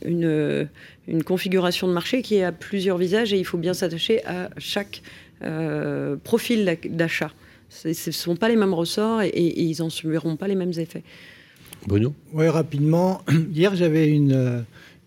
une, 0.04 0.68
une 1.08 1.22
configuration 1.22 1.88
de 1.88 1.92
marché 1.92 2.22
qui 2.22 2.42
a 2.42 2.52
plusieurs 2.52 2.98
visages 2.98 3.32
et 3.32 3.38
il 3.38 3.44
faut 3.44 3.58
bien 3.58 3.74
s'attacher 3.74 4.24
à 4.26 4.50
chaque 4.58 5.02
euh, 5.42 6.16
profil 6.22 6.64
d'ac- 6.64 6.94
d'achat. 6.94 7.30
Ce 7.70 7.88
ne 7.88 8.12
sont 8.12 8.36
pas 8.36 8.48
les 8.48 8.56
mêmes 8.56 8.74
ressorts 8.74 9.22
et, 9.22 9.28
et 9.28 9.62
ils 9.62 9.78
n'en 9.80 9.90
subiront 9.90 10.36
pas 10.36 10.46
les 10.48 10.54
mêmes 10.54 10.72
effets. 10.78 11.02
Bruno? 11.86 12.14
Oui, 12.32 12.48
rapidement. 12.48 13.22
Hier, 13.52 13.74
j'avais 13.74 14.08
une, 14.08 14.32
euh, 14.32 14.60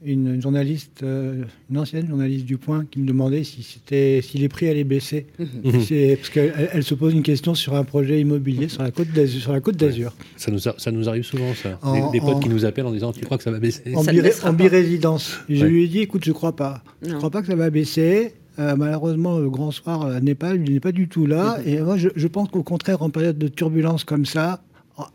une 0.03 0.41
journaliste, 0.41 1.01
euh, 1.03 1.43
une 1.69 1.77
ancienne 1.77 2.07
journaliste 2.07 2.45
du 2.45 2.57
Point, 2.57 2.85
qui 2.89 2.99
me 2.99 3.07
demandait 3.07 3.43
si 3.43 3.63
c'était 3.63 4.21
si 4.23 4.37
les 4.37 4.47
prix 4.49 4.67
allaient 4.69 4.83
baisser. 4.83 5.25
Mhm. 5.39 5.81
C'est- 5.81 6.15
Parce 6.17 6.29
qu'elle 6.29 6.69
elle 6.73 6.83
se 6.83 6.93
pose 6.93 7.13
une 7.13 7.23
question 7.23 7.55
sur 7.55 7.75
un 7.75 7.83
projet 7.83 8.21
immobilier 8.21 8.67
sur 8.67 8.83
la 8.83 8.91
côte 8.91 9.09
d'Azur. 9.13 9.41
Sur 9.41 9.53
la 9.53 9.59
côte 9.61 9.75
d'Azur. 9.77 10.13
Ça 10.35 10.51
nous, 10.51 10.67
a- 10.67 10.75
ça 10.77 10.91
nous 10.91 11.09
arrive 11.09 11.23
souvent, 11.23 11.53
ça. 11.55 11.79
En- 11.81 12.11
des, 12.11 12.19
des 12.19 12.25
potes 12.25 12.35
en- 12.35 12.39
qui 12.39 12.49
nous 12.49 12.65
appellent 12.65 12.85
en 12.85 12.91
disant 12.91 13.11
Tu 13.11 13.25
crois 13.25 13.37
que 13.37 13.43
ça 13.43 13.51
va 13.51 13.59
baisser? 13.59 13.81
En, 13.95 14.03
biré- 14.03 14.31
en 14.45 14.53
birésidence. 14.53 15.39
Je 15.49 15.63
Ouais. 15.63 15.69
lui 15.69 15.83
ai 15.85 15.87
dit, 15.87 15.99
écoute, 15.99 16.23
je 16.25 16.31
crois 16.31 16.55
pas. 16.55 16.83
Je 17.01 17.09
Non. 17.11 17.17
crois 17.17 17.29
pas 17.31 17.41
que 17.41 17.47
ça 17.47 17.55
va 17.55 17.69
baisser. 17.69 18.33
Euh, 18.59 18.75
malheureusement, 18.75 19.37
le 19.37 19.49
grand 19.51 19.69
soir 19.69 20.07
à 20.07 20.19
Népal, 20.19 20.63
il 20.65 20.73
n'est 20.73 20.79
pas 20.79 20.91
du 20.91 21.07
tout 21.07 21.27
là. 21.27 21.59
Et 21.65 21.79
moi, 21.79 21.95
je, 21.97 22.09
je 22.15 22.27
pense 22.27 22.49
qu'au 22.49 22.63
contraire, 22.63 23.03
en 23.03 23.11
période 23.11 23.37
de 23.37 23.47
turbulence 23.47 24.03
comme 24.03 24.25
ça, 24.25 24.63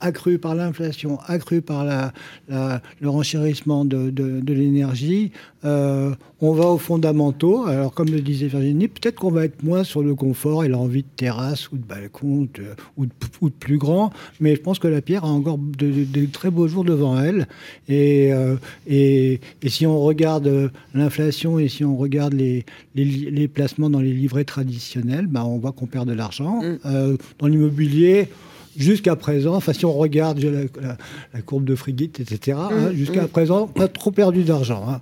accrue 0.00 0.38
par 0.38 0.54
l'inflation, 0.54 1.18
accrue 1.26 1.60
par 1.62 1.84
la, 1.84 2.12
la- 2.48 2.80
le 3.00 3.08
renchérissement 3.08 3.84
de, 3.84 4.10
de- 4.10 4.40
de 4.40 4.52
l'énergie, 4.52 5.32
euh, 5.64 6.14
on 6.40 6.52
va 6.52 6.66
aux 6.66 6.78
fondamentaux. 6.78 7.64
Alors, 7.66 7.92
comme 7.94 8.08
le 8.08 8.20
disait 8.20 8.46
Virginie, 8.48 8.88
peut-être 8.88 9.16
qu'on 9.16 9.30
va 9.30 9.44
être 9.44 9.62
moins 9.62 9.84
sur 9.84 10.02
le 10.02 10.14
confort 10.14 10.64
et 10.64 10.68
l'envie 10.68 11.02
de 11.02 11.08
terrasse 11.16 11.70
ou 11.70 11.76
de 11.76 11.84
balcon 11.84 12.48
de- 12.54 12.62
ou, 12.96 13.06
de, 13.06 13.12
ou 13.40 13.48
de 13.48 13.54
plus 13.54 13.78
grand, 13.78 14.12
mais 14.40 14.54
je 14.56 14.60
pense 14.60 14.78
que 14.78 14.88
la 14.88 15.00
pierre 15.02 15.24
a 15.24 15.28
encore 15.28 15.58
de, 15.58 16.26
très 16.26 16.50
beaux 16.50 16.66
jours 16.68 16.84
devant 16.84 17.20
elle. 17.20 17.46
Et, 17.88 18.32
euh, 18.32 18.56
et, 18.88 19.40
et 19.62 19.68
si 19.68 19.86
on 19.86 20.00
regarde 20.00 20.70
l'inflation 20.94 21.58
et 21.58 21.68
si 21.68 21.84
on 21.84 21.96
regarde 21.96 22.32
les, 22.34 22.64
les, 22.94 23.04
li- 23.04 23.30
les 23.30 23.48
placements 23.48 23.90
dans 23.90 24.00
les 24.00 24.12
livrets 24.12 24.44
traditionnels, 24.44 25.26
bah, 25.26 25.44
on 25.44 25.58
voit 25.58 25.72
qu'on 25.72 25.86
perd 25.86 26.08
de 26.08 26.12
l'argent. 26.14 26.60
Euh, 26.86 27.16
dans 27.38 27.46
l'immobilier, 27.46 28.28
jusqu'à 28.76 29.16
présent, 29.16 29.54
enfin 29.54 29.72
si 29.72 29.84
on 29.84 29.92
regarde 29.92 30.38
la, 30.40 30.62
la- 30.80 30.96
la 31.34 31.42
courbe 31.42 31.64
de 31.64 31.74
Frigit, 31.74 32.10
etc., 32.18 32.58
hein, 32.60 32.90
Mm, 32.90 32.94
jusqu'à 32.94 33.22
mm. 33.24 33.28
présent, 33.28 33.66
pas 33.66 33.88
trop 33.88 34.10
perdu 34.10 34.42
d'argent. 34.44 34.84
hein. 34.88 35.00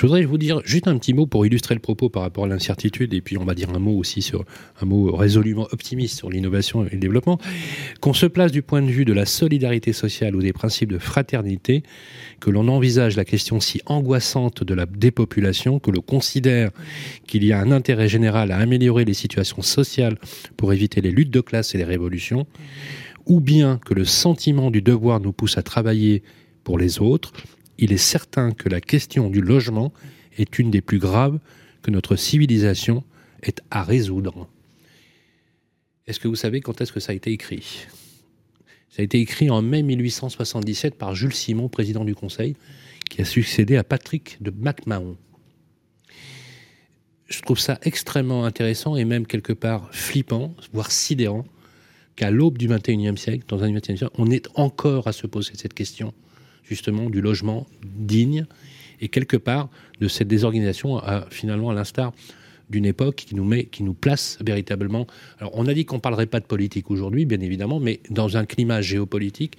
Je 0.00 0.06
voudrais 0.06 0.24
vous 0.24 0.38
dire 0.38 0.62
juste 0.64 0.88
un 0.88 0.96
petit 0.96 1.12
mot 1.12 1.26
pour 1.26 1.44
illustrer 1.44 1.74
le 1.74 1.80
propos 1.82 2.08
par 2.08 2.22
rapport 2.22 2.44
à 2.44 2.48
l'incertitude, 2.48 3.12
et 3.12 3.20
puis 3.20 3.36
on 3.36 3.44
va 3.44 3.52
dire 3.52 3.68
un 3.68 3.78
mot 3.78 3.98
aussi 3.98 4.22
sur 4.22 4.46
un 4.80 4.86
mot 4.86 5.14
résolument 5.14 5.68
optimiste 5.72 6.16
sur 6.16 6.30
l'innovation 6.30 6.86
et 6.86 6.88
le 6.92 6.96
développement. 6.96 7.38
Qu'on 8.00 8.14
se 8.14 8.24
place 8.24 8.50
du 8.50 8.62
point 8.62 8.80
de 8.80 8.90
vue 8.90 9.04
de 9.04 9.12
la 9.12 9.26
solidarité 9.26 9.92
sociale 9.92 10.34
ou 10.34 10.40
des 10.40 10.54
principes 10.54 10.90
de 10.90 10.96
fraternité, 10.96 11.82
que 12.40 12.48
l'on 12.48 12.68
envisage 12.68 13.14
la 13.14 13.26
question 13.26 13.60
si 13.60 13.82
angoissante 13.84 14.64
de 14.64 14.72
la 14.72 14.86
dépopulation, 14.86 15.80
que 15.80 15.90
l'on 15.90 16.00
considère 16.00 16.70
qu'il 17.26 17.44
y 17.44 17.52
a 17.52 17.60
un 17.60 17.70
intérêt 17.70 18.08
général 18.08 18.52
à 18.52 18.56
améliorer 18.56 19.04
les 19.04 19.12
situations 19.12 19.60
sociales 19.60 20.16
pour 20.56 20.72
éviter 20.72 21.02
les 21.02 21.10
luttes 21.10 21.28
de 21.30 21.42
classe 21.42 21.74
et 21.74 21.78
les 21.78 21.84
révolutions, 21.84 22.46
ou 23.26 23.40
bien 23.40 23.78
que 23.84 23.92
le 23.92 24.06
sentiment 24.06 24.70
du 24.70 24.80
devoir 24.80 25.20
nous 25.20 25.34
pousse 25.34 25.58
à 25.58 25.62
travailler 25.62 26.22
pour 26.64 26.78
les 26.78 27.00
autres, 27.02 27.34
il 27.80 27.92
est 27.92 27.96
certain 27.96 28.52
que 28.52 28.68
la 28.68 28.80
question 28.80 29.30
du 29.30 29.40
logement 29.40 29.92
est 30.36 30.58
une 30.58 30.70
des 30.70 30.82
plus 30.82 30.98
graves 30.98 31.38
que 31.82 31.90
notre 31.90 32.14
civilisation 32.14 33.02
est 33.42 33.62
à 33.70 33.82
résoudre. 33.82 34.48
Est-ce 36.06 36.20
que 36.20 36.28
vous 36.28 36.36
savez 36.36 36.60
quand 36.60 36.80
est-ce 36.80 36.92
que 36.92 37.00
ça 37.00 37.12
a 37.12 37.14
été 37.14 37.32
écrit? 37.32 37.86
Ça 38.90 39.00
a 39.00 39.02
été 39.02 39.18
écrit 39.18 39.50
en 39.50 39.62
mai 39.62 39.82
1877 39.82 40.96
par 40.96 41.14
Jules 41.14 41.34
Simon, 41.34 41.68
président 41.68 42.04
du 42.04 42.14
Conseil, 42.14 42.54
qui 43.08 43.22
a 43.22 43.24
succédé 43.24 43.76
à 43.76 43.84
Patrick 43.84 44.36
de 44.42 44.50
MacMahon. 44.50 45.16
Je 47.28 47.40
trouve 47.42 47.60
ça 47.60 47.78
extrêmement 47.82 48.44
intéressant 48.44 48.96
et 48.96 49.04
même 49.04 49.26
quelque 49.26 49.52
part 49.52 49.88
flippant, 49.94 50.54
voire 50.72 50.90
sidérant, 50.90 51.46
qu'à 52.16 52.30
l'aube 52.30 52.58
du 52.58 52.68
21e 52.68 53.16
siècle, 53.16 53.44
dans 53.46 53.62
un 53.62 53.72
21e 53.72 53.96
siècle, 53.96 54.10
on 54.18 54.30
est 54.30 54.48
encore 54.56 55.06
à 55.06 55.12
se 55.12 55.26
poser 55.26 55.52
cette 55.54 55.74
question, 55.74 56.12
justement, 56.70 57.10
du 57.10 57.20
logement 57.20 57.66
digne, 57.84 58.46
et 59.02 59.08
quelque 59.08 59.36
part 59.36 59.68
de 60.00 60.08
cette 60.08 60.28
désorganisation, 60.28 60.98
à, 60.98 61.26
finalement, 61.30 61.70
à 61.70 61.74
l'instar 61.74 62.12
d'une 62.70 62.86
époque 62.86 63.16
qui 63.16 63.34
nous 63.34 63.44
met, 63.44 63.64
qui 63.64 63.82
nous 63.82 63.94
place 63.94 64.38
véritablement. 64.40 65.06
Alors, 65.40 65.50
on 65.54 65.66
a 65.66 65.74
dit 65.74 65.84
qu'on 65.84 65.98
parlerait 65.98 66.26
pas 66.26 66.40
de 66.40 66.46
politique 66.46 66.90
aujourd'hui, 66.90 67.26
bien 67.26 67.40
évidemment, 67.40 67.80
mais 67.80 68.00
dans 68.08 68.36
un 68.36 68.46
climat 68.46 68.80
géopolitique 68.80 69.58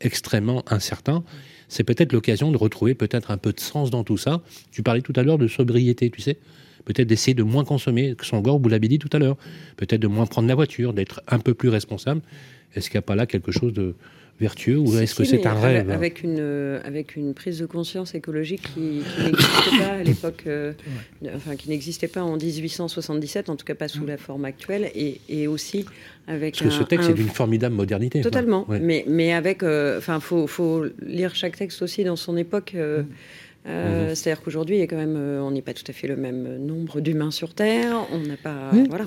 extrêmement 0.00 0.64
incertain, 0.66 1.22
c'est 1.68 1.84
peut-être 1.84 2.12
l'occasion 2.12 2.50
de 2.50 2.56
retrouver 2.56 2.94
peut-être 2.94 3.30
un 3.30 3.36
peu 3.36 3.52
de 3.52 3.60
sens 3.60 3.90
dans 3.90 4.02
tout 4.02 4.16
ça. 4.16 4.42
Tu 4.72 4.82
parlais 4.82 5.02
tout 5.02 5.12
à 5.16 5.22
l'heure 5.22 5.38
de 5.38 5.46
sobriété, 5.46 6.10
tu 6.10 6.20
sais 6.20 6.38
peut-être 6.88 7.06
d'essayer 7.06 7.34
de 7.34 7.42
moins 7.42 7.64
consommer, 7.64 8.14
que 8.14 8.24
Sangor, 8.24 8.58
vous 8.58 8.68
l'avez 8.70 8.88
dit 8.88 8.98
tout 8.98 9.10
à 9.12 9.18
l'heure, 9.18 9.36
peut-être 9.76 10.00
de 10.00 10.06
moins 10.06 10.24
prendre 10.24 10.48
la 10.48 10.54
voiture, 10.54 10.94
d'être 10.94 11.20
un 11.28 11.38
peu 11.38 11.52
plus 11.52 11.68
responsable. 11.68 12.22
Est-ce 12.74 12.88
qu'il 12.88 12.96
n'y 12.96 13.00
a 13.00 13.02
pas 13.02 13.14
là 13.14 13.26
quelque 13.26 13.52
chose 13.52 13.74
de 13.74 13.94
vertueux 14.40 14.76
ou 14.78 14.96
est-ce 14.98 15.14
que 15.14 15.24
Si, 15.24 15.30
c'est 15.30 15.46
un 15.46 15.54
rêve? 15.54 15.90
avec 15.90 16.22
une, 16.22 16.36
euh, 16.38 16.80
avec 16.84 17.16
une 17.16 17.34
prise 17.34 17.58
de 17.58 17.66
conscience 17.66 18.14
écologique 18.14 18.62
qui, 18.74 19.02
qui 19.02 19.22
n'existait 19.24 19.78
pas 19.78 19.92
à 19.94 20.02
l'époque, 20.02 20.44
euh, 20.46 20.72
enfin 21.34 21.56
qui 21.56 21.68
n'existait 21.68 22.08
pas 22.08 22.22
en 22.22 22.36
1877, 22.36 23.48
en 23.50 23.56
tout 23.56 23.64
cas 23.64 23.74
pas 23.74 23.88
sous 23.88 24.06
la 24.06 24.16
forme 24.16 24.44
actuelle, 24.44 24.90
et, 24.94 25.20
et 25.28 25.46
aussi 25.48 25.84
avec 26.26 26.54
Parce 26.58 26.64
que 26.64 26.70
ce 26.70 26.84
texte 26.84 27.08
un- 27.08 27.12
est 27.12 27.14
d'une 27.14 27.28
formidable 27.28 27.74
modernité. 27.74 28.20
Totalement, 28.20 28.64
Ouais. 28.68 28.78
mais, 28.80 29.04
mais 29.08 29.32
avec, 29.32 29.62
euh, 29.62 29.98
enfin, 29.98 30.20
faut, 30.20 30.46
faut 30.46 30.84
lire 31.04 31.34
chaque 31.34 31.56
texte 31.56 31.82
aussi 31.82 32.04
dans 32.04 32.16
son 32.16 32.36
époque. 32.36 32.72
euh, 32.74 33.02
euh, 33.66 34.08
Mhm. 34.08 34.14
C'est-à-dire 34.14 34.42
qu'aujourd'hui, 34.42 34.76
il 34.76 34.78
y 34.78 34.82
a 34.82 34.86
quand 34.86 34.96
même, 34.96 35.16
euh, 35.16 35.42
on 35.42 35.50
n'est 35.50 35.60
pas 35.62 35.74
tout 35.74 35.84
à 35.88 35.92
fait 35.92 36.06
le 36.08 36.16
même 36.16 36.56
nombre 36.64 37.00
d'humains 37.00 37.30
sur 37.30 37.52
Terre. 37.54 38.06
On 38.12 38.20
n'a 38.20 38.36
pas, 38.36 38.70
Oui. 38.72 38.84
voilà. 38.88 39.06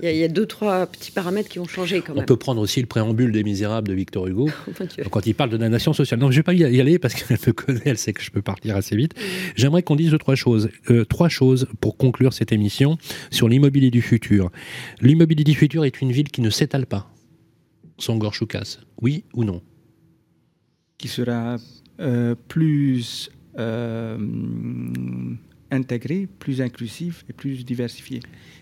Il 0.00 0.04
y, 0.04 0.08
a, 0.08 0.12
il 0.12 0.18
y 0.18 0.22
a 0.24 0.28
deux, 0.28 0.46
trois 0.46 0.86
petits 0.86 1.10
paramètres 1.10 1.48
qui 1.48 1.58
ont 1.58 1.66
changé 1.66 2.02
quand 2.02 2.12
On 2.12 2.16
même. 2.16 2.26
peut 2.26 2.36
prendre 2.36 2.60
aussi 2.60 2.80
le 2.80 2.86
préambule 2.86 3.32
des 3.32 3.42
Misérables 3.42 3.88
de 3.88 3.94
Victor 3.94 4.26
Hugo, 4.28 4.48
Dieu. 4.94 5.04
quand 5.10 5.26
il 5.26 5.34
parle 5.34 5.50
de 5.50 5.56
la 5.56 5.68
nation 5.68 5.92
sociale. 5.92 6.20
Non, 6.20 6.26
je 6.30 6.34
ne 6.36 6.38
vais 6.40 6.42
pas 6.44 6.54
y 6.54 6.80
aller 6.80 6.98
parce 6.98 7.14
qu'elle 7.14 7.38
me 7.44 7.52
connaît, 7.52 7.80
elle 7.86 7.98
sait 7.98 8.12
que 8.12 8.22
je 8.22 8.30
peux 8.30 8.42
partir 8.42 8.76
assez 8.76 8.94
vite. 8.96 9.14
J'aimerais 9.56 9.82
qu'on 9.82 9.96
dise 9.96 10.10
deux, 10.10 10.18
trois 10.18 10.34
choses. 10.36 10.68
Euh, 10.90 11.04
trois 11.04 11.28
choses 11.28 11.66
pour 11.80 11.96
conclure 11.96 12.32
cette 12.32 12.52
émission 12.52 12.98
sur 13.30 13.48
l'immobilier 13.48 13.90
du 13.90 14.02
futur. 14.02 14.50
L'immobilier 15.00 15.44
du 15.44 15.54
futur 15.54 15.84
est 15.84 16.00
une 16.00 16.12
ville 16.12 16.28
qui 16.30 16.42
ne 16.42 16.50
s'étale 16.50 16.86
pas. 16.86 17.10
Sangor 17.98 18.34
Choukas, 18.34 18.78
oui 19.00 19.24
ou 19.34 19.44
non? 19.44 19.62
Qui 20.98 21.08
sera 21.08 21.56
euh, 22.00 22.34
plus 22.48 23.30
intégré, 25.70 26.28
plus 26.38 26.60
inclusif 26.60 27.24
et 27.28 27.32
plus 27.32 27.64
diversifié. 27.64 28.20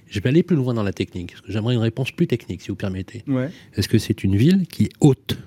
Je 0.08 0.20
vais 0.20 0.28
aller 0.30 0.42
plus 0.42 0.56
loin 0.56 0.74
dans 0.74 0.82
la 0.82 0.92
technique. 0.92 1.32
parce 1.32 1.42
que 1.42 1.52
J'aimerais 1.52 1.74
une 1.74 1.80
réponse 1.80 2.10
plus 2.12 2.26
technique, 2.26 2.62
si 2.62 2.68
vous 2.68 2.76
permettez. 2.76 3.22
Ouais. 3.26 3.50
Est-ce 3.74 3.88
que 3.88 3.98
c'est 3.98 4.24
une 4.24 4.36
ville 4.36 4.66
qui 4.66 4.84
est 4.84 4.92
haute? 5.00 5.38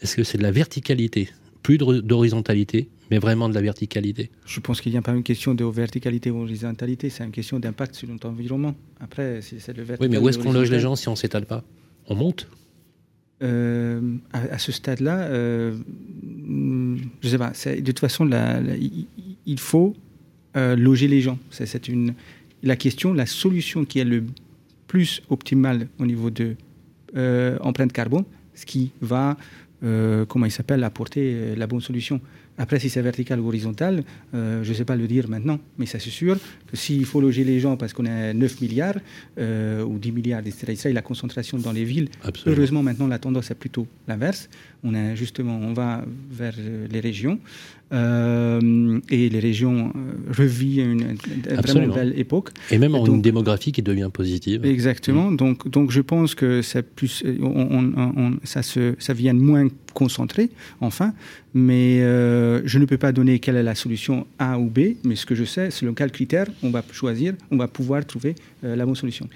Est-ce 0.00 0.16
que 0.16 0.24
c'est 0.24 0.38
de 0.38 0.42
la 0.42 0.50
verticalité? 0.50 1.28
Plus 1.62 1.78
d'horizontalité, 1.78 2.88
mais 3.10 3.18
vraiment 3.18 3.48
de 3.48 3.54
la 3.54 3.60
verticalité? 3.62 4.30
Je 4.46 4.58
pense 4.58 4.80
qu'il 4.80 4.90
n'y 4.90 4.98
a 4.98 5.02
pas 5.02 5.12
une 5.14 5.22
question 5.22 5.54
de 5.54 5.64
verticalité 5.64 6.30
ou 6.30 6.42
horizontalité, 6.42 7.08
c'est 7.08 7.22
une 7.24 7.30
question 7.30 7.60
d'impact 7.60 7.94
sur 7.94 8.08
notre 8.08 8.28
environnement. 8.28 8.74
Après, 8.98 9.40
c'est 9.42 9.68
le 9.76 9.82
Oui, 9.82 9.88
vertical. 9.88 10.10
mais 10.10 10.18
où 10.18 10.28
est-ce 10.28 10.38
qu'on 10.38 10.52
loge 10.52 10.70
les 10.72 10.80
gens 10.80 10.96
si 10.96 11.08
on 11.08 11.14
s'étale 11.14 11.46
pas? 11.46 11.62
On 12.08 12.16
monte? 12.16 12.48
Euh, 13.42 14.00
à, 14.32 14.58
ce 14.58 14.70
stade-là, 14.70 15.18
euh, 15.22 15.76
je 17.20 17.28
sais 17.28 17.38
pas. 17.38 17.50
De 17.50 17.80
toute 17.80 17.98
façon, 17.98 18.28
il- 19.46 19.58
faut 19.58 19.94
euh, 20.56 20.76
loger 20.76 21.08
les 21.08 21.20
gens. 21.20 21.38
C'est 21.50 21.90
la 22.62 22.76
question, 22.76 23.12
la 23.12 23.26
solution 23.26 23.84
qui 23.84 23.98
est 23.98 24.04
le 24.04 24.24
plus 24.86 25.22
optimale 25.28 25.88
au 25.98 26.06
niveau 26.06 26.30
de 26.30 26.54
euh, 27.16 27.58
empreinte 27.62 27.92
carbone, 27.92 28.24
ce 28.54 28.64
qui 28.64 28.92
va, 29.00 29.36
comment 30.28 30.46
il 30.46 30.52
s'appelle, 30.52 30.84
apporter 30.84 31.56
la 31.56 31.66
bonne 31.66 31.80
solution. 31.80 32.20
Après, 32.58 32.78
si 32.78 32.90
c'est 32.90 33.00
vertical 33.00 33.40
ou 33.40 33.48
horizontal, 33.48 34.04
euh, 34.34 34.62
je 34.62 34.68
ne 34.68 34.74
sais 34.74 34.84
pas 34.84 34.94
le 34.94 35.06
dire 35.06 35.28
maintenant, 35.28 35.58
mais 35.78 35.86
ça 35.86 35.98
c'est 35.98 36.10
sûr 36.10 36.36
que 36.66 36.76
s'il 36.76 37.04
faut 37.06 37.20
loger 37.20 37.44
les 37.44 37.60
gens 37.60 37.76
parce 37.76 37.92
qu'on 37.94 38.04
a 38.04 38.34
9 38.34 38.60
milliards 38.60 38.98
euh, 39.38 39.82
ou 39.82 39.98
10 39.98 40.12
milliards, 40.12 40.40
etc., 40.40 40.72
etc., 40.72 40.90
et 40.90 40.92
la 40.92 41.02
concentration 41.02 41.58
dans 41.58 41.72
les 41.72 41.84
villes, 41.84 42.08
Absolument. 42.22 42.56
heureusement 42.56 42.82
maintenant 42.82 43.06
la 43.06 43.18
tendance 43.18 43.50
est 43.50 43.54
plutôt 43.54 43.86
l'inverse. 44.06 44.50
On 44.84 44.94
a 44.94 45.14
justement, 45.14 45.56
on 45.56 45.72
va 45.72 46.04
vers 46.30 46.54
euh, 46.58 46.86
les 46.90 47.00
régions 47.00 47.38
euh, 47.92 49.00
et 49.10 49.28
les 49.28 49.38
régions 49.40 49.92
euh, 49.94 50.32
revivent 50.36 50.80
une, 50.84 51.00
une 51.00 51.16
vraiment 51.42 51.58
Absolument. 51.58 51.94
belle 51.94 52.18
époque. 52.18 52.50
Et 52.70 52.78
même 52.78 52.94
en 52.94 53.04
Donc, 53.04 53.16
une 53.16 53.22
démographie 53.22 53.72
qui 53.72 53.82
devient 53.82 54.10
positive. 54.12 54.64
Exactement. 54.64 55.30
Mm. 55.30 55.36
Donc, 55.36 55.68
donc, 55.68 55.90
je 55.90 56.00
pense 56.00 56.34
que 56.34 56.62
c'est 56.62 56.82
plus, 56.82 57.22
on, 57.40 57.46
on- 57.46 57.92
on- 57.96 58.12
on- 58.16 58.36
ça, 58.44 58.62
se, 58.62 58.94
ça 58.98 59.12
vient 59.12 59.34
moins 59.34 59.68
concentré, 59.94 60.50
enfin. 60.80 61.12
Mais 61.54 62.00
euh, 62.00 62.62
je 62.64 62.78
ne 62.78 62.86
peux 62.86 62.96
pas 62.96 63.12
donner 63.12 63.38
quelle 63.38 63.56
est 63.56 63.62
la 63.62 63.74
solution 63.74 64.26
A 64.38 64.58
ou 64.58 64.70
B. 64.70 64.94
Mais 65.04 65.16
ce 65.16 65.26
que 65.26 65.34
je 65.34 65.44
sais, 65.44 65.70
selon 65.70 65.92
quel 65.92 66.10
critère 66.10 66.46
on 66.62 66.70
va 66.70 66.82
choisir, 66.92 67.34
on 67.50 67.58
va 67.58 67.68
pouvoir 67.68 68.04
trouver 68.06 68.34
euh, 68.64 68.74
la 68.74 68.86
bonne 68.86 68.94
solution. 68.96 69.28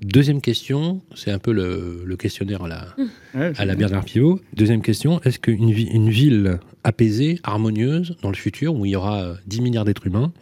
Deuxième 0.00 0.40
question, 0.40 1.02
c'est 1.14 1.30
un 1.30 1.38
peu 1.38 1.52
le, 1.52 2.02
le 2.06 2.16
questionnaire 2.16 2.62
à 2.62 2.68
la, 2.68 2.96
Ouais, 3.34 3.52
à 3.56 3.64
la 3.66 3.74
Bernard 3.74 4.04
Pivot. 4.04 4.40
Deuxième 4.54 4.80
question, 4.80 5.20
est-ce 5.22 5.38
qu'une 5.38 5.70
vi- 5.72 5.90
une 5.92 6.08
ville 6.08 6.58
apaisée, 6.84 7.38
harmonieuse, 7.42 8.16
dans 8.22 8.30
le 8.30 8.36
futur, 8.36 8.74
où 8.74 8.86
il 8.86 8.92
y 8.92 8.96
aura 8.96 9.22
euh, 9.22 9.34
10 9.46 9.60
milliards 9.60 9.84
d'êtres 9.84 10.06
humains, 10.06 10.32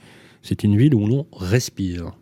c'est 0.42 0.62
une 0.62 0.76
ville 0.76 0.94
où 0.94 1.06
l'on 1.06 1.26
respire? 1.32 2.12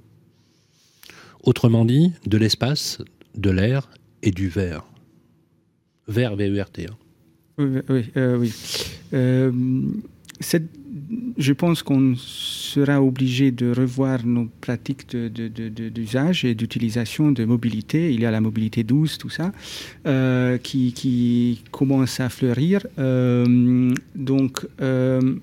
Autrement 1.42 1.84
dit, 1.84 2.12
de 2.26 2.38
l'espace, 2.38 3.02
de 3.36 3.50
l'air 3.50 3.90
et 4.22 4.30
du 4.30 4.48
verre. 4.48 4.84
Vert, 6.08 6.36
V-E-R-T. 6.36 6.86
hein. 6.90 6.96
Oui, 7.58 7.80
oui, 7.90 8.04
euh, 8.16 8.38
oui. 8.38 8.52
Euh, 9.12 9.52
cette- 10.40 10.70
je 11.38 11.52
pense 11.52 11.82
qu'on 11.82 12.14
sera 12.16 13.02
obligé 13.02 13.50
de 13.50 13.72
revoir 13.72 14.24
nos 14.26 14.48
pratiques 14.60 15.08
d'usage 15.10 16.42
de, 16.42 16.48
de, 16.48 16.52
et 16.52 16.54
d'utilisation 16.54 17.32
de 17.32 17.44
mobilité. 17.44 18.12
Il 18.12 18.20
y 18.20 18.26
a 18.26 18.30
la 18.30 18.40
mobilité 18.40 18.84
douce, 18.84 19.18
tout 19.18 19.30
ça, 19.30 19.52
euh, 20.06 20.58
qui, 20.58 20.92
qui, 20.92 21.62
commence 21.70 22.20
à 22.20 22.28
fleurir. 22.28 22.86
Euh, 22.98 23.94
donc, 24.14 24.66
euh, 24.80 25.36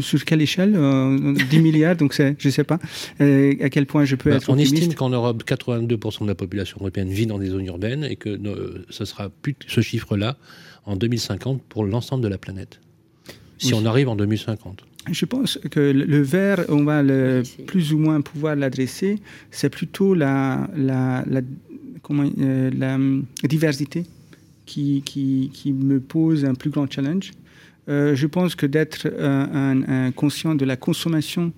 sur 0.00 0.24
quelle 0.24 0.40
échelle 0.40 0.78
10 1.50 1.60
milliards, 1.60 1.96
donc 1.96 2.14
je 2.14 2.34
ne 2.44 2.50
sais 2.50 2.62
pas 2.62 2.78
à 3.18 3.68
quel 3.70 3.86
point 3.86 4.04
je 4.04 4.14
peux 4.14 4.30
bah, 4.30 4.36
être. 4.36 4.48
On 4.50 4.58
estime 4.58 4.94
qu'en 4.94 5.10
Europe, 5.10 5.42
82% 5.44 6.22
de 6.22 6.28
la 6.28 6.36
population 6.36 6.76
européenne 6.78 7.08
vit 7.08 7.26
dans 7.26 7.38
des 7.38 7.48
zones 7.48 7.66
urbaines 7.66 8.04
et 8.04 8.14
que 8.14 8.38
ce 8.88 9.04
sera 9.04 9.30
plus 9.30 9.56
ce 9.66 9.80
chiffre-là 9.80 10.36
en 10.84 10.94
2050 10.94 11.62
pour 11.68 11.84
l'ensemble 11.84 12.22
de 12.22 12.28
la 12.28 12.38
planète. 12.38 12.80
Si 13.58 13.74
on 13.74 13.84
arrive 13.84 14.08
en 14.08 14.16
2050. 14.16 14.84
Je 15.10 15.24
pense 15.24 15.58
que 15.70 15.80
le 15.80 16.22
vert, 16.22 16.64
on 16.68 16.84
va 16.84 17.02
le, 17.02 17.42
plus 17.66 17.92
ou 17.92 17.98
moins 17.98 18.20
pouvoir 18.20 18.56
l'adresser, 18.56 19.20
c'est 19.50 19.70
plutôt 19.70 20.14
la, 20.14 20.68
la, 20.76 21.24
la, 21.26 21.40
comment, 22.02 22.28
euh, 22.40 22.70
la 22.76 22.98
diversité 23.48 24.04
qui, 24.66 25.02
qui, 25.04 25.50
qui, 25.52 25.72
me 25.72 25.98
pose 25.98 26.44
un 26.44 26.54
plus 26.54 26.70
grand 26.70 26.90
challenge. 26.90 27.32
Euh, 27.88 28.14
je 28.14 28.26
pense 28.26 28.54
que 28.54 28.66
d'être 28.66 29.08
un, 29.18 29.82
un, 29.88 30.12
conscient 30.12 30.54
de 30.54 30.66
la 30.66 30.76
consommation 30.76 31.52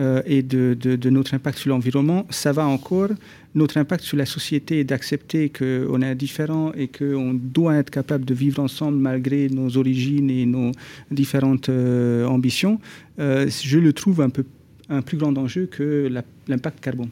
euh, 0.00 0.22
et 0.24 0.42
de, 0.42 0.74
de, 0.80 0.96
de, 0.96 1.10
notre 1.10 1.34
impact 1.34 1.58
sur 1.58 1.68
l'environnement, 1.68 2.26
ça 2.30 2.52
va 2.52 2.66
encore. 2.66 3.10
Notre 3.54 3.76
impact 3.76 4.02
sur 4.02 4.16
la 4.16 4.24
société 4.24 4.80
est 4.80 4.84
d'accepter 4.84 5.50
qu'on 5.50 6.00
est 6.00 6.14
différent 6.14 6.72
et 6.74 6.88
qu'on 6.88 7.34
doit 7.34 7.76
être 7.76 7.90
capable 7.90 8.24
de 8.24 8.32
vivre 8.32 8.62
ensemble 8.62 8.96
malgré 8.96 9.48
nos 9.48 9.76
origines 9.76 10.30
et 10.30 10.46
nos 10.46 10.72
différentes 11.10 11.68
euh, 11.68 12.24
ambitions. 12.24 12.80
Euh, 13.18 13.50
je 13.62 13.78
le 13.78 13.92
trouve 13.92 14.22
un 14.22 14.30
peu 14.30 14.44
un 14.88 15.02
plus 15.02 15.18
grand 15.18 15.36
enjeu 15.36 15.66
que 15.66 16.10
l'impact 16.48 16.80
carbone. 16.80 17.10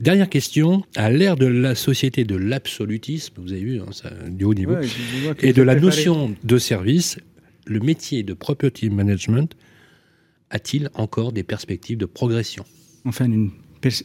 Dernière 0.00 0.30
question, 0.30 0.84
à 0.96 1.10
l'ère 1.10 1.36
de 1.36 1.46
la 1.46 1.74
société 1.74 2.24
de 2.24 2.34
l'absolutisme, 2.34 3.34
vous 3.36 3.52
avez 3.52 3.60
vu, 3.60 3.80
hein, 3.80 3.86
ça, 3.92 4.10
du 4.28 4.44
haut 4.44 4.54
niveau, 4.54 4.76
et 5.40 5.52
de 5.52 5.62
la 5.62 5.74
notion 5.74 6.34
de 6.42 6.58
service, 6.58 7.18
le 7.66 7.80
métier 7.80 8.22
de 8.22 8.32
property 8.32 8.88
management 8.88 9.54
a-t-il 10.54 10.88
encore 10.94 11.32
des 11.32 11.42
perspectives 11.42 11.98
de 11.98 12.06
progression? 12.06 12.64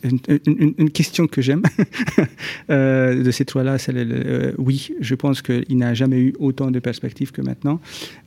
Une, 0.03 0.89
question 0.91 1.27
que 1.27 1.41
j'aime 1.41 1.63
euh, 2.69 3.23
de 3.23 3.31
ces 3.31 3.45
trois-là, 3.45 3.77
c'est 3.77 3.93
euh, 3.95 4.53
oui, 4.57 4.91
je 4.99 5.15
pense 5.15 5.41
qu'il 5.41 5.77
n'a 5.77 5.93
jamais 5.93 6.19
eu 6.19 6.33
autant 6.39 6.71
de 6.71 6.79
perspectives 6.79 7.31
que 7.31 7.41
maintenant. 7.41 7.79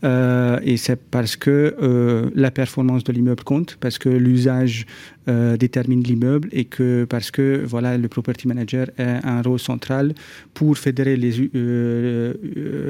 Euh, 0.04 0.58
et 0.62 0.76
c'est 0.76 1.00
parce 1.10 1.36
que 1.36 2.30
la 2.34 2.50
performance 2.50 3.04
de 3.04 3.12
l'immeuble 3.12 3.44
compte, 3.44 3.76
parce 3.80 3.98
que 3.98 4.08
l'usage 4.08 4.86
détermine 5.26 6.02
l'immeuble 6.02 6.48
et 6.50 6.64
que 6.64 7.04
parce 7.04 7.30
que 7.30 7.62
voilà, 7.64 7.96
le 7.96 8.08
property 8.08 8.48
manager 8.48 8.88
a 8.98 9.38
un 9.38 9.42
rôle 9.42 9.60
central 9.60 10.14
pour 10.52 10.76
fédérer 10.76 11.16
les 11.16 11.32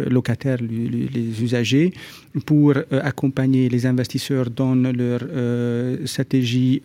locataires, 0.09 0.59
les, 0.61 1.43
usagers, 1.43 1.93
pour 2.47 2.75
accompagner 2.91 3.69
les 3.69 3.85
investisseurs 3.85 4.49
dans 4.51 4.75
leur 4.75 5.21
stratégie 6.07 6.83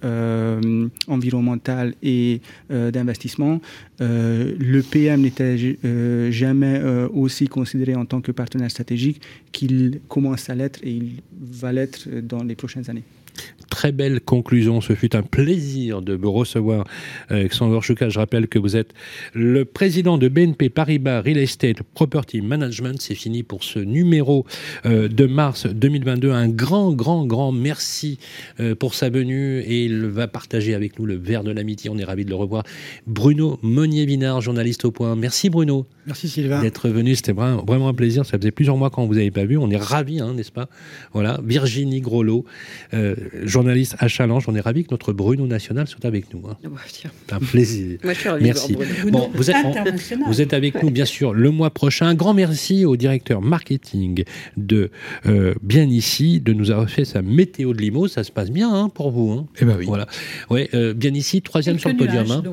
environnementale 1.08 1.67
et 2.02 2.42
euh, 2.72 2.92
d'investissement. 2.92 3.62
Euh, 4.02 4.56
le 4.60 4.82
PM 4.82 5.22
n'était 5.22 5.78
euh, 5.86 6.32
jamais 6.32 6.82
aussi 7.14 7.48
considéré 7.48 7.96
en 7.96 8.06
tant 8.06 8.22
que 8.22 8.32
partenaire 8.32 8.72
stratégique 8.72 9.22
qu'il 9.52 10.00
commence 10.08 10.50
à 10.50 10.56
l'être 10.56 10.80
et 10.84 10.92
il 10.92 11.22
va 11.40 11.72
l'être 11.72 12.08
dans 12.22 12.44
les 12.44 12.56
prochaines 12.56 12.90
années. 12.90 13.04
Très 13.70 13.92
belle 13.92 14.22
conclusion. 14.22 14.82
Ce 14.82 14.94
fut 14.94 15.16
un 15.16 15.24
plaisir 15.24 16.02
de 16.02 16.14
vous 16.14 16.32
recevoir, 16.32 16.86
Alexandre 17.30 17.82
Chouka. 17.82 18.10
Je 18.10 18.20
rappelle 18.20 18.48
que 18.48 18.60
vous 18.60 18.76
êtes 18.76 18.94
le 19.34 19.66
président 19.66 20.18
de 20.18 20.28
BNP 20.28 20.70
Paribas 20.70 21.22
Real 21.22 21.38
Estate 21.38 21.84
Property 21.94 22.42
Management. 22.42 23.02
C'est 23.02 23.16
fini 23.16 23.44
pour 23.44 23.64
ce 23.64 23.80
numéro 23.80 24.46
euh, 24.86 25.08
de 25.08 25.26
mars 25.26 25.68
2022. 25.68 26.32
Un 26.32 26.50
grand, 26.50 26.94
grand, 26.94 27.26
grand 27.26 27.52
merci 27.52 28.20
euh, 28.60 28.76
pour 28.76 28.94
sa 28.94 29.10
venue 29.10 29.60
et 29.60 29.86
il 29.86 30.06
va 30.06 30.28
partager 30.28 30.74
avec 30.74 30.98
nous 31.00 31.06
le 31.06 31.16
verre 31.16 31.44
de 31.44 31.52
l'amitié. 31.52 31.90
On 31.90 31.98
est 31.98 32.04
ravis 32.04 32.26
de 32.26 32.30
le 32.30 32.36
revoir. 32.36 32.64
Bruno 33.06 33.60
Monnier-Vinard, 33.62 34.42
journaliste 34.42 34.86
au 34.86 34.92
point. 34.92 35.16
Merci 35.16 35.50
Bruno. 35.50 35.86
Merci 36.06 36.30
Sylvain. 36.30 36.62
D'être 36.62 36.90
venu. 36.90 37.16
C'était 37.16 37.34
vraiment 37.34 37.90
un 37.90 37.94
plaisir. 37.94 38.26
Ça 38.26 38.38
faisait 38.38 38.52
plusieurs 38.52 38.78
mois 38.78 38.90
qu'on 38.90 39.08
vous 39.08 39.18
avait 39.18 39.32
pas 39.32 39.46
vu. 39.46 39.58
On 39.58 39.70
est 39.70 39.78
ravis, 39.78 40.22
hein, 40.22 40.34
n'est-ce 40.34 40.52
pas? 40.52 40.70
Voilà. 41.14 41.40
Virginie 41.44 42.00
Grolot. 42.00 42.46
Euh, 42.94 43.16
journaliste 43.58 43.96
à 44.00 44.08
Challenge. 44.08 44.44
On 44.48 44.56
est 44.56 44.62
ravis 44.62 44.84
que 44.84 44.92
notre 44.92 45.14
Bruno 45.14 45.48
National 45.48 45.88
soit 45.88 46.06
avec 46.06 46.34
nous. 46.34 46.44
Hein. 46.48 46.58
Oh, 46.66 46.70
un 47.32 47.40
plaisir. 47.40 48.00
merci. 48.40 48.76
Bon, 49.10 49.30
vous, 49.34 49.50
êtes, 49.50 49.56
vous 50.28 50.42
êtes 50.42 50.54
avec 50.54 50.82
nous, 50.82 50.92
bien 50.92 51.06
sûr, 51.06 51.34
le 51.34 51.50
mois 51.50 51.72
prochain. 51.72 52.08
Un 52.08 52.16
grand 52.16 52.34
merci 52.34 52.86
au 52.86 52.96
directeur 52.96 53.42
marketing 53.42 54.24
de 54.58 54.92
euh, 55.26 55.54
Bien 55.62 55.86
Ici 55.88 56.40
de 56.40 56.54
nous 56.54 56.70
avoir 56.72 56.90
fait 56.90 57.06
sa 57.06 57.22
météo 57.22 57.74
de 57.74 57.82
limo. 57.82 58.08
Ça 58.08 58.24
se 58.24 58.32
passe 58.32 58.52
bien 58.52 58.74
hein, 58.74 58.90
pour 58.90 59.12
vous. 59.12 59.32
Hein. 59.32 59.48
Eh 59.60 59.66
ben 59.66 59.76
oui. 59.78 59.86
Voilà. 59.86 60.08
Ouais, 60.50 60.70
euh, 60.74 60.94
Bien 60.94 61.14
Ici, 61.14 61.42
troisième 61.42 61.80
sur 61.80 61.90
le 61.90 61.98
podium. 61.98 62.30
Hein. 62.30 62.44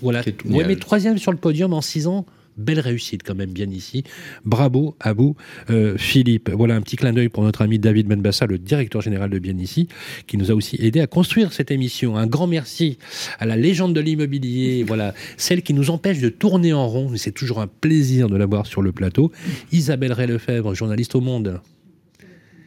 Voilà. 0.00 0.22
Ouais, 0.44 0.64
mais 0.66 0.76
troisième 0.76 1.18
sur 1.18 1.32
le 1.32 1.38
podium 1.38 1.72
en 1.72 1.80
six 1.80 2.06
ans. 2.06 2.26
Belle 2.56 2.80
réussite 2.80 3.22
quand 3.24 3.34
même 3.34 3.50
bien 3.50 3.70
ici. 3.70 4.04
Bravo 4.44 4.96
à 5.00 5.12
vous, 5.12 5.36
euh, 5.70 5.96
Philippe. 5.96 6.50
Voilà 6.50 6.74
un 6.74 6.80
petit 6.80 6.96
clin 6.96 7.12
d'œil 7.12 7.28
pour 7.28 7.42
notre 7.42 7.62
ami 7.62 7.78
David 7.78 8.06
Benbassa, 8.06 8.46
le 8.46 8.58
directeur 8.58 9.00
général 9.00 9.30
de 9.30 9.38
Bien 9.38 9.58
ici, 9.58 9.88
qui 10.26 10.36
nous 10.36 10.50
a 10.50 10.54
aussi 10.54 10.76
aidé 10.80 11.00
à 11.00 11.06
construire 11.06 11.52
cette 11.52 11.70
émission. 11.70 12.16
Un 12.16 12.26
grand 12.26 12.46
merci 12.46 12.98
à 13.38 13.46
la 13.46 13.56
légende 13.56 13.94
de 13.94 14.00
l'immobilier, 14.00 14.84
voilà, 14.86 15.14
celle 15.36 15.62
qui 15.62 15.74
nous 15.74 15.90
empêche 15.90 16.20
de 16.20 16.28
tourner 16.28 16.72
en 16.72 16.86
rond. 16.86 17.10
C'est 17.16 17.32
toujours 17.32 17.60
un 17.60 17.66
plaisir 17.66 18.28
de 18.28 18.36
la 18.36 18.46
voir 18.46 18.66
sur 18.66 18.82
le 18.82 18.92
plateau. 18.92 19.32
Isabelle 19.72 20.12
Ray 20.12 20.28
Lefebvre, 20.28 20.74
journaliste 20.74 21.14
au 21.14 21.20
Monde 21.20 21.60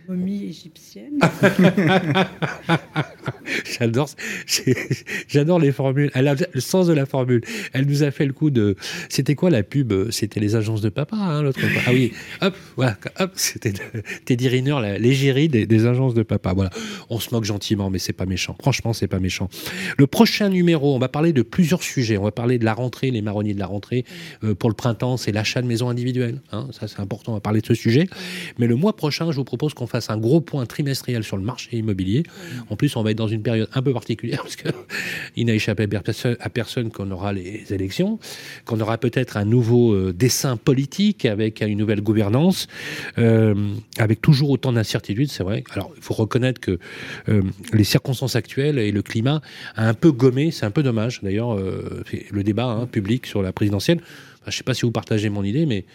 momie 0.07 0.45
égyptienne. 0.45 1.19
j'adore, 3.79 4.09
j'adore 5.27 5.59
les 5.59 5.71
formules. 5.71 6.11
Elle 6.13 6.27
a 6.27 6.35
le 6.51 6.61
sens 6.61 6.87
de 6.87 6.93
la 6.93 7.05
formule. 7.05 7.41
Elle 7.73 7.85
nous 7.85 8.03
a 8.03 8.11
fait 8.11 8.25
le 8.25 8.33
coup 8.33 8.49
de. 8.49 8.75
C'était 9.09 9.35
quoi 9.35 9.49
la 9.49 9.63
pub? 9.63 10.11
C'était 10.11 10.39
les 10.39 10.55
agences 10.55 10.81
de 10.81 10.89
papa, 10.89 11.15
hein, 11.15 11.41
l'autre. 11.41 11.59
Ah 11.87 11.91
oui, 11.91 12.13
hop, 12.41 12.55
voilà, 12.75 12.97
hop, 13.19 13.31
c'était 13.35 13.73
Teddy 14.25 14.47
Riner, 14.47 14.97
l'égérie 14.99 15.49
des, 15.49 15.65
des, 15.65 15.85
agences 15.85 16.13
de 16.13 16.23
papa. 16.23 16.53
Voilà, 16.53 16.69
on 17.09 17.19
se 17.19 17.33
moque 17.33 17.45
gentiment, 17.45 17.89
mais 17.89 17.99
c'est 17.99 18.13
pas 18.13 18.25
méchant. 18.25 18.55
Franchement, 18.61 18.93
c'est 18.93 19.07
pas 19.07 19.19
méchant. 19.19 19.49
Le 19.97 20.07
prochain 20.07 20.49
numéro, 20.49 20.95
on 20.95 20.99
va 20.99 21.09
parler 21.09 21.33
de 21.33 21.41
plusieurs 21.41 21.83
sujets. 21.83 22.17
On 22.17 22.23
va 22.23 22.31
parler 22.31 22.59
de 22.59 22.65
la 22.65 22.73
rentrée, 22.73 23.11
les 23.11 23.21
marronniers 23.21 23.53
de 23.53 23.59
la 23.59 23.67
rentrée. 23.67 24.05
Euh, 24.43 24.55
pour 24.55 24.69
le 24.69 24.75
printemps, 24.75 25.17
c'est 25.17 25.31
l'achat 25.31 25.61
de 25.61 25.67
maisons 25.67 25.89
individuelles. 25.89 26.41
Hein, 26.51 26.67
ça, 26.71 26.87
c'est 26.87 26.99
important. 26.99 27.31
On 27.31 27.35
va 27.35 27.41
parler 27.41 27.61
de 27.61 27.65
ce 27.65 27.73
sujet. 27.73 28.07
Mais 28.57 28.67
le 28.67 28.75
mois 28.75 28.95
prochain, 28.95 29.31
je 29.31 29.37
vous 29.37 29.43
propose 29.43 29.73
qu'on 29.73 29.87
fasse 29.87 29.94
un 30.09 30.17
gros 30.17 30.41
point 30.41 30.65
trimestriel 30.65 31.23
sur 31.23 31.37
le 31.37 31.43
marché 31.43 31.77
immobilier. 31.77 32.23
En 32.69 32.75
plus, 32.75 32.95
on 32.95 33.03
va 33.03 33.11
être 33.11 33.17
dans 33.17 33.27
une 33.27 33.41
période 33.41 33.69
un 33.73 33.81
peu 33.81 33.93
particulière 33.93 34.41
parce 34.43 34.55
qu'il 34.55 35.45
n'a 35.45 35.53
échappé 35.53 35.87
à 36.39 36.49
personne 36.49 36.91
qu'on 36.91 37.11
aura 37.11 37.33
les 37.33 37.73
élections, 37.73 38.19
qu'on 38.65 38.79
aura 38.79 38.97
peut-être 38.97 39.37
un 39.37 39.45
nouveau 39.45 39.93
euh, 39.93 40.13
dessin 40.13 40.57
politique 40.57 41.25
avec 41.25 41.61
une 41.61 41.77
nouvelle 41.77 42.01
gouvernance, 42.01 42.67
euh, 43.17 43.55
avec 43.97 44.21
toujours 44.21 44.49
autant 44.49 44.73
d'incertitudes, 44.73 45.31
c'est 45.31 45.43
vrai. 45.43 45.63
Alors, 45.71 45.91
il 45.95 46.01
faut 46.01 46.13
reconnaître 46.13 46.59
que 46.59 46.79
euh, 47.29 47.41
les 47.73 47.83
circonstances 47.83 48.35
actuelles 48.35 48.79
et 48.79 48.91
le 48.91 49.01
climat 49.01 49.41
a 49.75 49.87
un 49.87 49.93
peu 49.93 50.11
gommé, 50.11 50.51
c'est 50.51 50.65
un 50.65 50.71
peu 50.71 50.83
dommage 50.83 51.21
d'ailleurs, 51.23 51.57
le 51.57 52.43
débat 52.43 52.65
hein, 52.65 52.87
public 52.87 53.25
sur 53.25 53.41
la 53.41 53.51
présidentielle. 53.51 53.99
je 54.43 54.47
ne 54.47 54.51
sais 54.51 54.63
pas 54.63 54.73
si 54.73 54.81
vous 54.83 54.91
partagez 54.91 55.29
mon 55.29 55.43
idée, 55.43 55.65
mais 55.65 55.85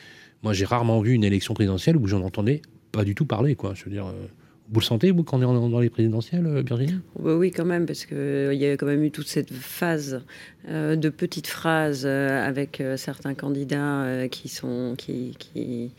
moi 0.43 0.53
j'ai 0.53 0.65
rarement 0.65 1.01
vu 1.01 1.13
une 1.13 1.25
élection 1.25 1.55
présidentielle 1.55 1.97
où 1.97 2.07
j'en 2.07 2.23
entendais 2.23 2.63
pas 2.93 3.05
du 3.05 3.15
tout 3.15 3.27
parler, 3.27 3.55
quoi. 3.55 3.75
Je 3.75 3.85
veux 3.85 3.91
dire. 3.91 4.07
Euh, 4.07 4.27
vous 4.73 4.79
le 4.79 4.85
sentez, 4.85 5.11
vous, 5.11 5.25
quand 5.25 5.43
on 5.43 5.67
est 5.67 5.71
dans 5.71 5.81
les 5.81 5.91
présidentielles, 5.91 6.47
euh, 6.47 6.63
Virginie? 6.63 7.01
Oui, 7.19 7.51
quand 7.51 7.65
même, 7.65 7.87
parce 7.87 8.07
qu'il 8.07 8.17
euh, 8.17 8.55
y 8.55 8.67
a 8.67 8.77
quand 8.77 8.87
même 8.87 9.03
eu 9.03 9.11
toute 9.11 9.27
cette 9.27 9.53
phase 9.53 10.23
de 10.69 11.09
petites 11.09 11.49
phrases 11.49 12.07
avec 12.07 12.83
certains 12.97 13.35
candidats 13.35 14.29
qui 14.31 14.49
sont. 14.49 14.95
Qui, 14.97 15.35
qui... 15.39 15.91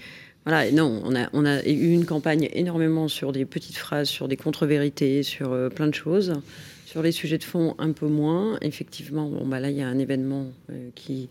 Voilà, 0.46 0.72
non, 0.72 1.02
on 1.06 1.16
a, 1.16 1.30
on 1.34 1.46
a 1.46 1.64
eu 1.66 1.92
une 1.92 2.06
campagne 2.06 2.50
énormément 2.54 3.08
sur 3.08 3.32
des 3.32 3.46
petites 3.46 3.76
phrases, 3.76 4.08
sur 4.08 4.28
des 4.28 4.38
contre-vérités, 4.38 5.22
sur 5.22 5.70
plein 5.70 5.88
de 5.88 5.94
choses 5.94 6.34
Sur 6.92 7.02
les 7.02 7.14
sujets 7.14 7.38
de 7.38 7.46
fond, 7.46 7.74
un 7.78 7.94
peu 7.94 8.08
moins. 8.08 8.58
Effectivement, 8.62 9.30
bon, 9.30 9.48
bah 9.48 9.62
là, 9.62 9.70
il 9.70 9.78
y 9.78 9.82
a 9.82 9.88
un 9.88 9.98
événement 9.98 10.48
euh, 10.70 10.90
qui 10.94 11.30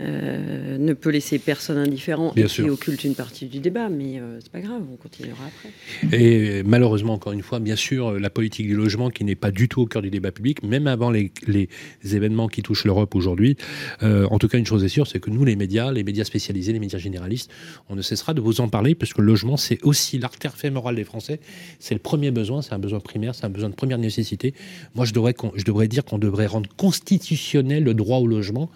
euh, 0.00 0.78
ne 0.78 0.92
peut 0.92 1.10
laisser 1.10 1.40
personne 1.40 1.78
indifférent 1.78 2.30
Bien 2.36 2.44
et 2.44 2.48
sûr. 2.48 2.62
qui 2.62 2.70
occulte 2.70 3.02
une 3.02 3.16
partie 3.16 3.46
du 3.46 3.58
débat, 3.58 3.88
mais 3.88 4.20
euh, 4.20 4.38
c'est 4.40 4.52
pas 4.52 4.60
grave, 4.60 4.82
on 4.88 4.94
continuera 4.94 5.42
après. 5.46 6.16
Et 6.16 6.62
malheureusement, 6.62 7.14
encore 7.14 7.32
une 7.32 7.42
fois, 7.42 7.58
bien 7.58 7.74
sûr, 7.74 8.20
la 8.20 8.30
politique 8.30 8.68
du 8.68 8.76
logement 8.76 9.10
qui 9.10 9.24
n'est 9.24 9.34
pas 9.34 9.50
du 9.50 9.68
tout 9.68 9.80
au 9.80 9.86
cœur 9.86 10.00
du 10.00 10.10
débat 10.10 10.30
public, 10.30 10.62
même 10.62 10.86
avant 10.86 11.10
les, 11.10 11.32
les 11.48 11.68
événements 12.04 12.46
qui 12.46 12.62
touchent 12.62 12.84
l'Europe 12.84 13.16
aujourd'hui. 13.16 13.56
Euh, 14.04 14.28
en 14.30 14.38
tout 14.38 14.46
cas, 14.46 14.58
une 14.58 14.66
chose 14.66 14.84
est 14.84 14.88
sûre, 14.88 15.08
c'est 15.08 15.18
que 15.18 15.30
nous, 15.30 15.44
les 15.44 15.56
médias, 15.56 15.90
les 15.90 16.04
médias 16.04 16.22
spécialisés, 16.22 16.72
les 16.72 16.78
médias 16.78 17.00
généralistes, 17.00 17.50
on 17.88 17.96
ne 17.96 18.02
cessera 18.02 18.32
de 18.32 18.40
vous 18.40 18.60
en 18.60 18.68
parler, 18.68 18.94
parce 18.94 19.12
que 19.12 19.20
le 19.22 19.26
logement, 19.26 19.56
c'est 19.56 19.82
aussi 19.82 20.20
l'artère 20.20 20.54
fémorale 20.54 20.94
des 20.94 21.02
Français. 21.02 21.40
C'est 21.80 21.94
le 21.94 22.00
premier 22.00 22.30
besoin, 22.30 22.62
c'est 22.62 22.74
un 22.74 22.78
besoin 22.78 23.00
primaire, 23.00 23.34
c'est 23.34 23.44
un 23.44 23.50
besoin 23.50 23.70
de 23.70 23.74
première 23.74 23.98
nécessité. 23.98 24.54
Moi, 24.99 24.99
je 25.04 25.12
devrais, 25.12 25.34
qu'on- 25.34 25.52
je 25.56 25.64
devrais 25.64 25.88
dire 25.88 26.04
qu'on 26.04 26.18
devrait 26.18 26.46
rendre 26.46 26.68
constitutionnel 26.76 27.84
le 27.84 27.94
droit 27.94 28.18
au 28.18 28.26
logement, 28.26 28.70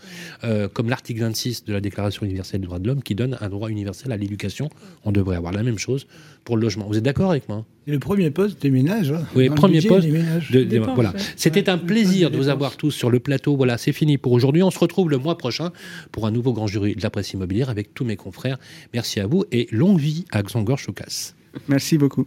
euh, 0.44 0.68
comme 0.68 0.88
l'article 0.88 1.20
26 1.20 1.64
de 1.64 1.72
la 1.72 1.80
Déclaration 1.80 2.24
universelle 2.26 2.60
des 2.60 2.66
droits 2.66 2.78
de 2.78 2.86
l'homme, 2.86 3.02
qui 3.02 3.14
donne 3.14 3.36
un 3.40 3.48
droit 3.48 3.68
universel 3.68 4.12
à 4.12 4.16
l'éducation. 4.16 4.68
On 5.04 5.12
devrait 5.12 5.36
avoir 5.36 5.52
la 5.52 5.62
même 5.62 5.78
chose 5.78 6.06
pour 6.44 6.56
le 6.56 6.62
logement. 6.62 6.86
Vous 6.86 6.96
êtes 6.98 7.04
d'accord 7.04 7.30
avec 7.30 7.48
moi 7.48 7.64
C'est 7.86 7.92
le 7.92 7.98
premier 7.98 8.30
poste 8.30 8.60
des 8.62 8.70
ménages. 8.70 9.12
hein. 9.12 9.24
oui, 9.34 9.48
le 9.48 9.54
premier 9.54 9.74
budget 9.74 9.88
poste. 9.88 10.06
des 10.06 10.12
ménages. 10.12 10.50
de- 10.50 10.58
de- 10.60 10.64
Dépenses, 10.64 10.94
voilà. 10.94 11.10
ouais. 11.12 11.18
C'était 11.36 11.68
un 11.68 11.78
plaisir 11.78 12.30
de 12.30 12.36
vous 12.36 12.48
avoir 12.48 12.76
tous 12.76 12.90
sur 12.90 13.10
le 13.10 13.20
plateau. 13.20 13.56
Voilà, 13.56 13.78
c'est 13.78 13.92
fini 13.92 14.18
pour 14.18 14.32
aujourd'hui. 14.32 14.62
On 14.62 14.70
se 14.70 14.78
retrouve 14.78 15.10
le 15.10 15.18
mois 15.18 15.38
prochain 15.38 15.70
pour 16.12 16.26
un 16.26 16.30
nouveau 16.30 16.52
grand 16.52 16.66
jury 16.66 16.94
de 16.94 17.02
la 17.02 17.10
presse 17.10 17.32
immobilière 17.32 17.70
avec 17.70 17.94
tous 17.94 18.04
mes 18.04 18.16
confrères. 18.16 18.58
Merci 18.92 19.20
à 19.20 19.26
vous 19.26 19.44
et 19.52 19.68
longue 19.70 19.98
vie 19.98 20.24
à 20.32 20.42
Xangor 20.42 20.78
Choukas. 20.78 21.34
Merci 21.68 21.96
beaucoup. 21.98 22.26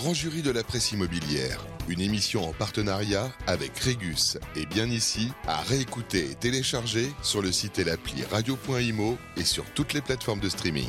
Grand 0.00 0.14
jury 0.14 0.40
de 0.40 0.50
la 0.50 0.62
presse 0.62 0.92
immobilière, 0.92 1.60
une 1.86 2.00
émission 2.00 2.48
en 2.48 2.54
partenariat 2.54 3.30
avec 3.46 3.78
Régus 3.80 4.38
et 4.56 4.64
bien 4.64 4.86
ici, 4.86 5.30
à 5.46 5.60
réécouter 5.60 6.30
et 6.30 6.34
télécharger 6.34 7.06
sur 7.20 7.42
le 7.42 7.52
site 7.52 7.78
et 7.78 7.84
l'appli 7.84 8.24
radio.imo 8.30 9.18
et 9.36 9.44
sur 9.44 9.66
toutes 9.74 9.92
les 9.92 10.00
plateformes 10.00 10.40
de 10.40 10.48
streaming. 10.48 10.88